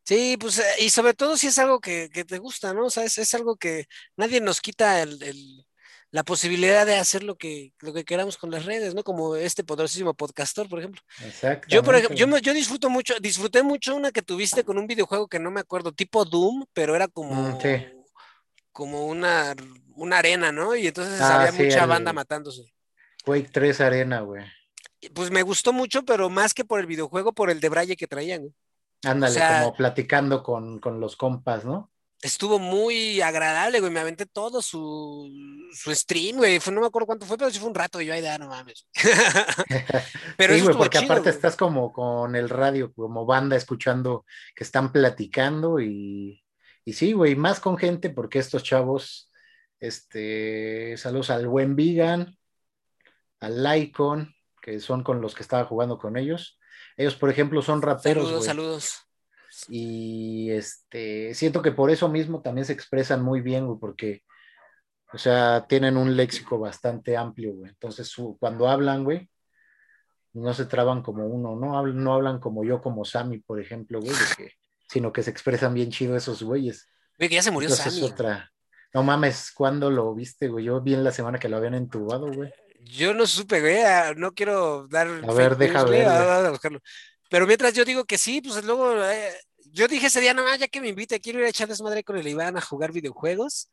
Sí, 0.09 0.37
pues, 0.39 0.57
eh, 0.57 0.63
y 0.79 0.89
sobre 0.89 1.13
todo 1.13 1.37
si 1.37 1.45
es 1.45 1.59
algo 1.59 1.79
que, 1.79 2.09
te 2.09 2.39
gusta, 2.39 2.73
¿no? 2.73 2.87
O 2.87 2.89
sea, 2.89 3.03
es, 3.03 3.33
algo 3.35 3.57
que 3.57 3.85
nadie 4.17 4.41
nos 4.41 4.59
quita 4.59 5.05
la 6.09 6.23
posibilidad 6.23 6.83
de 6.87 6.95
hacer 6.95 7.21
lo 7.21 7.37
que, 7.37 7.73
lo 7.79 7.93
que 7.93 8.05
queramos 8.05 8.35
con 8.35 8.49
las 8.49 8.65
redes, 8.65 8.95
¿no? 8.95 9.03
Como 9.03 9.35
este 9.35 9.63
poderosísimo 9.63 10.15
podcastor, 10.15 10.67
por 10.67 10.79
ejemplo. 10.79 10.99
Exacto. 11.23 11.67
Yo, 11.69 11.83
por 11.83 11.93
ejemplo, 11.93 12.17
yo, 12.17 12.25
yo, 12.39 12.53
disfruto 12.55 12.89
mucho, 12.89 13.19
disfruté 13.19 13.61
mucho 13.61 13.95
una 13.95 14.11
que 14.11 14.23
tuviste 14.23 14.63
con 14.63 14.79
un 14.79 14.87
videojuego 14.87 15.27
que 15.27 15.37
no 15.37 15.51
me 15.51 15.59
acuerdo, 15.59 15.91
tipo 15.91 16.25
Doom, 16.25 16.65
pero 16.73 16.95
era 16.95 17.07
como, 17.07 17.35
mm, 17.35 17.59
como 18.71 19.05
una, 19.05 19.53
una 19.93 20.17
arena, 20.17 20.51
¿no? 20.51 20.75
Y 20.75 20.87
entonces 20.87 21.21
ah, 21.21 21.43
había 21.43 21.51
mucha 21.51 21.85
banda 21.85 22.13
matándose. 22.13 22.73
Quake 23.23 23.49
3 23.51 23.79
Arena, 23.81 24.21
güey. 24.21 24.43
Pues 25.13 25.29
me 25.29 25.43
gustó 25.43 25.71
mucho, 25.71 26.03
pero 26.03 26.31
más 26.31 26.55
que 26.55 26.65
por 26.65 26.79
el 26.79 26.87
videojuego, 26.87 27.31
por 27.31 27.51
el 27.51 27.59
de 27.59 27.69
Braille 27.69 27.95
que 27.95 28.07
traían, 28.07 28.55
Ándale, 29.03 29.39
como 29.39 29.73
platicando 29.75 30.43
con, 30.43 30.79
los 30.99 31.15
compas, 31.15 31.63
¿no? 31.63 31.91
Estuvo 32.21 32.59
muy 32.59 33.21
agradable, 33.21 33.79
güey. 33.79 33.91
Me 33.91 34.01
aventé 34.01 34.25
todo 34.25 34.61
su, 34.61 35.31
su 35.73 35.95
stream, 35.95 36.37
güey. 36.37 36.59
no 36.71 36.81
me 36.81 36.87
acuerdo 36.87 37.05
cuánto 37.05 37.25
fue, 37.25 37.37
pero 37.37 37.49
sí 37.49 37.59
fue 37.59 37.69
un 37.69 37.75
rato. 37.75 38.01
Y 38.01 38.07
yo, 38.07 38.13
ahí, 38.13 38.21
da, 38.21 38.37
no 38.37 38.49
mames. 38.49 38.87
pero 40.37 40.53
sí, 40.53 40.61
güey, 40.61 40.75
porque 40.75 40.97
aparte 40.97 41.29
estás 41.29 41.55
como 41.55 41.93
con 41.93 42.35
el 42.35 42.49
radio, 42.49 42.91
como 42.93 43.25
banda, 43.25 43.55
escuchando 43.55 44.25
que 44.53 44.65
están 44.65 44.91
platicando. 44.91 45.79
Y, 45.79 46.43
y 46.83 46.93
sí, 46.93 47.13
güey, 47.13 47.35
más 47.37 47.61
con 47.61 47.77
gente, 47.77 48.09
porque 48.09 48.39
estos 48.39 48.63
chavos, 48.63 49.31
este, 49.79 50.97
saludos 50.97 51.29
al 51.29 51.47
buen 51.47 51.77
Vegan, 51.77 52.37
al 53.39 53.63
Lycon, 53.63 54.35
que 54.61 54.81
son 54.81 55.03
con 55.03 55.21
los 55.21 55.35
que 55.35 55.43
estaba 55.43 55.63
jugando 55.63 55.97
con 55.97 56.17
ellos 56.17 56.58
ellos, 56.99 57.15
por 57.15 57.29
ejemplo, 57.29 57.61
son 57.61 57.81
raperos. 57.81 58.25
Saludos, 58.25 58.45
saludos. 58.45 58.97
Y 59.69 60.51
este, 60.51 61.33
siento 61.33 61.61
que 61.61 61.71
por 61.71 61.91
eso 61.91 62.09
mismo 62.09 62.41
también 62.41 62.65
se 62.65 62.73
expresan 62.73 63.23
muy 63.23 63.39
bien, 63.39 63.67
güey, 63.67 63.79
porque, 63.79 64.23
o 65.13 65.17
sea, 65.17 65.65
tienen 65.65 65.95
un 65.95 66.17
léxico 66.17 66.59
bastante 66.59 67.15
amplio, 67.15 67.53
güey. 67.53 67.69
Entonces, 67.69 68.13
cuando 68.37 68.67
hablan, 68.67 69.05
güey, 69.05 69.29
no 70.33 70.53
se 70.53 70.65
traban 70.65 71.01
como 71.01 71.25
uno, 71.25 71.55
no 71.55 71.77
hablan, 71.77 72.03
no 72.03 72.13
hablan 72.13 72.39
como 72.41 72.65
yo, 72.65 72.81
como 72.81 73.05
Sammy, 73.05 73.39
por 73.39 73.61
ejemplo, 73.61 74.01
güey, 74.01 74.13
sino 74.89 75.13
que 75.13 75.23
se 75.23 75.31
expresan 75.31 75.73
bien 75.73 75.91
chido 75.91 76.17
esos 76.17 76.43
güeyes. 76.43 76.85
Güey, 77.17 77.29
que 77.29 77.35
ya 77.35 77.43
se 77.43 77.51
murió 77.51 77.69
Sammy. 77.69 78.03
otra. 78.03 78.51
No 78.93 79.03
mames, 79.03 79.53
¿cuándo 79.55 79.89
lo 79.89 80.13
viste, 80.13 80.49
güey? 80.49 80.65
Yo 80.65 80.81
vi 80.81 80.95
en 80.95 81.05
la 81.05 81.11
semana 81.13 81.39
que 81.39 81.47
lo 81.47 81.55
habían 81.55 81.75
entubado, 81.75 82.29
güey. 82.29 82.51
Yo 82.79 83.13
no 83.13 83.27
supe, 83.27 83.59
güey, 83.61 83.83
no 84.15 84.33
quiero 84.33 84.87
dar. 84.87 85.07
A 85.07 85.33
ver, 85.33 85.57
deja 85.57 85.83
ver. 85.83 86.07
Pero 87.29 87.45
mientras 87.45 87.73
yo 87.73 87.85
digo 87.85 88.05
que 88.05 88.17
sí, 88.17 88.41
pues 88.41 88.63
luego. 88.63 89.03
Eh, 89.03 89.33
yo 89.71 89.87
dije 89.87 90.07
ese 90.07 90.21
día, 90.21 90.33
no, 90.33 90.43
ya 90.55 90.67
que 90.67 90.81
me 90.81 90.89
invite, 90.89 91.19
quiero 91.19 91.39
ir 91.39 91.45
a 91.45 91.49
echar 91.49 91.67
desmadre 91.67 92.03
con 92.03 92.17
el 92.17 92.27
Iván 92.27 92.57
a 92.57 92.61
jugar 92.61 92.91
videojuegos. 92.91 93.69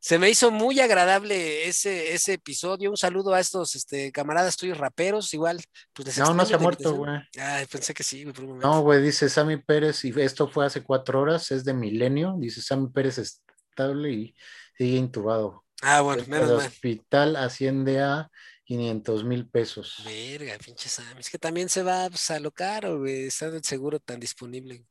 Se 0.00 0.18
me 0.18 0.28
hizo 0.28 0.50
muy 0.50 0.80
agradable 0.80 1.66
ese, 1.66 2.12
ese 2.12 2.34
episodio. 2.34 2.90
Un 2.90 2.96
saludo 2.96 3.32
a 3.32 3.40
estos 3.40 3.74
este, 3.74 4.12
camaradas 4.12 4.56
tuyos 4.56 4.76
raperos, 4.76 5.32
igual. 5.32 5.62
Pues 5.94 6.18
no, 6.18 6.34
no 6.34 6.44
se 6.44 6.54
ha 6.54 6.58
muerto, 6.58 6.94
güey. 6.94 7.20
Ay, 7.38 7.66
pensé 7.66 7.94
que 7.94 8.02
sí, 8.02 8.24
güey, 8.24 8.34
No, 8.58 8.82
güey, 8.82 9.02
dice 9.02 9.28
Sammy 9.30 9.56
Pérez, 9.56 10.04
y 10.04 10.12
esto 10.20 10.48
fue 10.48 10.66
hace 10.66 10.82
cuatro 10.82 11.20
horas, 11.20 11.50
es 11.52 11.64
de 11.64 11.72
Milenio. 11.72 12.34
Dice 12.38 12.60
Sammy 12.60 12.88
Pérez 12.90 13.18
estable 13.18 14.12
y 14.12 14.34
sigue 14.76 14.96
intubado. 14.96 15.63
Ah, 15.86 16.00
bueno, 16.00 16.24
menos 16.26 16.48
El 16.48 16.56
hospital 16.56 17.36
asciende 17.36 18.00
a 18.00 18.30
500 18.64 19.24
mil 19.24 19.46
pesos. 19.48 20.02
Verga, 20.04 20.56
pinche 20.64 20.88
Sam. 20.88 21.18
Es 21.18 21.28
que 21.28 21.38
también 21.38 21.68
se 21.68 21.82
va 21.82 22.08
pues, 22.08 22.30
a 22.30 22.40
lo 22.40 22.50
caro, 22.50 23.00
güey. 23.00 23.26
Está 23.26 23.46
el 23.46 23.62
seguro 23.62 24.00
tan 24.00 24.18
disponible. 24.18 24.86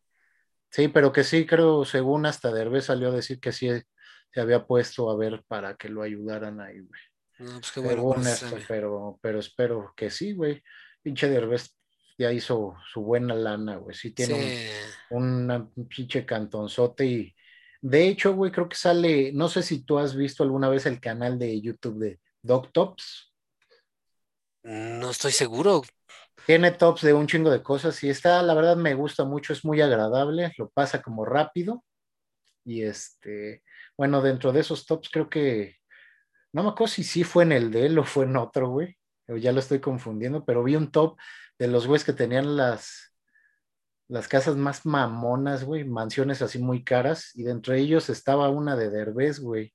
Sí, 0.70 0.90
pero 0.90 1.12
que 1.12 1.24
sí, 1.24 1.48
creo, 1.48 1.84
según 1.84 2.28
hasta 2.28 2.52
Derbez 2.52 2.86
salió 2.86 3.10
a 3.10 3.16
decir 3.16 3.40
que 3.40 3.52
sí 3.52 3.70
se 4.32 4.40
había 4.40 4.66
puesto 4.68 5.10
a 5.10 5.18
ver 5.18 5.44
para 5.48 5.76
que 5.76 5.90
lo 5.90 6.04
ayudaran 6.04 6.62
ahí, 6.62 6.80
güey. 6.80 7.02
No, 7.40 7.60
pues 7.60 7.72
qué 7.72 7.80
bueno. 7.80 8.14
Según 8.24 8.28
esto, 8.28 8.58
pero, 8.68 9.20
pero 9.22 9.40
espero 9.40 9.94
que 9.96 10.12
sí, 10.12 10.34
güey. 10.34 10.62
Pinche 11.02 11.28
Derbez 11.28 11.76
ya 12.20 12.32
hizo 12.32 12.76
su 12.92 13.02
buena 13.02 13.34
lana, 13.34 13.78
güey. 13.78 13.96
Sí 13.96 14.12
tiene 14.12 14.70
un, 15.10 15.50
un, 15.50 15.88
pinche 15.88 16.24
cantonzote 16.24 17.06
y 17.06 17.36
de 17.84 18.08
hecho, 18.08 18.34
güey, 18.34 18.50
creo 18.50 18.70
que 18.70 18.78
sale, 18.78 19.34
no 19.34 19.50
sé 19.50 19.62
si 19.62 19.84
tú 19.84 20.00
has 20.00 20.16
visto 20.16 20.42
alguna 20.42 20.70
vez 20.70 20.86
el 20.86 21.02
canal 21.02 21.38
de 21.38 21.60
YouTube 21.60 22.00
de 22.00 22.20
Doc 22.42 22.72
Tops. 22.72 23.34
No 24.64 25.10
estoy 25.10 25.34
seguro. 25.34 25.82
Tiene 26.46 26.72
tops 26.72 27.02
de 27.02 27.14
un 27.14 27.28
chingo 27.28 27.50
de 27.52 27.62
cosas 27.62 28.02
y 28.06 28.10
está, 28.10 28.42
la 28.42 28.54
verdad 28.54 28.78
me 28.78 28.94
gusta 28.94 29.26
mucho, 29.26 29.52
es 29.52 29.66
muy 29.66 29.82
agradable, 29.82 30.54
lo 30.58 30.70
pasa 30.70 31.02
como 31.02 31.26
rápido 31.26 31.84
y 32.64 32.84
este, 32.84 33.64
bueno, 33.98 34.22
dentro 34.22 34.54
de 34.54 34.62
esos 34.62 34.86
tops 34.86 35.10
creo 35.12 35.30
que, 35.30 35.76
no 36.54 36.64
me 36.64 36.70
acuerdo 36.70 36.94
si 36.94 37.04
sí 37.04 37.26
fue 37.26 37.44
en 37.44 37.52
el 37.52 37.70
de 37.70 37.88
él 37.88 38.00
o 38.00 38.06
fue 38.06 38.24
en 38.24 38.38
otro, 38.38 38.70
güey, 38.70 38.98
ya 39.28 39.52
lo 39.52 39.60
estoy 39.60 39.82
confundiendo, 39.82 40.46
pero 40.46 40.64
vi 40.64 40.78
un 40.78 40.90
top 40.90 41.18
de 41.60 41.68
los 41.68 41.86
güeyes 41.86 42.06
que 42.06 42.14
tenían 42.14 42.56
las, 42.56 43.13
las 44.08 44.28
casas 44.28 44.56
más 44.56 44.86
mamonas, 44.86 45.64
güey, 45.64 45.86
mansiones 45.86 46.42
así 46.42 46.60
muy 46.60 46.84
caras, 46.84 47.32
y 47.34 47.44
dentro 47.44 47.74
de 47.74 47.80
ellos 47.80 48.10
estaba 48.10 48.50
una 48.50 48.76
de 48.76 48.90
Derbez, 48.90 49.40
güey. 49.40 49.74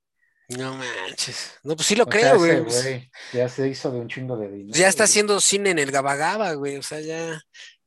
No 0.49 0.73
manches. 0.73 1.59
No, 1.63 1.75
pues 1.75 1.87
sí 1.87 1.95
lo 1.95 2.07
creo, 2.07 2.37
güey. 2.37 3.11
Ya 3.33 3.47
se 3.49 3.67
hizo 3.67 3.91
de 3.91 3.99
un 3.99 4.07
chingo 4.07 4.35
de 4.35 4.49
dinero. 4.49 4.77
Ya 4.77 4.87
está 4.87 5.03
haciendo 5.03 5.39
cine 5.41 5.69
en 5.69 5.79
el 5.79 5.91
Gabagaba, 5.91 6.53
güey. 6.53 6.77
O 6.77 6.81
sea, 6.81 6.99
ya, 7.01 7.39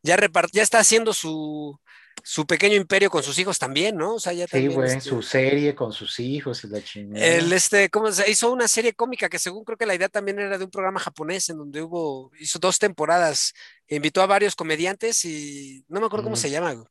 ya, 0.03 0.17
ya 0.53 0.63
está 0.63 0.79
haciendo 0.79 1.13
su, 1.13 1.81
su 2.23 2.47
pequeño 2.47 2.77
imperio 2.77 3.11
con 3.11 3.23
sus 3.23 3.39
hijos 3.39 3.59
también, 3.59 3.97
¿no? 3.97 4.15
O 4.15 4.21
sea, 4.21 4.33
ya 4.33 4.47
Sí, 4.47 4.69
güey, 4.69 4.89
este 4.89 5.01
su 5.01 5.23
serie 5.23 5.75
con 5.75 5.93
sus 5.93 6.21
hijos 6.21 6.63
y 6.65 6.69
la 6.69 6.83
chingada. 6.83 7.25
El, 7.27 7.53
este, 7.53 7.91
¿cómo 7.91 8.11
se 8.13 8.31
hizo 8.31 8.53
una 8.53 8.69
serie 8.69 8.93
cómica 8.93 9.29
que 9.29 9.39
según 9.39 9.65
creo 9.65 9.77
que 9.77 9.87
la 9.87 9.95
idea 9.95 10.09
también 10.09 10.39
era 10.39 10.57
de 10.57 10.65
un 10.65 10.71
programa 10.71 11.01
japonés 11.01 11.49
en 11.51 11.59
donde 11.59 11.83
hubo, 11.83 12.31
hizo 12.39 12.59
dos 12.59 12.79
temporadas, 12.79 13.53
invitó 13.89 14.23
a 14.23 14.27
varios 14.27 14.55
comediantes 14.55 15.25
y 15.25 15.85
no 15.89 16.01
me 16.01 16.07
acuerdo 16.07 16.25
cómo 16.25 16.37
se 16.37 16.51
llama, 16.51 16.73
güey. 16.73 16.87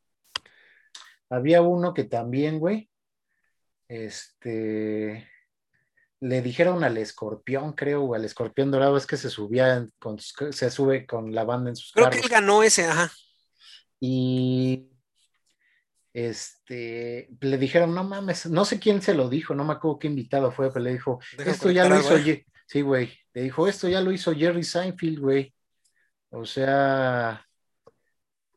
Había 1.30 1.62
uno 1.62 1.94
que 1.94 2.04
también, 2.04 2.60
güey, 2.60 2.90
este, 3.88 5.30
le 6.20 6.42
dijeron 6.42 6.84
al 6.84 6.98
escorpión, 6.98 7.74
creo, 7.74 8.04
o 8.04 8.16
al 8.16 8.26
escorpión 8.26 8.70
dorado, 8.70 8.98
es 8.98 9.08
que 9.08 9.18
se 9.18 9.30
subía, 9.30 9.88
con, 9.98 10.20
se 10.20 10.70
sube 10.70 11.08
con 11.08 11.34
la 11.34 11.46
banda 11.46 11.70
en 11.70 11.76
sus 11.76 11.94
Creo 11.94 12.10
que 12.10 12.20
él 12.20 12.30
ganó 12.30 12.64
ese, 12.64 12.86
ajá. 12.86 13.12
Y 14.00 14.91
este, 16.14 17.30
le 17.40 17.58
dijeron, 17.58 17.96
no 17.96 18.04
mames, 18.04 18.46
no 18.48 18.66
sé 18.66 18.80
quién 18.80 19.02
se 19.02 19.14
lo 19.14 19.30
dijo, 19.30 19.56
no 19.56 19.64
me 19.64 19.74
acuerdo 19.74 20.00
qué 20.00 20.08
invitado 20.08 20.52
fue, 20.52 20.72
pero 20.72 20.84
le 20.84 20.94
dijo, 20.94 21.20
esto 21.38 21.72
ya 21.72 21.88
lo 21.88 22.00
hizo, 22.00 22.18
sí, 22.66 22.82
güey, 22.82 23.18
le 23.34 23.44
dijo, 23.44 23.68
esto 23.68 23.88
ya 23.88 24.02
lo 24.02 24.12
hizo 24.12 24.34
Jerry 24.34 24.64
Seinfeld, 24.64 25.20
güey. 25.20 25.54
O 26.30 26.46
sea, 26.46 27.46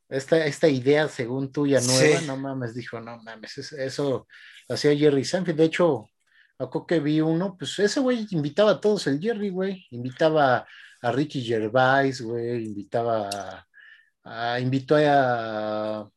esta, 0.09 0.45
esta 0.47 0.69
idea, 0.69 1.09
según 1.09 1.53
tuya 1.53 1.81
nueva, 1.81 2.21
no 2.23 2.37
mames, 2.37 2.75
dijo, 2.75 3.01
no 3.01 3.19
mames, 3.23 3.59
eso, 3.73 4.27
hacía 4.69 4.97
Jerry 4.97 5.25
Seinfeld. 5.25 5.59
De 5.59 5.65
hecho, 5.65 6.11
acuerdo 6.59 6.87
que 6.87 7.01
vi 7.01 7.21
uno, 7.21 7.57
pues 7.57 7.79
ese 7.79 8.01
güey 8.01 8.27
invitaba 8.31 8.73
a 8.73 8.81
todos, 8.81 9.07
el 9.07 9.21
Jerry, 9.21 9.51
güey, 9.51 9.87
invitaba 9.91 10.67
a 11.03 11.13
Ricky 11.13 11.45
Gervais, 11.45 12.21
güey, 12.21 12.65
invitaba 12.65 13.29
a, 14.25 14.55
a 14.55 14.61
invitó 14.61 14.97
a 14.97 16.11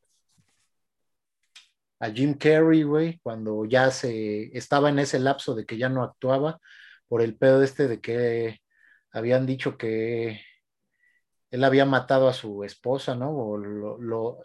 a 2.00 2.10
Jim 2.10 2.36
Carrey, 2.36 2.84
güey, 2.84 3.20
cuando 3.24 3.66
ya 3.66 3.92
se 3.92 4.56
estaba 4.58 4.90
en 4.90 5.00
ese 5.00 5.20
lapso 5.20 5.56
de 5.56 5.66
que 5.66 5.78
ya 5.78 5.90
no 5.90 6.04
actuaba 6.04 6.60
por 7.08 7.22
el 7.22 7.36
pedo 7.36 7.64
este 7.64 7.88
de 7.88 8.02
que 8.02 8.60
habían 9.12 9.46
dicho 9.46 9.78
que 9.78 10.42
él 11.50 11.64
había 11.64 11.86
matado 11.86 12.28
a 12.28 12.34
su 12.34 12.64
esposa, 12.64 13.16
¿no? 13.16 13.32
O 13.32 13.58
lo, 13.58 14.40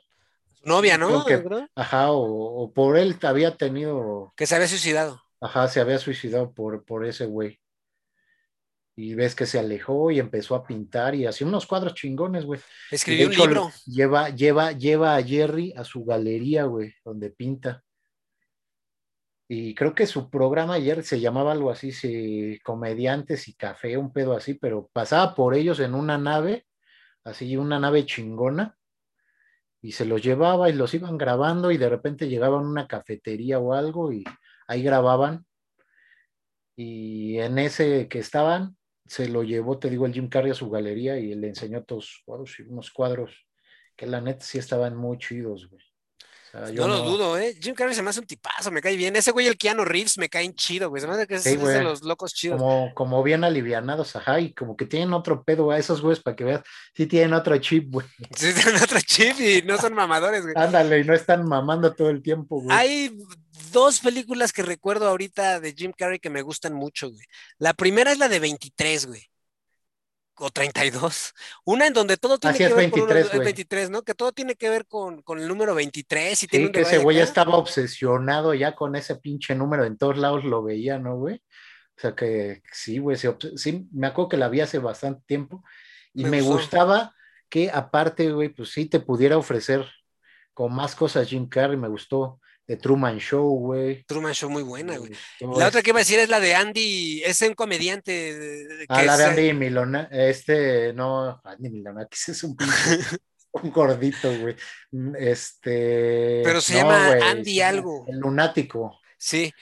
novia, 0.65 0.97
¿no? 0.97 1.25
ajá, 1.75 2.13
o, 2.13 2.73
por 2.73 2.97
él 2.97 3.19
había 3.23 3.57
tenido 3.57 4.33
que 4.37 4.47
se 4.47 4.55
había 4.55 4.69
suicidado. 4.69 5.23
Ajá, 5.41 5.67
se 5.69 5.81
había 5.81 5.99
suicidado 5.99 6.53
por, 6.53 6.85
por 6.85 7.05
ese 7.05 7.27
güey 7.27 7.62
y 8.95 9.15
ves 9.15 9.35
que 9.35 9.47
se 9.47 9.59
alejó 9.59 10.11
y 10.11 10.19
empezó 10.19 10.55
a 10.55 10.67
pintar 10.67 11.15
y 11.15 11.27
hacía 11.27 11.47
unos 11.47 11.67
cuadros 11.67 11.95
chingones, 11.95 12.45
güey. 12.45 12.61
Escribió 12.91 13.29
un 13.29 13.35
libro. 13.35 13.71
Lleva, 13.87 14.29
lleva, 14.31 14.73
lleva 14.73 15.17
a 15.17 15.23
Jerry 15.23 15.73
a 15.77 15.85
su 15.85 16.05
galería, 16.05 16.65
güey, 16.65 16.95
donde 17.05 17.31
pinta. 17.31 17.83
Y 19.49 19.75
creo 19.75 19.95
que 19.95 20.07
su 20.07 20.31
programa 20.31 20.75
ayer 20.75 21.05
se 21.05 21.21
llamaba 21.21 21.53
algo 21.53 21.71
así, 21.71 21.93
si 21.93 22.59
comediantes 22.63 23.49
y 23.49 23.55
café, 23.55 23.97
un 23.97 24.13
pedo 24.13 24.35
así, 24.35 24.55
pero 24.55 24.89
pasaba 24.93 25.35
por 25.35 25.55
ellos 25.55 25.81
en 25.81 25.95
una 25.95 26.17
nave, 26.17 26.67
así 27.25 27.57
una 27.57 27.79
nave 27.79 28.07
chingona, 28.07 28.79
y 29.83 29.93
se 29.93 30.05
los 30.05 30.23
llevaba 30.23 30.71
y 30.71 30.75
los 30.75 30.95
iban 30.95 31.19
grabando 31.19 31.71
y 31.71 31.77
de 31.77 31.89
repente 31.89 32.29
llegaban 32.29 32.61
a 32.61 32.69
una 32.69 32.87
cafetería 32.87 33.59
o 33.59 33.75
algo 33.75 34.13
y 34.13 34.25
ahí 34.69 34.83
grababan. 34.83 35.45
Y 36.77 37.39
en 37.39 37.59
ese 37.59 38.09
que 38.09 38.21
estaban, 38.21 38.77
se 39.13 39.29
lo 39.29 39.43
llevó, 39.43 39.79
te 39.79 39.91
digo, 39.91 40.07
el 40.07 40.15
Jim 40.15 40.31
Carrey 40.31 40.53
a 40.53 40.55
su 40.55 40.71
galería 40.71 41.19
y 41.19 41.35
le 41.35 41.49
enseñó 41.49 41.83
todos 41.83 42.23
cuadros, 42.25 42.59
unos 42.67 42.91
cuadros 42.91 43.47
que 43.95 44.07
la 44.07 44.23
neta 44.23 44.43
sí 44.43 44.57
estaban 44.57 44.97
muy 44.97 45.19
chidos, 45.19 45.69
güey. 45.69 46.73
no 46.73 46.89
lo 46.89 47.03
dudo, 47.03 47.37
¿eh? 47.37 47.55
Jim 47.61 47.75
Carrey 47.75 47.95
se 47.95 48.01
me 48.01 48.09
hace 48.09 48.21
un 48.21 48.27
tipazo, 48.27 48.71
me 48.71 48.81
cae 48.81 48.97
bien. 48.97 49.15
Ese 49.15 49.31
güey, 49.31 49.49
el 49.49 49.59
Keanu 49.59 49.85
Reeves, 49.85 50.17
me 50.17 50.31
caen 50.31 50.55
chido, 50.55 50.89
güey. 50.89 51.03
Se 51.03 51.07
me 51.07 51.13
hace 51.13 51.27
que 51.27 51.35
es, 51.35 51.45
de 51.45 51.83
los 51.83 52.03
locos 52.05 52.33
chidos. 52.33 52.59
Como, 52.59 52.95
como 52.95 53.23
bien 53.23 53.45
alivianados, 53.45 54.17
ajá, 54.17 54.41
y 54.41 54.55
como 54.55 54.79
que 54.79 54.87
tienen 54.87 55.13
otro 55.13 55.45
pedo 55.45 55.71
a 55.71 55.79
esos 55.79 56.01
güeyes 56.01 56.23
para 56.23 56.35
que 56.35 56.45
veas, 56.45 56.63
sí 56.97 57.05
tienen 57.05 57.35
otro 57.35 57.55
chip, 57.59 57.93
güey. 57.93 58.07
Sí 58.35 58.55
tienen 58.55 58.83
otro 58.83 58.99
chip 59.05 59.39
y 59.39 59.61
no 59.61 59.77
son 59.77 59.93
mamadores, 59.93 60.41
güey. 60.41 60.55
Ándale, 60.57 61.01
y 61.01 61.05
no 61.05 61.13
están 61.13 61.47
mamando 61.47 61.95
todo 61.95 62.09
el 62.09 62.23
tiempo, 62.23 62.63
güey. 62.63 62.75
Hay 62.75 63.15
dos 63.71 64.01
películas 64.01 64.53
que 64.53 64.63
recuerdo 64.63 65.09
ahorita 65.09 65.61
de 65.61 65.73
Jim 65.73 65.93
Carrey 65.97 66.19
que 66.19 66.31
me 66.31 66.43
gustan 66.43 66.75
mucho, 66.75 67.11
güey. 67.11 67.25
La 67.59 67.75
primera 67.75 68.13
es 68.13 68.19
la 68.19 68.29
de 68.29 68.41
23, 68.41 69.07
güey. 69.07 69.23
O 70.37 70.51
32. 70.51 71.35
Una 71.65 71.87
en 71.87 71.93
donde 71.93 72.17
todo 72.17 72.39
tiene 72.39 72.57
que 72.57 72.65
ver 72.65 72.75
23, 72.75 73.29
con 73.29 73.39
el 73.39 73.45
23, 73.45 73.91
¿no? 73.91 74.03
Que 74.03 74.15
todo 74.15 74.33
tiene 74.33 74.55
que 74.57 74.71
ver 74.71 74.87
con, 74.87 75.23
el 75.39 75.47
número 75.47 75.75
23. 75.75 76.33
Y 76.43 76.47
sí, 76.47 76.73
que 76.73 76.81
ese 76.81 76.99
güey 76.99 77.19
estaba 77.19 77.57
obsesionado 77.57 78.55
ya 78.55 78.75
con 78.75 78.97
ese 78.97 79.17
pinche 79.17 79.55
número. 79.55 79.85
En 79.85 79.99
todos 79.99 80.19
lados 80.19 80.45
lo 80.45 80.63
veía, 80.63 80.99
¿no, 80.99 81.17
güey? 81.17 81.37
O 81.97 82.01
sea 82.01 82.15
que 82.15 82.63
sí, 82.73 82.99
güey. 82.99 83.17
Sí, 83.17 83.87
me 83.93 84.07
acuerdo 84.07 84.31
que 84.31 84.37
la 84.37 84.49
vi 84.49 84.61
hace 84.61 84.79
bastante 84.79 85.23
tiempo. 85.27 85.63
Y 86.15 86.25
me, 86.25 86.41
gustaba 86.41 87.15
que 87.49 87.71
aparte, 87.71 88.33
güey, 88.33 88.49
pues 88.49 88.71
sí 88.71 88.87
te 88.87 89.01
pudiera 89.01 89.39
ofrecer 89.39 89.87
con 90.55 90.75
más 90.75 90.97
cosas 90.97 91.29
Jim 91.29 91.49
Carrey. 91.49 91.77
Me 91.77 91.89
gustó 91.89 92.41
de 92.73 92.79
Truman 92.79 93.19
Show, 93.19 93.59
güey. 93.59 94.03
Truman 94.05 94.33
Show 94.33 94.49
muy 94.49 94.63
buena, 94.63 94.97
güey. 94.97 95.13
La 95.41 95.69
otra 95.69 95.83
que 95.83 95.91
iba 95.91 95.99
a 95.99 96.01
decir 96.01 96.19
es 96.19 96.31
la 96.31 96.41
de 96.41 96.55
Andy, 96.55 97.23
es 97.23 97.43
un 97.43 97.55
comediante. 97.55 98.87
ah, 98.89 99.03
la 99.03 99.19
de 99.19 99.25
Andy 99.27 99.53
Milona, 99.53 100.09
este, 100.11 100.95
no, 100.95 101.41
Andy 101.45 101.69
Milona, 101.69 102.07
que 102.07 102.17
es 102.33 102.43
un 102.45 102.57
un 103.53 103.71
gordito, 103.71 104.35
güey. 104.39 104.57
Este. 105.19 106.41
Pero 106.43 106.63
se 106.63 106.75
llama 106.75 107.13
Andy 107.31 107.61
algo. 107.61 108.07
El 108.09 108.19
lunático. 108.19 108.99
Sí, 109.19 109.53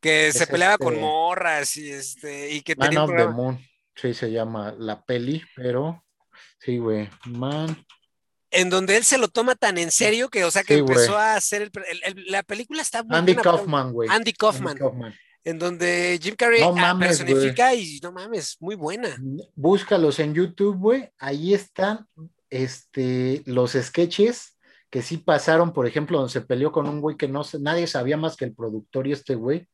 que 0.00 0.32
se 0.32 0.46
peleaba 0.46 0.78
con 0.78 0.94
este 0.94 1.04
morras 1.04 1.76
y 1.76 1.90
este, 1.90 2.52
y 2.52 2.62
que 2.62 2.76
Man 2.76 2.96
of 2.96 3.10
the 3.16 3.26
Moon, 3.26 3.58
sí, 3.96 4.14
se 4.14 4.30
llama 4.30 4.76
la 4.78 5.04
peli, 5.04 5.42
pero 5.56 6.04
sí, 6.60 6.78
güey, 6.78 7.10
Man 7.26 7.84
en 8.50 8.70
donde 8.70 8.96
él 8.96 9.04
se 9.04 9.18
lo 9.18 9.28
toma 9.28 9.54
tan 9.54 9.78
en 9.78 9.90
serio 9.90 10.28
que, 10.28 10.44
o 10.44 10.50
sea, 10.50 10.64
que 10.64 10.78
empezó 10.78 11.16
a 11.16 11.34
hacer 11.34 11.70
el, 12.04 12.24
la 12.26 12.42
película 12.42 12.82
está 12.82 13.02
muy 13.02 13.16
Andy 13.16 13.36
Kaufman, 13.36 13.92
güey. 13.92 14.08
Andy 14.10 14.32
Kaufman. 14.32 14.78
En 15.42 15.58
donde 15.58 16.18
Jim 16.20 16.34
Carrey 16.36 16.62
personifica 16.98 17.74
y 17.74 17.98
no 18.02 18.12
mames, 18.12 18.56
muy 18.60 18.74
buena. 18.74 19.16
Búscalos 19.54 20.18
en 20.18 20.34
YouTube, 20.34 20.76
güey. 20.76 21.08
Ahí 21.18 21.54
están 21.54 22.06
este, 22.50 23.42
los 23.46 23.72
sketches 23.72 24.58
que 24.90 25.02
sí 25.02 25.18
pasaron, 25.18 25.72
por 25.72 25.86
ejemplo, 25.86 26.18
donde 26.18 26.32
se 26.32 26.40
peleó 26.40 26.72
con 26.72 26.88
un 26.88 27.00
güey 27.00 27.16
que 27.16 27.28
no 27.28 27.42
nadie 27.60 27.86
sabía 27.86 28.16
más 28.16 28.36
que 28.36 28.44
el 28.44 28.54
productor 28.54 29.06
y 29.06 29.12
este 29.12 29.34
güey. 29.34 29.66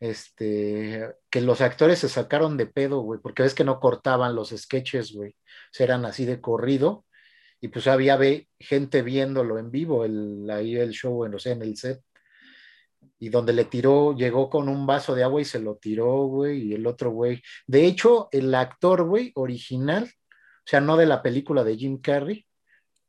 Este, 0.00 1.14
que 1.30 1.40
los 1.40 1.60
actores 1.60 2.00
se 2.00 2.08
sacaron 2.08 2.56
de 2.56 2.66
pedo, 2.66 3.00
güey, 3.02 3.20
porque 3.20 3.44
ves 3.44 3.54
que 3.54 3.62
no 3.62 3.78
cortaban 3.78 4.34
los 4.34 4.50
sketches, 4.50 5.12
güey. 5.12 5.30
O 5.30 5.82
eran 5.82 6.04
así 6.04 6.24
de 6.26 6.40
corrido 6.40 7.06
y 7.62 7.68
pues 7.68 7.86
había 7.86 8.18
gente 8.58 9.02
viéndolo 9.02 9.56
en 9.56 9.70
vivo, 9.70 10.04
el, 10.04 10.50
ahí 10.50 10.76
el 10.76 10.90
show, 10.90 11.24
en, 11.24 11.36
en 11.44 11.62
el 11.62 11.76
set, 11.76 12.02
y 13.20 13.28
donde 13.28 13.52
le 13.52 13.66
tiró, 13.66 14.16
llegó 14.16 14.50
con 14.50 14.68
un 14.68 14.84
vaso 14.84 15.14
de 15.14 15.22
agua 15.22 15.40
y 15.40 15.44
se 15.44 15.60
lo 15.60 15.76
tiró, 15.76 16.24
güey, 16.26 16.60
y 16.60 16.74
el 16.74 16.84
otro 16.88 17.12
güey. 17.12 17.40
De 17.68 17.86
hecho, 17.86 18.28
el 18.32 18.52
actor, 18.56 19.04
güey, 19.04 19.30
original, 19.36 20.10
o 20.12 20.66
sea, 20.66 20.80
no 20.80 20.96
de 20.96 21.06
la 21.06 21.22
película 21.22 21.62
de 21.62 21.76
Jim 21.76 22.00
Carrey, 22.00 22.44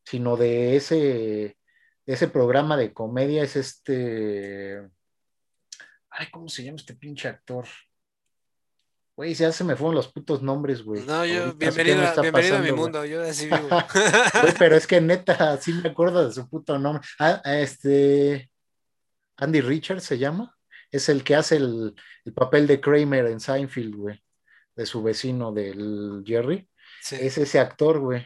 sino 0.05 0.37
de 0.37 0.75
ese, 0.75 1.57
ese 2.05 2.27
programa 2.27 2.77
de 2.77 2.93
comedia, 2.93 3.41
es 3.41 3.55
este... 3.55 4.87
Ay, 6.11 6.27
¿cómo 6.31 6.47
se 6.47 6.63
llama 6.63 6.75
este 6.75 6.93
pinche 6.93 7.27
actor? 7.27 7.65
Güey, 9.15 9.35
ya 9.35 9.51
se 9.51 9.63
me 9.63 9.75
fueron 9.75 9.95
los 9.95 10.11
putos 10.11 10.41
nombres, 10.41 10.83
güey. 10.83 11.03
No, 11.03 11.23
yo, 11.25 11.43
Ahorita, 11.43 11.57
bienvenido, 11.57 11.97
¿qué 12.15 12.21
me 12.21 12.27
a- 12.27 12.31
mi 12.31 12.31
pasando, 12.31 12.75
mundo, 12.75 13.05
yo 13.05 13.21
así 13.21 13.45
vivo. 13.45 13.57
Güey, 14.41 14.53
pero 14.57 14.75
es 14.75 14.87
que 14.87 14.99
neta, 15.01 15.55
sí 15.57 15.71
me 15.73 15.89
acuerdo 15.89 16.27
de 16.27 16.33
su 16.33 16.49
puto 16.49 16.79
nombre. 16.79 17.03
Ah, 17.19 17.39
este. 17.45 18.49
Andy 19.37 19.61
Richards 19.61 20.03
se 20.03 20.17
llama. 20.17 20.55
Es 20.91 21.09
el 21.09 21.23
que 21.23 21.35
hace 21.35 21.57
el, 21.57 21.93
el 22.25 22.33
papel 22.33 22.65
de 22.65 22.81
Kramer 22.81 23.27
en 23.27 23.39
Seinfeld, 23.39 23.95
güey. 23.95 24.23
De 24.75 24.85
su 24.87 25.03
vecino, 25.03 25.51
del 25.51 26.23
Jerry. 26.25 26.67
Sí. 27.01 27.17
Es 27.19 27.37
ese 27.37 27.59
actor, 27.59 27.99
güey. 27.99 28.25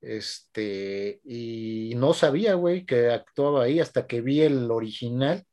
Este, 0.00 1.20
y 1.24 1.94
no 1.96 2.14
sabía, 2.14 2.54
güey, 2.54 2.86
que 2.86 3.10
actuaba 3.10 3.64
ahí 3.64 3.80
hasta 3.80 4.06
que 4.06 4.20
vi 4.20 4.42
el 4.42 4.70
original 4.70 5.44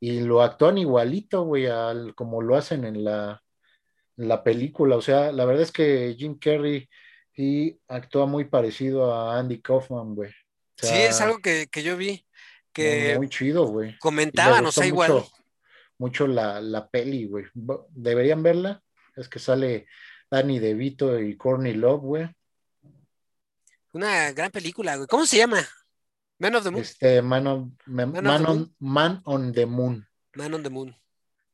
y 0.00 0.20
lo 0.20 0.42
actúan 0.42 0.76
igualito, 0.76 1.44
güey, 1.44 1.66
al, 1.66 2.14
como 2.14 2.42
lo 2.42 2.56
hacen 2.56 2.84
en 2.84 3.04
la, 3.04 3.42
la 4.16 4.42
película. 4.42 4.96
O 4.96 5.02
sea, 5.02 5.32
la 5.32 5.44
verdad 5.44 5.62
es 5.62 5.72
que 5.72 6.14
Jim 6.18 6.38
Carrey 6.38 6.88
sí 7.34 7.78
actúa 7.88 8.26
muy 8.26 8.44
parecido 8.46 9.14
a 9.14 9.38
Andy 9.38 9.60
Kaufman, 9.60 10.14
güey. 10.14 10.30
O 10.30 10.86
Sí, 10.86 10.94
es 10.94 11.20
algo 11.20 11.38
que, 11.38 11.68
que 11.70 11.82
yo 11.82 11.96
vi, 11.96 12.26
que 12.72 13.14
muy 13.16 13.28
chido, 13.28 13.66
güey. 13.66 13.96
Comentaban, 13.98 14.64
o 14.66 14.72
sea, 14.72 14.86
igual. 14.86 15.12
mucho, 15.12 15.30
mucho 15.98 16.26
la, 16.26 16.60
la 16.60 16.88
peli, 16.88 17.26
güey. 17.26 17.46
Deberían 17.90 18.42
verla. 18.42 18.82
Es 19.16 19.28
que 19.28 19.38
sale 19.38 19.86
Danny 20.30 20.58
DeVito 20.58 21.18
y 21.20 21.36
Courtney 21.36 21.72
Love, 21.74 22.00
güey. 22.02 22.28
Una 23.92 24.32
gran 24.32 24.50
película, 24.50 24.96
güey. 24.96 25.06
¿Cómo 25.08 25.24
se 25.24 25.38
llama? 25.38 25.66
Man 26.38 26.54
of 26.54 26.64
the 26.64 26.70
Moon. 26.70 26.82
Este, 26.82 27.22
Man 27.22 27.46
on, 27.46 27.78
Man, 27.86 28.12
the 28.12 28.18
on- 28.28 28.74
Man 28.78 29.22
on 29.24 29.52
the 29.52 29.64
Moon. 29.64 30.06
Man 30.34 30.52
on 30.52 30.62
the 30.62 30.68
Moon. 30.68 30.94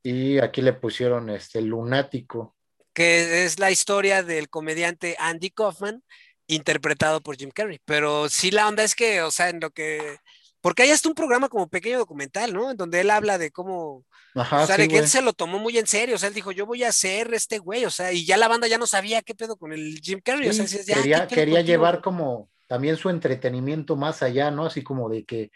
Y 0.02 0.38
aquí 0.38 0.62
le 0.62 0.72
pusieron 0.72 1.30
este 1.30 1.60
lunático. 1.60 2.56
Que 2.92 3.44
es 3.44 3.58
la 3.58 3.70
historia 3.70 4.22
del 4.22 4.48
comediante 4.48 5.16
Andy 5.18 5.50
Kaufman, 5.50 6.02
interpretado 6.46 7.22
por 7.22 7.36
Jim 7.36 7.50
Carrey. 7.50 7.80
Pero 7.84 8.28
sí, 8.28 8.50
la 8.50 8.68
onda 8.68 8.82
es 8.82 8.94
que, 8.94 9.22
o 9.22 9.30
sea, 9.30 9.48
en 9.48 9.60
lo 9.60 9.70
que. 9.70 10.18
Porque 10.60 10.82
hay 10.84 10.90
hasta 10.90 11.08
un 11.08 11.14
programa 11.14 11.48
como 11.48 11.68
pequeño 11.68 11.98
documental, 11.98 12.52
¿no? 12.52 12.70
En 12.70 12.76
donde 12.76 13.00
él 13.00 13.10
habla 13.10 13.38
de 13.38 13.50
cómo. 13.50 14.04
Ajá, 14.34 14.62
o 14.62 14.66
sea, 14.66 14.76
sí, 14.76 14.82
de 14.82 14.88
que 14.88 14.98
él 14.98 15.08
se 15.08 15.22
lo 15.22 15.32
tomó 15.32 15.58
muy 15.58 15.76
en 15.78 15.86
serio. 15.86 16.16
O 16.16 16.18
sea, 16.18 16.28
él 16.28 16.34
dijo, 16.34 16.52
yo 16.52 16.66
voy 16.66 16.84
a 16.84 16.92
ser 16.92 17.32
este 17.34 17.58
güey. 17.58 17.84
O 17.84 17.90
sea, 17.90 18.12
y 18.12 18.24
ya 18.24 18.36
la 18.36 18.48
banda 18.48 18.66
ya 18.66 18.78
no 18.78 18.86
sabía 18.86 19.22
qué 19.22 19.34
pedo 19.34 19.56
con 19.56 19.72
el 19.72 20.00
Jim 20.02 20.20
Carrey. 20.22 20.48
o 20.48 20.52
sea, 20.52 20.66
Sí, 20.66 20.78
decías, 20.78 20.98
ya, 20.98 21.02
quería, 21.02 21.26
¿qué 21.26 21.34
pedo 21.34 21.44
quería 21.44 21.60
llevar 21.62 22.00
como 22.00 22.50
también 22.68 22.96
su 22.96 23.10
entretenimiento 23.10 23.96
más 23.96 24.22
allá, 24.22 24.50
¿no? 24.50 24.66
Así 24.66 24.82
como 24.82 25.08
de 25.08 25.24
que 25.24 25.50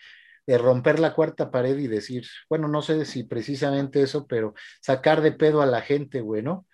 de 0.47 0.59
romper 0.59 1.01
la 1.01 1.15
cuarta 1.15 1.51
pared 1.51 1.77
y 1.79 1.89
decir, 1.89 2.27
bueno, 2.49 2.69
no 2.69 2.83
sé 2.83 3.05
si 3.05 3.25
precisamente 3.25 4.03
eso, 4.03 4.27
pero 4.27 4.55
sacar 4.81 5.21
de 5.23 5.33
pedo 5.33 5.63
a 5.63 5.67
la 5.67 5.83
gente, 5.83 6.21
güey, 6.21 6.43
¿no? 6.43 6.67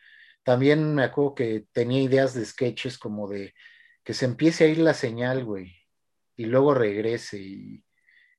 También 0.44 0.94
me 0.94 1.04
acuerdo 1.04 1.34
que 1.34 1.66
tenía 1.72 2.02
ideas 2.02 2.34
de 2.34 2.44
sketches 2.44 2.98
como 2.98 3.28
de 3.28 3.54
que 4.04 4.14
se 4.14 4.26
empiece 4.26 4.64
a 4.64 4.68
ir 4.68 4.78
la 4.78 4.94
señal, 4.94 5.44
güey, 5.44 5.74
y 6.36 6.46
luego 6.46 6.74
regrese 6.74 7.38
y, 7.40 7.84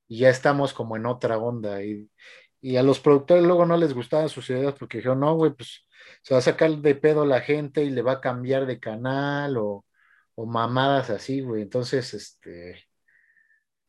ya 0.10 0.30
estamos 0.30 0.73
como 0.73 0.95
en 0.97 1.05
otra 1.07 1.38
onda. 1.39 1.84
Y, 1.84 2.10
y 2.61 2.77
a 2.77 2.84
los 2.84 2.99
productores 2.99 3.43
luego 3.43 3.65
no 3.65 3.77
les 3.77 3.93
gustaban 3.93 4.30
sus 4.30 4.49
ideas 4.49 4.76
porque 4.77 4.97
dijeron, 4.97 5.22
no, 5.22 5.35
güey, 5.35 5.53
pues 5.53 5.88
se 6.22 6.34
va 6.34 6.39
a 6.39 6.41
sacar 6.41 6.72
de 6.77 6.95
pedo 6.95 7.23
a 7.23 7.26
la 7.26 7.41
gente 7.41 7.84
y 7.84 7.89
le 7.89 8.01
va 8.01 8.14
a 8.14 8.22
cambiar 8.22 8.65
de 8.65 8.80
canal 8.80 9.57
o, 9.57 9.85
o 10.35 10.45
mamadas 10.45 11.10
así, 11.10 11.41
güey. 11.41 11.64
Entonces, 11.64 12.14
este, 12.14 12.85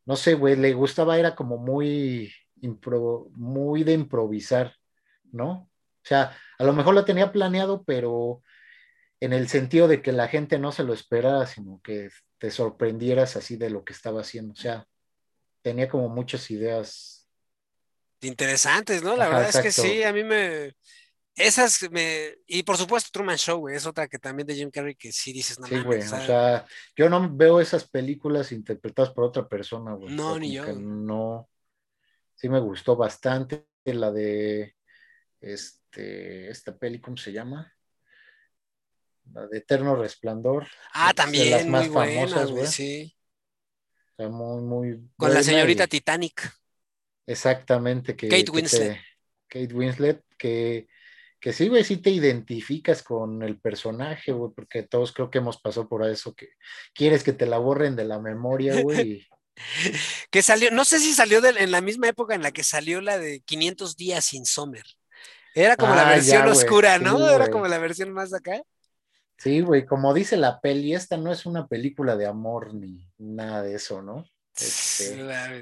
no 0.07 0.17
sé, 0.17 0.35
güey, 0.35 0.57
le 0.57 0.73
gustaba, 0.75 1.19
era 1.19 1.35
como 1.35 1.59
muy, 1.59 2.33
impro- 2.63 3.29
muy 3.33 3.85
de 3.85 3.93
improvisar, 3.95 4.75
¿no? 5.33 5.51
O 5.53 5.71
sea, 6.07 6.37
a 6.59 6.65
lo 6.65 6.73
mejor 6.75 6.95
lo 6.95 7.05
tenía 7.05 7.33
planeado, 7.33 7.85
pero 7.85 8.43
en 9.21 9.33
el 9.33 9.49
sentido 9.49 9.89
de 9.89 10.03
que 10.03 10.13
la 10.13 10.29
gente 10.29 10.59
no 10.59 10.73
se 10.73 10.85
lo 10.85 10.93
esperara, 10.95 11.47
sino 11.47 11.81
que 11.83 12.11
te 12.39 12.51
sorprendieras 12.51 13.37
así 13.37 13.57
de 13.57 13.71
lo 13.71 13.85
que 13.85 13.93
estaba 13.95 14.21
haciendo. 14.23 14.53
O 14.55 14.57
sea, 14.57 14.87
tenía 15.63 15.89
como 15.89 16.09
muchas 16.11 16.51
ideas. 16.51 17.29
Interesantes, 18.23 19.03
¿no? 19.03 19.17
La 19.17 19.29
Ajá, 19.29 19.29
verdad 19.29 19.49
es 19.49 19.61
que 19.61 19.71
sí, 19.71 20.03
a 20.03 20.13
mí 20.13 20.25
me. 20.25 20.75
Esas 21.37 21.91
me. 21.91 22.37
Y 22.47 22.63
por 22.63 22.77
supuesto, 22.77 23.11
Truman 23.13 23.37
Show, 23.37 23.59
güey, 23.59 23.77
es 23.77 23.87
otra 23.87 24.07
que 24.07 24.19
también 24.19 24.47
de 24.47 24.55
Jim 24.55 24.71
Carrey 24.71 24.95
que 24.95 25.11
sí 25.13 25.33
dices, 25.33 25.59
no 25.59 25.67
Sí, 25.67 25.81
güey, 25.81 26.01
o 26.01 26.03
sea, 26.03 26.65
yo 26.97 27.09
no 27.09 27.29
veo 27.35 27.61
esas 27.61 27.85
películas 27.89 28.53
interpretadas 28.53 29.13
por 29.13 29.25
otra 29.25 29.49
persona, 29.49 29.95
güey. 29.95 30.15
No, 30.15 30.39
ni 30.39 30.53
yo. 30.53 30.65
No, 30.75 31.49
sí 32.35 32.49
me 32.49 32.61
gustó 32.61 32.95
bastante 32.97 33.67
la 33.85 34.13
de 34.13 34.77
este, 35.41 36.49
esta 36.51 36.77
peli, 36.77 37.01
¿cómo 37.01 37.17
se 37.17 37.33
llama? 37.33 37.73
La 39.33 39.47
de 39.47 39.59
Eterno 39.59 39.97
Resplandor. 39.97 40.67
Ah, 40.93 41.11
es 41.11 41.17
de 41.33 41.51
las 41.51 41.61
también, 41.65 41.71
más 41.71 41.89
muy 41.89 41.95
famosas, 41.95 42.51
güey, 42.51 42.61
güey. 42.63 42.67
sí. 42.73 43.17
O 44.13 44.17
sea, 44.17 44.29
muy, 44.29 44.63
muy 44.63 45.11
Con 45.17 45.35
la 45.35 45.43
señorita 45.43 45.85
y- 45.85 45.89
Titanic. 45.89 46.53
Exactamente, 47.27 48.15
que, 48.15 48.29
Kate 48.29 48.45
que 48.45 48.51
Winslet. 48.51 48.93
te- 48.93 49.05
Kate 49.49 49.75
Winslet, 49.75 50.25
que, 50.39 50.87
que 51.45 51.53
sí, 51.53 51.69
güey, 51.69 51.85
sí 51.85 51.99
te 51.99 52.09
identificas 52.09 53.03
con 53.03 53.43
el 53.43 53.61
personaje, 53.61 54.33
güey, 54.33 54.51
porque 54.57 54.83
todos 54.83 55.13
creo 55.13 55.29
que 55.29 55.37
hemos 55.37 55.61
pasado 55.61 55.87
por 55.87 56.03
eso, 56.09 56.35
que 56.35 56.49
quieres 56.95 57.23
que 57.23 57.35
te 57.35 57.45
la 57.45 57.59
borren 57.59 57.97
de 57.97 58.07
la 58.07 58.19
memoria, 58.19 58.73
güey, 58.83 59.29
Que 60.31 60.43
salió, 60.43 60.71
no 60.71 60.87
sé 60.87 61.01
si 61.01 61.13
salió 61.13 61.43
de- 61.43 61.51
en 61.51 61.71
la 61.71 61.83
misma 61.83 62.09
época 62.09 62.35
en 62.35 62.41
la 62.41 62.51
que 62.51 62.65
salió 62.65 63.03
la 63.03 63.19
de 63.19 63.41
500 63.41 63.99
días 63.99 64.25
sin 64.25 64.47
Summer. 64.47 64.85
Era 65.55 65.77
como 65.77 65.95
la 65.95 66.09
Ah, 66.09 66.15
versión 66.15 66.49
oscura, 66.49 66.97
sí, 66.97 67.05
¿no? 67.05 67.29
Era 67.29 67.51
como 67.51 67.69
la 67.69 67.79
versión 67.79 68.11
más 68.11 68.33
acá. 68.33 68.63
Sí, 69.37 69.61
güey, 69.61 69.85
como 69.85 70.15
dice 70.15 70.39
la 70.39 70.63
peli, 70.63 70.95
esta 70.95 71.19
no 71.19 71.31
es 71.31 71.45
una 71.45 71.67
película 71.67 72.17
de 72.17 72.25
amor 72.25 72.73
ni 72.73 73.07
nada 73.19 73.61
de 73.63 73.75
eso, 73.75 74.01
¿no? 74.01 74.25
Este, 74.57 75.17
La- 75.19 75.59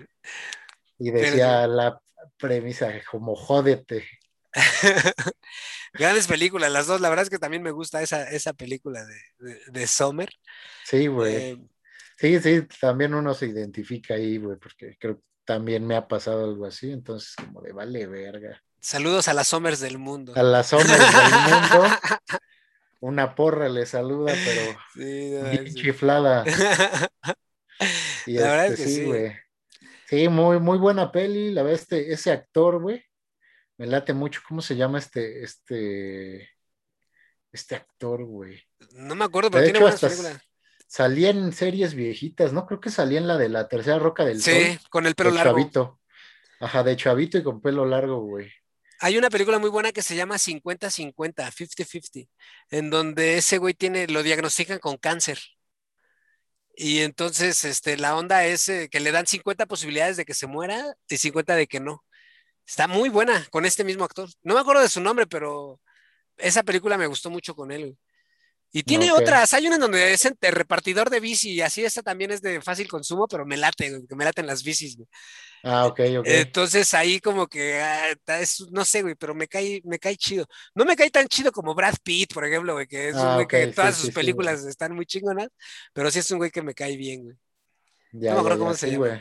y 0.99 1.11
Pero 1.11 1.25
decía 1.25 1.67
la 1.67 2.01
premisa 2.39 2.93
como 3.11 3.35
jódete. 3.35 4.07
Grandes 5.95 6.27
películas, 6.27 6.71
las 6.73 6.87
dos. 6.87 7.01
La 7.01 7.09
verdad 7.09 7.25
es 7.25 7.31
que 7.31 7.39
también 7.39 7.63
me 7.63 7.71
gusta 7.71 8.03
esa, 8.03 8.29
esa 8.31 8.53
película 8.53 9.05
de, 9.05 9.15
de, 9.39 9.61
de 9.69 9.87
Summer. 9.87 10.31
Sí, 10.85 11.07
güey. 11.07 11.35
Eh, 11.37 11.59
Sí, 12.19 12.39
sí, 12.41 12.63
también 12.81 13.15
uno 13.15 13.35
se 13.35 13.47
identifica 13.47 14.15
ahí, 14.15 14.39
güey, 14.39 14.57
porque 14.57 14.97
creo 15.01 15.17
que 15.17 15.23
también 15.45 15.85
me 15.85 15.97
ha 15.97 16.07
pasado 16.07 16.45
algo 16.45 16.67
así, 16.67 16.93
entonces 16.93 17.35
como 17.35 17.61
de 17.63 17.73
vale 17.73 18.07
verga. 18.07 18.63
saludos 18.81 19.27
a 19.29 19.35
las 19.35 19.49
Summers 19.49 19.81
del 19.81 19.99
mundo. 19.99 20.33
A 20.37 20.43
las 20.45 20.69
Somers 20.69 20.89
del 20.89 21.33
mundo, 21.51 21.85
una 23.01 23.35
porra 23.35 23.69
le 23.69 23.87
saluda, 23.87 24.33
pero 24.45 24.79
Sí, 24.95 25.31
no, 25.31 25.51
bien 25.51 25.67
sí. 25.67 25.75
chiflada. 25.75 26.45
Y 28.27 28.39
La 28.39 28.43
verdad 28.51 28.67
este, 28.67 28.75
es 28.75 28.77
que 28.77 28.87
sí, 28.89 28.95
sí. 28.97 29.05
güey. 29.05 29.33
Sí, 30.07 30.29
muy, 30.29 30.61
muy 30.61 30.79
buena 30.79 31.11
peli. 31.13 31.53
La 31.53 31.63
verdad, 31.63 31.81
este, 31.81 32.13
ese 32.13 32.33
actor, 32.33 32.81
güey, 32.81 33.05
me 33.83 33.89
late 33.89 34.13
mucho. 34.13 34.41
¿Cómo 34.47 34.63
se 34.63 34.77
llama 34.77 35.01
este, 35.01 35.43
este, 35.43 36.49
este 37.51 37.75
actor, 37.75 38.25
güey? 38.25 38.63
No 38.93 39.17
me 39.17 39.25
acuerdo, 39.25 39.51
pero 39.51 39.63
De 39.63 39.73
tiene 39.73 39.81
hecho, 39.81 39.89
hasta 39.89 40.09
películas. 40.09 40.41
salía 40.87 41.31
en 41.31 41.53
series 41.53 41.95
viejitas, 41.95 42.53
¿no? 42.53 42.65
Creo 42.65 42.81
que 42.81 42.91
salía 42.91 43.19
en 43.19 43.27
la 43.27 43.37
de 43.39 43.49
la 43.49 43.67
tercera 43.67 43.99
roca 43.99 44.25
del 44.25 44.41
Sí, 44.41 44.53
sol. 44.53 44.79
con 44.89 45.07
el 45.07 45.17
pelo 45.17 45.31
de 45.31 45.37
largo. 45.37 45.59
chavito. 45.59 46.01
Ajá, 46.61 46.85
de 46.85 46.97
chavito 46.97 47.39
y 47.39 47.43
con 47.43 47.61
pelo 47.61 47.85
largo, 47.85 48.21
güey. 48.21 48.53
Hay 49.01 49.19
una 49.19 49.31
película 49.31 49.59
muy 49.59 49.69
buena 49.69 49.91
que 49.91 50.01
se 50.03 50.15
llama 50.15 50.39
50-50, 50.39 51.51
50-50, 51.51 52.29
en 52.71 52.89
donde 52.89 53.37
ese 53.37 53.59
güey 53.59 53.75
tiene, 53.75 54.07
lo 54.07 54.23
diagnostican 54.23 54.79
con 54.79 54.97
cáncer. 54.97 55.41
Y 56.77 57.01
entonces, 57.01 57.65
este, 57.65 57.97
la 57.97 58.17
onda 58.17 58.45
es 58.47 58.69
eh, 58.69 58.89
que 58.89 59.01
le 59.01 59.11
dan 59.11 59.27
50 59.27 59.67
posibilidades 59.67 60.17
de 60.17 60.25
que 60.25 60.35
se 60.35 60.47
muera 60.47 60.95
y 61.09 61.17
50 61.17 61.57
de 61.57 61.67
que 61.67 61.81
no. 61.81 62.05
Está 62.73 62.89
muy 62.89 63.11
buena 63.11 63.47
con 63.51 63.67
este 63.67 63.85
mismo 63.85 64.03
actor. 64.03 64.31
No 64.43 64.55
me 64.55 64.61
acuerdo 64.61 64.81
de 64.81 64.89
su 64.89 65.03
nombre, 65.03 65.27
pero 65.27 65.79
esa 66.39 66.63
película 66.63 66.97
me 66.97 67.07
gustó 67.07 67.29
mucho 67.29 67.55
con 67.55 67.71
él. 67.71 67.99
Y 68.73 68.83
tiene 68.83 69.13
otras, 69.13 69.53
hay 69.53 69.67
una 69.67 69.75
en 69.75 69.83
donde 69.83 70.15
es 70.15 70.27
repartidor 70.41 71.11
de 71.11 71.21
bici 71.21 71.51
y 71.51 71.61
así 71.61 71.85
esta 71.85 72.01
también 72.03 72.31
es 72.31 72.41
de 72.41 72.63
fácil 72.63 72.89
consumo, 72.89 73.29
pero 73.29 73.45
me 73.45 73.59
late, 73.59 74.01
que 74.09 74.17
me 74.17 74.25
laten 74.25 74.47
las 74.47 74.63
bicis. 74.63 74.97
güey. 74.97 75.07
Ah, 75.63 75.85
ok, 75.85 76.01
ok. 76.21 76.27
Entonces 76.27 76.95
ahí 76.95 77.21
como 77.21 77.47
que 77.47 77.75
ah, 77.79 78.15
es, 78.41 78.65
no 78.71 78.87
sé, 78.87 79.03
güey, 79.03 79.17
pero 79.17 79.35
me 79.35 79.49
cae, 79.49 79.83
me 79.85 79.99
cae 79.99 80.17
chido. 80.17 80.47
No 80.75 80.87
me 80.87 80.97
cae 80.97 81.11
tan 81.11 81.29
chido 81.29 81.53
como 81.53 81.75
Brad 81.75 81.97
Pitt, 82.03 82.33
por 82.33 82.47
ejemplo, 82.47 82.73
güey, 82.73 82.87
que 82.87 83.11
es 83.11 83.21
un 83.21 83.21
Ah, 83.21 83.35
güey 83.35 83.47
que 83.47 83.67
todas 83.67 83.97
sí, 83.97 84.01
sus 84.01 84.07
sí, 84.07 84.13
películas 84.13 84.65
están 84.65 84.95
muy 84.97 85.05
chingonas, 85.05 85.49
pero 85.93 86.11
sí 86.11 86.21
es 86.21 86.31
un 86.31 86.39
güey 86.39 86.51
que 86.51 86.63
me 86.63 86.73
cae 86.73 86.97
bien, 86.97 87.25
güey. 87.25 87.37
ya, 88.13 88.31
no 88.31 88.37
me 88.37 88.41
acuerdo 88.41 88.57
ya, 88.57 88.59
cómo 88.59 88.73
ya, 88.73 88.79
se 88.79 88.91
llama. 88.91 89.07
güey. 89.09 89.21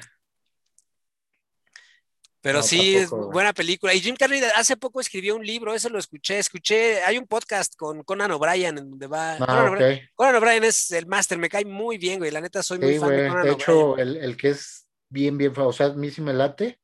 Pero 2.41 2.57
No, 2.59 2.63
sí, 2.63 2.95
es 2.95 3.09
buena 3.09 3.53
película. 3.53 3.93
Y 3.93 3.99
Jim 4.01 4.15
Carrey 4.15 4.41
hace 4.55 4.75
poco 4.75 4.99
escribió 4.99 5.35
un 5.35 5.45
libro, 5.45 5.75
eso 5.75 5.89
lo 5.89 5.99
escuché. 5.99 6.39
Escuché, 6.39 7.03
hay 7.03 7.19
un 7.19 7.27
podcast 7.27 7.75
con 7.75 8.03
Conan 8.03 8.31
O'Brien 8.31 8.77
en 8.79 8.89
donde 8.89 9.05
va. 9.07 9.33
Ah, 9.33 9.37
Conan. 9.45 9.67
O'Brien- 9.69 10.09
Conan 10.15 10.35
O'Brien 10.35 10.63
es 10.63 10.91
el 10.91 11.05
máster, 11.05 11.37
me 11.37 11.49
cae 11.49 11.65
muy 11.65 11.97
bien, 11.99 12.17
güey. 12.19 12.31
La 12.31 12.41
neta, 12.41 12.63
soy 12.63 12.79
muy 12.79 12.97
fan 12.97 13.09
de. 13.11 13.27
Conan 13.27 13.45
De 13.45 13.51
hecho, 13.51 13.97
el, 13.97 14.17
el 14.17 14.37
que 14.37 14.49
es 14.49 14.87
bien, 15.09 15.37
bien 15.37 15.53
fan, 15.53 15.65
o 15.65 15.71
sea, 15.71 15.87
a 15.87 15.93
mí 15.93 16.09
sí 16.09 16.21
me 16.21 16.33
late, 16.33 16.79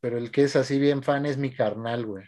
pero 0.00 0.18
el 0.18 0.30
que 0.30 0.44
es 0.44 0.54
así 0.56 0.78
bien 0.78 1.02
fan 1.02 1.24
es 1.24 1.38
mi 1.38 1.50
carnal, 1.54 2.04
güey. 2.04 2.24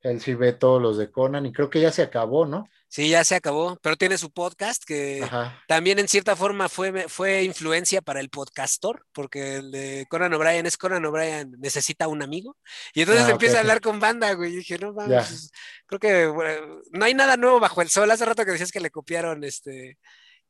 Él 0.00 0.22
sí 0.22 0.32
ve 0.34 0.54
todos 0.54 0.80
los 0.80 0.96
de 0.96 1.10
Conan 1.10 1.44
y 1.44 1.52
creo 1.52 1.68
que 1.68 1.82
ya 1.82 1.92
se 1.92 2.00
acabó, 2.02 2.46
¿no? 2.46 2.66
Sí, 2.92 3.08
ya 3.08 3.22
se 3.22 3.36
acabó, 3.36 3.78
pero 3.82 3.96
tiene 3.96 4.18
su 4.18 4.32
podcast 4.32 4.82
que 4.84 5.22
Ajá. 5.22 5.62
también 5.68 6.00
en 6.00 6.08
cierta 6.08 6.34
forma 6.34 6.68
fue, 6.68 7.08
fue 7.08 7.44
influencia 7.44 8.02
para 8.02 8.18
el 8.18 8.30
podcastor, 8.30 9.06
porque 9.12 9.58
el 9.58 9.70
de 9.70 10.06
Conan 10.10 10.34
O'Brien 10.34 10.66
es 10.66 10.76
Conan 10.76 11.04
O'Brien 11.04 11.54
necesita 11.58 12.08
un 12.08 12.20
amigo. 12.20 12.56
Y 12.92 13.02
entonces 13.02 13.26
Ah, 13.26 13.30
empieza 13.30 13.58
a 13.58 13.60
hablar 13.60 13.80
con 13.80 14.00
banda, 14.00 14.32
güey. 14.32 14.54
Y 14.54 14.56
dije, 14.56 14.76
no 14.78 14.92
pues, 14.92 15.52
creo 15.86 16.00
que 16.00 16.26
bueno, 16.26 16.80
no 16.90 17.04
hay 17.04 17.14
nada 17.14 17.36
nuevo 17.36 17.60
bajo 17.60 17.80
el 17.80 17.90
sol. 17.90 18.10
Hace 18.10 18.24
rato 18.24 18.44
que 18.44 18.50
decías 18.50 18.72
que 18.72 18.80
le 18.80 18.90
copiaron, 18.90 19.44
este, 19.44 19.96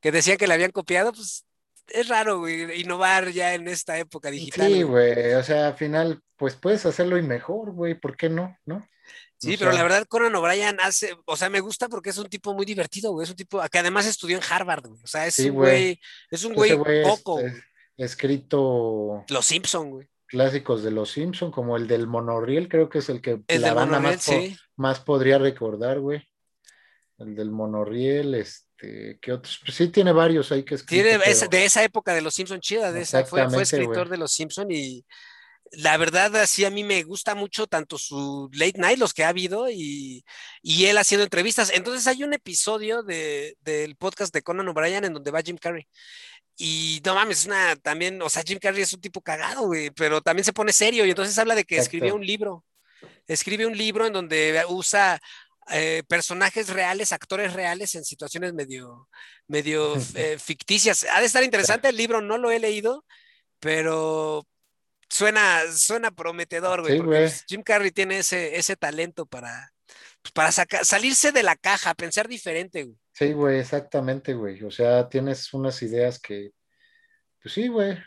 que 0.00 0.10
decían 0.10 0.38
que 0.38 0.46
le 0.46 0.54
habían 0.54 0.70
copiado, 0.70 1.12
pues 1.12 1.44
es 1.88 2.08
raro, 2.08 2.38
güey, 2.38 2.80
innovar 2.80 3.28
ya 3.32 3.52
en 3.52 3.68
esta 3.68 3.98
época 3.98 4.30
digital. 4.30 4.72
Sí, 4.72 4.82
güey, 4.82 5.34
o 5.34 5.42
sea, 5.42 5.68
al 5.68 5.74
final, 5.76 6.22
pues 6.36 6.54
puedes 6.54 6.86
hacerlo 6.86 7.18
y 7.18 7.22
mejor, 7.22 7.72
güey, 7.72 8.00
¿por 8.00 8.16
qué 8.16 8.30
no? 8.30 8.56
¿No? 8.64 8.86
Sí, 9.40 9.54
O 9.54 9.58
pero 9.58 9.72
la 9.72 9.82
verdad 9.82 10.04
Conan 10.06 10.34
O'Brien 10.34 10.76
hace, 10.80 11.16
o 11.24 11.34
sea, 11.36 11.48
me 11.48 11.60
gusta 11.60 11.88
porque 11.88 12.10
es 12.10 12.18
un 12.18 12.28
tipo 12.28 12.52
muy 12.52 12.66
divertido, 12.66 13.10
güey, 13.12 13.24
es 13.24 13.30
un 13.30 13.36
tipo 13.36 13.60
que 13.70 13.78
además 13.78 14.04
estudió 14.06 14.36
en 14.36 14.42
Harvard, 14.48 14.86
güey, 14.86 15.00
o 15.02 15.06
sea, 15.06 15.26
es 15.26 15.34
Sí, 15.34 15.48
un 15.48 15.56
güey. 15.56 15.98
es 16.30 16.44
un 16.44 16.52
güey 16.52 16.76
poco, 17.02 17.40
es- 17.40 17.54
escrito 17.96 19.24
Los 19.28 19.46
Simpson, 19.46 19.90
güey. 19.90 20.08
clásicos 20.26 20.82
de 20.82 20.90
los 20.90 21.10
Simpson, 21.10 21.50
como 21.50 21.76
el 21.76 21.86
del 21.88 22.06
monorriel, 22.06 22.68
creo 22.68 22.88
que 22.88 22.98
es 22.98 23.08
el 23.08 23.20
que 23.20 23.40
El 23.48 23.62
la 23.62 23.74
banda 23.74 23.98
más, 23.98 24.24
po- 24.26 24.32
más 24.76 25.00
podría 25.00 25.38
recordar, 25.38 26.00
güey. 26.00 26.22
El 27.18 27.34
del 27.34 27.50
monorriel, 27.50 28.34
este, 28.34 29.18
¿qué 29.20 29.32
otros? 29.32 29.60
Pues 29.64 29.76
sí, 29.76 29.88
tiene 29.88 30.12
varios 30.12 30.52
ahí 30.52 30.62
que 30.64 30.76
escrito, 30.76 31.02
Tiene 31.02 31.18
pero- 31.18 31.30
esa- 31.30 31.46
de 31.48 31.64
esa 31.64 31.82
época 31.82 32.14
de 32.14 32.20
los 32.22 32.34
Simpson 32.34 32.60
chida, 32.60 32.92
de 32.92 33.02
esa, 33.02 33.24
fue, 33.24 33.42
escritor 33.62 34.08
de 34.08 34.16
los 34.18 34.32
Simpson 34.32 34.70
y 34.70 35.04
la 35.72 35.96
verdad 35.96 36.34
así 36.36 36.64
a 36.64 36.70
mí 36.70 36.82
me 36.82 37.02
gusta 37.04 37.34
mucho 37.34 37.66
tanto 37.66 37.96
su 37.98 38.50
late 38.52 38.78
night, 38.78 38.98
los 38.98 39.14
que 39.14 39.24
ha 39.24 39.28
habido 39.28 39.70
y, 39.70 40.24
y 40.62 40.86
él 40.86 40.98
haciendo 40.98 41.24
entrevistas. 41.24 41.70
Entonces 41.72 42.06
hay 42.06 42.24
un 42.24 42.32
episodio 42.32 43.02
de, 43.02 43.56
del 43.60 43.96
podcast 43.96 44.34
de 44.34 44.42
Conan 44.42 44.68
O'Brien 44.68 45.04
en 45.04 45.12
donde 45.12 45.30
va 45.30 45.42
Jim 45.42 45.56
Carrey. 45.56 45.86
Y 46.56 47.00
no 47.04 47.14
mames, 47.14 47.40
es 47.40 47.46
una 47.46 47.76
también, 47.76 48.20
o 48.20 48.28
sea, 48.28 48.42
Jim 48.42 48.58
Carrey 48.58 48.82
es 48.82 48.92
un 48.92 49.00
tipo 49.00 49.22
cagado, 49.22 49.62
güey, 49.62 49.90
pero 49.90 50.20
también 50.20 50.44
se 50.44 50.52
pone 50.52 50.72
serio 50.72 51.06
y 51.06 51.10
entonces 51.10 51.38
habla 51.38 51.54
de 51.54 51.64
que 51.64 51.76
Exacto. 51.76 51.96
escribió 51.96 52.14
un 52.14 52.26
libro. 52.26 52.64
Escribe 53.26 53.64
un 53.64 53.76
libro 53.76 54.06
en 54.06 54.12
donde 54.12 54.62
usa 54.68 55.20
eh, 55.70 56.02
personajes 56.08 56.68
reales, 56.68 57.12
actores 57.12 57.52
reales 57.52 57.94
en 57.94 58.04
situaciones 58.04 58.52
medio, 58.54 59.08
medio 59.46 59.94
eh, 60.16 60.36
ficticias. 60.38 61.06
Ha 61.12 61.20
de 61.20 61.26
estar 61.26 61.44
interesante 61.44 61.88
el 61.88 61.96
libro, 61.96 62.20
no 62.20 62.38
lo 62.38 62.50
he 62.50 62.58
leído, 62.58 63.04
pero 63.60 64.46
suena, 65.10 65.70
suena 65.72 66.10
prometedor, 66.10 66.82
güey, 66.82 66.94
Sí, 66.94 66.98
güey. 67.00 67.30
Jim 67.48 67.62
Carrey 67.62 67.90
tiene 67.90 68.18
ese, 68.18 68.56
ese 68.56 68.76
talento 68.76 69.26
para, 69.26 69.72
pues, 70.22 70.32
para 70.32 70.52
sacar, 70.52 70.84
salirse 70.86 71.32
de 71.32 71.42
la 71.42 71.56
caja, 71.56 71.94
pensar 71.94 72.28
diferente, 72.28 72.84
güey. 72.84 72.96
Sí, 73.12 73.32
güey, 73.32 73.58
exactamente, 73.58 74.34
güey. 74.34 74.62
O 74.62 74.70
sea, 74.70 75.08
tienes 75.08 75.52
unas 75.52 75.82
ideas 75.82 76.18
que, 76.18 76.52
pues 77.42 77.54
sí, 77.54 77.68
güey. 77.68 77.98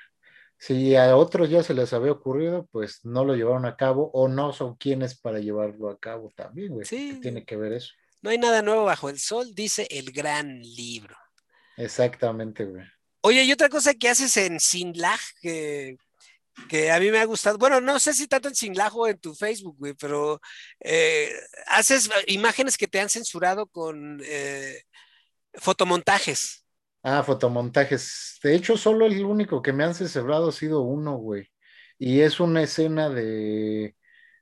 Si 0.58 0.96
a 0.96 1.18
otros 1.18 1.50
ya 1.50 1.62
se 1.62 1.74
les 1.74 1.92
había 1.92 2.14
ocurrido, 2.14 2.68
pues 2.72 3.02
no 3.04 3.26
lo 3.26 3.36
llevaron 3.36 3.66
a 3.66 3.76
cabo 3.76 4.10
o 4.14 4.30
no 4.30 4.54
son 4.54 4.76
quienes 4.76 5.20
para 5.20 5.40
llevarlo 5.40 5.90
a 5.90 6.00
cabo 6.00 6.32
también, 6.34 6.74
güey. 6.74 6.86
Sí. 6.86 7.16
¿Qué 7.16 7.20
tiene 7.20 7.46
que 7.46 7.58
ver 7.58 7.74
eso? 7.74 7.92
No 8.22 8.30
hay 8.30 8.38
nada 8.38 8.62
nuevo 8.62 8.86
bajo 8.86 9.10
el 9.10 9.20
sol, 9.20 9.54
dice 9.54 9.86
el 9.92 10.14
gran 10.14 10.62
libro. 10.62 11.18
Exactamente, 11.76 12.64
güey. 12.64 12.86
Oye, 13.20 13.44
y 13.44 13.52
otra 13.52 13.68
cosa 13.68 13.94
que 13.94 14.08
haces 14.08 14.38
en 14.38 14.60
Sinlag, 14.60 15.20
que, 15.42 15.98
que 16.70 16.92
a 16.92 17.00
mí 17.00 17.12
me 17.12 17.20
ha 17.20 17.26
gustado, 17.26 17.58
bueno, 17.58 17.82
no 17.82 18.00
sé 18.00 18.14
si 18.14 18.28
tanto 18.28 18.48
en 18.48 18.56
Sinlag 18.56 18.96
o 18.96 19.08
en 19.08 19.20
tu 19.20 19.34
Facebook, 19.34 19.76
güey, 19.78 19.94
pero 19.94 20.40
eh, 20.80 21.32
haces 21.68 22.10
imágenes 22.28 22.78
que 22.78 22.88
te 22.88 23.00
han 23.00 23.10
censurado 23.10 23.68
con 23.68 24.22
eh, 24.24 24.84
fotomontajes. 25.56 26.66
Ah, 27.04 27.24
fotomontajes. 27.24 28.40
De 28.44 28.56
hecho, 28.56 28.78
solo 28.78 29.06
el 29.06 29.24
único 29.26 29.62
que 29.62 29.74
me 29.74 29.84
han 29.84 29.94
celebrado 29.96 30.50
ha 30.50 30.52
sido 30.52 30.82
uno, 30.82 31.18
güey. 31.18 31.50
Y 32.00 32.22
es 32.22 32.40
una 32.40 32.64
escena 32.64 33.10
de, 33.10 33.96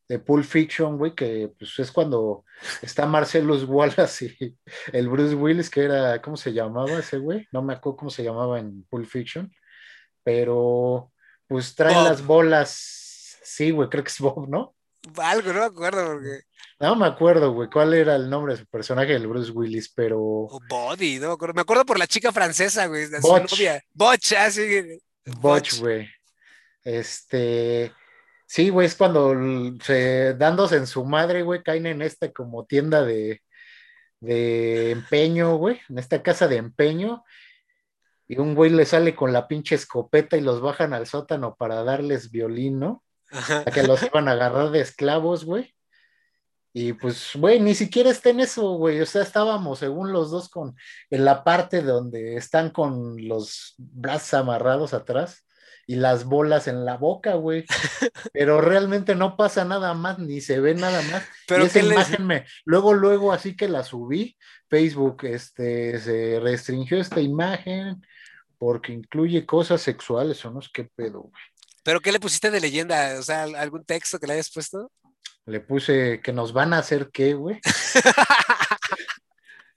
de 0.07 0.19
Pulp 0.19 0.45
Fiction, 0.45 0.97
güey, 0.97 1.15
que 1.15 1.51
pues 1.57 1.79
es 1.79 1.91
cuando 1.91 2.45
está 2.81 3.05
Marcellus 3.05 3.63
Wallace 3.63 4.35
y 4.39 4.57
el 4.93 5.09
Bruce 5.09 5.35
Willis, 5.35 5.69
que 5.69 5.83
era, 5.83 6.21
¿cómo 6.21 6.38
se 6.38 6.53
llamaba 6.53 6.99
ese 6.99 7.17
güey? 7.17 7.47
No 7.51 7.61
me 7.61 7.73
acuerdo 7.73 7.97
cómo 7.97 8.09
se 8.11 8.23
llamaba 8.23 8.59
en 8.59 8.83
Pulp 8.89 9.07
Fiction, 9.07 9.51
pero 10.23 11.10
pues 11.52 11.76
traen 11.76 11.95
Bob. 11.98 12.03
las 12.06 12.26
bolas. 12.26 13.38
Sí, 13.44 13.72
güey, 13.72 13.90
creo 13.90 14.06
que 14.06 14.10
es 14.10 14.19
Bob, 14.19 14.48
¿no? 14.48 14.73
Algo, 15.18 15.52
no 15.52 15.60
me 15.60 15.65
acuerdo, 15.65 16.14
porque. 16.14 16.44
No 16.80 16.95
me 16.95 17.06
acuerdo, 17.06 17.52
güey, 17.52 17.69
cuál 17.69 17.94
era 17.94 18.15
el 18.15 18.30
nombre 18.30 18.53
de 18.53 18.60
su 18.60 18.65
personaje 18.68 19.11
del 19.11 19.28
Bruce 19.28 19.52
Willis, 19.52 19.91
pero 19.94 20.18
O 20.22 20.60
Body, 20.69 21.19
no 21.19 21.28
me 21.28 21.34
acuerdo. 21.34 21.53
Me 21.53 21.61
acuerdo 21.61 21.86
por 21.86 21.99
la 21.99 22.07
chica 22.07 22.32
francesa, 22.32 22.86
güey, 22.88 23.07
de 23.07 23.22
su 23.22 23.28
Botch. 23.28 23.52
novia. 23.52 23.84
Botch, 23.94 24.32
así. 24.34 25.02
Botch, 25.26 25.80
güey. 25.82 26.07
Este, 26.86 27.91
sí, 28.48 28.69
güey, 28.69 28.88
es 28.88 28.95
cuando 28.95 29.36
se, 29.84 30.34
dándose 30.36 30.78
en 30.78 30.88
su 30.88 31.03
madre, 31.03 31.44
güey, 31.44 31.61
caen 31.64 31.86
en 31.86 32.02
esta 32.02 32.32
como 32.32 32.65
tienda 32.65 33.03
de, 33.03 33.41
de 34.22 34.91
empeño, 34.91 35.57
güey, 35.57 35.82
en 35.90 35.99
esta 35.99 36.23
casa 36.23 36.48
de 36.48 36.56
empeño, 36.56 37.26
y 38.32 38.40
un 38.40 38.56
güey 38.56 38.72
le 38.72 38.86
sale 38.86 39.14
con 39.14 39.34
la 39.34 39.45
pinche 39.45 39.76
escopeta 39.76 40.38
y 40.38 40.41
los 40.41 40.62
bajan 40.62 40.94
al 40.94 41.06
sótano 41.06 41.53
para 41.56 41.84
darles 41.84 42.32
violín, 42.32 42.80
¿no? 42.80 43.03
Ajá. 43.30 43.66
A 43.68 43.72
que 43.72 43.84
los 43.84 44.02
iban 44.03 44.30
a 44.30 44.32
agarrar 44.32 44.72
de 44.72 44.80
esclavos, 44.80 45.44
güey. 45.44 45.76
Y 46.72 46.94
pues, 46.94 47.32
güey, 47.36 47.60
ni 47.60 47.76
siquiera 47.76 48.10
está 48.10 48.30
en 48.30 48.40
eso, 48.40 48.72
güey. 48.78 49.02
O 49.02 49.06
sea, 49.06 49.22
estábamos, 49.24 49.80
según 49.80 50.14
los 50.14 50.32
dos, 50.32 50.48
con 50.48 50.78
en 51.10 51.26
la 51.26 51.44
parte 51.44 51.82
donde 51.82 52.38
están 52.38 52.70
con 52.70 53.28
los 53.28 53.74
brazos 53.78 54.36
amarrados 54.36 54.94
atrás 54.94 55.45
y 55.86 55.95
las 55.95 56.24
bolas 56.24 56.70
en 56.70 56.86
la 56.86 56.95
boca, 56.95 57.34
güey. 57.34 57.66
Pero 58.32 58.62
realmente 58.62 59.14
no 59.14 59.36
pasa 59.36 59.66
nada 59.66 59.94
más, 59.94 60.20
ni 60.20 60.40
se 60.40 60.62
ve 60.62 60.74
nada 60.74 61.02
más. 61.12 61.22
Pero 61.49 61.64
y 61.64 61.66
esa 61.66 61.82
¿qué 61.82 61.86
les- 61.86 61.91
imagen 61.91 62.26
me, 62.26 62.45
luego, 62.64 62.94
luego, 62.94 63.34
así 63.34 63.58
que 63.58 63.68
la 63.68 63.84
subí, 63.84 64.38
Facebook, 64.70 65.26
este, 65.26 65.99
se 65.99 66.40
restringió 66.40 66.98
esta 66.98 67.20
imagen 67.20 68.02
porque 68.61 68.93
incluye 68.93 69.43
cosas 69.43 69.81
sexuales, 69.81 70.45
o 70.45 70.51
no 70.51 70.61
sé 70.61 70.69
qué 70.71 70.83
pedo, 70.83 71.21
güey. 71.21 71.43
¿Pero 71.83 71.99
qué 71.99 72.11
le 72.11 72.19
pusiste 72.19 72.51
de 72.51 72.61
leyenda? 72.61 73.15
O 73.17 73.23
sea, 73.23 73.41
algún 73.41 73.83
texto 73.83 74.19
que 74.19 74.27
le 74.27 74.33
hayas 74.33 74.51
puesto. 74.51 74.91
Le 75.47 75.61
puse 75.61 76.21
que 76.23 76.31
nos 76.31 76.53
van 76.53 76.71
a 76.71 76.77
hacer 76.77 77.09
qué, 77.11 77.33
güey. 77.33 77.59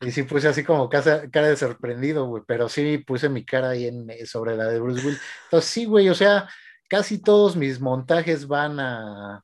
Y 0.03 0.11
sí 0.11 0.25
puse 0.25 0.49
así 0.49 0.65
como 0.65 0.91
casa- 0.91 1.31
cara 1.31 1.49
de 1.49 1.57
sorprendido, 1.57 2.27
güey, 2.27 2.43
pero 2.47 2.69
sí 2.69 2.99
puse 2.99 3.31
mi 3.31 3.43
cara 3.43 3.71
ahí 3.71 3.87
en, 3.87 4.11
eh, 4.11 4.27
sobre 4.27 4.55
la 4.55 4.67
de 4.67 4.79
Bruce 4.79 5.03
Willis. 5.03 5.21
Entonces 5.45 5.71
sí, 5.71 5.87
güey, 5.87 6.11
o 6.11 6.15
sea, 6.15 6.47
casi 6.91 7.23
todos 7.23 7.57
mis 7.57 7.81
montajes 7.81 8.47
van 8.47 8.81
a, 8.81 9.37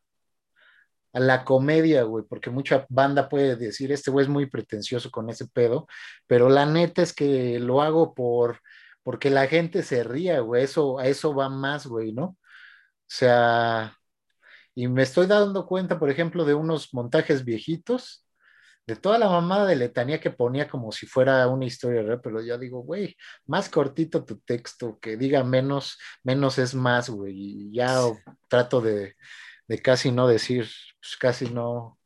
a 1.14 1.20
la 1.20 1.44
comedia, 1.46 2.02
güey, 2.02 2.26
porque 2.28 2.50
mucha 2.50 2.84
banda 2.90 3.26
puede 3.30 3.56
decir, 3.56 3.90
este 3.90 4.10
güey 4.10 4.24
es 4.24 4.28
muy 4.28 4.50
pretencioso 4.50 5.10
con 5.10 5.30
ese 5.30 5.46
pedo, 5.46 5.86
pero 6.26 6.50
la 6.50 6.66
neta 6.66 7.00
es 7.00 7.14
que 7.14 7.58
lo 7.58 7.80
hago 7.80 8.12
por, 8.12 8.60
porque 9.02 9.30
la 9.30 9.46
gente 9.48 9.82
se 9.82 10.04
ría, 10.04 10.40
güey, 10.40 10.64
eso, 10.64 10.98
a 10.98 11.06
eso 11.06 11.34
va 11.34 11.48
más, 11.48 11.86
güey, 11.86 12.12
¿no? 12.12 12.24
O 12.24 12.36
sea, 13.06 13.96
y 14.74 14.88
me 14.88 15.02
estoy 15.02 15.26
dando 15.26 15.66
cuenta, 15.66 15.98
por 15.98 16.10
ejemplo, 16.10 16.44
de 16.44 16.54
unos 16.54 16.94
montajes 16.94 17.44
viejitos, 17.44 18.26
de 18.86 18.96
toda 18.96 19.18
la 19.18 19.28
mamada 19.28 19.66
de 19.66 19.76
letanía 19.76 20.20
que 20.20 20.30
ponía 20.30 20.68
como 20.68 20.92
si 20.92 21.06
fuera 21.06 21.46
una 21.48 21.66
historia 21.66 22.02
real, 22.02 22.20
pero 22.22 22.40
ya 22.42 22.58
digo, 22.58 22.80
güey, 22.82 23.16
más 23.46 23.68
cortito 23.68 24.24
tu 24.24 24.40
texto, 24.40 24.98
que 25.00 25.16
diga 25.16 25.44
menos, 25.44 25.98
menos 26.24 26.58
es 26.58 26.74
más, 26.74 27.10
güey, 27.10 27.34
y 27.36 27.72
ya 27.74 28.00
trato 28.48 28.80
de, 28.80 29.14
de 29.68 29.82
casi 29.82 30.10
no 30.12 30.26
decir, 30.28 30.68
pues 31.00 31.16
casi 31.18 31.50
no, 31.50 31.98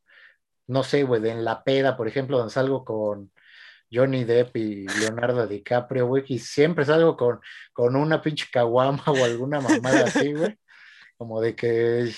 no 0.66 0.82
sé, 0.82 1.04
güey, 1.04 1.20
de 1.22 1.30
en 1.30 1.44
la 1.44 1.64
peda, 1.64 1.96
por 1.96 2.08
ejemplo, 2.08 2.38
donde 2.38 2.52
salgo 2.52 2.84
con 2.84 3.32
Johnny 3.94 4.24
Depp 4.24 4.56
y 4.56 4.86
Leonardo 5.00 5.46
DiCaprio, 5.46 6.06
güey, 6.06 6.24
y 6.28 6.38
siempre 6.38 6.84
salgo 6.84 7.16
con, 7.16 7.40
con 7.72 7.96
una 7.96 8.20
pinche 8.20 8.46
caguama 8.52 9.04
o 9.06 9.24
alguna 9.24 9.60
mamada 9.60 10.04
así, 10.06 10.32
güey, 10.32 10.58
como 11.16 11.40
de 11.40 11.54
que 11.54 12.12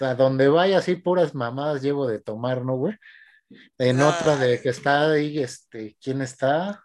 a 0.00 0.14
donde 0.14 0.48
vaya 0.48 0.78
así 0.78 0.96
puras 0.96 1.34
mamadas 1.34 1.82
llevo 1.82 2.06
de 2.06 2.20
tomar, 2.20 2.64
¿no, 2.64 2.76
güey? 2.76 2.94
En 3.78 4.00
otra 4.00 4.36
de 4.36 4.60
que 4.60 4.70
está 4.70 5.12
ahí, 5.12 5.38
este, 5.38 5.96
¿quién 6.00 6.22
está? 6.22 6.84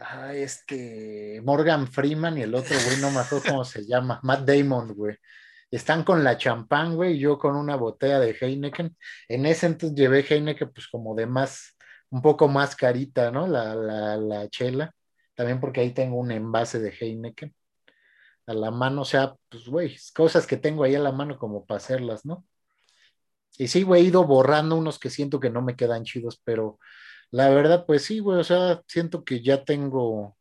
Ah, 0.00 0.34
este, 0.34 1.40
Morgan 1.44 1.86
Freeman 1.86 2.38
y 2.38 2.42
el 2.42 2.54
otro, 2.54 2.76
güey, 2.84 2.98
no 3.00 3.10
me 3.10 3.20
acuerdo 3.20 3.48
cómo 3.48 3.64
se 3.64 3.86
llama, 3.86 4.20
Matt 4.22 4.46
Damon, 4.48 4.94
güey. 4.94 5.16
Están 5.70 6.04
con 6.04 6.22
la 6.22 6.36
champán, 6.36 6.94
güey, 6.94 7.14
y 7.14 7.18
yo 7.18 7.38
con 7.38 7.56
una 7.56 7.76
botella 7.76 8.20
de 8.20 8.36
Heineken. 8.38 8.96
En 9.28 9.46
ese 9.46 9.66
entonces 9.66 9.96
llevé 9.96 10.24
Heineken, 10.28 10.72
pues 10.72 10.88
como 10.88 11.14
de 11.14 11.26
más, 11.26 11.73
un 12.14 12.22
poco 12.22 12.46
más 12.46 12.76
carita, 12.76 13.32
¿no? 13.32 13.48
La, 13.48 13.74
la, 13.74 14.16
la 14.16 14.48
chela. 14.48 14.94
También 15.34 15.58
porque 15.60 15.80
ahí 15.80 15.90
tengo 15.92 16.16
un 16.16 16.30
envase 16.30 16.78
de 16.78 16.90
Heineken 16.90 17.52
a 18.46 18.54
la 18.54 18.70
mano, 18.70 19.02
o 19.02 19.04
sea, 19.04 19.34
pues, 19.48 19.66
güey, 19.66 19.96
cosas 20.14 20.46
que 20.46 20.56
tengo 20.56 20.84
ahí 20.84 20.94
a 20.94 21.00
la 21.00 21.10
mano 21.10 21.36
como 21.38 21.66
para 21.66 21.78
hacerlas, 21.78 22.24
¿no? 22.24 22.46
Y 23.58 23.66
sí, 23.66 23.82
güey, 23.82 24.02
he 24.02 24.06
ido 24.06 24.24
borrando 24.24 24.76
unos 24.76 25.00
que 25.00 25.10
siento 25.10 25.40
que 25.40 25.50
no 25.50 25.60
me 25.60 25.74
quedan 25.74 26.04
chidos, 26.04 26.40
pero 26.44 26.78
la 27.32 27.48
verdad, 27.48 27.84
pues 27.84 28.04
sí, 28.04 28.20
güey, 28.20 28.38
o 28.38 28.44
sea, 28.44 28.80
siento 28.86 29.24
que 29.24 29.42
ya 29.42 29.64
tengo, 29.64 30.36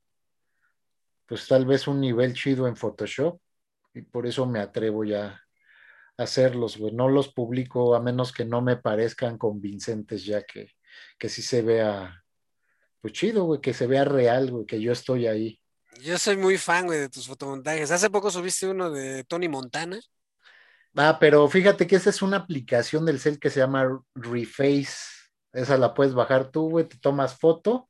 pues 1.25 1.47
tal 1.47 1.65
vez 1.65 1.87
un 1.87 1.99
nivel 2.01 2.35
chido 2.35 2.67
en 2.67 2.75
Photoshop 2.75 3.39
y 3.95 4.03
por 4.03 4.27
eso 4.27 4.45
me 4.45 4.59
atrevo 4.59 5.05
ya 5.05 5.41
a 6.17 6.23
hacerlos, 6.23 6.77
güey. 6.77 6.93
No 6.93 7.09
los 7.09 7.33
publico 7.33 7.95
a 7.95 7.99
menos 7.99 8.31
que 8.31 8.45
no 8.45 8.61
me 8.61 8.77
parezcan 8.77 9.39
convincentes 9.39 10.23
ya 10.23 10.43
que, 10.43 10.69
que 11.17 11.29
sí 11.29 11.41
se 11.41 11.61
vea, 11.61 12.23
pues 13.01 13.13
chido, 13.13 13.43
güey, 13.45 13.61
que 13.61 13.73
se 13.73 13.87
vea 13.87 14.05
real, 14.05 14.51
güey, 14.51 14.65
que 14.65 14.81
yo 14.81 14.91
estoy 14.91 15.27
ahí. 15.27 15.59
Yo 16.01 16.17
soy 16.17 16.37
muy 16.37 16.57
fan, 16.57 16.85
güey, 16.85 16.99
de 16.99 17.09
tus 17.09 17.27
fotomontajes. 17.27 17.91
Hace 17.91 18.09
poco 18.09 18.31
subiste 18.31 18.67
uno 18.67 18.89
de 18.89 19.23
Tony 19.23 19.47
Montana. 19.47 19.99
Ah, 20.95 21.17
pero 21.19 21.47
fíjate 21.47 21.87
que 21.87 21.95
esa 21.95 22.09
es 22.09 22.21
una 22.21 22.37
aplicación 22.37 23.05
del 23.05 23.19
cel 23.19 23.39
que 23.39 23.49
se 23.49 23.59
llama 23.59 24.01
Reface. 24.13 24.95
Esa 25.51 25.77
la 25.77 25.93
puedes 25.93 26.13
bajar 26.13 26.51
tú, 26.51 26.69
güey, 26.69 26.87
te 26.87 26.97
tomas 26.97 27.37
foto 27.37 27.89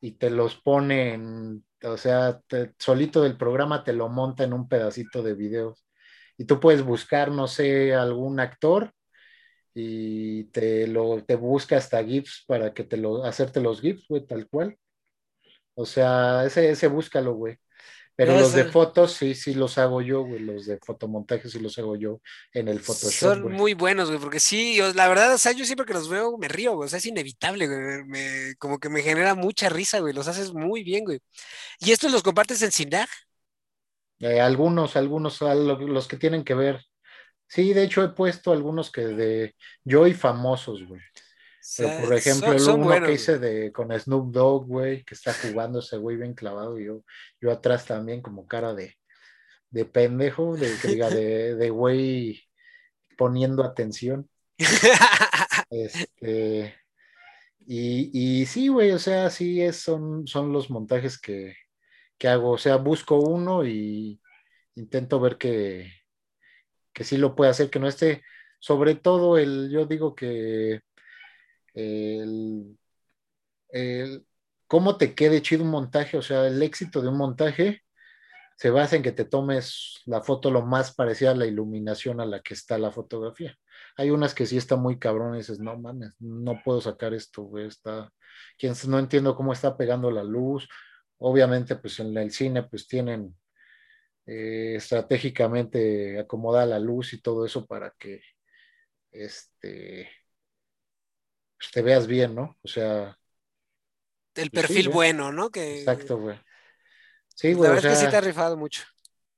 y 0.00 0.12
te 0.12 0.30
los 0.30 0.56
pone 0.56 1.14
en, 1.14 1.64
o 1.84 1.96
sea, 1.96 2.40
te- 2.46 2.74
solito 2.78 3.22
del 3.22 3.36
programa 3.36 3.84
te 3.84 3.92
lo 3.92 4.08
monta 4.08 4.44
en 4.44 4.52
un 4.52 4.68
pedacito 4.68 5.22
de 5.22 5.34
videos. 5.34 5.86
Y 6.36 6.44
tú 6.44 6.58
puedes 6.58 6.82
buscar, 6.82 7.30
no 7.30 7.48
sé, 7.48 7.94
algún 7.94 8.40
actor 8.40 8.92
y 9.74 10.44
te 10.46 10.86
lo, 10.86 11.24
te 11.24 11.36
busca 11.36 11.76
hasta 11.78 12.04
GIFs 12.04 12.44
para 12.46 12.74
que 12.74 12.84
te 12.84 12.96
lo, 12.96 13.24
hacerte 13.24 13.60
los 13.60 13.80
GIFs, 13.80 14.06
güey, 14.08 14.26
tal 14.26 14.48
cual. 14.48 14.78
O 15.74 15.86
sea, 15.86 16.44
ese, 16.44 16.70
ese 16.70 16.88
búscalo, 16.88 17.34
güey. 17.34 17.56
Pero 18.16 18.34
los 18.38 18.52
de 18.52 18.64
fotos 18.66 19.12
sí, 19.14 19.34
sí 19.34 19.54
los 19.54 19.78
hago 19.78 20.02
yo, 20.02 20.22
güey. 20.24 20.40
Los 20.40 20.66
de 20.66 20.78
fotomontaje 20.78 21.48
sí 21.48 21.58
los 21.60 21.78
hago 21.78 21.96
yo 21.96 22.20
en 22.52 22.68
el 22.68 22.80
Photoshop, 22.80 23.12
Son 23.20 23.42
güey. 23.42 23.54
muy 23.56 23.74
buenos, 23.74 24.08
güey, 24.10 24.20
porque 24.20 24.40
sí, 24.40 24.76
yo- 24.76 24.92
la 24.94 25.08
verdad, 25.08 25.34
o 25.34 25.38
sea, 25.38 25.52
yo 25.52 25.64
siempre 25.64 25.86
que 25.86 25.94
los 25.94 26.08
veo 26.08 26.36
me 26.38 26.48
río, 26.48 26.74
güey, 26.74 26.86
o 26.86 26.88
sea, 26.88 26.98
es 26.98 27.06
inevitable, 27.06 27.66
güey, 27.66 28.04
me, 28.04 28.54
como 28.58 28.78
que 28.78 28.88
me 28.90 29.02
genera 29.02 29.34
mucha 29.34 29.68
risa, 29.70 30.00
güey, 30.00 30.12
los 30.14 30.28
haces 30.28 30.52
muy 30.52 30.82
bien, 30.84 31.04
güey. 31.04 31.20
¿Y 31.80 31.92
estos 31.92 32.12
los 32.12 32.22
compartes 32.22 32.62
en 32.62 32.72
Sinag? 32.72 33.08
Eh, 34.20 34.40
algunos, 34.40 34.96
algunos, 34.96 35.40
los 35.42 36.08
que 36.08 36.16
tienen 36.16 36.44
que 36.44 36.54
ver. 36.54 36.80
Sí, 37.52 37.74
de 37.74 37.82
hecho 37.82 38.02
he 38.02 38.08
puesto 38.08 38.50
algunos 38.50 38.90
que 38.90 39.02
de 39.02 39.54
yo 39.84 40.06
y 40.06 40.14
famosos, 40.14 40.86
güey. 40.88 41.02
Pero 41.76 42.00
por 42.00 42.14
ejemplo, 42.14 42.58
son, 42.58 42.74
el 42.74 42.76
uno 42.78 42.86
buenos, 42.86 43.08
que 43.08 43.14
hice 43.14 43.38
de 43.38 43.70
con 43.70 43.92
Snoop 43.92 44.32
Dogg, 44.32 44.66
güey, 44.66 45.04
que 45.04 45.14
está 45.14 45.34
jugando 45.34 45.80
ese 45.80 45.98
güey 45.98 46.16
bien 46.16 46.32
clavado, 46.32 46.80
y 46.80 46.86
yo, 46.86 47.04
yo 47.42 47.52
atrás 47.52 47.84
también 47.84 48.22
como 48.22 48.46
cara 48.46 48.72
de, 48.72 48.96
de 49.68 49.84
pendejo, 49.84 50.56
de 50.56 50.74
que 50.80 50.88
diga, 50.88 51.10
de, 51.10 51.54
de 51.56 51.68
güey 51.68 52.42
poniendo 53.18 53.62
atención. 53.64 54.30
Este, 55.70 56.74
y, 57.66 58.40
y 58.40 58.46
sí, 58.46 58.68
güey, 58.68 58.92
o 58.92 58.98
sea, 58.98 59.28
sí 59.28 59.60
es, 59.60 59.76
son, 59.76 60.26
son 60.26 60.52
los 60.52 60.70
montajes 60.70 61.18
que, 61.18 61.54
que 62.16 62.28
hago. 62.28 62.52
O 62.52 62.58
sea, 62.58 62.76
busco 62.76 63.20
uno 63.20 63.64
y 63.66 64.20
intento 64.74 65.20
ver 65.20 65.38
que, 65.38 65.90
que 66.92 67.04
sí 67.04 67.16
lo 67.16 67.34
puede 67.34 67.50
hacer, 67.50 67.70
que 67.70 67.78
no 67.78 67.88
esté, 67.88 68.22
sobre 68.58 68.94
todo 68.94 69.38
el, 69.38 69.70
yo 69.70 69.86
digo 69.86 70.14
que 70.14 70.80
el, 71.74 72.78
el 73.70 74.26
cómo 74.66 74.96
te 74.96 75.14
quede 75.14 75.42
chido 75.42 75.64
un 75.64 75.70
montaje, 75.70 76.16
o 76.16 76.22
sea, 76.22 76.46
el 76.46 76.62
éxito 76.62 77.02
de 77.02 77.08
un 77.08 77.16
montaje 77.16 77.82
se 78.56 78.70
basa 78.70 78.96
en 78.96 79.02
que 79.02 79.12
te 79.12 79.24
tomes 79.24 80.00
la 80.06 80.22
foto 80.22 80.50
lo 80.50 80.62
más 80.62 80.94
parecida 80.94 81.32
a 81.32 81.34
la 81.34 81.46
iluminación 81.46 82.20
a 82.20 82.26
la 82.26 82.40
que 82.40 82.54
está 82.54 82.78
la 82.78 82.90
fotografía. 82.90 83.56
Hay 83.96 84.10
unas 84.10 84.34
que 84.34 84.46
sí 84.46 84.56
está 84.56 84.76
muy 84.76 84.98
cabrón 84.98 85.34
y 85.34 85.38
dices, 85.38 85.58
no 85.58 85.76
mames, 85.78 86.14
no 86.20 86.60
puedo 86.64 86.80
sacar 86.80 87.12
esto, 87.12 87.42
güey, 87.42 87.66
está, 87.66 88.12
no 88.86 88.98
entiendo 88.98 89.34
cómo 89.34 89.52
está 89.52 89.76
pegando 89.76 90.10
la 90.10 90.22
luz. 90.22 90.68
Obviamente, 91.18 91.76
pues 91.76 91.98
en 92.00 92.16
el 92.16 92.30
cine, 92.30 92.62
pues 92.62 92.86
tienen 92.86 93.36
eh, 94.26 94.74
estratégicamente 94.76 96.18
acomodada 96.20 96.66
la 96.66 96.78
luz 96.78 97.12
y 97.14 97.20
todo 97.22 97.46
eso 97.46 97.66
para 97.66 97.92
que 97.98 98.22
este, 99.12 100.10
pues, 101.58 101.70
te 101.72 101.82
veas 101.82 102.06
bien, 102.06 102.34
¿no? 102.34 102.56
O 102.62 102.68
sea, 102.68 103.16
El 104.34 104.50
pues 104.50 104.64
sí, 104.66 104.74
perfil 104.74 104.88
bueno, 104.90 105.32
¿no? 105.32 105.50
Que 105.50 105.88
Exacto, 105.88 106.18
güey. 106.18 106.38
Sí, 107.34 107.54
güey, 107.54 107.70
la 107.70 107.70
o 107.70 107.76
verdad 107.76 107.80
es 107.80 107.86
que 107.86 107.96
sí 107.96 108.08
te 108.08 108.16
has 108.16 108.24
rifado 108.24 108.56
mucho. 108.56 108.82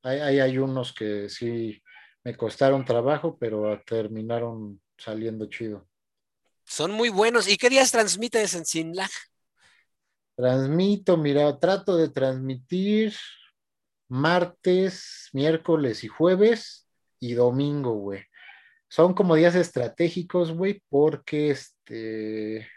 hay, 0.02 0.19
hay, 0.20 0.40
hay 0.40 0.59
unos 0.59 0.93
que 0.93 1.28
sí 1.28 1.82
me 2.24 2.36
costaron 2.36 2.85
trabajo, 2.85 3.36
pero 3.39 3.81
terminaron 3.86 4.81
saliendo 4.97 5.47
chido. 5.48 5.89
Son 6.66 6.90
muy 6.93 7.09
buenos. 7.09 7.48
¿Y 7.48 7.56
qué 7.56 7.70
días 7.70 7.90
transmites 7.90 8.55
en 8.55 8.66
Sinlag? 8.66 9.11
Transmito, 10.36 11.16
mira, 11.16 11.59
trato 11.59 11.97
de 11.97 12.09
transmitir 12.09 13.15
martes, 14.09 15.29
miércoles 15.33 16.05
y 16.05 16.09
jueves 16.09 16.89
y 17.21 17.35
domingo, 17.35 17.95
güey. 17.95 18.25
Son 18.89 19.15
como 19.15 19.35
días 19.35 19.55
estratégicos, 19.55 20.53
güey, 20.53 20.83
porque 20.89 21.51
este, 21.51 22.69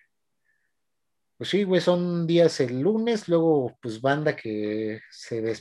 pues 1.37 1.49
sí, 1.49 1.63
güey, 1.63 1.81
son 1.81 2.25
días 2.25 2.59
el 2.59 2.81
lunes, 2.81 3.27
luego 3.27 3.77
pues 3.81 4.01
banda 4.01 4.35
que 4.35 5.01
se 5.11 5.53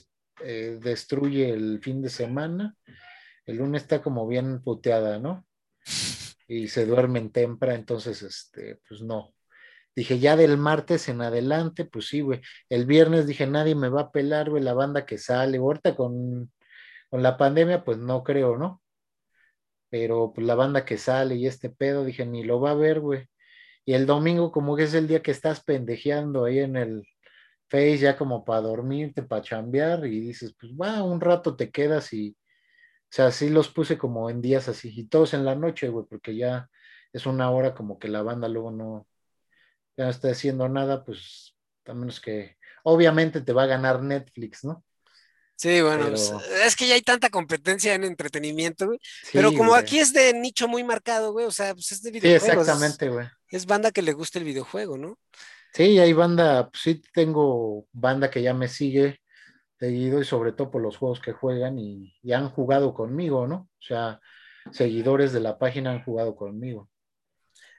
eh, 0.43 0.79
destruye 0.81 1.51
el 1.51 1.81
fin 1.83 2.01
de 2.01 2.09
semana. 2.09 2.75
El 3.45 3.59
lunes 3.59 3.83
está 3.83 4.03
como 4.03 4.27
bien 4.27 4.63
puteada, 4.63 5.19
¿no? 5.19 5.47
Y 6.49 6.69
se 6.69 6.87
duermen 6.87 7.31
temprano, 7.31 7.79
entonces, 7.79 8.23
este, 8.23 8.81
pues 8.89 9.03
no. 9.03 9.36
Dije, 9.97 10.18
ya 10.20 10.36
del 10.36 10.59
martes 10.59 11.09
en 11.09 11.23
adelante, 11.23 11.86
pues 11.86 12.09
sí, 12.09 12.20
güey. 12.20 12.40
El 12.68 12.86
viernes 12.86 13.27
dije, 13.27 13.47
nadie 13.47 13.74
me 13.74 13.89
va 13.89 14.02
a 14.02 14.12
pelar, 14.12 14.51
güey, 14.51 14.62
la 14.62 14.74
banda 14.74 15.06
que 15.06 15.18
sale. 15.18 15.59
Ahorita 15.59 15.97
con, 15.97 16.52
con 17.10 17.23
la 17.23 17.36
pandemia, 17.39 17.85
pues 17.85 17.98
no 17.98 18.23
creo, 18.24 18.59
¿no? 18.59 18.82
Pero 19.90 20.32
pues 20.35 20.47
la 20.47 20.55
banda 20.55 20.85
que 20.85 20.98
sale 20.98 21.36
y 21.36 21.47
este 21.47 21.70
pedo, 21.70 22.05
dije, 22.05 22.27
ni 22.27 22.44
lo 22.44 22.60
va 22.60 22.73
a 22.73 22.74
ver, 22.74 23.01
güey. 23.01 23.27
Y 23.85 23.94
el 23.94 24.06
domingo, 24.06 24.52
como 24.52 24.77
que 24.77 24.85
es 24.85 24.94
el 24.94 25.09
día 25.09 25.23
que 25.23 25.31
estás 25.32 25.62
pendejeando 25.64 26.44
ahí 26.44 26.60
en 26.60 26.77
el 26.77 27.05
Face, 27.68 27.98
ya 27.98 28.16
como 28.16 28.44
para 28.44 28.60
dormirte, 28.62 29.23
para 29.23 29.43
chambear, 29.43 30.06
y 30.06 30.20
dices, 30.20 30.55
pues 30.59 30.73
va, 30.73 31.02
un 31.02 31.20
rato 31.20 31.56
te 31.56 31.70
quedas 31.70 32.12
y, 32.12 32.31
o 32.31 32.36
sea, 33.10 33.32
sí 33.32 33.51
los 33.51 33.68
puse 33.70 33.98
como 33.98 34.31
en 34.31 34.43
días 34.43 34.68
así, 34.68 34.93
y 34.97 35.09
todos 35.09 35.35
en 35.35 35.44
la 35.44 35.56
noche, 35.56 35.89
güey, 35.89 36.06
porque 36.09 36.36
ya 36.36 36.68
es 37.12 37.27
una 37.27 37.51
hora 37.51 37.74
como 37.74 37.98
que 37.98 38.09
la 38.09 38.23
banda 38.23 38.48
luego 38.48 38.70
no, 38.73 39.06
ya 39.97 40.05
no 40.05 40.10
está 40.10 40.31
haciendo 40.31 40.68
nada, 40.68 41.05
pues 41.05 41.55
a 41.86 41.94
menos 41.94 42.20
que, 42.20 42.56
obviamente 42.82 43.40
te 43.40 43.52
va 43.52 43.64
a 43.64 43.66
ganar 43.66 44.02
Netflix, 44.02 44.64
¿no? 44.64 44.85
Sí, 45.56 45.81
bueno, 45.81 46.09
pues, 46.09 46.32
es 46.66 46.77
que 46.77 46.86
ya 46.86 46.94
hay 46.94 47.01
tanta 47.01 47.31
competencia 47.31 47.94
en 47.94 48.05
entretenimiento, 48.05 48.86
güey. 48.86 48.98
Pero 49.32 49.51
sí, 49.51 49.56
como 49.56 49.70
güey. 49.70 49.81
aquí 49.81 49.98
es 49.98 50.12
de 50.12 50.35
nicho 50.35 50.68
muy 50.68 50.85
marcado, 50.85 51.32
güey, 51.32 51.47
o 51.47 51.51
sea, 51.51 51.73
pues 51.73 51.93
es 51.93 52.02
de 52.02 52.10
Sí, 52.10 52.20
videojuegos. 52.20 52.44
es- 52.44 52.68
exactamente, 52.68 53.09
güey. 53.09 53.27
Es, 53.48 53.64
banda 53.64 53.90
que 53.90 54.02
le 54.02 54.12
gusta 54.12 54.39
el 54.39 54.44
videojuego, 54.44 54.98
¿no? 54.98 55.18
Sí, 55.73 55.98
hay 55.98 56.12
banda, 56.12 56.68
pues 56.70 56.82
sí 56.82 57.02
tengo 57.12 57.86
banda 57.93 58.31
que 58.31 58.43
ya 58.43 58.52
me 58.52 58.68
sigue 58.68 59.20
seguido 59.78 60.20
y 60.20 60.24
sobre 60.24 60.52
todo 60.52 60.70
por 60.70 60.82
los 60.82 60.97
juegos 60.97 61.20
que 61.20 61.32
juegan 61.32 61.78
y, 61.78 62.14
y 62.23 62.32
han 62.32 62.51
jugado 62.51 62.93
conmigo, 62.93 63.47
¿no? 63.47 63.56
O 63.56 63.82
sea, 63.82 64.20
seguidores 64.73 65.32
de 65.32 65.40
la 65.40 65.59
página 65.59 65.90
han 65.90 66.05
jugado 66.05 66.36
conmigo. 66.36 66.90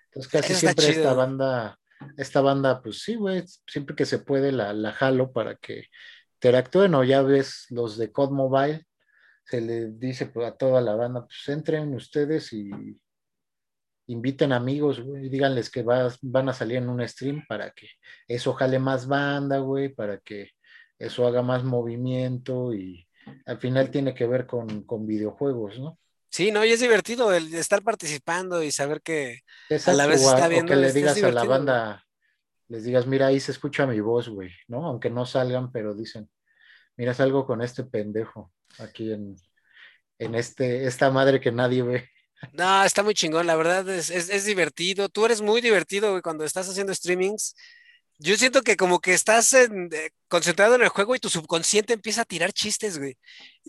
Entonces 0.05 0.31
casi 0.31 0.55
siempre 0.55 0.89
esta 0.89 1.13
banda, 1.13 1.79
esta 2.17 2.41
banda, 2.41 2.81
pues 2.81 3.01
sí, 3.03 3.15
güey, 3.15 3.43
siempre 3.67 3.95
que 3.95 4.05
se 4.05 4.19
puede 4.19 4.51
la, 4.51 4.73
la 4.73 4.91
jalo 4.93 5.31
para 5.31 5.55
que 5.55 5.85
interactúen 6.35 6.93
o 6.95 7.03
ya 7.03 7.21
ves 7.21 7.65
los 7.69 7.97
de 7.97 8.11
COD 8.11 8.31
Mobile, 8.31 8.85
se 9.45 9.61
le 9.61 9.91
dice 9.91 10.27
pues, 10.27 10.47
a 10.47 10.55
toda 10.55 10.81
la 10.81 10.95
banda, 10.95 11.25
pues 11.25 11.47
entren 11.49 11.93
ustedes 11.95 12.53
y 12.53 12.69
inviten 14.07 14.53
amigos, 14.53 15.01
güey, 15.01 15.29
díganles 15.29 15.69
que 15.69 15.83
van 15.83 16.49
a 16.49 16.53
salir 16.53 16.77
en 16.77 16.89
un 16.89 17.05
stream 17.07 17.43
para 17.47 17.71
que 17.71 17.87
eso 18.27 18.53
jale 18.53 18.79
más 18.79 19.07
banda, 19.07 19.59
güey, 19.59 19.89
para 19.89 20.19
que 20.19 20.51
eso 20.97 21.27
haga 21.27 21.41
más 21.41 21.63
movimiento 21.63 22.73
y 22.73 23.07
al 23.45 23.57
final 23.59 23.91
tiene 23.91 24.13
que 24.13 24.27
ver 24.27 24.47
con, 24.47 24.83
con 24.83 25.05
videojuegos, 25.05 25.79
¿no? 25.79 25.99
Sí, 26.29 26.51
no, 26.51 26.63
y 26.65 26.71
es 26.71 26.79
divertido 26.81 27.33
el 27.33 27.53
estar 27.55 27.81
participando 27.83 28.61
y 28.63 28.71
saber 28.71 29.01
que 29.01 29.41
a 29.83 29.93
la 29.93 30.05
Exacto, 30.05 30.07
vez 30.07 30.21
está 30.23 30.47
o 30.47 30.47
viendo, 30.47 30.65
que 30.65 30.75
le 30.77 30.93
digas 30.93 31.23
a 31.23 31.29
la 31.29 31.43
banda, 31.43 32.05
les 32.69 32.83
digas, 32.85 33.07
mira, 33.07 33.27
ahí 33.27 33.39
se 33.39 33.51
escucha 33.53 33.87
mi 33.87 33.99
voz, 34.01 34.29
güey, 34.29 34.51
¿no? 34.67 34.85
Aunque 34.87 35.09
no 35.09 35.25
salgan, 35.25 35.71
pero 35.71 35.95
dicen, 35.95 36.29
mira, 36.97 37.13
salgo 37.13 37.45
con 37.47 37.61
este 37.63 37.83
pendejo 37.85 38.53
aquí 38.79 39.11
en, 39.13 39.35
en 40.19 40.35
este, 40.35 40.85
esta 40.87 41.11
madre 41.11 41.41
que 41.41 41.51
nadie 41.51 41.83
ve. 41.83 42.09
No, 42.51 42.83
está 42.83 43.03
muy 43.03 43.13
chingón, 43.13 43.45
la 43.47 43.55
verdad 43.55 43.87
es, 43.89 44.09
es, 44.09 44.29
es 44.29 44.45
divertido. 44.45 45.09
Tú 45.09 45.25
eres 45.25 45.41
muy 45.41 45.61
divertido, 45.61 46.11
güey, 46.11 46.21
cuando 46.21 46.43
estás 46.45 46.69
haciendo 46.69 46.93
streamings. 46.93 47.55
Yo 48.19 48.35
siento 48.35 48.63
que 48.63 48.75
como 48.77 48.99
que 48.99 49.13
estás 49.13 49.53
en, 49.53 49.89
eh, 49.93 50.09
concentrado 50.27 50.75
en 50.75 50.81
el 50.81 50.89
juego 50.89 51.15
y 51.15 51.19
tu 51.19 51.29
subconsciente 51.29 51.93
empieza 51.93 52.21
a 52.21 52.25
tirar 52.25 52.51
chistes, 52.51 52.97
güey. 52.97 53.17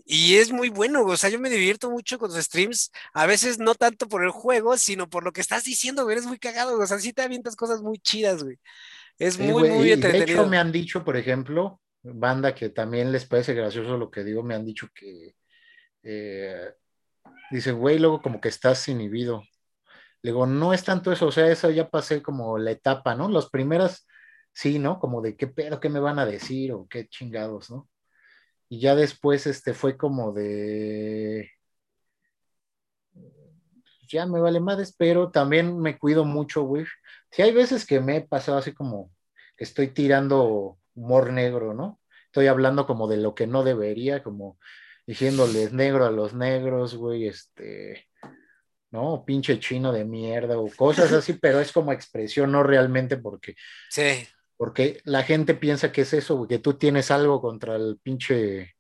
Y 0.06 0.36
es 0.36 0.52
muy 0.52 0.70
bueno, 0.70 1.02
güey. 1.02 1.14
O 1.14 1.16
sea, 1.18 1.28
yo 1.30 1.38
me 1.38 1.50
divierto 1.50 1.90
mucho 1.90 2.18
con 2.18 2.30
los 2.32 2.42
streams. 2.42 2.90
A 3.12 3.26
veces 3.26 3.58
no 3.58 3.74
tanto 3.74 4.08
por 4.08 4.24
el 4.24 4.30
juego, 4.30 4.76
sino 4.78 5.08
por 5.10 5.22
lo 5.24 5.32
que 5.32 5.40
estás 5.42 5.64
diciendo, 5.64 6.04
güey. 6.04 6.14
Eres 6.16 6.26
muy 6.26 6.38
cagado, 6.38 6.72
güey. 6.72 6.84
O 6.84 6.86
sea, 6.86 6.98
sí 6.98 7.12
te 7.12 7.22
avientas 7.22 7.56
cosas 7.56 7.82
muy 7.82 7.98
chidas, 7.98 8.42
güey. 8.42 8.58
Es 9.18 9.36
Sí, 9.36 9.42
muy, 9.42 9.64
güey, 9.64 9.70
muy 9.70 9.92
y 9.92 9.92
de 9.94 9.94
entretenido. 9.94 10.42
hecho 10.42 10.46
me 10.46 10.58
han 10.58 10.72
dicho, 10.72 11.04
por 11.04 11.16
ejemplo, 11.16 11.80
banda 12.02 12.54
que 12.54 12.70
también 12.70 13.12
les 13.12 13.26
parece 13.26 13.54
gracioso 13.54 13.96
lo 13.98 14.10
que 14.10 14.24
digo, 14.24 14.42
me 14.42 14.54
han 14.54 14.64
dicho 14.64 14.88
que 14.94 15.34
eh, 16.02 16.72
dice, 17.50 17.72
güey, 17.72 17.98
luego 17.98 18.22
como 18.22 18.40
que 18.40 18.48
estás 18.48 18.88
inhibido. 18.88 19.42
Le 20.22 20.30
digo, 20.32 20.46
no 20.46 20.72
es 20.74 20.84
tanto 20.84 21.12
eso, 21.12 21.26
o 21.26 21.32
sea, 21.32 21.48
eso 21.50 21.70
ya 21.70 21.88
pasé 21.90 22.22
como 22.22 22.58
la 22.58 22.72
etapa, 22.72 23.14
¿no? 23.14 23.28
Las 23.28 23.50
primeras, 23.50 24.06
sí, 24.58 24.80
¿no? 24.80 24.98
Como 24.98 25.22
de 25.22 25.36
qué 25.36 25.46
pedo, 25.46 25.78
qué 25.78 25.88
me 25.88 26.00
van 26.00 26.18
a 26.18 26.26
decir 26.26 26.72
o 26.72 26.88
qué 26.88 27.06
chingados, 27.08 27.70
¿no? 27.70 27.88
Y 28.68 28.80
ya 28.80 28.96
después, 28.96 29.46
este, 29.46 29.72
fue 29.72 29.96
como 29.96 30.32
de, 30.32 31.48
ya 34.08 34.26
me 34.26 34.40
vale 34.40 34.58
madres, 34.58 34.92
pero 34.98 35.30
también 35.30 35.78
me 35.78 35.96
cuido 35.96 36.24
mucho, 36.24 36.62
güey. 36.62 36.86
Sí, 37.30 37.42
hay 37.42 37.52
veces 37.52 37.86
que 37.86 38.00
me 38.00 38.16
he 38.16 38.20
pasado 38.22 38.58
así 38.58 38.72
como 38.74 39.12
que 39.56 39.62
estoy 39.62 39.88
tirando 39.88 40.78
humor 40.96 41.32
negro, 41.32 41.72
¿no? 41.72 42.00
Estoy 42.26 42.48
hablando 42.48 42.84
como 42.84 43.06
de 43.06 43.18
lo 43.18 43.36
que 43.36 43.46
no 43.46 43.62
debería, 43.62 44.24
como 44.24 44.58
diciéndoles 45.06 45.72
negro 45.72 46.04
a 46.04 46.10
los 46.10 46.34
negros, 46.34 46.96
güey, 46.96 47.28
este, 47.28 48.08
¿no? 48.90 49.24
Pinche 49.24 49.60
chino 49.60 49.92
de 49.92 50.04
mierda 50.04 50.58
o 50.58 50.68
cosas 50.74 51.12
así, 51.12 51.34
pero 51.34 51.60
es 51.60 51.70
como 51.70 51.92
expresión, 51.92 52.50
no 52.50 52.64
realmente 52.64 53.18
porque, 53.18 53.54
Sí. 53.88 54.26
Porque 54.58 55.00
la 55.04 55.22
gente 55.22 55.54
piensa 55.54 55.92
que 55.92 56.02
es 56.02 56.12
eso, 56.12 56.46
que 56.48 56.58
tú 56.58 56.74
tienes 56.74 57.10
algo 57.10 57.40
contra 57.40 57.76
el 57.76 57.98
pinche... 58.02 58.74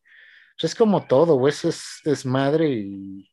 Pues 0.60 0.72
es 0.72 0.74
como 0.74 1.06
todo, 1.06 1.36
güey, 1.36 1.52
eso 1.52 1.68
es 1.68 2.00
desmadre 2.04 2.68
y, 2.68 3.30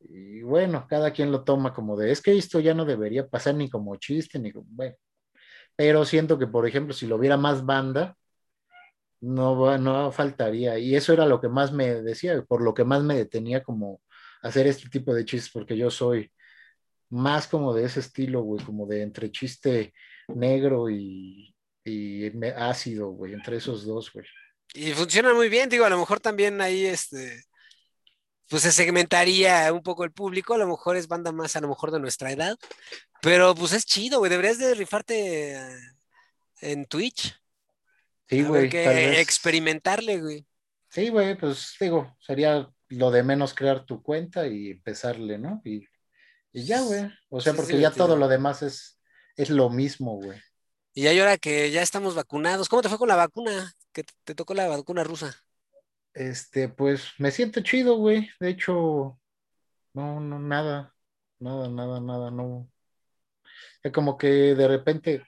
y 0.00 0.42
bueno, 0.42 0.86
cada 0.88 1.12
quien 1.12 1.30
lo 1.30 1.44
toma 1.44 1.74
como 1.74 1.96
de, 1.96 2.10
es 2.10 2.22
que 2.22 2.36
esto 2.36 2.58
ya 2.60 2.74
no 2.74 2.86
debería 2.86 3.28
pasar 3.28 3.54
ni 3.54 3.68
como 3.70 3.96
chiste, 3.96 4.38
ni 4.38 4.50
como, 4.52 4.66
bueno. 4.70 4.96
Pero 5.76 6.04
siento 6.06 6.38
que, 6.38 6.46
por 6.46 6.66
ejemplo, 6.66 6.94
si 6.94 7.06
lo 7.06 7.16
hubiera 7.16 7.36
más 7.36 7.66
banda, 7.66 8.16
no, 9.20 9.78
no 9.78 10.12
faltaría. 10.12 10.78
Y 10.78 10.96
eso 10.96 11.12
era 11.12 11.26
lo 11.26 11.40
que 11.40 11.48
más 11.48 11.72
me 11.72 12.02
decía, 12.02 12.42
por 12.42 12.62
lo 12.62 12.74
que 12.74 12.84
más 12.84 13.02
me 13.02 13.16
detenía 13.16 13.62
como 13.62 14.00
hacer 14.42 14.66
este 14.66 14.88
tipo 14.88 15.14
de 15.14 15.24
chistes, 15.24 15.52
porque 15.52 15.76
yo 15.76 15.90
soy 15.90 16.30
más 17.10 17.46
como 17.48 17.74
de 17.74 17.84
ese 17.84 18.00
estilo, 18.00 18.42
güey, 18.42 18.64
como 18.64 18.86
de 18.86 19.02
entre 19.02 19.30
chiste 19.30 19.92
negro 20.28 20.90
y, 20.90 21.54
y 21.84 22.30
ácido, 22.56 23.10
güey, 23.10 23.32
entre 23.32 23.56
esos 23.58 23.84
dos, 23.86 24.12
güey. 24.12 24.26
Y 24.74 24.92
funciona 24.92 25.32
muy 25.34 25.48
bien, 25.48 25.68
digo, 25.68 25.84
a 25.84 25.90
lo 25.90 25.98
mejor 25.98 26.20
también 26.20 26.60
ahí, 26.60 26.84
este, 26.86 27.42
pues 28.48 28.62
se 28.62 28.72
segmentaría 28.72 29.72
un 29.72 29.82
poco 29.82 30.04
el 30.04 30.12
público, 30.12 30.54
a 30.54 30.58
lo 30.58 30.66
mejor 30.68 30.96
es 30.96 31.08
banda 31.08 31.32
más, 31.32 31.56
a 31.56 31.60
lo 31.60 31.68
mejor 31.68 31.90
de 31.90 32.00
nuestra 32.00 32.32
edad, 32.32 32.56
pero 33.22 33.54
pues 33.54 33.72
es 33.72 33.86
chido, 33.86 34.18
güey, 34.18 34.30
deberías 34.30 34.58
de 34.58 34.74
rifarte 34.74 35.54
eh, 35.56 35.76
en 36.60 36.86
Twitch, 36.86 37.36
Sí, 38.28 38.42
güey, 38.42 38.68
vez. 38.70 39.18
experimentarle, 39.18 40.20
güey. 40.20 40.46
Sí, 40.88 41.08
güey, 41.08 41.36
pues 41.36 41.74
digo, 41.80 42.16
sería 42.20 42.70
lo 42.88 43.10
de 43.10 43.22
menos 43.22 43.54
crear 43.54 43.84
tu 43.84 44.02
cuenta 44.02 44.46
y 44.46 44.70
empezarle, 44.70 45.38
¿no? 45.38 45.60
Y, 45.64 45.86
y 46.52 46.64
ya, 46.64 46.80
güey. 46.82 47.10
O 47.28 47.40
sea, 47.40 47.52
Sí, 47.52 47.56
porque 47.56 47.80
ya 47.80 47.90
todo 47.90 48.16
lo 48.16 48.28
demás 48.28 48.62
es, 48.62 48.98
es 49.36 49.50
lo 49.50 49.70
mismo, 49.70 50.16
güey. 50.16 50.40
Y 50.94 51.06
hay 51.06 51.18
ahora 51.20 51.38
que 51.38 51.70
ya 51.70 51.82
estamos 51.82 52.14
vacunados, 52.14 52.68
¿cómo 52.68 52.82
te 52.82 52.88
fue 52.88 52.98
con 52.98 53.08
la 53.08 53.16
vacuna? 53.16 53.74
Que 53.92 54.04
te 54.04 54.12
te 54.24 54.34
tocó 54.34 54.54
la 54.54 54.68
vacuna 54.68 55.04
rusa. 55.04 55.36
Este, 56.14 56.68
pues 56.68 57.08
me 57.18 57.30
siento 57.30 57.60
chido, 57.62 57.96
güey. 57.96 58.28
De 58.40 58.50
hecho, 58.50 59.20
no, 59.94 60.20
no, 60.20 60.38
nada, 60.40 60.94
nada, 61.40 61.68
nada, 61.70 62.00
nada, 62.00 62.30
no. 62.30 62.70
Es 63.82 63.92
como 63.92 64.16
que 64.18 64.26
de 64.54 64.68
repente 64.68 65.22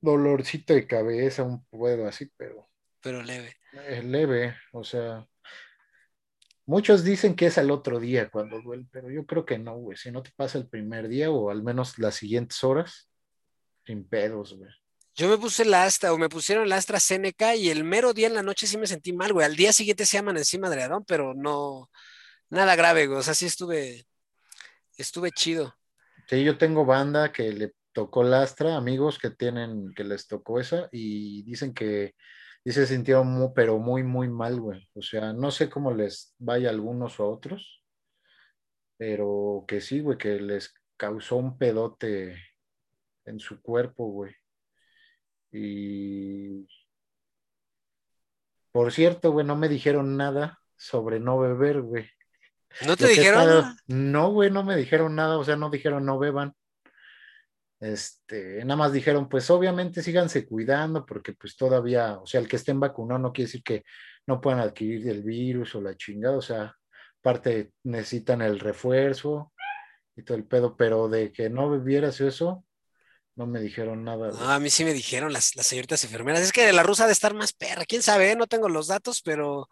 dolorcito 0.00 0.72
de 0.74 0.86
cabeza, 0.86 1.42
un 1.44 1.64
puedo 1.66 2.06
así, 2.06 2.26
pero 2.36 2.68
pero 3.00 3.22
leve. 3.22 3.56
es 3.72 4.04
leve, 4.04 4.56
o 4.72 4.84
sea. 4.84 5.26
Muchos 6.66 7.04
dicen 7.04 7.36
que 7.36 7.46
es 7.46 7.58
al 7.58 7.70
otro 7.70 8.00
día 8.00 8.28
cuando 8.28 8.60
duele, 8.60 8.86
pero 8.90 9.08
yo 9.08 9.24
creo 9.24 9.44
que 9.46 9.56
no, 9.56 9.76
güey. 9.76 9.96
Si 9.96 10.10
no 10.10 10.22
te 10.22 10.32
pasa 10.34 10.58
el 10.58 10.68
primer 10.68 11.06
día 11.06 11.30
o 11.30 11.50
al 11.50 11.62
menos 11.62 11.98
las 11.98 12.16
siguientes 12.16 12.62
horas, 12.64 13.08
sin 13.84 14.06
pedos, 14.08 14.54
güey. 14.58 14.70
Yo 15.14 15.28
me 15.28 15.38
puse 15.38 15.64
la 15.64 15.84
Astra 15.84 16.12
o 16.12 16.18
me 16.18 16.28
pusieron 16.28 16.68
la 16.68 16.76
AstraZeneca 16.76 17.54
y 17.54 17.70
el 17.70 17.84
mero 17.84 18.12
día 18.12 18.26
en 18.26 18.34
la 18.34 18.42
noche 18.42 18.66
sí 18.66 18.76
me 18.76 18.86
sentí 18.86 19.12
mal, 19.12 19.32
güey. 19.32 19.46
Al 19.46 19.56
día 19.56 19.72
siguiente 19.72 20.04
se 20.04 20.18
amanecí 20.18 20.58
madreadón, 20.58 21.04
pero 21.06 21.32
no, 21.34 21.88
nada 22.50 22.76
grave, 22.76 23.06
güey. 23.06 23.20
O 23.20 23.22
sea, 23.22 23.32
sí 23.32 23.46
estuve, 23.46 24.06
estuve 24.98 25.30
chido. 25.30 25.74
Sí, 26.28 26.44
yo 26.44 26.58
tengo 26.58 26.84
banda 26.84 27.32
que 27.32 27.52
le 27.52 27.72
tocó 27.92 28.24
lastra, 28.24 28.76
amigos 28.76 29.18
que 29.18 29.30
tienen, 29.30 29.94
que 29.94 30.04
les 30.04 30.26
tocó 30.26 30.60
esa 30.60 30.88
y 30.92 31.44
dicen 31.44 31.72
que 31.72 32.14
sí 32.66 32.72
se 32.72 32.86
sintieron 32.86 33.28
muy, 33.28 33.50
pero 33.54 33.78
muy, 33.78 34.02
muy 34.02 34.28
mal, 34.28 34.60
güey. 34.60 34.88
O 34.94 35.00
sea, 35.02 35.32
no 35.32 35.50
sé 35.52 35.70
cómo 35.70 35.94
les 35.94 36.34
vaya 36.38 36.68
a 36.68 36.72
algunos 36.72 37.20
o 37.20 37.24
a 37.24 37.28
otros, 37.28 37.84
pero 38.96 39.64
que 39.68 39.80
sí, 39.80 40.00
güey, 40.00 40.18
que 40.18 40.40
les 40.40 40.74
causó 40.96 41.36
un 41.36 41.58
pedote 41.58 42.36
en 43.24 43.38
su 43.38 43.60
cuerpo, 43.62 44.06
güey. 44.10 44.34
Y 45.52 46.66
por 48.72 48.92
cierto, 48.92 49.30
güey, 49.32 49.46
no 49.46 49.56
me 49.56 49.68
dijeron 49.68 50.16
nada 50.16 50.58
sobre 50.76 51.20
no 51.20 51.38
beber, 51.38 51.82
güey. 51.82 52.10
¿No 52.84 52.96
te 52.96 53.04
Lo 53.04 53.08
dijeron? 53.10 53.40
estado- 53.42 53.64
No, 53.86 54.32
güey, 54.32 54.50
no 54.50 54.64
me 54.64 54.76
dijeron 54.76 55.14
nada, 55.14 55.38
o 55.38 55.44
sea, 55.44 55.56
no 55.56 55.70
dijeron 55.70 56.04
no 56.04 56.18
beban. 56.18 56.54
Este, 57.78 58.64
nada 58.64 58.76
más 58.76 58.92
dijeron, 58.92 59.28
pues 59.28 59.50
obviamente 59.50 60.02
síganse 60.02 60.46
cuidando, 60.46 61.04
porque 61.04 61.34
pues 61.34 61.56
todavía, 61.56 62.18
o 62.18 62.26
sea, 62.26 62.40
el 62.40 62.48
que 62.48 62.56
estén 62.56 62.80
vacunado 62.80 63.18
no 63.20 63.32
quiere 63.32 63.46
decir 63.46 63.62
que 63.62 63.84
no 64.26 64.40
puedan 64.40 64.60
adquirir 64.60 65.08
el 65.08 65.22
virus 65.22 65.74
o 65.74 65.82
la 65.82 65.96
chingada, 65.96 66.36
o 66.36 66.42
sea, 66.42 66.74
aparte 67.20 67.72
necesitan 67.84 68.42
el 68.42 68.58
refuerzo 68.58 69.52
y 70.16 70.22
todo 70.22 70.36
el 70.36 70.44
pedo, 70.46 70.76
pero 70.76 71.08
de 71.08 71.32
que 71.32 71.50
no 71.50 71.68
bebieras 71.70 72.20
eso, 72.20 72.64
no 73.36 73.46
me 73.46 73.60
dijeron 73.60 74.02
nada. 74.02 74.30
No, 74.30 74.50
a 74.50 74.58
mí 74.58 74.70
sí 74.70 74.82
me 74.84 74.94
dijeron 74.94 75.32
las, 75.32 75.56
las 75.56 75.66
señoritas 75.66 76.02
enfermeras. 76.04 76.40
Es 76.40 76.52
que 76.52 76.72
la 76.72 76.82
rusa 76.82 77.04
ha 77.04 77.06
de 77.06 77.12
estar 77.12 77.34
más 77.34 77.52
perra. 77.52 77.84
Quién 77.84 78.02
sabe, 78.02 78.30
eh? 78.30 78.36
no 78.36 78.46
tengo 78.46 78.70
los 78.70 78.86
datos, 78.86 79.20
pero 79.22 79.68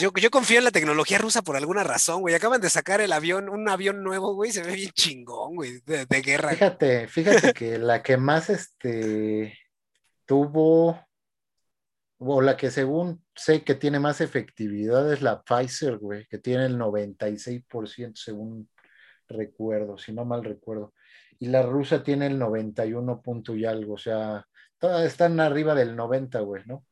yo, 0.00 0.10
yo 0.20 0.30
confío 0.30 0.58
en 0.58 0.64
la 0.64 0.70
tecnología 0.70 1.18
rusa 1.18 1.42
por 1.42 1.56
alguna 1.56 1.84
razón, 1.84 2.20
güey. 2.20 2.34
Acaban 2.34 2.60
de 2.60 2.70
sacar 2.70 3.00
el 3.00 3.12
avión, 3.12 3.48
un 3.48 3.68
avión 3.68 4.02
nuevo, 4.02 4.34
güey. 4.34 4.52
Se 4.52 4.62
ve 4.62 4.74
bien 4.74 4.90
chingón, 4.92 5.56
güey, 5.56 5.80
de, 5.84 6.06
guerra. 6.22 6.50
Fíjate, 6.50 7.08
fíjate 7.08 7.52
que 7.52 7.78
la 7.78 8.02
que 8.02 8.16
más 8.16 8.50
este 8.50 9.58
tuvo, 10.26 11.00
o 12.18 12.40
la 12.40 12.56
que 12.56 12.70
según 12.70 13.22
sé 13.34 13.62
que 13.64 13.74
tiene 13.74 13.98
más 13.98 14.20
efectividad 14.20 15.12
es 15.12 15.22
la 15.22 15.42
Pfizer, 15.42 15.98
güey, 15.98 16.26
que 16.26 16.38
tiene 16.38 16.66
el 16.66 16.78
96% 16.78 18.12
según 18.16 18.68
recuerdo, 19.28 19.98
si 19.98 20.12
no 20.12 20.24
mal 20.24 20.44
recuerdo. 20.44 20.94
Y 21.38 21.48
la 21.48 21.62
rusa 21.62 22.02
tiene 22.02 22.26
el 22.26 22.38
91 22.38 23.20
punto 23.20 23.54
y 23.54 23.64
algo, 23.64 23.94
o 23.94 23.98
sea, 23.98 24.46
están 25.04 25.40
arriba 25.40 25.74
del 25.74 25.96
90, 25.96 26.40
güey, 26.40 26.62
¿no? 26.66 26.84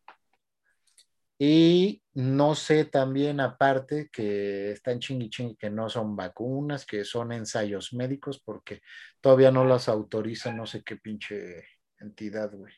Y 1.39 2.03
no 2.15 2.55
sé 2.55 2.85
también 2.85 3.41
aparte 3.41 4.09
que 4.13 4.71
están 4.73 5.01
chingui 5.01 5.29
chingui 5.31 5.57
que 5.57 5.71
no 5.71 5.89
son 5.89 6.15
vacunas, 6.15 6.87
que 6.87 7.05
son 7.05 7.33
ensayos 7.33 7.93
médicos, 7.93 8.41
porque 8.45 8.83
todavía 9.21 9.51
no 9.51 9.65
las 9.65 9.89
autoriza 9.89 10.53
no 10.53 10.67
sé 10.67 10.83
qué 10.85 10.97
pinche 10.97 11.65
entidad, 11.99 12.53
güey. 12.53 12.73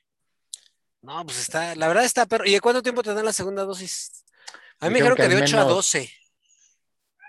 No, 1.02 1.24
pues 1.26 1.40
está, 1.40 1.74
la 1.74 1.88
verdad 1.88 2.04
está 2.04 2.24
perro. 2.24 2.46
¿Y 2.46 2.52
de 2.52 2.60
cuánto 2.60 2.82
tiempo 2.82 3.02
te 3.02 3.12
dan 3.12 3.24
la 3.26 3.32
segunda 3.34 3.64
dosis? 3.64 4.24
A 4.80 4.86
mí 4.86 4.92
me 4.94 4.98
Dijeron 5.00 5.16
que 5.16 5.22
que 5.24 5.28
de 5.28 5.36
al 5.36 5.42
8 5.42 5.56
a 5.56 5.60
menos- 5.60 5.74
12. 5.76 6.10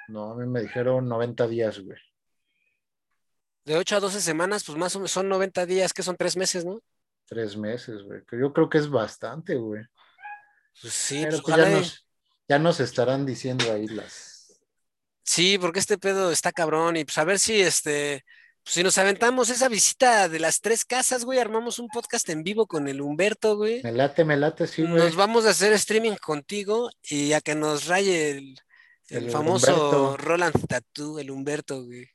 No, 0.07 0.31
a 0.31 0.35
mí 0.35 0.45
me 0.47 0.61
dijeron 0.61 1.09
90 1.09 1.47
días, 1.47 1.79
güey. 1.79 1.97
De 3.65 3.75
8 3.75 3.97
a 3.97 3.99
12 3.99 4.21
semanas, 4.21 4.63
pues 4.63 4.77
más 4.77 4.95
o 4.95 4.99
menos 4.99 5.11
son 5.11 5.27
90 5.27 5.65
días, 5.65 5.91
que 5.91 6.03
son 6.03 6.15
3 6.15 6.37
meses, 6.37 6.63
¿no? 6.63 6.79
Tres 7.25 7.57
meses, 7.57 8.03
güey. 8.03 8.21
Yo 8.39 8.53
creo 8.53 8.69
que 8.69 8.77
es 8.77 8.87
bastante, 8.89 9.55
güey. 9.55 9.83
Pues 10.81 10.93
sí, 10.93 11.21
Pero 11.23 11.41
pues 11.41 11.41
pues 11.41 11.57
ya 11.57 11.69
nos, 11.69 12.07
ya 12.47 12.59
nos 12.59 12.79
estarán 12.79 13.25
diciendo 13.25 13.71
ahí 13.71 13.87
las. 13.87 14.59
Sí, 15.23 15.57
porque 15.57 15.79
este 15.79 15.97
pedo 15.97 16.31
está 16.31 16.51
cabrón 16.51 16.97
y 16.97 17.05
pues 17.05 17.17
a 17.17 17.23
ver 17.23 17.39
si 17.39 17.59
este, 17.59 18.23
pues 18.63 18.75
si 18.75 18.83
nos 18.83 18.97
aventamos 18.97 19.49
esa 19.49 19.69
visita 19.69 20.29
de 20.29 20.39
las 20.39 20.61
tres 20.61 20.85
casas, 20.85 21.25
güey, 21.25 21.39
armamos 21.39 21.79
un 21.79 21.87
podcast 21.87 22.29
en 22.29 22.43
vivo 22.43 22.67
con 22.67 22.87
el 22.87 23.01
Humberto, 23.01 23.57
güey. 23.57 23.81
Me 23.83 23.91
late, 23.91 24.23
me 24.25 24.37
late, 24.37 24.67
sí, 24.67 24.83
güey. 24.83 24.93
Nos 24.93 25.15
vamos 25.15 25.45
a 25.45 25.49
hacer 25.49 25.73
streaming 25.73 26.15
contigo 26.17 26.89
y 27.03 27.33
a 27.33 27.41
que 27.41 27.55
nos 27.55 27.87
raye 27.87 28.31
el, 28.31 28.59
el 29.09 29.23
El 29.25 29.31
famoso 29.31 29.71
Humberto. 29.71 30.17
Roland 30.17 30.67
Tattoo, 30.67 31.19
el 31.19 31.31
Humberto, 31.31 31.83
güey. 31.83 32.07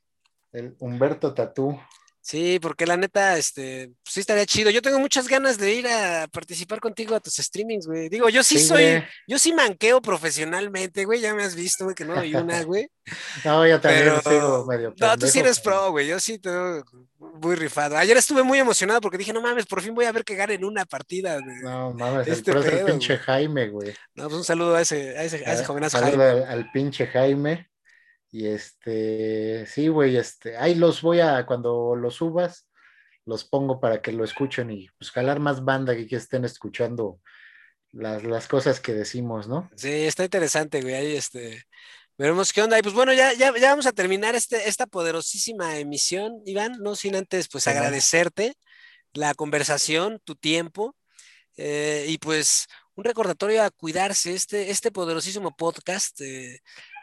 El 0.53 0.75
Humberto 0.79 1.33
Tatú. 1.33 1.79
Sí, 2.23 2.59
porque 2.61 2.85
la 2.85 2.97
neta, 2.97 3.35
este, 3.37 3.87
pues 4.03 4.13
sí 4.13 4.19
estaría 4.19 4.45
chido. 4.45 4.69
Yo 4.69 4.83
tengo 4.83 4.99
muchas 4.99 5.27
ganas 5.27 5.57
de 5.57 5.73
ir 5.73 5.87
a 5.87 6.27
participar 6.31 6.79
contigo 6.79 7.15
a 7.15 7.19
tus 7.19 7.33
streamings, 7.37 7.87
güey. 7.87 8.09
Digo, 8.09 8.29
yo 8.29 8.43
sí, 8.43 8.59
Sí, 8.59 8.65
soy, 8.67 8.83
güey. 8.83 9.03
yo 9.27 9.39
sí 9.39 9.53
manqueo 9.53 10.01
profesionalmente, 10.03 11.03
güey. 11.05 11.19
Ya 11.19 11.33
me 11.33 11.43
has 11.43 11.55
visto, 11.55 11.83
güey, 11.85 11.95
que 11.95 12.05
no 12.05 12.13
doy 12.15 12.35
una, 12.35 12.61
güey. 12.63 12.89
No, 13.43 13.65
yo 13.67 13.81
también 13.81 14.03
Pero, 14.05 14.21
sigo 14.21 14.65
medio 14.67 14.93
no, 14.99 15.17
tú 15.17 15.25
sí 15.25 15.33
pendejo, 15.33 15.39
eres 15.47 15.59
pro, 15.59 15.91
güey. 15.91 16.07
Yo 16.07 16.19
sí 16.19 16.37
te 16.37 16.49
muy 17.19 17.55
rifado. 17.55 17.97
Ayer 17.97 18.15
estuve 18.17 18.43
muy 18.43 18.59
emocionado 18.59 19.01
porque 19.01 19.17
dije, 19.17 19.33
no 19.33 19.41
mames, 19.41 19.65
por 19.65 19.81
fin 19.81 19.95
voy 19.95 20.05
a 20.05 20.11
ver 20.11 20.23
que 20.23 20.35
gane 20.35 20.53
en 20.53 20.63
una 20.63 20.85
partida. 20.85 21.37
de- 21.37 21.61
No, 21.63 21.91
mames, 21.93 22.27
el 22.27 22.33
Este 22.33 22.51
pro 22.51 22.59
es 22.61 22.67
el 22.67 22.71
pedo, 22.73 22.85
pinche 22.85 23.15
güey. 23.15 23.25
Jaime, 23.25 23.67
güey. 23.69 23.93
No, 24.13 24.25
pues 24.25 24.35
un 24.35 24.43
saludo 24.43 24.75
a 24.75 24.81
ese, 24.81 25.17
a 25.17 25.23
ese, 25.23 25.43
a 25.45 25.53
ese 25.53 25.65
jovenazo 25.65 25.97
saludo 25.97 26.17
Jaime. 26.19 26.43
al, 26.45 26.49
al 26.59 26.71
pinche 26.71 27.07
Jaime. 27.07 27.70
Y 28.31 28.47
este, 28.47 29.65
sí, 29.67 29.89
güey, 29.89 30.15
este, 30.15 30.55
ahí 30.57 30.75
los 30.75 31.01
voy 31.01 31.19
a, 31.19 31.45
cuando 31.45 31.95
los 31.95 32.15
subas, 32.15 32.67
los 33.25 33.43
pongo 33.43 33.79
para 33.79 34.01
que 34.01 34.11
lo 34.13 34.23
escuchen 34.23 34.71
y 34.71 34.87
pues 34.97 35.11
jalar 35.11 35.39
más 35.39 35.63
banda 35.63 35.95
que, 35.95 36.07
que 36.07 36.15
estén 36.15 36.45
escuchando 36.45 37.19
las, 37.91 38.23
las 38.23 38.47
cosas 38.47 38.79
que 38.79 38.93
decimos, 38.93 39.47
¿no? 39.47 39.69
Sí, 39.75 39.89
está 39.89 40.23
interesante, 40.23 40.81
güey. 40.81 40.95
Ahí 40.95 41.15
este. 41.15 41.63
Veremos 42.17 42.53
qué 42.53 42.61
onda. 42.61 42.79
Y 42.79 42.81
pues 42.81 42.93
bueno, 42.95 43.13
ya, 43.13 43.33
ya, 43.33 43.53
ya 43.57 43.71
vamos 43.71 43.85
a 43.85 43.91
terminar 43.91 44.35
este, 44.35 44.69
esta 44.69 44.85
poderosísima 44.85 45.77
emisión, 45.77 46.41
Iván. 46.45 46.77
No 46.79 46.95
sin 46.95 47.15
antes, 47.15 47.47
pues 47.49 47.67
agradecerte 47.67 48.55
la 49.13 49.33
conversación, 49.33 50.19
tu 50.23 50.35
tiempo. 50.35 50.95
eh, 51.57 52.05
y 52.07 52.17
pues 52.17 52.67
un 52.95 53.03
recordatorio 53.03 53.63
a 53.63 53.71
cuidarse. 53.71 54.33
Este, 54.33 54.71
este 54.71 54.91
poderosísimo 54.91 55.55
podcast 55.55 56.21
eh, 56.21 56.59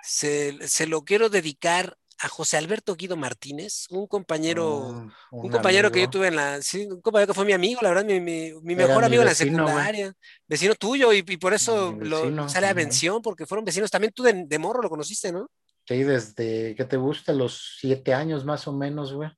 se, 0.08 0.66
se 0.68 0.86
lo 0.86 1.02
quiero 1.04 1.28
dedicar 1.28 1.96
a 2.20 2.28
José 2.28 2.56
Alberto 2.56 2.96
Guido 2.96 3.16
Martínez, 3.16 3.86
un 3.90 4.06
compañero. 4.08 4.88
Un, 4.88 5.12
Un 5.30 5.50
compañero 5.50 5.92
que 5.92 6.00
yo 6.00 6.10
tuve 6.10 6.28
en 6.28 6.36
la, 6.36 6.60
sí, 6.62 6.86
un 6.90 7.00
compañero 7.00 7.28
que 7.28 7.34
fue 7.34 7.44
mi 7.44 7.52
amigo, 7.52 7.80
la 7.80 7.90
verdad, 7.90 8.04
mi, 8.04 8.20
mi- 8.20 8.52
mejor 8.74 9.00
mi 9.00 9.06
amigo 9.06 9.22
en 9.22 9.28
la 9.28 9.34
secundaria, 9.34 10.12
vecino 10.48 10.74
tuyo, 10.74 11.12
y, 11.12 11.18
y 11.18 11.36
por 11.36 11.54
eso 11.54 11.96
lo, 12.00 12.48
sale 12.48 12.66
a 12.66 12.74
mención, 12.74 13.22
porque 13.22 13.46
fueron 13.46 13.64
vecinos. 13.64 13.90
También 13.90 14.12
tú 14.12 14.24
de, 14.24 14.44
de 14.46 14.58
morro 14.58 14.82
lo 14.82 14.90
conociste, 14.90 15.30
¿no? 15.30 15.48
Sí, 15.86 16.02
desde, 16.02 16.74
¿qué 16.74 16.84
te 16.84 16.96
gusta? 16.96 17.32
Los 17.32 17.76
siete 17.78 18.12
años 18.14 18.44
más 18.44 18.66
o 18.66 18.72
menos, 18.72 19.12
güey. 19.12 19.30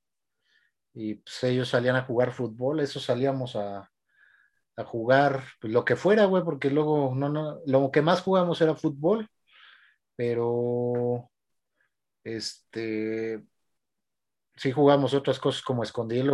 Y 0.94 1.16
pues 1.16 1.44
ellos 1.44 1.68
salían 1.68 1.96
a 1.96 2.02
jugar 2.04 2.32
fútbol, 2.32 2.80
eso 2.80 2.98
salíamos 2.98 3.56
a, 3.56 3.90
a 4.76 4.84
jugar 4.84 5.44
pues, 5.60 5.72
lo 5.72 5.84
que 5.84 5.96
fuera, 5.96 6.24
güey, 6.24 6.42
porque 6.44 6.70
luego 6.70 7.14
no, 7.14 7.28
no, 7.28 7.60
lo 7.66 7.90
que 7.90 8.02
más 8.02 8.22
jugamos 8.22 8.60
era 8.60 8.74
fútbol, 8.74 9.28
pero 10.20 11.30
este, 12.22 13.42
sí 14.54 14.70
jugamos 14.70 15.14
otras 15.14 15.38
cosas 15.38 15.62
como 15.62 15.82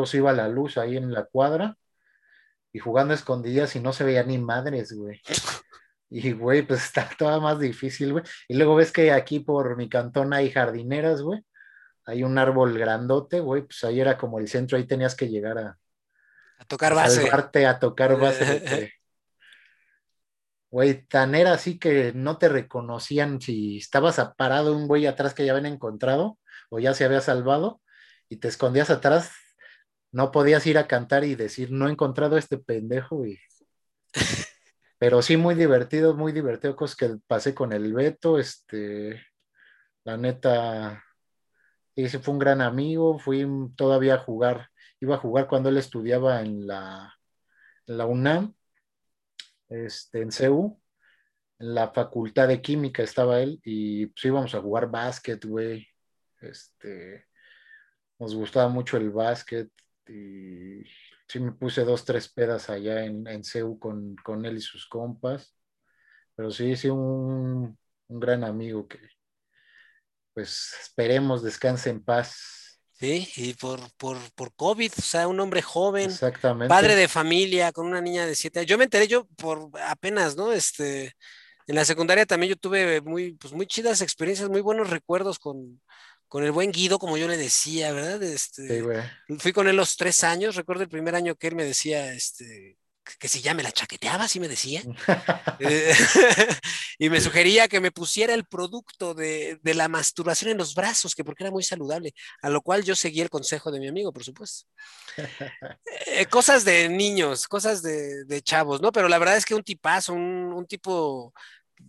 se 0.07 0.17
iba 0.17 0.33
la 0.33 0.49
luz 0.49 0.77
ahí 0.77 0.97
en 0.97 1.13
la 1.13 1.27
cuadra 1.27 1.79
y 2.73 2.81
jugando 2.81 3.13
a 3.13 3.15
escondidas 3.15 3.77
y 3.77 3.81
no 3.81 3.93
se 3.93 4.03
veía 4.03 4.25
ni 4.25 4.39
madres, 4.39 4.93
güey. 4.93 5.23
Y, 6.09 6.33
güey, 6.33 6.63
pues 6.63 6.85
está 6.85 7.11
toda 7.19 7.41
más 7.41 7.59
difícil, 7.59 8.13
güey. 8.13 8.25
Y 8.47 8.57
luego 8.57 8.77
ves 8.77 8.93
que 8.93 9.11
aquí 9.11 9.41
por 9.41 9.77
mi 9.77 9.89
cantón 9.89 10.33
hay 10.33 10.53
jardineras, 10.53 11.21
güey. 11.21 11.45
Hay 12.05 12.23
un 12.23 12.39
árbol 12.39 12.79
grandote, 12.79 13.41
güey. 13.41 13.63
Pues 13.63 13.83
ahí 13.83 14.01
era 14.01 14.17
como 14.17 14.39
el 14.39 14.47
centro, 14.47 14.79
ahí 14.79 14.87
tenías 14.87 15.17
que 15.17 15.29
llegar 15.29 15.59
a, 15.59 15.79
A 16.59 16.65
tocar 16.65 16.93
a 16.93 16.97
base. 16.97 17.23
salvarte, 17.23 17.67
a 17.67 17.81
tocar 17.81 18.17
base. 18.19 18.93
Güey, 20.77 21.07
tan 21.07 21.35
era 21.35 21.55
así 21.55 21.79
que 21.79 22.13
no 22.13 22.37
te 22.37 22.51
reconocían 22.51 23.41
si 23.41 23.79
estabas 23.79 24.21
parado 24.37 24.77
un 24.77 24.87
güey 24.87 25.07
atrás 25.07 25.33
que 25.33 25.47
ya 25.47 25.53
habían 25.53 25.73
encontrado 25.73 26.39
o 26.69 26.79
ya 26.79 26.93
se 26.93 27.07
había 27.07 27.23
salvado 27.23 27.81
y 28.29 28.37
te 28.37 28.49
escondías 28.49 28.91
atrás, 28.91 29.33
no 30.13 30.31
podías 30.31 30.67
ir 30.67 30.77
a 30.77 30.87
cantar 30.87 31.25
y 31.25 31.35
decir, 31.35 31.71
no 31.73 31.89
he 31.89 31.93
encontrado 31.93 32.37
a 32.37 32.39
este 32.39 32.59
pendejo. 32.59 33.25
Y... 33.25 33.39
Pero 34.99 35.23
sí, 35.23 35.39
muy 35.39 35.55
divertido, 35.55 36.15
muy 36.15 36.33
divertido, 36.33 36.77
cosas 36.77 36.97
que 36.99 37.17
pasé 37.27 37.55
con 37.55 37.73
el 37.73 37.95
Beto, 37.95 38.39
este, 38.39 39.25
la 40.05 40.19
neta, 40.19 41.03
ese 41.95 42.19
fue 42.19 42.35
un 42.35 42.39
gran 42.39 42.61
amigo, 42.61 43.19
fui 43.19 43.49
todavía 43.77 44.17
a 44.17 44.19
jugar, 44.19 44.69
iba 45.01 45.15
a 45.15 45.21
jugar 45.21 45.47
cuando 45.49 45.71
él 45.71 45.79
estudiaba 45.79 46.43
en 46.43 46.67
la, 46.67 47.15
en 47.87 47.97
la 47.97 48.05
UNAM, 48.05 48.56
este, 49.69 50.23
en 50.23 50.33
CEU, 50.33 50.81
en 51.59 51.75
la 51.75 51.91
facultad 51.93 52.49
de 52.49 52.63
química 52.63 53.03
estaba 53.03 53.41
él 53.41 53.61
y 53.65 54.07
pues 54.07 54.25
íbamos 54.25 54.55
a 54.55 54.61
jugar 54.61 54.91
básquet, 54.91 55.45
güey, 55.45 55.87
este, 56.41 57.27
nos 58.19 58.35
gustaba 58.35 58.69
mucho 58.69 58.97
el 58.97 59.11
básquet 59.11 59.71
y 60.07 60.83
sí 61.29 61.41
me 61.41 61.53
puse 61.53 61.85
dos, 61.85 62.05
tres 62.05 62.29
pedas 62.29 62.71
allá 62.71 63.05
en, 63.05 63.27
en 63.27 63.45
CEU 63.45 63.79
con, 63.79 64.17
con 64.17 64.45
él 64.47 64.59
y 64.59 64.61
sus 64.61 64.87
compas, 64.87 65.55
pero 66.35 66.51
sí, 66.51 66.77
sí, 66.77 66.89
un, 66.91 67.79
un 68.09 68.21
gran 68.21 68.45
amigo 68.45 68.87
que 68.89 68.99
pues 70.37 70.75
esperemos 70.83 71.43
descanse 71.43 71.89
en 71.89 72.05
paz. 72.05 72.66
Sí, 72.99 73.29
y 73.37 73.53
por, 73.55 73.81
por, 73.99 74.17
por 74.35 74.55
COVID, 74.55 74.91
o 74.99 75.03
sea, 75.03 75.29
un 75.29 75.39
hombre 75.39 75.61
joven, 75.61 76.11
Exactamente. 76.11 76.69
padre 76.69 76.95
de 76.97 77.09
familia, 77.09 77.71
con 77.73 77.87
una 77.87 78.01
niña 78.01 78.25
de 78.25 78.35
siete 78.35 78.61
años. 78.61 78.71
Yo 78.71 78.79
me 78.79 78.85
enteré 78.85 79.07
yo 79.07 79.27
por 79.37 79.71
apenas, 79.87 80.35
¿no? 80.35 80.51
Este, 80.53 81.15
en 81.67 81.75
la 81.75 81.85
secundaria 81.85 82.25
también 82.25 82.51
yo 82.51 82.57
tuve 82.57 83.03
muy, 83.03 83.33
pues 83.33 83.53
muy 83.53 83.67
chidas 83.67 84.01
experiencias, 84.01 84.49
muy 84.49 84.63
buenos 84.63 84.89
recuerdos 84.89 85.39
con, 85.39 85.83
con 86.27 86.43
el 86.45 86.53
buen 86.53 86.73
Guido, 86.73 86.99
como 86.99 87.19
yo 87.19 87.29
le 87.29 87.37
decía, 87.37 87.93
¿verdad? 87.93 88.23
Este, 88.23 88.67
Sí, 88.67 88.81
güey. 88.81 89.03
Fui 89.41 89.53
con 89.53 89.69
él 89.69 89.77
los 89.77 89.97
tres 89.97 90.25
años, 90.25 90.57
recuerdo 90.57 90.83
el 90.83 90.89
primer 90.89 91.15
año 91.15 91.35
que 91.35 91.49
él 91.49 91.55
me 91.55 91.65
decía, 91.65 92.15
este, 92.15 92.79
que- 93.19 93.29
si 93.29 93.41
ya 93.41 93.55
me 93.55 93.63
la 93.63 93.73
chaqueteaba, 93.73 94.25
así 94.25 94.41
me 94.41 94.49
decía. 94.49 94.83
Eh, 95.59 95.95
y 96.99 97.09
me 97.09 97.21
sugería 97.21 97.67
que 97.69 97.81
me 97.81 97.91
pusiera 97.91 98.35
el 98.35 98.45
producto 98.45 99.15
de, 99.15 99.59
de 99.63 99.75
la 99.75 99.89
masturbación 99.89 100.51
en 100.51 100.59
los 100.59 100.75
brazos, 100.75 101.15
que 101.15 101.25
porque 101.25 101.45
era 101.45 101.51
muy 101.51 101.63
saludable, 101.63 102.13
a 102.43 102.51
lo 102.51 102.61
cual 102.61 102.85
yo 102.85 102.95
seguí 102.95 103.23
el 103.23 103.31
consejo 103.31 103.71
de 103.71 103.81
mi 103.81 103.89
amigo, 103.89 104.13
por 104.13 104.23
supuesto. 104.23 104.67
Eh, 106.07 106.27
cosas 106.27 106.65
de 106.65 106.89
niños, 106.91 107.49
cosas 107.49 107.81
de, 107.83 108.25
de 108.25 108.43
chavos, 108.43 108.81
¿no? 108.83 108.93
Pero 108.93 109.09
la 109.09 109.19
verdad 109.19 109.37
es 109.37 109.47
que 109.47 109.55
un 109.55 109.63
tipazo, 109.63 110.13
un, 110.13 110.53
un 110.53 110.67
tipo, 110.67 111.33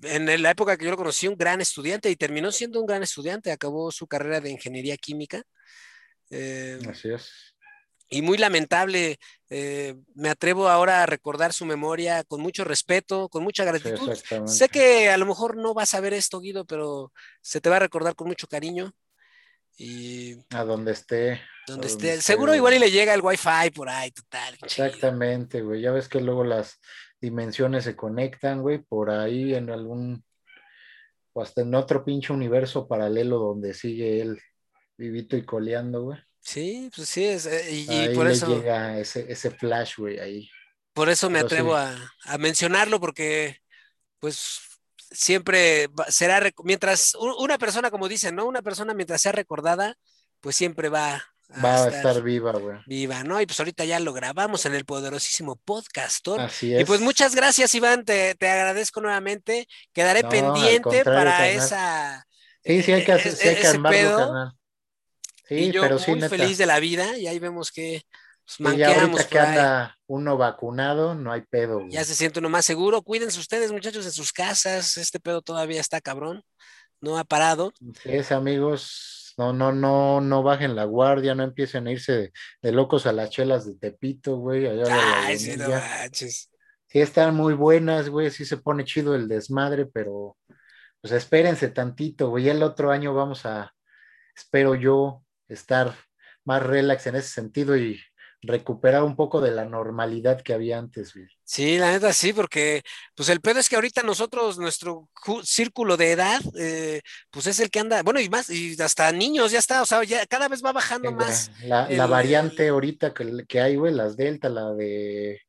en 0.03 0.41
la 0.41 0.52
época 0.52 0.77
que 0.77 0.85
yo 0.85 0.91
lo 0.91 0.98
conocí, 0.98 1.27
un 1.27 1.35
gran 1.38 1.60
estudiante 1.60 2.10
y 2.10 2.15
terminó 2.15 2.52
siendo 2.52 2.80
un 2.80 2.85
gran 2.88 3.03
estudiante, 3.03 3.52
acabó 3.52 3.91
su 3.91 4.07
carrera 4.07 4.39
de 4.39 4.52
ingeniería 4.52 4.95
química. 4.98 5.44
Eh, 6.30 6.80
Así 6.89 7.10
es. 7.10 7.53
Y 8.09 8.21
muy 8.21 8.38
lamentable. 8.38 9.19
eh, 9.49 9.95
me 10.13 10.29
atrevo 10.29 10.67
ahora 10.67 11.03
a 11.03 11.05
recordar 11.05 11.53
su 11.53 11.65
memoria 11.65 12.23
con 12.25 12.41
mucho 12.41 12.63
respeto, 12.65 13.29
con 13.29 13.43
mucha 13.43 13.63
Sí, 13.63 13.69
gratitud. 13.69 14.09
exactamente. 14.11 14.51
sé 14.51 14.67
que 14.69 15.09
a 15.09 15.17
lo 15.17 15.25
mejor 15.25 15.55
no 15.55 15.73
vas 15.73 15.93
a 15.93 16.01
ver 16.01 16.13
esto, 16.13 16.41
Guido, 16.41 16.65
pero 16.65 17.13
se 17.41 17.61
te 17.61 17.69
va 17.69 17.77
a 17.77 17.79
recordar 17.79 18.13
con 18.15 18.27
mucho 18.27 18.47
cariño. 18.47 18.91
Y 19.77 20.35
A 20.49 20.63
donde 20.63 20.91
esté. 20.91 21.39
donde 21.67 21.88
esté, 21.88 22.09
esté, 22.15 22.21
seguro 22.23 22.55
igual 22.55 22.73
y 22.73 22.79
le 22.79 22.91
llega 22.91 23.13
el 23.13 23.21
wifi 23.21 23.69
por 23.73 23.89
ahí, 23.89 24.11
total. 24.11 24.57
Exactamente, 24.63 25.61
güey. 25.61 25.81
Ya 25.81 25.91
ves 25.91 26.09
que 26.09 26.19
luego 26.19 26.43
las 26.43 26.79
dimensiones 27.21 27.84
se 27.84 27.95
conectan, 27.95 28.61
güey, 28.61 28.79
por 28.79 29.09
ahí 29.11 29.53
en 29.53 29.69
algún, 29.69 30.25
o 31.34 31.41
hasta 31.41 31.61
en 31.61 31.73
otro 31.75 32.03
pinche 32.03 32.34
universo 32.34 32.88
paralelo 32.88 33.38
donde 33.38 33.73
sigue 33.73 34.19
él 34.21 34.41
vivito 34.97 35.38
y 35.38 35.45
coleando, 35.45 36.01
güey. 36.03 36.19
Sí, 36.52 36.90
pues 36.95 37.10
sí, 37.10 37.26
es, 37.26 37.45
eh, 37.45 37.72
y, 37.72 37.94
y 38.03 38.07
Ahí 38.07 38.10
por 38.10 38.28
le 38.28 38.32
eso, 38.32 38.48
llega 38.48 38.98
ese, 38.99 39.32
ese 39.32 39.52
flash, 39.52 39.98
güey, 39.98 40.19
ahí. 40.19 40.49
por 40.94 41.10
eso 41.10 41.30
me 41.30 41.40
pero 41.40 41.45
atrevo 41.45 41.78
sí. 41.78 41.78
a, 41.78 42.14
a 42.26 42.38
mencionarlo, 42.38 42.99
porque 42.99 43.57
pues 44.19 44.60
siempre 45.11 45.90
será, 46.10 46.41
mientras 46.64 47.15
una 47.40 47.57
persona, 47.57 47.91
como 47.91 48.07
dicen, 48.10 48.36
¿no? 48.36 48.48
Una 48.48 48.61
persona 48.64 48.94
mientras 48.94 49.22
sea 49.22 49.34
recordada, 49.34 49.98
pues 50.41 50.56
siempre 50.56 50.90
va 50.90 51.15
a 51.15 51.24
Va 51.64 51.86
a 51.86 51.90
estar 51.90 51.94
estar 51.94 52.22
viva, 52.24 52.53
güey. 52.53 52.78
viva, 52.86 53.24
¿no? 53.24 53.41
Y 53.41 53.45
pues 53.45 53.60
ahorita 53.60 53.86
ya 53.86 53.99
lo 53.99 54.14
grabamos 54.14 54.65
en 54.65 54.76
el 54.76 54.86
poderosísimo 54.86 55.57
podcastor. 55.57 56.41
Así 56.41 56.74
Y 56.76 56.84
es. 56.84 56.86
pues 56.86 57.02
muchas 57.02 57.36
gracias, 57.36 57.76
Iván, 57.76 58.06
te, 58.06 58.36
te 58.36 58.49
agradezco 58.49 59.02
nuevamente. 59.02 59.68
Quedaré 59.94 60.24
No, 60.24 60.30
pendiente 60.30 61.03
para 61.06 61.49
esa. 61.49 62.28
Sí, 62.64 62.84
sí 62.84 62.91
hay 62.91 63.03
que, 63.06 63.11
hacer, 63.14 63.34
e- 63.34 63.36
sí 63.36 63.48
hay 63.48 63.56
que 63.56 63.61
ese 63.61 63.68
armarlo, 63.68 63.90
pedo. 63.90 64.18
carnal. 64.18 64.56
Sí, 65.48 65.56
y 65.56 65.72
yo 65.72 65.82
pero 65.82 65.99
sí, 65.99 66.11
muy 66.11 66.19
neta. 66.19 66.36
feliz 66.36 66.57
de 66.57 66.65
la 66.65 66.80
vida, 66.80 67.18
y 67.18 67.28
ahí 67.28 67.40
vemos 67.40 67.72
que 67.72 68.03
pues, 68.57 68.74
Sí, 68.74 68.78
ya 68.78 69.02
ahorita 69.02 69.28
que 69.28 69.40
anda 69.40 69.98
uno 70.07 70.38
vacunado, 70.38 71.15
no 71.15 71.32
hay 71.32 71.41
pedo, 71.41 71.80
güey. 71.80 71.91
Ya 71.91 72.03
se 72.06 72.15
siente 72.15 72.40
uno 72.40 72.49
más 72.49 72.65
seguro. 72.65 73.02
Cuídense 73.02 73.40
ustedes, 73.40 73.72
muchachos, 73.72 74.06
en 74.06 74.11
sus 74.11 74.32
casas. 74.32 74.98
Este 74.98 75.19
pedo 75.19 75.41
todavía 75.41 75.82
está 75.82 75.99
cabrón. 75.99 76.44
No 77.02 77.18
ha 77.18 77.26
parado. 77.26 77.74
Es, 78.06 78.32
amigos, 78.32 79.34
no, 79.38 79.52
no, 79.53 79.72
no, 79.72 80.22
no 80.22 80.44
bajen 80.44 80.76
la 80.76 80.86
guardia, 80.86 81.36
no 81.36 81.44
empiecen 81.44 81.88
a 81.88 81.91
irse 81.91 82.11
de, 82.14 82.34
de 82.61 82.72
locos 82.72 83.06
a 83.06 83.11
las 83.11 83.30
chelas 83.30 83.68
de 83.68 83.76
Tepito, 83.76 84.38
güey, 84.38 84.65
allá 84.65 84.86
a 84.86 84.98
la 84.98 85.26
Ay, 85.26 85.38
sí, 85.38 85.56
no 85.57 85.69
manches. 85.69 86.49
Sí 86.88 87.02
están 87.02 87.36
muy 87.36 87.53
buenas, 87.53 88.10
güey, 88.10 88.32
sí 88.32 88.45
se 88.45 88.57
pone 88.57 88.86
chido 88.86 89.14
el 89.14 89.28
desmadre, 89.28 89.86
pero 89.86 90.38
pues 91.02 91.14
espérense 91.14 91.68
tantito, 91.68 92.30
güey, 92.30 92.49
el 92.49 92.64
otro 92.64 92.91
año 92.91 93.14
vamos 93.14 93.45
a, 93.45 93.74
espero 94.36 94.74
yo, 94.74 95.22
estar 95.48 95.95
más 96.44 96.64
relax 96.64 97.07
en 97.07 97.15
ese 97.15 97.30
sentido 97.30 97.78
y 97.78 97.99
recuperar 98.41 99.03
un 99.03 99.15
poco 99.15 99.41
de 99.41 99.52
la 99.52 99.65
normalidad 99.65 100.41
que 100.41 100.53
había 100.53 100.78
antes, 100.78 101.14
güey. 101.14 101.28
Sí, 101.44 101.78
la 101.78 101.91
neta 101.91 102.14
sí, 102.14 102.34
porque 102.34 102.84
pues 103.15 103.30
el 103.30 103.41
pedo 103.41 103.60
es 103.60 103.68
que 103.68 103.76
ahorita 103.76 104.03
nosotros, 104.03 104.60
nuestro 104.60 105.10
círculo 105.44 105.98
de 105.98 106.11
edad, 106.11 106.41
eh, 106.57 107.02
pues 107.32 107.48
es 107.48 107.60
el 107.60 107.69
que 107.69 107.80
anda, 107.80 108.03
bueno, 108.03 108.19
y 108.19 108.30
más, 108.30 108.49
y 108.49 108.80
hasta 108.82 109.11
niños 109.11 109.52
ya 109.52 109.60
está, 109.60 109.82
o 109.82 109.86
sea, 109.86 110.03
ya 110.03 110.26
cada 110.28 110.48
vez 110.48 110.64
va 110.64 110.72
bajando 110.72 111.11
más. 111.11 111.52
La, 111.64 112.07
variante 112.07 112.68
ahorita 112.69 113.14
que, 113.14 113.45
que 113.48 113.60
hay, 113.60 113.76
güey, 113.76 113.94
las 113.94 114.15
Delta, 114.18 114.49
la 114.49 114.74
de 114.74 115.41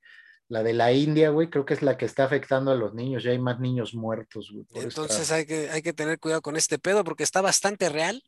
la 0.49 0.63
de 0.63 0.73
la 0.73 0.93
India, 0.93 1.29
güey, 1.29 1.51
creo 1.51 1.67
que 1.67 1.75
es 1.75 1.83
la 1.83 1.99
que 1.99 2.07
está 2.07 2.25
afectando 2.25 2.71
a 2.71 2.75
los 2.75 2.95
niños. 2.95 3.23
Ya 3.23 3.33
hay 3.33 3.39
más 3.39 3.61
niños 3.61 3.95
muertos, 3.95 4.51
güey. 4.51 4.65
Entonces 4.83 5.31
hay, 5.31 5.45
que, 5.45 5.69
hay 5.71 5.83
que 5.83 5.93
tener 5.93 6.19
cuidado 6.19 6.41
con 6.41 6.57
este 6.57 6.79
pedo 6.79 7.05
porque 7.05 7.23
está 7.23 7.43
bastante 7.43 7.91
real. 7.91 8.23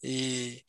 Y, 0.00 0.64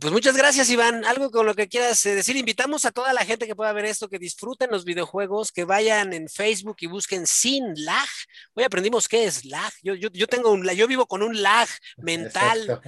pues 0.00 0.12
muchas 0.12 0.36
gracias, 0.36 0.70
Iván. 0.70 1.04
Algo 1.04 1.30
con 1.30 1.46
lo 1.46 1.54
que 1.54 1.68
quieras 1.68 2.04
eh, 2.06 2.14
decir. 2.14 2.36
Invitamos 2.36 2.84
a 2.84 2.90
toda 2.90 3.12
la 3.12 3.24
gente 3.24 3.46
que 3.46 3.56
pueda 3.56 3.72
ver 3.72 3.86
esto, 3.86 4.08
que 4.08 4.18
disfruten 4.18 4.70
los 4.70 4.84
videojuegos, 4.84 5.50
que 5.50 5.64
vayan 5.64 6.12
en 6.12 6.28
Facebook 6.28 6.76
y 6.80 6.86
busquen 6.86 7.26
sin 7.26 7.64
lag. 7.84 8.08
Hoy 8.54 8.64
aprendimos 8.64 9.08
qué 9.08 9.24
es 9.24 9.44
lag. 9.44 9.72
Yo, 9.82 9.94
yo, 9.94 10.26
tengo 10.26 10.52
un 10.52 10.68
yo 10.70 10.86
vivo 10.86 11.06
con 11.06 11.22
un 11.22 11.42
lag 11.42 11.68
mental, 11.96 12.80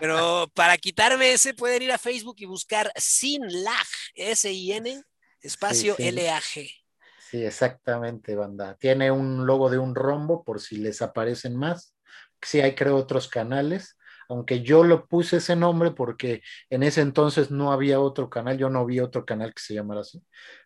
pero 0.00 0.50
para 0.54 0.76
quitarme 0.76 1.32
ese 1.32 1.54
pueden 1.54 1.82
ir 1.82 1.92
a 1.92 1.98
Facebook 1.98 2.36
y 2.38 2.46
buscar 2.46 2.92
sin 2.96 3.40
lag, 3.62 3.86
S-I-N, 4.14 5.02
espacio 5.40 5.94
L-A-G. 5.98 6.70
Sí, 7.30 7.44
exactamente, 7.44 8.34
banda. 8.34 8.74
Tiene 8.74 9.12
un 9.12 9.46
logo 9.46 9.70
de 9.70 9.78
un 9.78 9.94
rombo 9.94 10.42
por 10.42 10.60
si 10.60 10.78
les 10.78 11.00
aparecen 11.00 11.54
más. 11.54 11.94
Sí, 12.42 12.60
hay 12.60 12.74
creo 12.74 12.96
otros 12.96 13.28
canales, 13.28 13.96
aunque 14.30 14.62
yo 14.62 14.84
lo 14.84 15.06
puse 15.06 15.38
ese 15.38 15.56
nombre 15.56 15.90
porque 15.90 16.42
en 16.70 16.84
ese 16.84 17.00
entonces 17.00 17.50
no 17.50 17.72
había 17.72 17.98
otro 17.98 18.30
canal, 18.30 18.56
yo 18.56 18.70
no 18.70 18.86
vi 18.86 19.00
otro 19.00 19.26
canal 19.26 19.52
que 19.52 19.60
se 19.60 19.74
llamara 19.74 20.02
así. 20.02 20.22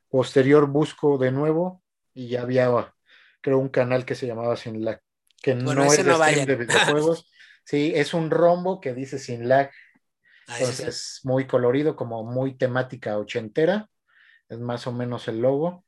Posterior 0.09 0.67
busco 0.67 1.17
de 1.17 1.33
nuevo 1.33 1.83
y 2.13 2.29
ya 2.29 2.43
había, 2.43 2.95
creo, 3.41 3.59
un 3.59 3.71
canal 3.71 4.05
que 4.05 4.15
se 4.15 4.27
llamaba 4.27 4.57
Sin 4.57 4.85
Lag, 4.85 5.01
que 5.43 5.55
no 5.55 5.83
es 5.83 5.97
de, 5.97 6.47
de 6.47 6.57
videojuegos. 6.57 7.33
sí, 7.65 7.93
es 7.95 8.13
un 8.13 8.31
rombo 8.31 8.83
que 8.83 8.93
dice 8.93 9.19
Sin 9.19 9.49
Lag. 9.49 9.71
Ah, 10.47 10.59
entonces, 10.59 11.21
muy 11.25 11.47
colorido, 11.47 11.97
como 11.97 12.23
muy 12.23 12.59
temática 12.59 13.17
ochentera. 13.17 13.89
Es 14.51 14.59
más 14.59 14.87
o 14.87 14.93
menos 14.93 15.27
el 15.27 15.41
logo. 15.41 15.87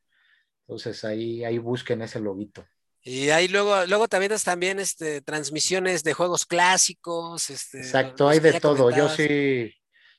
Entonces 0.62 1.04
ahí, 1.04 1.44
ahí 1.44 1.58
busquen 1.58 2.00
ese 2.00 2.20
loguito. 2.20 2.64
Y 3.08 3.30
ahí 3.30 3.46
luego, 3.46 3.86
luego 3.86 4.08
también 4.08 4.32
también 4.44 4.80
este, 4.80 5.20
transmisiones 5.20 6.02
de 6.02 6.12
juegos 6.12 6.44
clásicos. 6.44 7.50
Este, 7.50 7.78
Exacto, 7.78 8.28
hay 8.28 8.40
de 8.40 8.58
todo. 8.58 8.90
Yo 8.90 9.08
sí, 9.08 9.72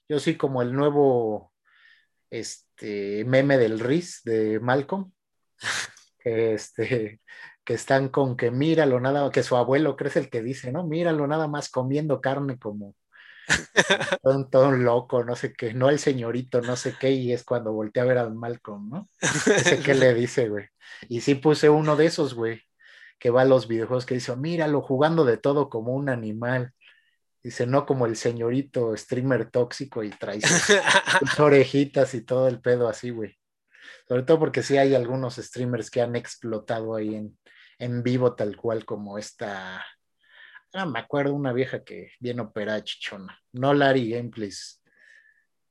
yo 0.07 0.19
sí 0.21 0.37
como 0.37 0.61
el 0.61 0.71
nuevo 0.71 1.51
este, 2.29 3.25
meme 3.25 3.57
del 3.57 3.81
Riz 3.81 4.21
de 4.23 4.61
Malcolm. 4.61 5.11
que, 6.19 6.53
este, 6.53 7.19
que 7.65 7.73
están 7.73 8.07
con 8.07 8.37
que 8.37 8.51
míralo 8.51 9.01
nada, 9.01 9.29
que 9.31 9.43
su 9.43 9.57
abuelo 9.57 9.97
cree 9.97 10.09
es 10.09 10.15
el 10.15 10.29
que 10.29 10.41
dice, 10.41 10.71
¿no? 10.71 10.87
Míralo 10.87 11.27
nada 11.27 11.49
más 11.49 11.67
comiendo 11.67 12.21
carne 12.21 12.57
como, 12.57 12.95
todo, 14.49 14.69
un 14.69 14.85
loco, 14.85 15.25
no 15.25 15.35
sé 15.35 15.51
qué, 15.51 15.73
no 15.73 15.89
el 15.89 15.99
señorito, 15.99 16.61
no 16.61 16.77
sé 16.77 16.95
qué, 16.97 17.11
y 17.11 17.33
es 17.33 17.43
cuando 17.43 17.73
volteé 17.73 18.01
a 18.01 18.05
ver 18.05 18.17
al 18.17 18.33
Malcolm, 18.33 18.89
¿no? 18.89 19.09
sé 19.19 19.81
qué 19.83 19.93
le 19.95 20.13
dice, 20.13 20.47
güey. 20.47 20.67
Y 21.09 21.19
sí 21.19 21.35
puse 21.35 21.69
uno 21.69 21.97
de 21.97 22.05
esos, 22.05 22.33
güey, 22.33 22.61
que 23.19 23.29
va 23.29 23.41
a 23.41 23.45
los 23.45 23.67
videojuegos 23.67 24.05
que 24.05 24.15
dice, 24.15 24.35
míralo 24.35 24.81
jugando 24.81 25.25
de 25.25 25.37
todo 25.37 25.69
como 25.69 25.93
un 25.93 26.09
animal. 26.09 26.73
Dice, 27.43 27.65
no 27.65 27.85
como 27.85 28.05
el 28.05 28.15
señorito 28.15 28.95
streamer 28.95 29.49
tóxico 29.49 30.03
y 30.03 30.09
trae 30.09 30.41
sus 30.41 31.39
orejitas 31.39 32.13
y 32.13 32.21
todo 32.21 32.47
el 32.47 32.59
pedo 32.59 32.89
así, 32.89 33.09
güey. 33.09 33.37
Sobre 34.07 34.23
todo 34.23 34.39
porque 34.39 34.63
sí 34.63 34.77
hay 34.77 34.95
algunos 34.95 35.35
streamers 35.35 35.89
que 35.89 36.01
han 36.01 36.15
explotado 36.15 36.95
ahí 36.95 37.15
en, 37.15 37.37
en 37.79 38.03
vivo 38.03 38.35
tal 38.35 38.57
cual 38.57 38.85
como 38.85 39.17
esta 39.17 39.83
Ah, 40.73 40.85
me 40.85 40.99
acuerdo 40.99 41.33
una 41.33 41.53
vieja 41.53 41.83
que 41.83 42.11
bien 42.19 42.39
operada 42.39 42.83
chichona. 42.83 43.39
No 43.53 43.73
Larry 43.73 44.11
Gameplays, 44.11 44.83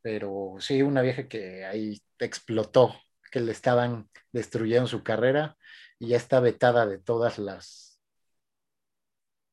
pero 0.02 0.56
sí 0.58 0.82
una 0.82 1.02
vieja 1.02 1.28
que 1.28 1.64
ahí 1.64 2.02
explotó, 2.18 2.94
que 3.30 3.40
le 3.40 3.52
estaban 3.52 4.08
destruyendo 4.32 4.88
su 4.88 5.02
carrera 5.02 5.56
y 5.98 6.08
ya 6.08 6.16
está 6.16 6.40
vetada 6.40 6.86
de 6.86 6.98
todas 6.98 7.38
las 7.38 8.00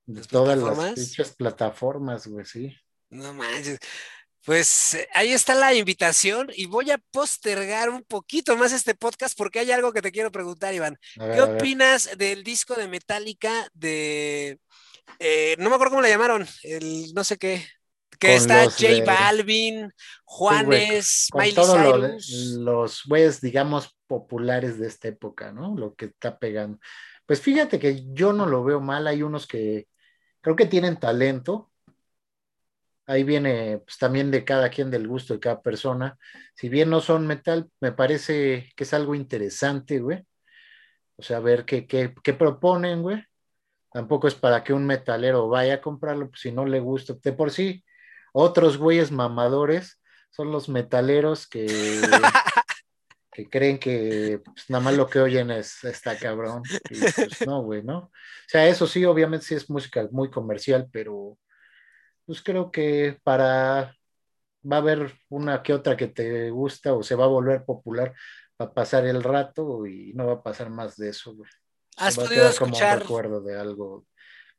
de 0.05 0.21
todas 0.21 0.57
las 0.57 0.95
dichas 0.95 1.33
plataformas, 1.35 2.27
güey, 2.27 2.45
sí. 2.45 2.75
No 3.09 3.33
manches. 3.33 3.79
Pues 4.45 4.95
eh, 4.95 5.07
ahí 5.13 5.31
está 5.31 5.55
la 5.55 5.73
invitación 5.73 6.49
y 6.53 6.65
voy 6.65 6.91
a 6.91 6.97
postergar 7.11 7.89
un 7.89 8.03
poquito 8.03 8.57
más 8.57 8.73
este 8.73 8.95
podcast 8.95 9.37
porque 9.37 9.59
hay 9.59 9.71
algo 9.71 9.93
que 9.93 10.01
te 10.01 10.11
quiero 10.11 10.31
preguntar, 10.31 10.73
Iván. 10.73 10.99
¿Qué 11.15 11.41
opinas 11.41 12.09
del 12.17 12.43
disco 12.43 12.75
de 12.75 12.89
Metallica 12.89 13.69
de 13.73 14.59
eh, 15.19 15.55
no 15.59 15.69
me 15.69 15.75
acuerdo 15.75 15.91
cómo 15.91 16.01
le 16.01 16.09
llamaron, 16.09 16.45
el 16.63 17.13
no 17.13 17.23
sé 17.23 17.37
qué, 17.37 17.65
que 18.19 18.35
está 18.35 18.65
J 18.65 19.03
Balvin, 19.05 19.91
Juanes, 20.23 21.29
Miley 21.33 21.53
todos 21.53 22.27
los 22.57 23.03
güeyes, 23.05 23.41
digamos, 23.41 23.95
populares 24.13 24.79
de 24.79 24.87
esta 24.87 25.07
época, 25.09 25.51
¿no? 25.51 25.75
Lo 25.75 25.95
que 25.95 26.05
está 26.05 26.39
pegando. 26.39 26.79
Pues 27.25 27.41
fíjate 27.41 27.79
que 27.79 28.05
yo 28.13 28.33
no 28.33 28.45
lo 28.45 28.63
veo 28.63 28.79
mal, 28.81 29.07
hay 29.07 29.23
unos 29.23 29.47
que 29.47 29.87
creo 30.41 30.55
que 30.55 30.67
tienen 30.67 30.99
talento. 30.99 31.71
Ahí 33.05 33.23
viene 33.23 33.79
pues, 33.79 33.97
también 33.97 34.31
de 34.31 34.45
cada 34.45 34.69
quien, 34.69 34.89
del 34.91 35.07
gusto 35.07 35.33
de 35.33 35.39
cada 35.39 35.61
persona. 35.61 36.17
Si 36.55 36.69
bien 36.69 36.89
no 36.89 37.01
son 37.01 37.27
metal, 37.27 37.69
me 37.81 37.91
parece 37.91 38.71
que 38.75 38.83
es 38.83 38.93
algo 38.93 39.15
interesante, 39.15 39.99
güey. 39.99 40.25
O 41.17 41.23
sea, 41.23 41.39
ver 41.39 41.65
qué, 41.65 41.87
qué, 41.87 42.13
qué 42.23 42.33
proponen, 42.33 43.01
güey 43.01 43.23
Tampoco 43.93 44.27
es 44.27 44.33
para 44.33 44.63
que 44.63 44.73
un 44.73 44.87
metalero 44.87 45.47
vaya 45.47 45.75
a 45.75 45.81
comprarlo 45.81 46.27
pues, 46.29 46.41
si 46.41 46.51
no 46.51 46.65
le 46.65 46.79
gusta. 46.79 47.13
De 47.21 47.31
por 47.31 47.51
sí, 47.51 47.85
otros 48.33 48.77
güeyes 48.77 49.11
mamadores 49.11 50.01
son 50.31 50.51
los 50.51 50.67
metaleros 50.67 51.47
que, 51.47 51.67
que 53.33 53.49
creen 53.49 53.79
que 53.79 54.39
pues, 54.43 54.69
nada 54.69 54.83
más 54.83 54.95
lo 54.95 55.07
que 55.07 55.19
oyen 55.19 55.51
es 55.51 55.83
esta 55.83 56.17
cabrón. 56.17 56.61
pues 56.87 57.47
no, 57.47 57.63
güey, 57.63 57.83
¿no? 57.83 57.97
O 57.97 58.11
sea, 58.47 58.67
eso 58.67 58.85
sí, 58.87 59.03
obviamente 59.05 59.45
sí 59.45 59.55
es 59.55 59.69
música 59.69 60.07
muy 60.11 60.29
comercial, 60.29 60.87
pero 60.91 61.37
pues 62.25 62.41
creo 62.41 62.71
que 62.71 63.19
para 63.23 63.95
va 64.71 64.77
a 64.77 64.79
haber 64.79 65.13
una 65.29 65.61
que 65.61 65.73
otra 65.73 65.97
que 65.97 66.07
te 66.07 66.49
gusta 66.51 66.93
o 66.93 67.03
se 67.03 67.15
va 67.15 67.25
a 67.25 67.27
volver 67.27 67.65
popular 67.65 68.13
para 68.55 68.73
pasar 68.73 69.05
el 69.05 69.23
rato 69.23 69.85
y 69.85 70.13
no 70.13 70.27
va 70.27 70.33
a 70.33 70.43
pasar 70.43 70.69
más 70.69 70.95
de 70.95 71.09
eso, 71.09 71.35
güey. 71.35 71.49
¿Has 71.97 72.15
podido 72.15 72.47
escuchar? 72.47 72.99
Como 72.99 73.19
recuerdo 73.19 73.41
de 73.41 73.59
algo 73.59 74.05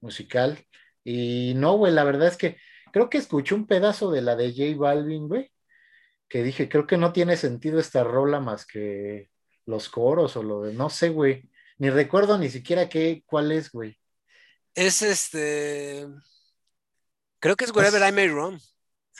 musical. 0.00 0.58
Y 1.02 1.54
no, 1.56 1.76
güey, 1.76 1.92
la 1.92 2.04
verdad 2.04 2.28
es 2.28 2.36
que 2.36 2.58
creo 2.92 3.08
que 3.08 3.18
escuché 3.18 3.54
un 3.54 3.66
pedazo 3.66 4.10
de 4.10 4.22
la 4.22 4.36
de 4.36 4.50
J 4.50 4.78
Balvin, 4.78 5.28
güey, 5.28 5.50
que 6.34 6.42
dije, 6.42 6.68
creo 6.68 6.84
que 6.84 6.96
no 6.96 7.12
tiene 7.12 7.36
sentido 7.36 7.78
esta 7.78 8.02
rola 8.02 8.40
más 8.40 8.66
que 8.66 9.30
los 9.66 9.88
coros 9.88 10.36
o 10.36 10.42
lo 10.42 10.62
de, 10.62 10.74
no 10.74 10.90
sé, 10.90 11.10
güey, 11.10 11.48
ni 11.78 11.90
recuerdo 11.90 12.38
ni 12.38 12.50
siquiera 12.50 12.88
qué, 12.88 13.22
cuál 13.24 13.52
es, 13.52 13.70
güey. 13.70 13.96
Es 14.74 15.02
este, 15.02 16.08
creo 17.38 17.54
que 17.54 17.64
es 17.64 17.70
Wherever 17.70 18.02
I 18.08 18.10
May 18.10 18.26
Roam. 18.26 18.58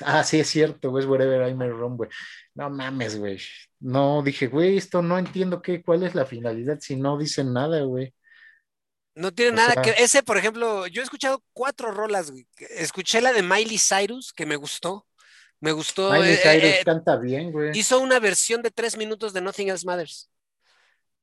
Ah, 0.01 0.25
sí, 0.25 0.41
es 0.41 0.49
cierto, 0.49 0.91
güey, 0.91 1.05
es 1.05 1.09
Wherever 1.09 1.49
I 1.49 1.55
May 1.55 1.69
Roam, 1.69 1.97
güey. 1.97 2.11
No 2.53 2.69
mames, 2.69 3.17
güey. 3.17 3.39
No, 3.79 4.21
dije, 4.25 4.49
güey, 4.49 4.77
esto 4.77 5.01
no 5.01 5.17
entiendo 5.17 5.63
qué, 5.63 5.85
cuál 5.85 6.03
es 6.03 6.17
la 6.17 6.27
finalidad 6.27 6.81
si 6.81 6.97
no 6.97 7.17
dicen 7.17 7.53
nada, 7.53 7.81
güey. 7.83 8.13
No 9.15 9.33
tiene 9.33 9.53
nada 9.53 9.81
que. 9.81 9.91
Ese, 9.99 10.25
por 10.25 10.37
ejemplo, 10.37 10.89
yo 10.89 11.01
he 11.01 11.05
escuchado 11.05 11.45
cuatro 11.53 11.93
rolas, 11.93 12.33
güey. 12.33 12.49
Escuché 12.71 13.21
la 13.21 13.33
de 13.33 13.45
Miley 13.45 13.79
Cyrus, 13.79 14.33
que 14.33 14.47
me 14.47 14.57
gustó. 14.57 15.07
Me 15.65 15.73
gustó. 15.73 16.13
Miley 16.13 16.35
eh, 16.35 16.41
Cyrus 16.43 16.71
eh, 16.71 16.83
canta 16.85 17.17
bien, 17.17 17.51
güey. 17.51 17.71
Hizo 17.73 17.99
una 17.99 18.21
versión 18.21 18.61
de 18.61 18.71
tres 18.71 18.99
minutos 18.99 19.33
de 19.33 19.41
Nothing 19.41 19.71
Else 19.71 19.87
Matters. 19.87 20.31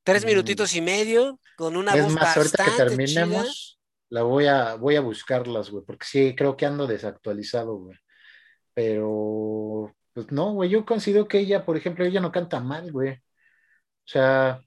Tres 0.03 0.23
mm. 0.23 0.27
minutitos 0.27 0.76
y 0.76 0.81
medio, 0.81 1.39
con 1.55 1.77
una 1.77 1.93
es 1.93 2.09
más, 2.09 2.35
ahorita 2.35 2.65
que 2.65 2.72
terminemos, 2.72 3.80
la 4.09 4.23
voy 4.23 4.47
a, 4.47 4.73
voy 4.73 4.95
a 4.95 5.01
buscarlas, 5.01 5.69
güey, 5.69 5.85
porque 5.85 6.07
sí, 6.07 6.34
creo 6.35 6.57
que 6.57 6.65
ando 6.65 6.88
desactualizado, 6.88 7.77
güey. 7.77 7.95
Pero 8.73 9.95
pues 10.11 10.31
no, 10.31 10.53
güey, 10.53 10.72
yo 10.72 10.88
considero 10.88 11.27
que 11.27 11.38
ella, 11.38 11.63
por 11.63 11.77
ejemplo, 11.77 12.03
ella 12.03 12.19
no 12.19 12.31
canta 12.31 12.59
mal, 12.59 12.91
güey. 12.91 13.11
O 13.11 14.07
sea, 14.07 14.59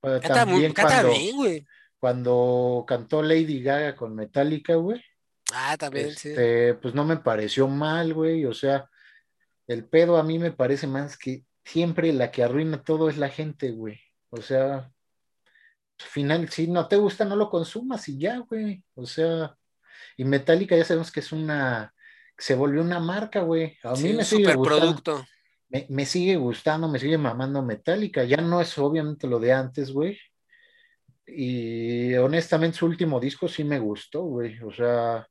canta, 0.00 0.46
muy, 0.46 0.72
canta 0.72 1.02
bien, 1.02 1.36
güey. 1.36 1.66
Cuando 1.98 2.86
cantó 2.88 3.22
Lady 3.22 3.62
Gaga 3.62 3.94
con 3.94 4.14
Metallica, 4.14 4.74
güey. 4.76 5.04
Ah, 5.52 5.76
también, 5.76 6.12
sí. 6.12 6.30
Este, 6.30 6.74
pues 6.76 6.94
no 6.94 7.04
me 7.04 7.18
pareció 7.18 7.68
mal, 7.68 8.14
güey. 8.14 8.46
O 8.46 8.54
sea, 8.54 8.88
el 9.66 9.86
pedo 9.88 10.16
a 10.18 10.22
mí 10.22 10.38
me 10.38 10.52
parece 10.52 10.86
más 10.86 11.16
que 11.18 11.44
siempre 11.64 12.12
la 12.12 12.30
que 12.30 12.42
arruina 12.44 12.82
todo 12.82 13.08
es 13.08 13.18
la 13.18 13.28
gente, 13.28 13.70
güey. 13.72 14.00
O 14.30 14.38
sea, 14.42 14.92
al 16.00 16.06
final, 16.08 16.48
si 16.50 16.66
no 16.68 16.88
te 16.88 16.96
gusta, 16.96 17.24
no 17.24 17.36
lo 17.36 17.50
consumas 17.50 18.08
y 18.08 18.18
ya, 18.18 18.38
güey. 18.38 18.84
O 18.94 19.06
sea, 19.06 19.56
y 20.16 20.24
Metallica 20.24 20.76
ya 20.76 20.84
sabemos 20.84 21.12
que 21.12 21.20
es 21.20 21.32
una 21.32 21.94
se 22.38 22.54
volvió 22.56 22.82
una 22.82 23.00
marca, 23.00 23.42
güey. 23.42 23.78
A 23.84 23.96
mí 23.96 23.96
Sí, 23.96 24.12
me 24.14 24.24
un 24.24 24.24
sigue 24.24 24.48
gustando. 24.48 24.98
superproducto. 24.98 25.24
Me, 25.68 25.86
me 25.90 26.06
sigue 26.06 26.36
gustando, 26.36 26.88
me 26.88 26.98
sigue 26.98 27.18
mamando 27.18 27.62
Metallica. 27.62 28.24
Ya 28.24 28.38
no 28.38 28.60
es 28.60 28.76
obviamente 28.78 29.26
lo 29.26 29.38
de 29.40 29.52
antes, 29.52 29.92
güey. 29.92 30.18
Y 31.26 32.14
honestamente 32.14 32.78
su 32.78 32.86
último 32.86 33.20
disco 33.20 33.48
sí 33.48 33.64
me 33.64 33.78
gustó, 33.78 34.22
güey. 34.24 34.60
O 34.62 34.72
sea, 34.72 35.26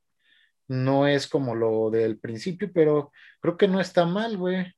no 0.71 1.05
es 1.05 1.27
como 1.27 1.53
lo 1.53 1.89
del 1.89 2.17
principio, 2.17 2.71
pero 2.73 3.11
creo 3.41 3.57
que 3.57 3.67
no 3.67 3.81
está 3.81 4.05
mal, 4.05 4.37
güey. 4.37 4.73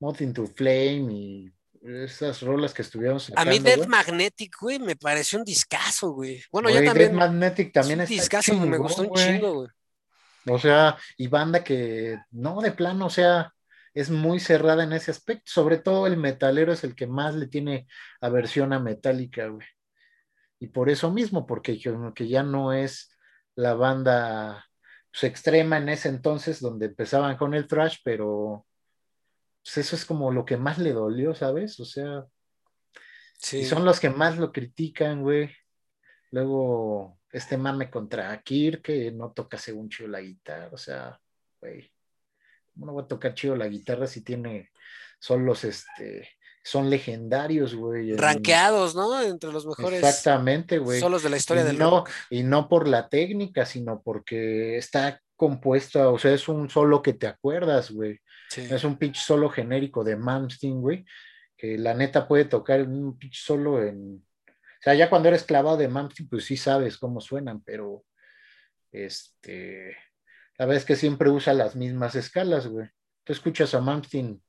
Moth 0.00 0.22
into 0.22 0.46
Flame 0.46 1.12
y 1.12 1.52
esas 1.82 2.42
rolas 2.42 2.74
que 2.74 2.82
estuvieron 2.82 3.18
A 3.36 3.44
mí 3.44 3.58
sacando, 3.58 3.62
Death 3.62 3.76
güey. 3.76 3.88
Magnetic, 3.88 4.56
güey, 4.60 4.78
me 4.80 4.96
pareció 4.96 5.38
un 5.38 5.44
discazo, 5.44 6.10
güey. 6.10 6.42
Bueno, 6.50 6.68
Güey, 6.68 6.74
yo 6.74 6.80
Death 6.80 6.90
también. 6.90 7.14
Magnetic 7.14 7.72
también 7.72 8.00
es 8.00 8.10
un 8.10 8.16
discazo, 8.16 8.54
me 8.54 8.62
chingón, 8.62 8.78
gustó 8.78 9.02
un 9.02 9.14
chingo, 9.14 9.54
güey. 9.54 9.68
O 10.48 10.58
sea, 10.58 10.96
y 11.16 11.28
banda 11.28 11.62
que 11.62 12.18
no, 12.30 12.60
de 12.60 12.72
plano, 12.72 13.06
o 13.06 13.10
sea, 13.10 13.54
es 13.94 14.10
muy 14.10 14.40
cerrada 14.40 14.82
en 14.82 14.92
ese 14.92 15.12
aspecto. 15.12 15.44
Sobre 15.46 15.78
todo 15.78 16.08
el 16.08 16.16
metalero 16.16 16.72
es 16.72 16.82
el 16.82 16.96
que 16.96 17.06
más 17.06 17.36
le 17.36 17.46
tiene 17.46 17.86
aversión 18.20 18.72
a 18.72 18.80
Metallica, 18.80 19.46
güey. 19.46 19.66
Y 20.58 20.68
por 20.68 20.90
eso 20.90 21.10
mismo, 21.10 21.46
porque 21.46 21.78
que 22.14 22.28
ya 22.28 22.42
no 22.42 22.72
es 22.72 23.16
la 23.54 23.74
banda 23.74 24.69
pues, 25.12 25.24
extrema 25.24 25.78
en 25.78 25.88
ese 25.88 26.08
entonces 26.08 26.60
donde 26.60 26.86
empezaban 26.86 27.36
con 27.36 27.54
el 27.54 27.66
thrash, 27.66 27.98
pero 28.04 28.66
pues, 29.62 29.78
eso 29.78 29.96
es 29.96 30.04
como 30.04 30.30
lo 30.30 30.44
que 30.44 30.56
más 30.56 30.78
le 30.78 30.92
dolió, 30.92 31.34
¿sabes? 31.34 31.78
O 31.80 31.84
sea, 31.84 32.24
Sí. 33.38 33.60
y 33.60 33.64
son 33.64 33.86
los 33.86 34.00
que 34.00 34.10
más 34.10 34.36
lo 34.36 34.52
critican, 34.52 35.22
güey. 35.22 35.50
Luego, 36.30 37.18
este 37.32 37.56
mame 37.56 37.90
contra 37.90 38.38
Kir, 38.42 38.82
que 38.82 39.10
no 39.12 39.32
toca 39.32 39.56
según 39.56 39.88
chido 39.88 40.08
la 40.10 40.20
guitarra. 40.20 40.68
O 40.72 40.76
sea, 40.76 41.18
güey, 41.60 41.90
¿cómo 42.74 42.86
no 42.86 42.94
va 42.94 43.02
a 43.02 43.08
tocar 43.08 43.34
chido 43.34 43.56
la 43.56 43.66
guitarra 43.66 44.06
si 44.06 44.22
tiene, 44.22 44.70
son 45.18 45.46
los, 45.46 45.64
este, 45.64 46.28
son 46.62 46.90
legendarios, 46.90 47.74
güey. 47.74 48.14
Ranqueados, 48.16 48.94
¿no? 48.94 49.20
Entre 49.22 49.52
los 49.52 49.66
mejores 49.66 50.02
Exactamente, 50.02 50.78
güey. 50.78 51.00
solos 51.00 51.22
de 51.22 51.30
la 51.30 51.36
historia 51.36 51.62
Y 51.62 51.66
del 51.66 51.78
no, 51.78 51.90
rock. 51.90 52.10
y 52.30 52.42
no 52.42 52.68
por 52.68 52.86
la 52.86 53.08
técnica, 53.08 53.64
sino 53.64 54.02
porque 54.02 54.76
está 54.76 55.20
compuesta, 55.36 56.10
o 56.10 56.18
sea, 56.18 56.32
es 56.34 56.48
un 56.48 56.68
solo 56.68 57.00
que 57.00 57.14
te 57.14 57.26
acuerdas, 57.26 57.90
güey. 57.90 58.20
Sí. 58.50 58.60
Es 58.70 58.84
un 58.84 58.98
pitch 58.98 59.16
solo 59.16 59.48
genérico 59.48 60.04
de 60.04 60.16
Malmsteen, 60.16 60.80
güey, 60.82 61.04
que 61.56 61.78
la 61.78 61.94
neta 61.94 62.28
puede 62.28 62.44
tocar 62.44 62.82
un 62.82 63.16
pitch 63.18 63.42
solo 63.42 63.82
en... 63.82 64.16
O 64.46 64.82
sea, 64.82 64.94
ya 64.94 65.08
cuando 65.08 65.28
eres 65.28 65.44
clavado 65.44 65.76
de 65.78 65.88
Malmsteen, 65.88 66.28
pues 66.28 66.44
sí 66.44 66.56
sabes 66.58 66.98
cómo 66.98 67.20
suenan, 67.20 67.62
pero 67.62 68.04
este... 68.92 69.96
La 70.58 70.66
verdad 70.66 70.82
es 70.82 70.84
que 70.84 70.96
siempre 70.96 71.30
usa 71.30 71.54
las 71.54 71.74
mismas 71.74 72.14
escalas, 72.16 72.66
güey. 72.66 72.86
Tú 73.24 73.32
escuchas 73.32 73.74
a 73.74 73.80
Malmsteen, 73.80 74.42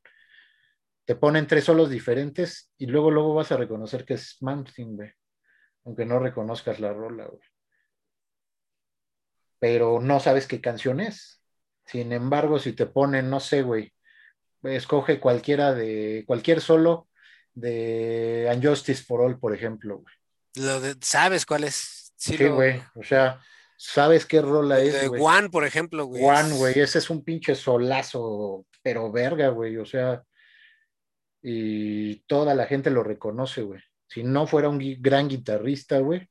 te 1.11 1.17
ponen 1.17 1.45
tres 1.45 1.65
solos 1.65 1.89
diferentes 1.89 2.71
y 2.77 2.85
luego, 2.85 3.11
luego 3.11 3.33
vas 3.33 3.51
a 3.51 3.57
reconocer 3.57 4.05
que 4.05 4.13
es 4.13 4.37
Malmsteen, 4.39 4.95
güey. 4.95 5.11
Aunque 5.83 6.05
no 6.05 6.19
reconozcas 6.19 6.79
la 6.79 6.93
rola, 6.93 7.25
güey. 7.25 7.41
Pero 9.59 9.99
no 9.99 10.21
sabes 10.21 10.47
qué 10.47 10.61
canción 10.61 11.01
es. 11.01 11.43
Sin 11.85 12.13
embargo, 12.13 12.59
si 12.59 12.71
te 12.71 12.85
ponen, 12.85 13.29
no 13.29 13.41
sé, 13.41 13.61
güey, 13.61 13.91
escoge 14.63 15.19
cualquiera 15.19 15.73
de, 15.73 16.23
cualquier 16.25 16.61
solo 16.61 17.09
de 17.53 18.49
Unjustice 18.55 19.03
for 19.03 19.19
All, 19.19 19.37
por 19.37 19.53
ejemplo, 19.53 19.97
güey. 19.97 20.15
Lo 20.65 20.79
de- 20.79 20.95
¿Sabes 21.01 21.45
cuál 21.45 21.65
es? 21.65 22.13
Sí, 22.15 22.37
Sí, 22.37 22.43
lo- 22.45 22.55
güey, 22.55 22.81
o 22.95 23.03
sea, 23.03 23.41
sabes 23.75 24.25
qué 24.25 24.41
rola 24.41 24.77
de 24.77 24.87
es. 24.87 25.09
One, 25.19 25.49
por 25.49 25.65
ejemplo, 25.65 26.05
güey. 26.05 26.23
Juan, 26.23 26.55
güey, 26.55 26.79
ese 26.79 26.99
es 26.99 27.09
un 27.09 27.21
pinche 27.21 27.53
solazo, 27.53 28.65
pero 28.81 29.11
verga, 29.11 29.49
güey, 29.49 29.75
o 29.75 29.85
sea, 29.85 30.23
y 31.41 32.17
toda 32.27 32.53
la 32.55 32.65
gente 32.65 32.89
lo 32.91 33.03
reconoce, 33.03 33.61
güey. 33.63 33.81
Si 34.07 34.23
no 34.23 34.45
fuera 34.47 34.69
un 34.69 34.79
gran 34.99 35.27
guitarrista, 35.27 35.99
güey, 35.99 36.29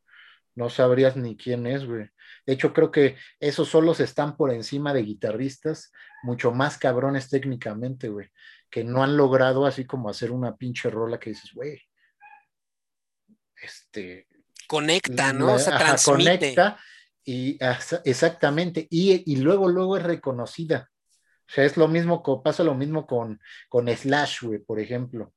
no 0.55 0.69
sabrías 0.69 1.17
ni 1.17 1.37
quién 1.37 1.67
es, 1.67 1.85
güey. 1.87 2.09
De 2.47 2.53
hecho, 2.53 2.73
creo 2.73 2.91
que 2.91 3.17
esos 3.39 3.69
solos 3.69 4.01
están 4.01 4.37
por 4.37 4.53
encima 4.53 4.93
de 4.93 5.03
guitarristas 5.03 5.93
mucho 6.23 6.53
más 6.53 6.77
cabrones 6.79 7.29
técnicamente, 7.31 8.09
güey, 8.09 8.29
que 8.69 8.85
no 8.85 9.03
han 9.03 9.17
logrado 9.17 9.65
así 9.67 9.85
como 9.87 10.09
hacer 10.11 10.31
una 10.33 10.57
pinche 10.57 10.91
rola 10.91 11.19
que 11.19 11.31
dices, 11.31 11.53
güey, 11.55 11.81
este, 13.63 14.27
Conecta, 14.67 15.33
¿no? 15.33 15.47
la- 15.47 15.55
o 15.55 15.59
sea, 15.59 15.77
ajá, 15.77 15.85
transmite. 15.97 16.23
conecta 16.25 16.79
y 17.25 17.59
exactamente, 18.05 18.87
y, 18.91 19.31
y 19.33 19.37
luego, 19.37 19.69
luego 19.69 19.97
es 19.97 20.03
reconocida. 20.03 20.90
O 21.51 21.53
sea, 21.53 21.65
es 21.65 21.77
lo 21.77 21.89
mismo, 21.89 22.23
pasa 22.45 22.63
lo 22.63 22.77
mismo 22.77 23.09
con, 23.09 23.41
con 23.69 23.89
Slash, 23.89 24.43
güey, 24.43 24.61
por 24.61 24.79
ejemplo. 24.79 25.35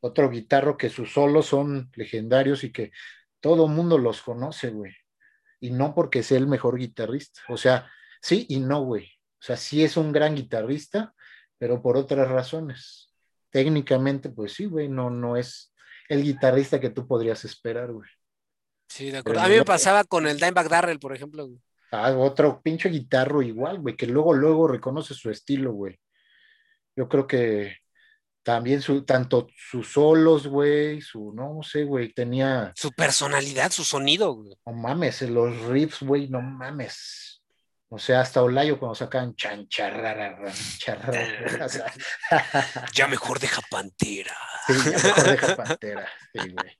Otro 0.00 0.28
guitarro 0.28 0.76
que 0.76 0.90
sus 0.90 1.12
solos 1.12 1.46
son 1.46 1.88
legendarios 1.94 2.64
y 2.64 2.72
que 2.72 2.90
todo 3.38 3.68
mundo 3.68 3.96
los 3.96 4.22
conoce, 4.22 4.70
güey. 4.70 4.92
Y 5.60 5.70
no 5.70 5.94
porque 5.94 6.24
sea 6.24 6.38
el 6.38 6.48
mejor 6.48 6.78
guitarrista. 6.78 7.42
O 7.48 7.56
sea, 7.56 7.88
sí 8.20 8.44
y 8.48 8.58
no, 8.58 8.82
güey. 8.82 9.04
O 9.04 9.44
sea, 9.44 9.56
sí 9.56 9.84
es 9.84 9.96
un 9.96 10.10
gran 10.10 10.34
guitarrista, 10.34 11.14
pero 11.58 11.80
por 11.80 11.96
otras 11.96 12.28
razones. 12.28 13.14
Técnicamente, 13.50 14.30
pues 14.30 14.54
sí, 14.54 14.64
güey, 14.64 14.88
no, 14.88 15.10
no 15.10 15.36
es 15.36 15.72
el 16.08 16.24
guitarrista 16.24 16.80
que 16.80 16.90
tú 16.90 17.06
podrías 17.06 17.44
esperar, 17.44 17.92
güey. 17.92 18.10
Sí, 18.88 19.12
de 19.12 19.18
acuerdo. 19.18 19.40
Pero 19.40 19.46
A 19.46 19.48
mí 19.48 19.58
me 19.58 19.64
pasaba 19.64 20.02
con 20.02 20.26
el 20.26 20.40
Dimebag 20.40 20.68
Darrell, 20.68 20.98
por 20.98 21.14
ejemplo. 21.14 21.46
güey. 21.46 21.60
Ah, 21.92 22.10
otro 22.16 22.60
pinche 22.62 22.88
guitarro 22.88 23.42
igual, 23.42 23.78
güey, 23.80 23.96
que 23.96 24.06
luego, 24.06 24.32
luego 24.32 24.66
reconoce 24.66 25.12
su 25.14 25.30
estilo, 25.30 25.72
güey. 25.72 25.98
Yo 26.96 27.06
creo 27.08 27.26
que 27.26 27.76
también 28.42 28.80
su, 28.80 29.04
tanto 29.04 29.46
sus 29.56 29.92
solos, 29.92 30.46
güey, 30.46 31.00
su, 31.02 31.32
no 31.34 31.60
sé, 31.62 31.84
güey, 31.84 32.12
tenía, 32.12 32.72
Su 32.74 32.90
personalidad, 32.92 33.70
su 33.70 33.84
sonido, 33.84 34.32
güey. 34.32 34.56
no 34.66 34.72
mames, 34.72 35.22
los 35.22 35.56
riffs, 35.66 36.02
güey, 36.02 36.28
no 36.28 36.40
mames. 36.40 37.42
O 37.88 37.98
sea, 37.98 38.22
hasta 38.22 38.42
Olayo 38.42 38.78
cuando 38.78 38.94
sacan 38.94 39.36
chancharrara, 39.36 40.38
chancharrara, 40.78 41.66
o 41.66 41.68
sea, 41.68 41.92
Ya 42.94 43.06
mejor 43.06 43.38
deja 43.38 43.60
Pantera. 43.70 44.34
sí, 44.66 44.72
ya 44.90 44.98
mejor 44.98 45.24
deja 45.30 45.56
Pantera, 45.62 46.08
sí, 46.32 46.38
güey. 46.48 46.78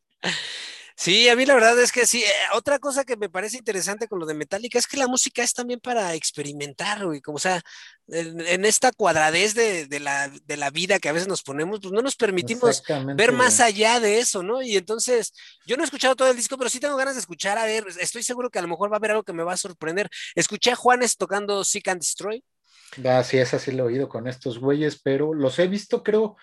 Sí, 1.02 1.28
a 1.28 1.34
mí 1.34 1.44
la 1.44 1.54
verdad 1.54 1.76
es 1.80 1.90
que 1.90 2.06
sí. 2.06 2.22
Eh, 2.22 2.30
otra 2.54 2.78
cosa 2.78 3.02
que 3.02 3.16
me 3.16 3.28
parece 3.28 3.56
interesante 3.56 4.06
con 4.06 4.20
lo 4.20 4.26
de 4.26 4.34
Metallica 4.34 4.78
es 4.78 4.86
que 4.86 4.96
la 4.96 5.08
música 5.08 5.42
es 5.42 5.52
también 5.52 5.80
para 5.80 6.14
experimentar, 6.14 7.04
güey. 7.04 7.20
Como, 7.20 7.38
o 7.38 7.40
sea, 7.40 7.60
en, 8.06 8.40
en 8.40 8.64
esta 8.64 8.92
cuadradez 8.92 9.54
de, 9.54 9.86
de 9.88 9.98
la, 9.98 10.28
de 10.28 10.56
la 10.56 10.70
vida 10.70 11.00
que 11.00 11.08
a 11.08 11.12
veces 11.12 11.26
nos 11.26 11.42
ponemos, 11.42 11.80
pues 11.80 11.92
no 11.92 12.02
nos 12.02 12.14
permitimos 12.14 12.84
ver 13.16 13.32
más 13.32 13.58
allá 13.58 13.98
de 13.98 14.20
eso, 14.20 14.44
¿no? 14.44 14.62
Y 14.62 14.76
entonces, 14.76 15.32
yo 15.66 15.76
no 15.76 15.82
he 15.82 15.86
escuchado 15.86 16.14
todo 16.14 16.30
el 16.30 16.36
disco, 16.36 16.56
pero 16.56 16.70
sí 16.70 16.78
tengo 16.78 16.94
ganas 16.94 17.14
de 17.14 17.20
escuchar. 17.20 17.58
A 17.58 17.64
ver, 17.64 17.84
estoy 17.98 18.22
seguro 18.22 18.48
que 18.48 18.60
a 18.60 18.62
lo 18.62 18.68
mejor 18.68 18.88
va 18.88 18.94
a 18.94 18.98
haber 18.98 19.10
algo 19.10 19.24
que 19.24 19.32
me 19.32 19.42
va 19.42 19.54
a 19.54 19.56
sorprender. 19.56 20.08
Escuché 20.36 20.70
a 20.70 20.76
Juanes 20.76 21.16
tocando 21.16 21.64
Seek 21.64 21.88
and 21.88 22.00
Destroy. 22.00 22.44
Ah, 23.04 23.24
sí, 23.24 23.38
esa 23.38 23.58
sí 23.58 23.72
lo 23.72 23.82
he 23.82 23.86
oído 23.86 24.08
con 24.08 24.28
estos 24.28 24.60
güeyes, 24.60 25.00
pero 25.02 25.34
los 25.34 25.58
he 25.58 25.66
visto, 25.66 26.04
creo, 26.04 26.36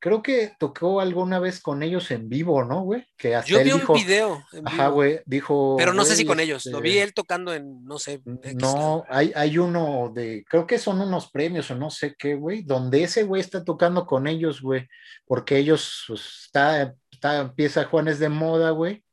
creo 0.00 0.22
que 0.22 0.52
tocó 0.58 1.00
alguna 1.00 1.38
vez 1.38 1.60
con 1.60 1.82
ellos 1.82 2.10
en 2.10 2.28
vivo, 2.28 2.64
¿no, 2.64 2.82
güey? 2.82 3.06
Que 3.16 3.34
hasta 3.34 3.50
Yo 3.50 3.58
él 3.58 3.64
vi 3.64 3.72
un 3.72 3.80
dijo, 3.80 3.94
video. 3.94 4.44
en 4.52 4.66
ajá, 4.66 4.84
vivo, 4.84 4.94
güey, 4.94 5.20
dijo. 5.26 5.76
Pero 5.76 5.92
no 5.92 6.04
sé 6.04 6.16
si 6.16 6.24
con 6.24 6.40
ellos. 6.40 6.64
Lo 6.66 6.78
este, 6.78 6.88
vi 6.88 6.98
él 6.98 7.12
tocando 7.12 7.54
en, 7.54 7.84
no 7.84 7.98
sé. 7.98 8.22
X 8.24 8.54
No, 8.56 9.04
hay, 9.08 9.32
hay 9.36 9.58
uno 9.58 10.10
de, 10.12 10.44
creo 10.48 10.66
que 10.66 10.78
son 10.78 11.00
unos 11.00 11.30
premios 11.30 11.70
o 11.70 11.74
no 11.74 11.90
sé 11.90 12.14
qué, 12.18 12.34
güey, 12.34 12.62
donde 12.62 13.02
ese 13.02 13.24
güey 13.24 13.40
está 13.40 13.62
tocando 13.62 14.06
con 14.06 14.26
ellos, 14.26 14.62
güey, 14.62 14.88
porque 15.26 15.58
ellos, 15.58 16.04
pues, 16.08 16.44
está, 16.46 16.94
está, 17.10 17.40
empieza 17.40 17.84
Juanes 17.84 18.18
de 18.18 18.30
moda, 18.30 18.70
güey, 18.70 19.04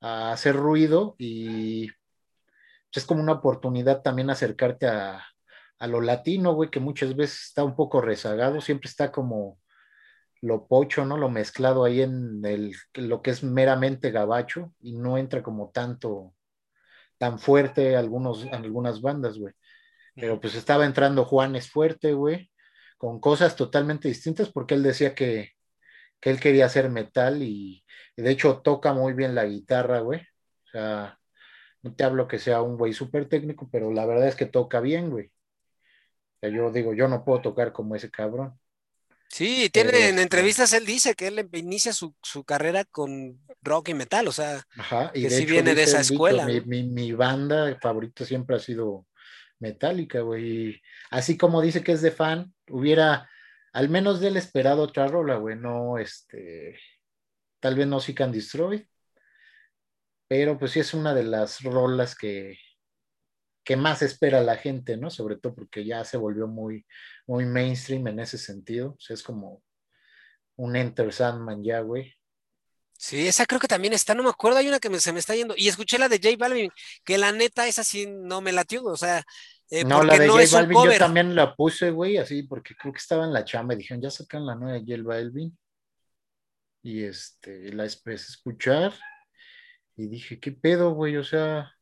a 0.00 0.32
hacer 0.32 0.56
ruido 0.56 1.14
y 1.18 1.88
es 2.92 3.06
como 3.06 3.22
una 3.22 3.32
oportunidad 3.32 4.02
también 4.02 4.28
acercarte 4.28 4.88
a, 4.88 5.24
a 5.78 5.86
lo 5.86 6.00
latino, 6.00 6.52
güey, 6.54 6.68
que 6.68 6.80
muchas 6.80 7.14
veces 7.14 7.44
está 7.44 7.62
un 7.62 7.76
poco 7.76 8.00
rezagado, 8.00 8.60
siempre 8.60 8.88
está 8.90 9.12
como 9.12 9.61
lo 10.42 10.68
pocho, 10.68 11.06
¿no? 11.06 11.18
Lo 11.18 11.30
mezclado 11.30 11.84
ahí 11.84 12.02
en 12.02 12.44
el, 12.44 12.74
lo 12.96 13.22
que 13.22 13.32
es 13.32 13.44
meramente 13.44 14.12
gabacho 14.12 14.74
y 14.80 14.94
no 14.94 15.18
entra 15.18 15.42
como 15.42 15.70
tanto, 15.72 16.34
tan 17.18 17.38
fuerte 17.38 17.96
algunos, 17.96 18.44
en 18.44 18.54
algunas 18.54 19.00
bandas, 19.02 19.38
güey. 19.38 19.54
Pero 20.16 20.40
pues 20.40 20.54
estaba 20.56 20.86
entrando 20.86 21.24
Juanes 21.24 21.70
fuerte, 21.70 22.12
güey, 22.14 22.50
con 22.98 23.20
cosas 23.20 23.56
totalmente 23.56 24.08
distintas 24.08 24.50
porque 24.50 24.74
él 24.74 24.82
decía 24.82 25.14
que, 25.14 25.52
que 26.20 26.30
él 26.30 26.40
quería 26.40 26.66
hacer 26.66 26.90
metal 26.90 27.42
y, 27.42 27.84
y 28.16 28.22
de 28.22 28.30
hecho 28.30 28.60
toca 28.62 28.92
muy 28.94 29.14
bien 29.14 29.34
la 29.34 29.44
guitarra, 29.46 30.00
güey. 30.00 30.20
O 30.66 30.70
sea, 30.72 31.18
no 31.82 31.94
te 31.94 32.04
hablo 32.04 32.28
que 32.28 32.38
sea 32.38 32.62
un 32.62 32.78
güey 32.78 32.92
súper 32.94 33.28
técnico, 33.28 33.68
pero 33.72 33.92
la 33.92 34.06
verdad 34.06 34.28
es 34.28 34.36
que 34.36 34.46
toca 34.46 34.80
bien, 34.80 35.10
güey. 35.10 35.28
O 35.28 35.30
sea, 36.40 36.50
yo 36.50 36.70
digo, 36.70 36.92
yo 36.94 37.08
no 37.08 37.24
puedo 37.24 37.40
tocar 37.40 37.72
como 37.72 37.94
ese 37.96 38.10
cabrón. 38.10 38.58
Sí, 39.32 39.70
tiene 39.70 39.90
Pero, 39.92 40.02
en 40.02 40.10
este- 40.10 40.22
entrevistas 40.22 40.72
él 40.74 40.84
dice 40.84 41.14
que 41.14 41.28
él 41.28 41.48
inicia 41.54 41.94
su, 41.94 42.14
su 42.22 42.44
carrera 42.44 42.84
con 42.84 43.40
rock 43.62 43.88
y 43.88 43.94
metal, 43.94 44.28
o 44.28 44.32
sea, 44.32 44.62
Ajá, 44.76 45.10
y 45.14 45.22
Que 45.22 45.30
de 45.30 45.36
sí 45.36 45.42
hecho 45.44 45.52
viene 45.52 45.74
de 45.74 45.84
esa 45.84 46.00
dicho, 46.02 46.12
escuela, 46.12 46.44
mi, 46.44 46.60
mi, 46.60 46.82
mi 46.82 47.12
banda 47.12 47.78
favorita 47.80 48.26
siempre 48.26 48.56
ha 48.56 48.58
sido 48.58 49.06
Metallica, 49.58 50.20
güey. 50.20 50.82
Así 51.10 51.38
como 51.38 51.62
dice 51.62 51.82
que 51.82 51.92
es 51.92 52.02
de 52.02 52.10
fan, 52.10 52.52
hubiera 52.68 53.30
al 53.72 53.88
menos 53.88 54.20
del 54.20 54.36
esperado 54.36 54.82
otra 54.82 55.06
rola, 55.06 55.36
güey. 55.36 55.56
No, 55.56 55.96
este, 55.96 56.78
tal 57.58 57.74
vez 57.74 57.86
no 57.86 58.00
Seek 58.00 58.20
and 58.20 58.34
Destroy, 58.34 58.86
pero 60.28 60.58
pues 60.58 60.72
sí 60.72 60.80
es 60.80 60.92
una 60.92 61.14
de 61.14 61.24
las 61.24 61.62
rolas 61.62 62.14
que, 62.16 62.58
que 63.64 63.76
más 63.76 64.02
espera 64.02 64.42
la 64.42 64.56
gente, 64.56 64.96
¿no? 64.96 65.10
Sobre 65.10 65.36
todo 65.36 65.54
porque 65.54 65.84
ya 65.84 66.04
se 66.04 66.16
volvió 66.16 66.46
muy, 66.46 66.86
muy 67.26 67.44
mainstream 67.44 68.06
en 68.08 68.20
ese 68.20 68.38
sentido. 68.38 68.90
O 68.90 69.00
sea, 69.00 69.14
es 69.14 69.22
como 69.22 69.62
un 70.56 70.76
Enter 70.76 71.12
Sandman 71.12 71.62
ya, 71.62 71.80
güey. 71.80 72.14
Sí, 72.98 73.26
esa 73.26 73.46
creo 73.46 73.60
que 73.60 73.66
también 73.66 73.92
está, 73.92 74.14
no 74.14 74.22
me 74.22 74.30
acuerdo, 74.30 74.58
hay 74.58 74.68
una 74.68 74.78
que 74.78 75.00
se 75.00 75.12
me 75.12 75.18
está 75.18 75.34
yendo. 75.34 75.54
Y 75.56 75.68
escuché 75.68 75.98
la 75.98 76.08
de 76.08 76.20
J 76.22 76.36
Balvin, 76.38 76.70
que 77.04 77.18
la 77.18 77.32
neta 77.32 77.66
esa 77.66 77.82
sí 77.82 78.06
no 78.06 78.40
me 78.40 78.52
latió, 78.52 78.84
o 78.84 78.96
sea, 78.96 79.24
eh, 79.70 79.84
no, 79.84 80.04
la 80.04 80.16
de 80.16 80.28
J 80.28 80.44
Balvin 80.52 80.84
yo 80.84 80.98
también 80.98 81.34
la 81.34 81.56
puse, 81.56 81.90
güey, 81.90 82.18
así, 82.18 82.44
porque 82.44 82.76
creo 82.76 82.92
que 82.92 82.98
estaba 82.98 83.24
en 83.24 83.32
la 83.32 83.44
chamba 83.44 83.74
y 83.74 83.78
dijeron, 83.78 84.02
ya 84.02 84.10
sacan 84.10 84.46
la 84.46 84.54
nueva 84.54 84.78
de 84.78 84.84
J 84.86 85.02
Balvin. 85.02 85.56
Y 86.84 87.04
este, 87.04 87.72
la 87.72 87.84
empecé 87.84 88.10
a 88.10 88.34
escuchar 88.34 88.92
y 89.96 90.08
dije, 90.08 90.38
¿qué 90.38 90.52
pedo, 90.52 90.94
güey? 90.94 91.16
O 91.16 91.24
sea, 91.24 91.72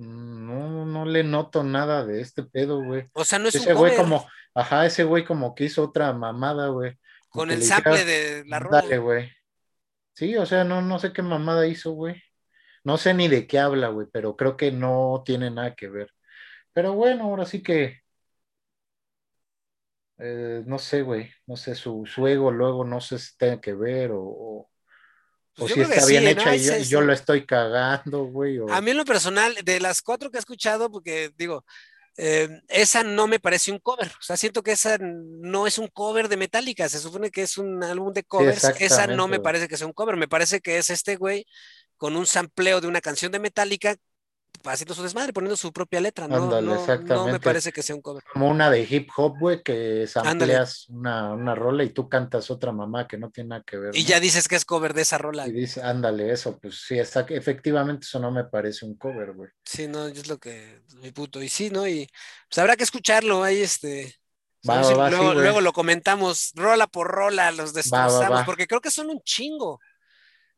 no, 0.00 0.86
no 0.86 1.04
le 1.04 1.22
noto 1.24 1.62
nada 1.62 2.06
de 2.06 2.22
este 2.22 2.42
pedo, 2.42 2.82
güey. 2.82 3.08
O 3.12 3.24
sea, 3.24 3.38
no 3.38 3.48
es 3.48 3.54
ese 3.54 3.74
güey 3.74 3.94
como, 3.96 4.26
ajá, 4.54 4.86
ese 4.86 5.04
güey 5.04 5.24
como 5.24 5.54
que 5.54 5.64
hizo 5.64 5.84
otra 5.84 6.12
mamada, 6.14 6.68
güey. 6.68 6.98
Con 7.28 7.50
el 7.50 7.62
sample 7.62 8.04
de 8.04 8.44
la 8.46 8.58
rola. 8.58 8.80
Dale, 8.80 8.98
güey. 8.98 9.30
Sí, 10.14 10.36
o 10.36 10.46
sea, 10.46 10.64
no, 10.64 10.80
no 10.80 10.98
sé 10.98 11.12
qué 11.12 11.22
mamada 11.22 11.66
hizo, 11.66 11.92
güey. 11.92 12.22
No 12.82 12.96
sé 12.96 13.12
ni 13.12 13.28
de 13.28 13.46
qué 13.46 13.58
habla, 13.58 13.88
güey, 13.88 14.06
pero 14.10 14.36
creo 14.36 14.56
que 14.56 14.72
no 14.72 15.22
tiene 15.24 15.50
nada 15.50 15.74
que 15.74 15.88
ver. 15.88 16.10
Pero 16.72 16.94
bueno, 16.94 17.24
ahora 17.24 17.44
sí 17.44 17.62
que. 17.62 18.00
Eh, 20.18 20.62
no 20.66 20.78
sé, 20.78 21.02
güey. 21.02 21.30
No 21.46 21.56
sé, 21.56 21.74
su, 21.74 22.06
su, 22.06 22.26
ego 22.26 22.50
luego 22.50 22.84
no 22.84 23.00
sé 23.00 23.18
si 23.18 23.36
tiene 23.36 23.60
que 23.60 23.74
ver 23.74 24.12
o, 24.14 24.69
o 25.58 25.68
si 25.68 25.80
está 25.80 26.06
bien 26.06 26.26
hecha 26.26 26.54
y, 26.54 26.84
yo, 26.84 27.00
lo 27.00 27.12
estoy 27.12 27.44
cagando, 27.44 28.24
güey. 28.24 28.58
A 28.70 28.80
mí 28.80 28.90
en 28.92 28.96
lo 28.96 29.04
personal, 29.04 29.54
de 29.64 29.80
las 29.80 30.02
cuatro 30.02 30.30
que 30.30 30.38
he 30.38 30.40
escuchado, 30.40 30.90
porque 30.90 31.32
digo, 31.36 31.64
eh, 32.16 32.48
esa 32.68 33.02
no 33.02 33.26
me 33.26 33.40
parece 33.40 33.72
un 33.72 33.78
cover. 33.78 34.08
O 34.08 34.22
sea, 34.22 34.36
siento 34.36 34.62
que 34.62 34.72
esa 34.72 34.98
no 35.00 35.66
es 35.66 35.78
un 35.78 35.88
cover 35.88 36.28
de 36.28 36.36
Metallica. 36.36 36.88
Se 36.88 36.98
supone 36.98 37.30
que 37.30 37.42
es 37.42 37.58
un 37.58 37.82
álbum 37.82 38.12
de 38.12 38.24
covers. 38.24 38.64
esa 38.78 39.06
no 39.06 39.28
me 39.28 39.40
parece 39.40 39.68
que 39.68 39.76
sea 39.76 39.86
un 39.86 39.92
cover. 39.92 40.16
Me 40.16 40.28
parece 40.28 40.60
que 40.60 40.78
es 40.78 40.90
este 40.90 41.16
güey 41.16 41.46
con 41.96 42.16
un 42.16 42.26
sampleo 42.26 42.80
de 42.80 42.88
una 42.88 43.00
canción 43.00 43.32
de 43.32 43.38
Metallica 43.38 43.96
haciendo 44.64 44.94
su 44.94 45.02
desmadre, 45.02 45.32
poniendo 45.32 45.56
su 45.56 45.72
propia 45.72 46.00
letra, 46.00 46.28
¿no? 46.28 46.60
no, 46.60 47.26
me 47.26 47.40
parece 47.40 47.72
que 47.72 47.82
sea 47.82 47.96
un 47.96 48.02
cover. 48.02 48.22
Como 48.32 48.48
una 48.48 48.70
de 48.70 48.86
hip 48.88 49.08
hop, 49.16 49.38
güey, 49.38 49.62
que 49.62 50.06
sampleas 50.06 50.88
una, 50.88 51.32
una, 51.32 51.54
rola 51.54 51.84
y 51.84 51.90
tú 51.90 52.08
cantas 52.08 52.50
otra 52.50 52.72
mamá 52.72 53.08
que 53.08 53.16
no 53.16 53.30
tiene 53.30 53.48
nada 53.48 53.62
que 53.66 53.78
ver. 53.78 53.96
Y 53.96 54.04
ya 54.04 54.20
dices 54.20 54.48
que 54.48 54.56
es 54.56 54.64
cover 54.64 54.94
de 54.94 55.02
esa 55.02 55.18
rola. 55.18 55.46
Y 55.46 55.52
dice, 55.52 55.82
ándale, 55.82 56.30
eso, 56.32 56.58
pues 56.58 56.82
sí, 56.86 56.98
está, 56.98 57.26
efectivamente 57.28 58.06
eso 58.06 58.18
no 58.18 58.30
me 58.30 58.44
parece 58.44 58.84
un 58.84 58.96
cover, 58.96 59.32
güey. 59.32 59.50
Sí, 59.64 59.88
no, 59.88 60.06
es 60.06 60.28
lo 60.28 60.38
que, 60.38 60.82
mi 61.00 61.10
puto, 61.12 61.42
y 61.42 61.48
sí, 61.48 61.70
¿no? 61.70 61.86
Y 61.86 62.08
pues 62.48 62.58
habrá 62.58 62.76
que 62.76 62.84
escucharlo, 62.84 63.42
ahí 63.42 63.62
este... 63.62 64.14
luego, 64.62 65.60
lo 65.60 65.72
comentamos 65.72 66.52
rola 66.54 66.86
por 66.86 67.08
rola, 67.08 67.50
los 67.52 67.72
destrozamos, 67.72 68.44
porque 68.44 68.66
creo 68.66 68.80
que 68.80 68.90
son 68.90 69.08
un 69.10 69.20
chingo. 69.22 69.80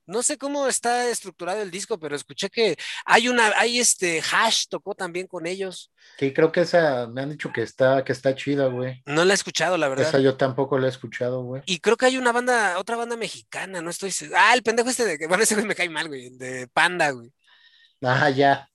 No 0.07 0.23
sé 0.23 0.37
cómo 0.37 0.67
está 0.67 1.09
estructurado 1.09 1.63
el 1.63 1.71
disco, 1.71 1.99
pero 1.99 2.17
escuché 2.17 2.51
que 2.51 2.77
hay 3.05 3.29
una, 3.29 3.53
hay 3.57 3.79
este 3.79 4.21
Hash 4.21 4.67
tocó 4.69 4.95
también 4.95 5.27
con 5.27 5.47
ellos. 5.47 5.93
Sí, 6.19 6.33
creo 6.33 6.51
que 6.51 6.63
esa 6.63 7.07
me 7.07 7.23
han 7.23 7.31
dicho 7.31 7.53
que 7.53 7.63
está, 7.63 8.05
que 8.05 8.13
está 8.13 8.35
chida, 8.35 8.67
güey. 8.67 9.03
No 9.07 9.25
la 9.25 9.33
he 9.33 9.35
escuchado, 9.35 9.77
la 9.79 9.89
verdad. 9.89 10.09
Esa 10.09 10.19
yo 10.19 10.37
tampoco 10.37 10.79
la 10.79 10.87
he 10.87 10.91
escuchado, 10.91 11.43
güey. 11.43 11.63
Y 11.67 11.79
creo 11.79 11.97
que 11.97 12.07
hay 12.07 12.19
una 12.19 12.33
banda, 12.33 12.79
otra 12.79 12.97
banda 12.97 13.17
mexicana, 13.17 13.81
no 13.81 13.91
estoy. 13.91 14.13
Ah, 14.37 14.55
el 14.55 14.63
pendejo 14.63 14.91
este 14.91 15.05
de 15.05 15.19
que, 15.19 15.27
bueno, 15.27 15.45
ese 15.45 15.55
güey 15.55 15.67
me 15.67 15.75
cae 15.75 15.89
mal, 15.89 16.09
güey, 16.09 16.31
de 16.31 16.69
Panda, 16.69 17.11
güey. 17.11 17.33
Ah, 18.03 18.31
ya. 18.31 18.69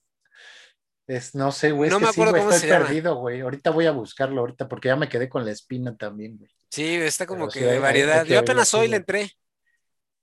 Es, 1.08 1.36
no 1.36 1.52
sé, 1.52 1.72
güey. 1.72 1.90
No 1.90 2.00
me 2.00 2.10
acuerdo 2.10 2.36
cómo 2.36 2.52
estoy 2.52 2.70
perdido, 2.70 3.16
güey. 3.16 3.42
Ahorita 3.42 3.70
voy 3.70 3.86
a 3.86 3.92
buscarlo, 3.92 4.42
ahorita, 4.42 4.68
porque 4.68 4.90
ya 4.90 4.96
me 4.96 5.08
quedé 5.08 5.30
con 5.30 5.46
la 5.46 5.52
espina 5.52 5.96
también, 5.96 6.38
güey. 6.38 6.52
Sí, 6.70 6.96
está 6.96 7.26
como 7.26 7.48
que 7.48 7.62
de 7.62 7.80
variedad. 7.80 8.26
yo 8.26 8.40
apenas 8.40 8.74
hoy 8.74 8.90
le 8.90 8.98
entré. 8.98 9.32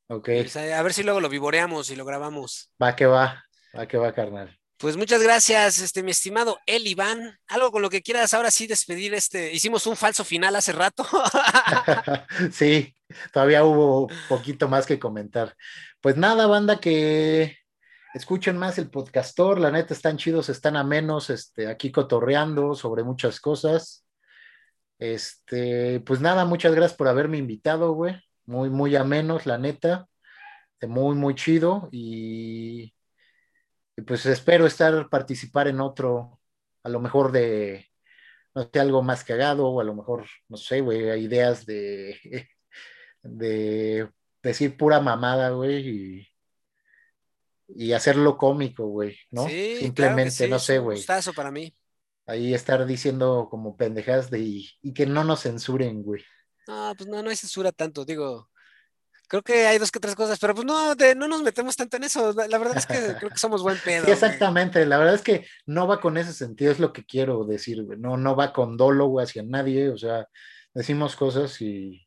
Ok. 0.09 0.25
Pues, 0.25 0.57
a 0.57 0.83
ver 0.83 0.93
si 0.93 1.03
luego 1.03 1.21
lo 1.21 1.29
vivoreamos 1.29 1.91
y 1.91 1.97
lo 1.97 2.05
grabamos. 2.05 2.71
Va 2.83 2.95
que 2.95 3.07
va, 3.07 3.45
va 3.77 3.87
que 3.87 3.97
va, 3.97 4.13
carnal. 4.13 4.59
Pues 4.77 4.97
muchas 4.97 5.23
gracias, 5.23 5.79
este, 5.79 6.03
mi 6.03 6.11
estimado 6.11 6.59
El 6.67 6.87
Iván. 6.87 7.39
Algo 7.47 7.71
con 7.71 7.81
lo 7.81 7.89
que 7.89 8.03
quieras 8.03 8.35
ahora 8.35 8.51
sí 8.51 8.67
despedir 8.67 9.15
este. 9.15 9.53
Hicimos 9.53 9.87
un 9.87 9.97
falso 9.97 10.25
final 10.25 10.57
hace 10.57 10.73
rato. 10.73 11.07
sí, 12.53 12.95
todavía 13.33 13.65
hubo 13.65 14.09
poquito 14.29 14.69
más 14.69 14.85
que 14.85 14.99
comentar. 14.99 15.55
Pues 16.01 16.17
nada, 16.17 16.47
banda, 16.47 16.81
que 16.81 17.57
escuchen 18.15 18.59
más 18.59 18.77
el 18.79 18.91
podcastor, 18.91 19.59
la 19.59 19.71
neta 19.71 19.95
están 19.95 20.19
chidos, 20.19 20.49
están 20.49 20.77
a 20.77 20.85
menos, 20.85 21.31
este, 21.31 21.69
aquí 21.69 21.91
cotorreando 21.91 22.75
sobre 22.75 23.05
muchas 23.05 23.41
cosas. 23.41 24.05
Este, 24.99 26.01
pues 26.01 26.21
nada, 26.21 26.45
muchas 26.45 26.75
gracias 26.75 26.97
por 26.97 27.09
haberme 27.09 27.39
invitado, 27.39 27.93
güey 27.93 28.24
muy, 28.47 28.71
muy 28.71 28.97
menos 29.05 29.47
la 29.47 29.59
neta, 29.59 30.09
muy, 30.87 31.15
muy 31.15 31.35
chido 31.35 31.89
y, 31.93 32.95
pues 34.07 34.27
espero 34.27 34.67
estar, 34.67 35.09
participar 35.09 35.69
en 35.69 35.81
otro, 35.81 36.41
a 36.83 36.89
lo 36.89 37.01
mejor 37.01 37.33
de, 37.33 37.89
no 38.55 38.69
sé, 38.73 38.81
algo 38.81 39.03
más 39.03 39.25
cagado 39.25 39.69
o 39.69 39.81
a 39.81 39.85
lo 39.85 39.95
mejor, 39.95 40.27
no 40.49 40.57
sé, 40.57 40.81
güey, 40.81 41.09
ideas 41.23 41.67
de, 41.67 42.49
de 43.23 44.09
decir 44.43 44.77
pura 44.77 45.01
mamada, 45.01 45.51
güey, 45.51 45.89
y, 45.89 46.29
y 47.69 47.93
hacerlo 47.93 48.37
cómico, 48.37 48.87
güey, 48.87 49.17
¿no? 49.31 49.49
Simplemente, 49.49 50.49
no 50.49 50.59
sé, 50.59 50.79
güey. 50.79 50.99
gustazo 50.99 51.33
para 51.33 51.51
mí. 51.51 51.75
Ahí 52.27 52.55
estar 52.55 52.87
diciendo 52.87 53.49
como 53.51 53.77
pendejas 53.77 54.31
de 54.31 54.41
y, 54.41 54.71
y 54.81 54.95
que 54.95 55.05
no 55.05 55.25
nos 55.25 55.43
censuren, 55.43 56.03
güey. 56.03 56.23
No, 56.67 56.95
pues 56.97 57.09
no, 57.09 57.23
no 57.23 57.31
hay 57.31 57.37
censura 57.37 57.73
tanto, 57.73 58.05
digo. 58.05 58.49
Creo 59.27 59.43
que 59.43 59.67
hay 59.67 59.79
dos 59.79 59.91
que 59.91 60.01
tres 60.01 60.15
cosas, 60.15 60.39
pero 60.39 60.55
pues 60.55 60.67
no, 60.67 60.95
no 60.95 61.29
nos 61.29 61.43
metemos 61.43 61.77
tanto 61.77 61.97
en 61.97 62.05
eso. 62.05 62.33
La, 62.35 62.59
verdad 62.59 62.77
es 62.77 62.87
que 62.87 63.17
creo 63.19 63.31
que 63.31 63.39
somos 63.39 63.63
buen 63.63 63.79
pedo. 63.85 64.05
Sí, 64.05 64.11
exactamente. 64.11 64.85
La 64.85 64.99
verdad 64.99 65.15
es 65.15 65.23
que 65.23 65.47
no 65.67 65.87
va 65.87 66.01
con 66.01 66.17
ese 66.19 66.33
sentido, 66.33 66.71
es 66.71 66.79
lo 66.79 66.93
que 66.93 67.05
quiero 67.05 67.45
decir, 67.45 67.83
güey. 67.83 67.99
No, 67.99 68.17
no 68.17 68.37
va 68.37 68.53
con 68.53 68.77
dolo, 68.77 69.19
hacia 69.19 69.43
nadie. 69.43 69.89
O 69.89 69.97
sea, 69.97 70.29
decimos 70.75 71.17
cosas 71.17 71.61
y, 71.63 72.07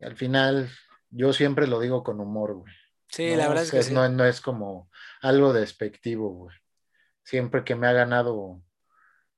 al 0.00 0.16
final 0.16 0.70
yo 1.10 1.32
siempre 1.32 1.66
lo 1.66 1.78
digo 1.78 2.02
con 2.02 2.20
humor, 2.20 2.54
güey. 2.54 2.72
Sí, 3.08 3.36
la 3.36 3.48
verdad 3.48 3.64
es 3.64 3.70
que 3.70 3.82
sí. 3.82 3.94
no, 3.94 4.08
no 4.08 4.24
es 4.24 4.40
como 4.40 4.90
algo 5.20 5.52
despectivo, 5.52 6.30
güey. 6.30 6.56
Siempre 7.22 7.64
que 7.64 7.74
me 7.74 7.86
ha 7.86 7.92
ganado 7.92 8.60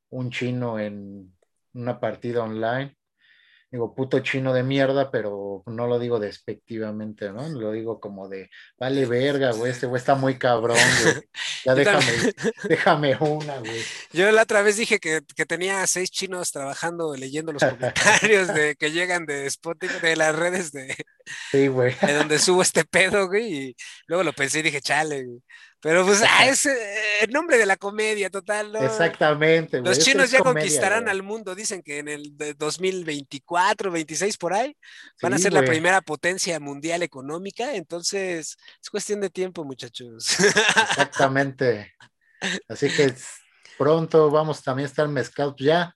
un 0.08 0.30
chino 0.30 0.78
en 0.78 1.36
una 1.74 2.00
partida 2.00 2.42
online, 2.42 2.95
digo, 3.70 3.94
puto 3.94 4.20
chino 4.20 4.52
de 4.52 4.62
mierda, 4.62 5.10
pero 5.10 5.62
no 5.66 5.86
lo 5.86 5.98
digo 5.98 6.20
despectivamente, 6.20 7.32
¿no? 7.32 7.48
Lo 7.48 7.72
digo 7.72 8.00
como 8.00 8.28
de, 8.28 8.48
vale 8.78 9.06
verga, 9.06 9.52
güey, 9.52 9.72
este 9.72 9.86
güey 9.86 9.98
está 9.98 10.14
muy 10.14 10.38
cabrón, 10.38 10.78
güey. 11.02 11.14
Ya 11.64 11.74
déjame, 11.74 12.06
déjame 12.68 13.16
una, 13.16 13.58
güey. 13.58 13.82
Yo 14.12 14.30
la 14.30 14.42
otra 14.42 14.62
vez 14.62 14.76
dije 14.76 15.00
que, 15.00 15.20
tenía 15.48 15.84
seis 15.88 16.10
chinos 16.10 16.52
trabajando, 16.52 17.16
leyendo 17.16 17.52
los 17.52 17.62
comentarios 17.62 18.54
de 18.54 18.76
que 18.76 18.92
llegan 18.92 19.26
de 19.26 19.46
Spotify, 19.46 19.98
de 20.00 20.16
las 20.16 20.36
redes 20.36 20.70
de, 20.70 20.94
sí, 21.50 21.66
güey. 21.66 21.94
de 22.06 22.14
donde 22.14 22.38
subo 22.38 22.62
este 22.62 22.84
pedo, 22.84 23.26
güey, 23.26 23.52
y 23.52 23.76
luego 24.06 24.22
lo 24.22 24.32
pensé 24.32 24.60
y 24.60 24.62
dije, 24.62 24.80
chale, 24.80 25.24
güey. 25.24 25.42
Pero 25.86 26.04
pues 26.04 26.20
ah, 26.28 26.48
es 26.48 26.66
eh, 26.66 26.74
el 27.20 27.30
nombre 27.30 27.56
de 27.58 27.64
la 27.64 27.76
comedia 27.76 28.28
total, 28.28 28.72
¿no? 28.72 28.80
Exactamente. 28.80 29.80
Los 29.80 30.00
chinos 30.00 30.32
ya 30.32 30.40
conquistarán 30.40 31.08
al 31.08 31.22
mundo, 31.22 31.54
dicen 31.54 31.80
que 31.80 32.00
en 32.00 32.08
el 32.08 32.36
2024, 32.58 33.92
26 33.92 34.36
por 34.36 34.52
ahí, 34.52 34.76
van 35.22 35.34
a 35.34 35.38
ser 35.38 35.52
la 35.52 35.62
primera 35.62 36.00
potencia 36.00 36.58
mundial 36.58 37.04
económica, 37.04 37.76
entonces 37.76 38.56
es 38.82 38.90
cuestión 38.90 39.20
de 39.20 39.30
tiempo, 39.30 39.62
muchachos. 39.62 40.28
Exactamente. 40.40 41.94
Así 42.68 42.88
que 42.88 43.14
pronto 43.78 44.28
vamos 44.28 44.64
también 44.64 44.86
a 44.86 44.90
estar 44.90 45.06
mezclados 45.06 45.54
ya. 45.56 45.94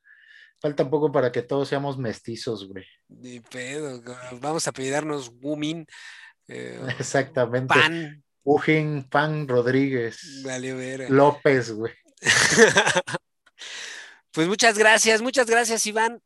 Falta 0.60 0.84
un 0.84 0.90
poco 0.90 1.10
para 1.10 1.32
que 1.32 1.42
todos 1.42 1.68
seamos 1.68 1.98
mestizos, 1.98 2.68
güey. 2.68 2.84
Ni 3.08 3.40
pedo, 3.40 4.00
vamos 4.40 4.68
a 4.68 4.72
pedirnos 4.72 5.32
Wumin. 5.40 5.84
Eh, 6.46 6.80
Exactamente. 7.00 7.74
Pan. 7.74 8.22
Ujin 8.44 9.04
Pan 9.04 9.46
Rodríguez. 9.46 10.42
Vale, 10.44 11.08
López, 11.08 11.72
güey. 11.72 11.92
pues 14.32 14.48
muchas 14.48 14.78
gracias, 14.78 15.22
muchas 15.22 15.46
gracias, 15.46 15.86
Iván. 15.86 16.22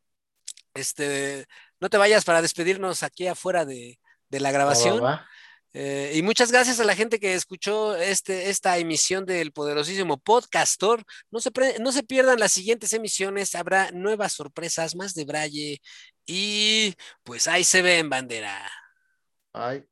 Este, 0.74 1.46
no 1.80 1.88
te 1.88 1.98
vayas 1.98 2.24
para 2.24 2.42
despedirnos 2.42 3.02
aquí 3.02 3.26
afuera 3.26 3.64
de, 3.64 3.98
la 4.30 4.50
grabación. 4.50 5.02
Eh, 5.76 6.12
y 6.14 6.22
muchas 6.22 6.52
gracias 6.52 6.78
a 6.78 6.84
la 6.84 6.94
gente 6.94 7.18
que 7.18 7.34
escuchó 7.34 7.96
este, 7.96 8.48
esta 8.48 8.78
emisión 8.78 9.26
del 9.26 9.52
poderosísimo 9.52 10.18
Podcastor. 10.18 11.04
No 11.30 11.40
se, 11.40 11.50
no 11.80 11.92
se 11.92 12.02
pierdan 12.04 12.38
las 12.38 12.52
siguientes 12.52 12.92
emisiones, 12.92 13.54
habrá 13.54 13.90
nuevas 13.90 14.32
sorpresas, 14.32 14.94
más 14.94 15.14
de 15.14 15.24
Braille 15.24 15.80
y 16.26 16.94
pues 17.22 17.48
ahí 17.48 17.64
se 17.64 17.82
ve 17.82 17.98
en 17.98 18.08
bandera. 18.08 18.70
Ay. 19.52 19.84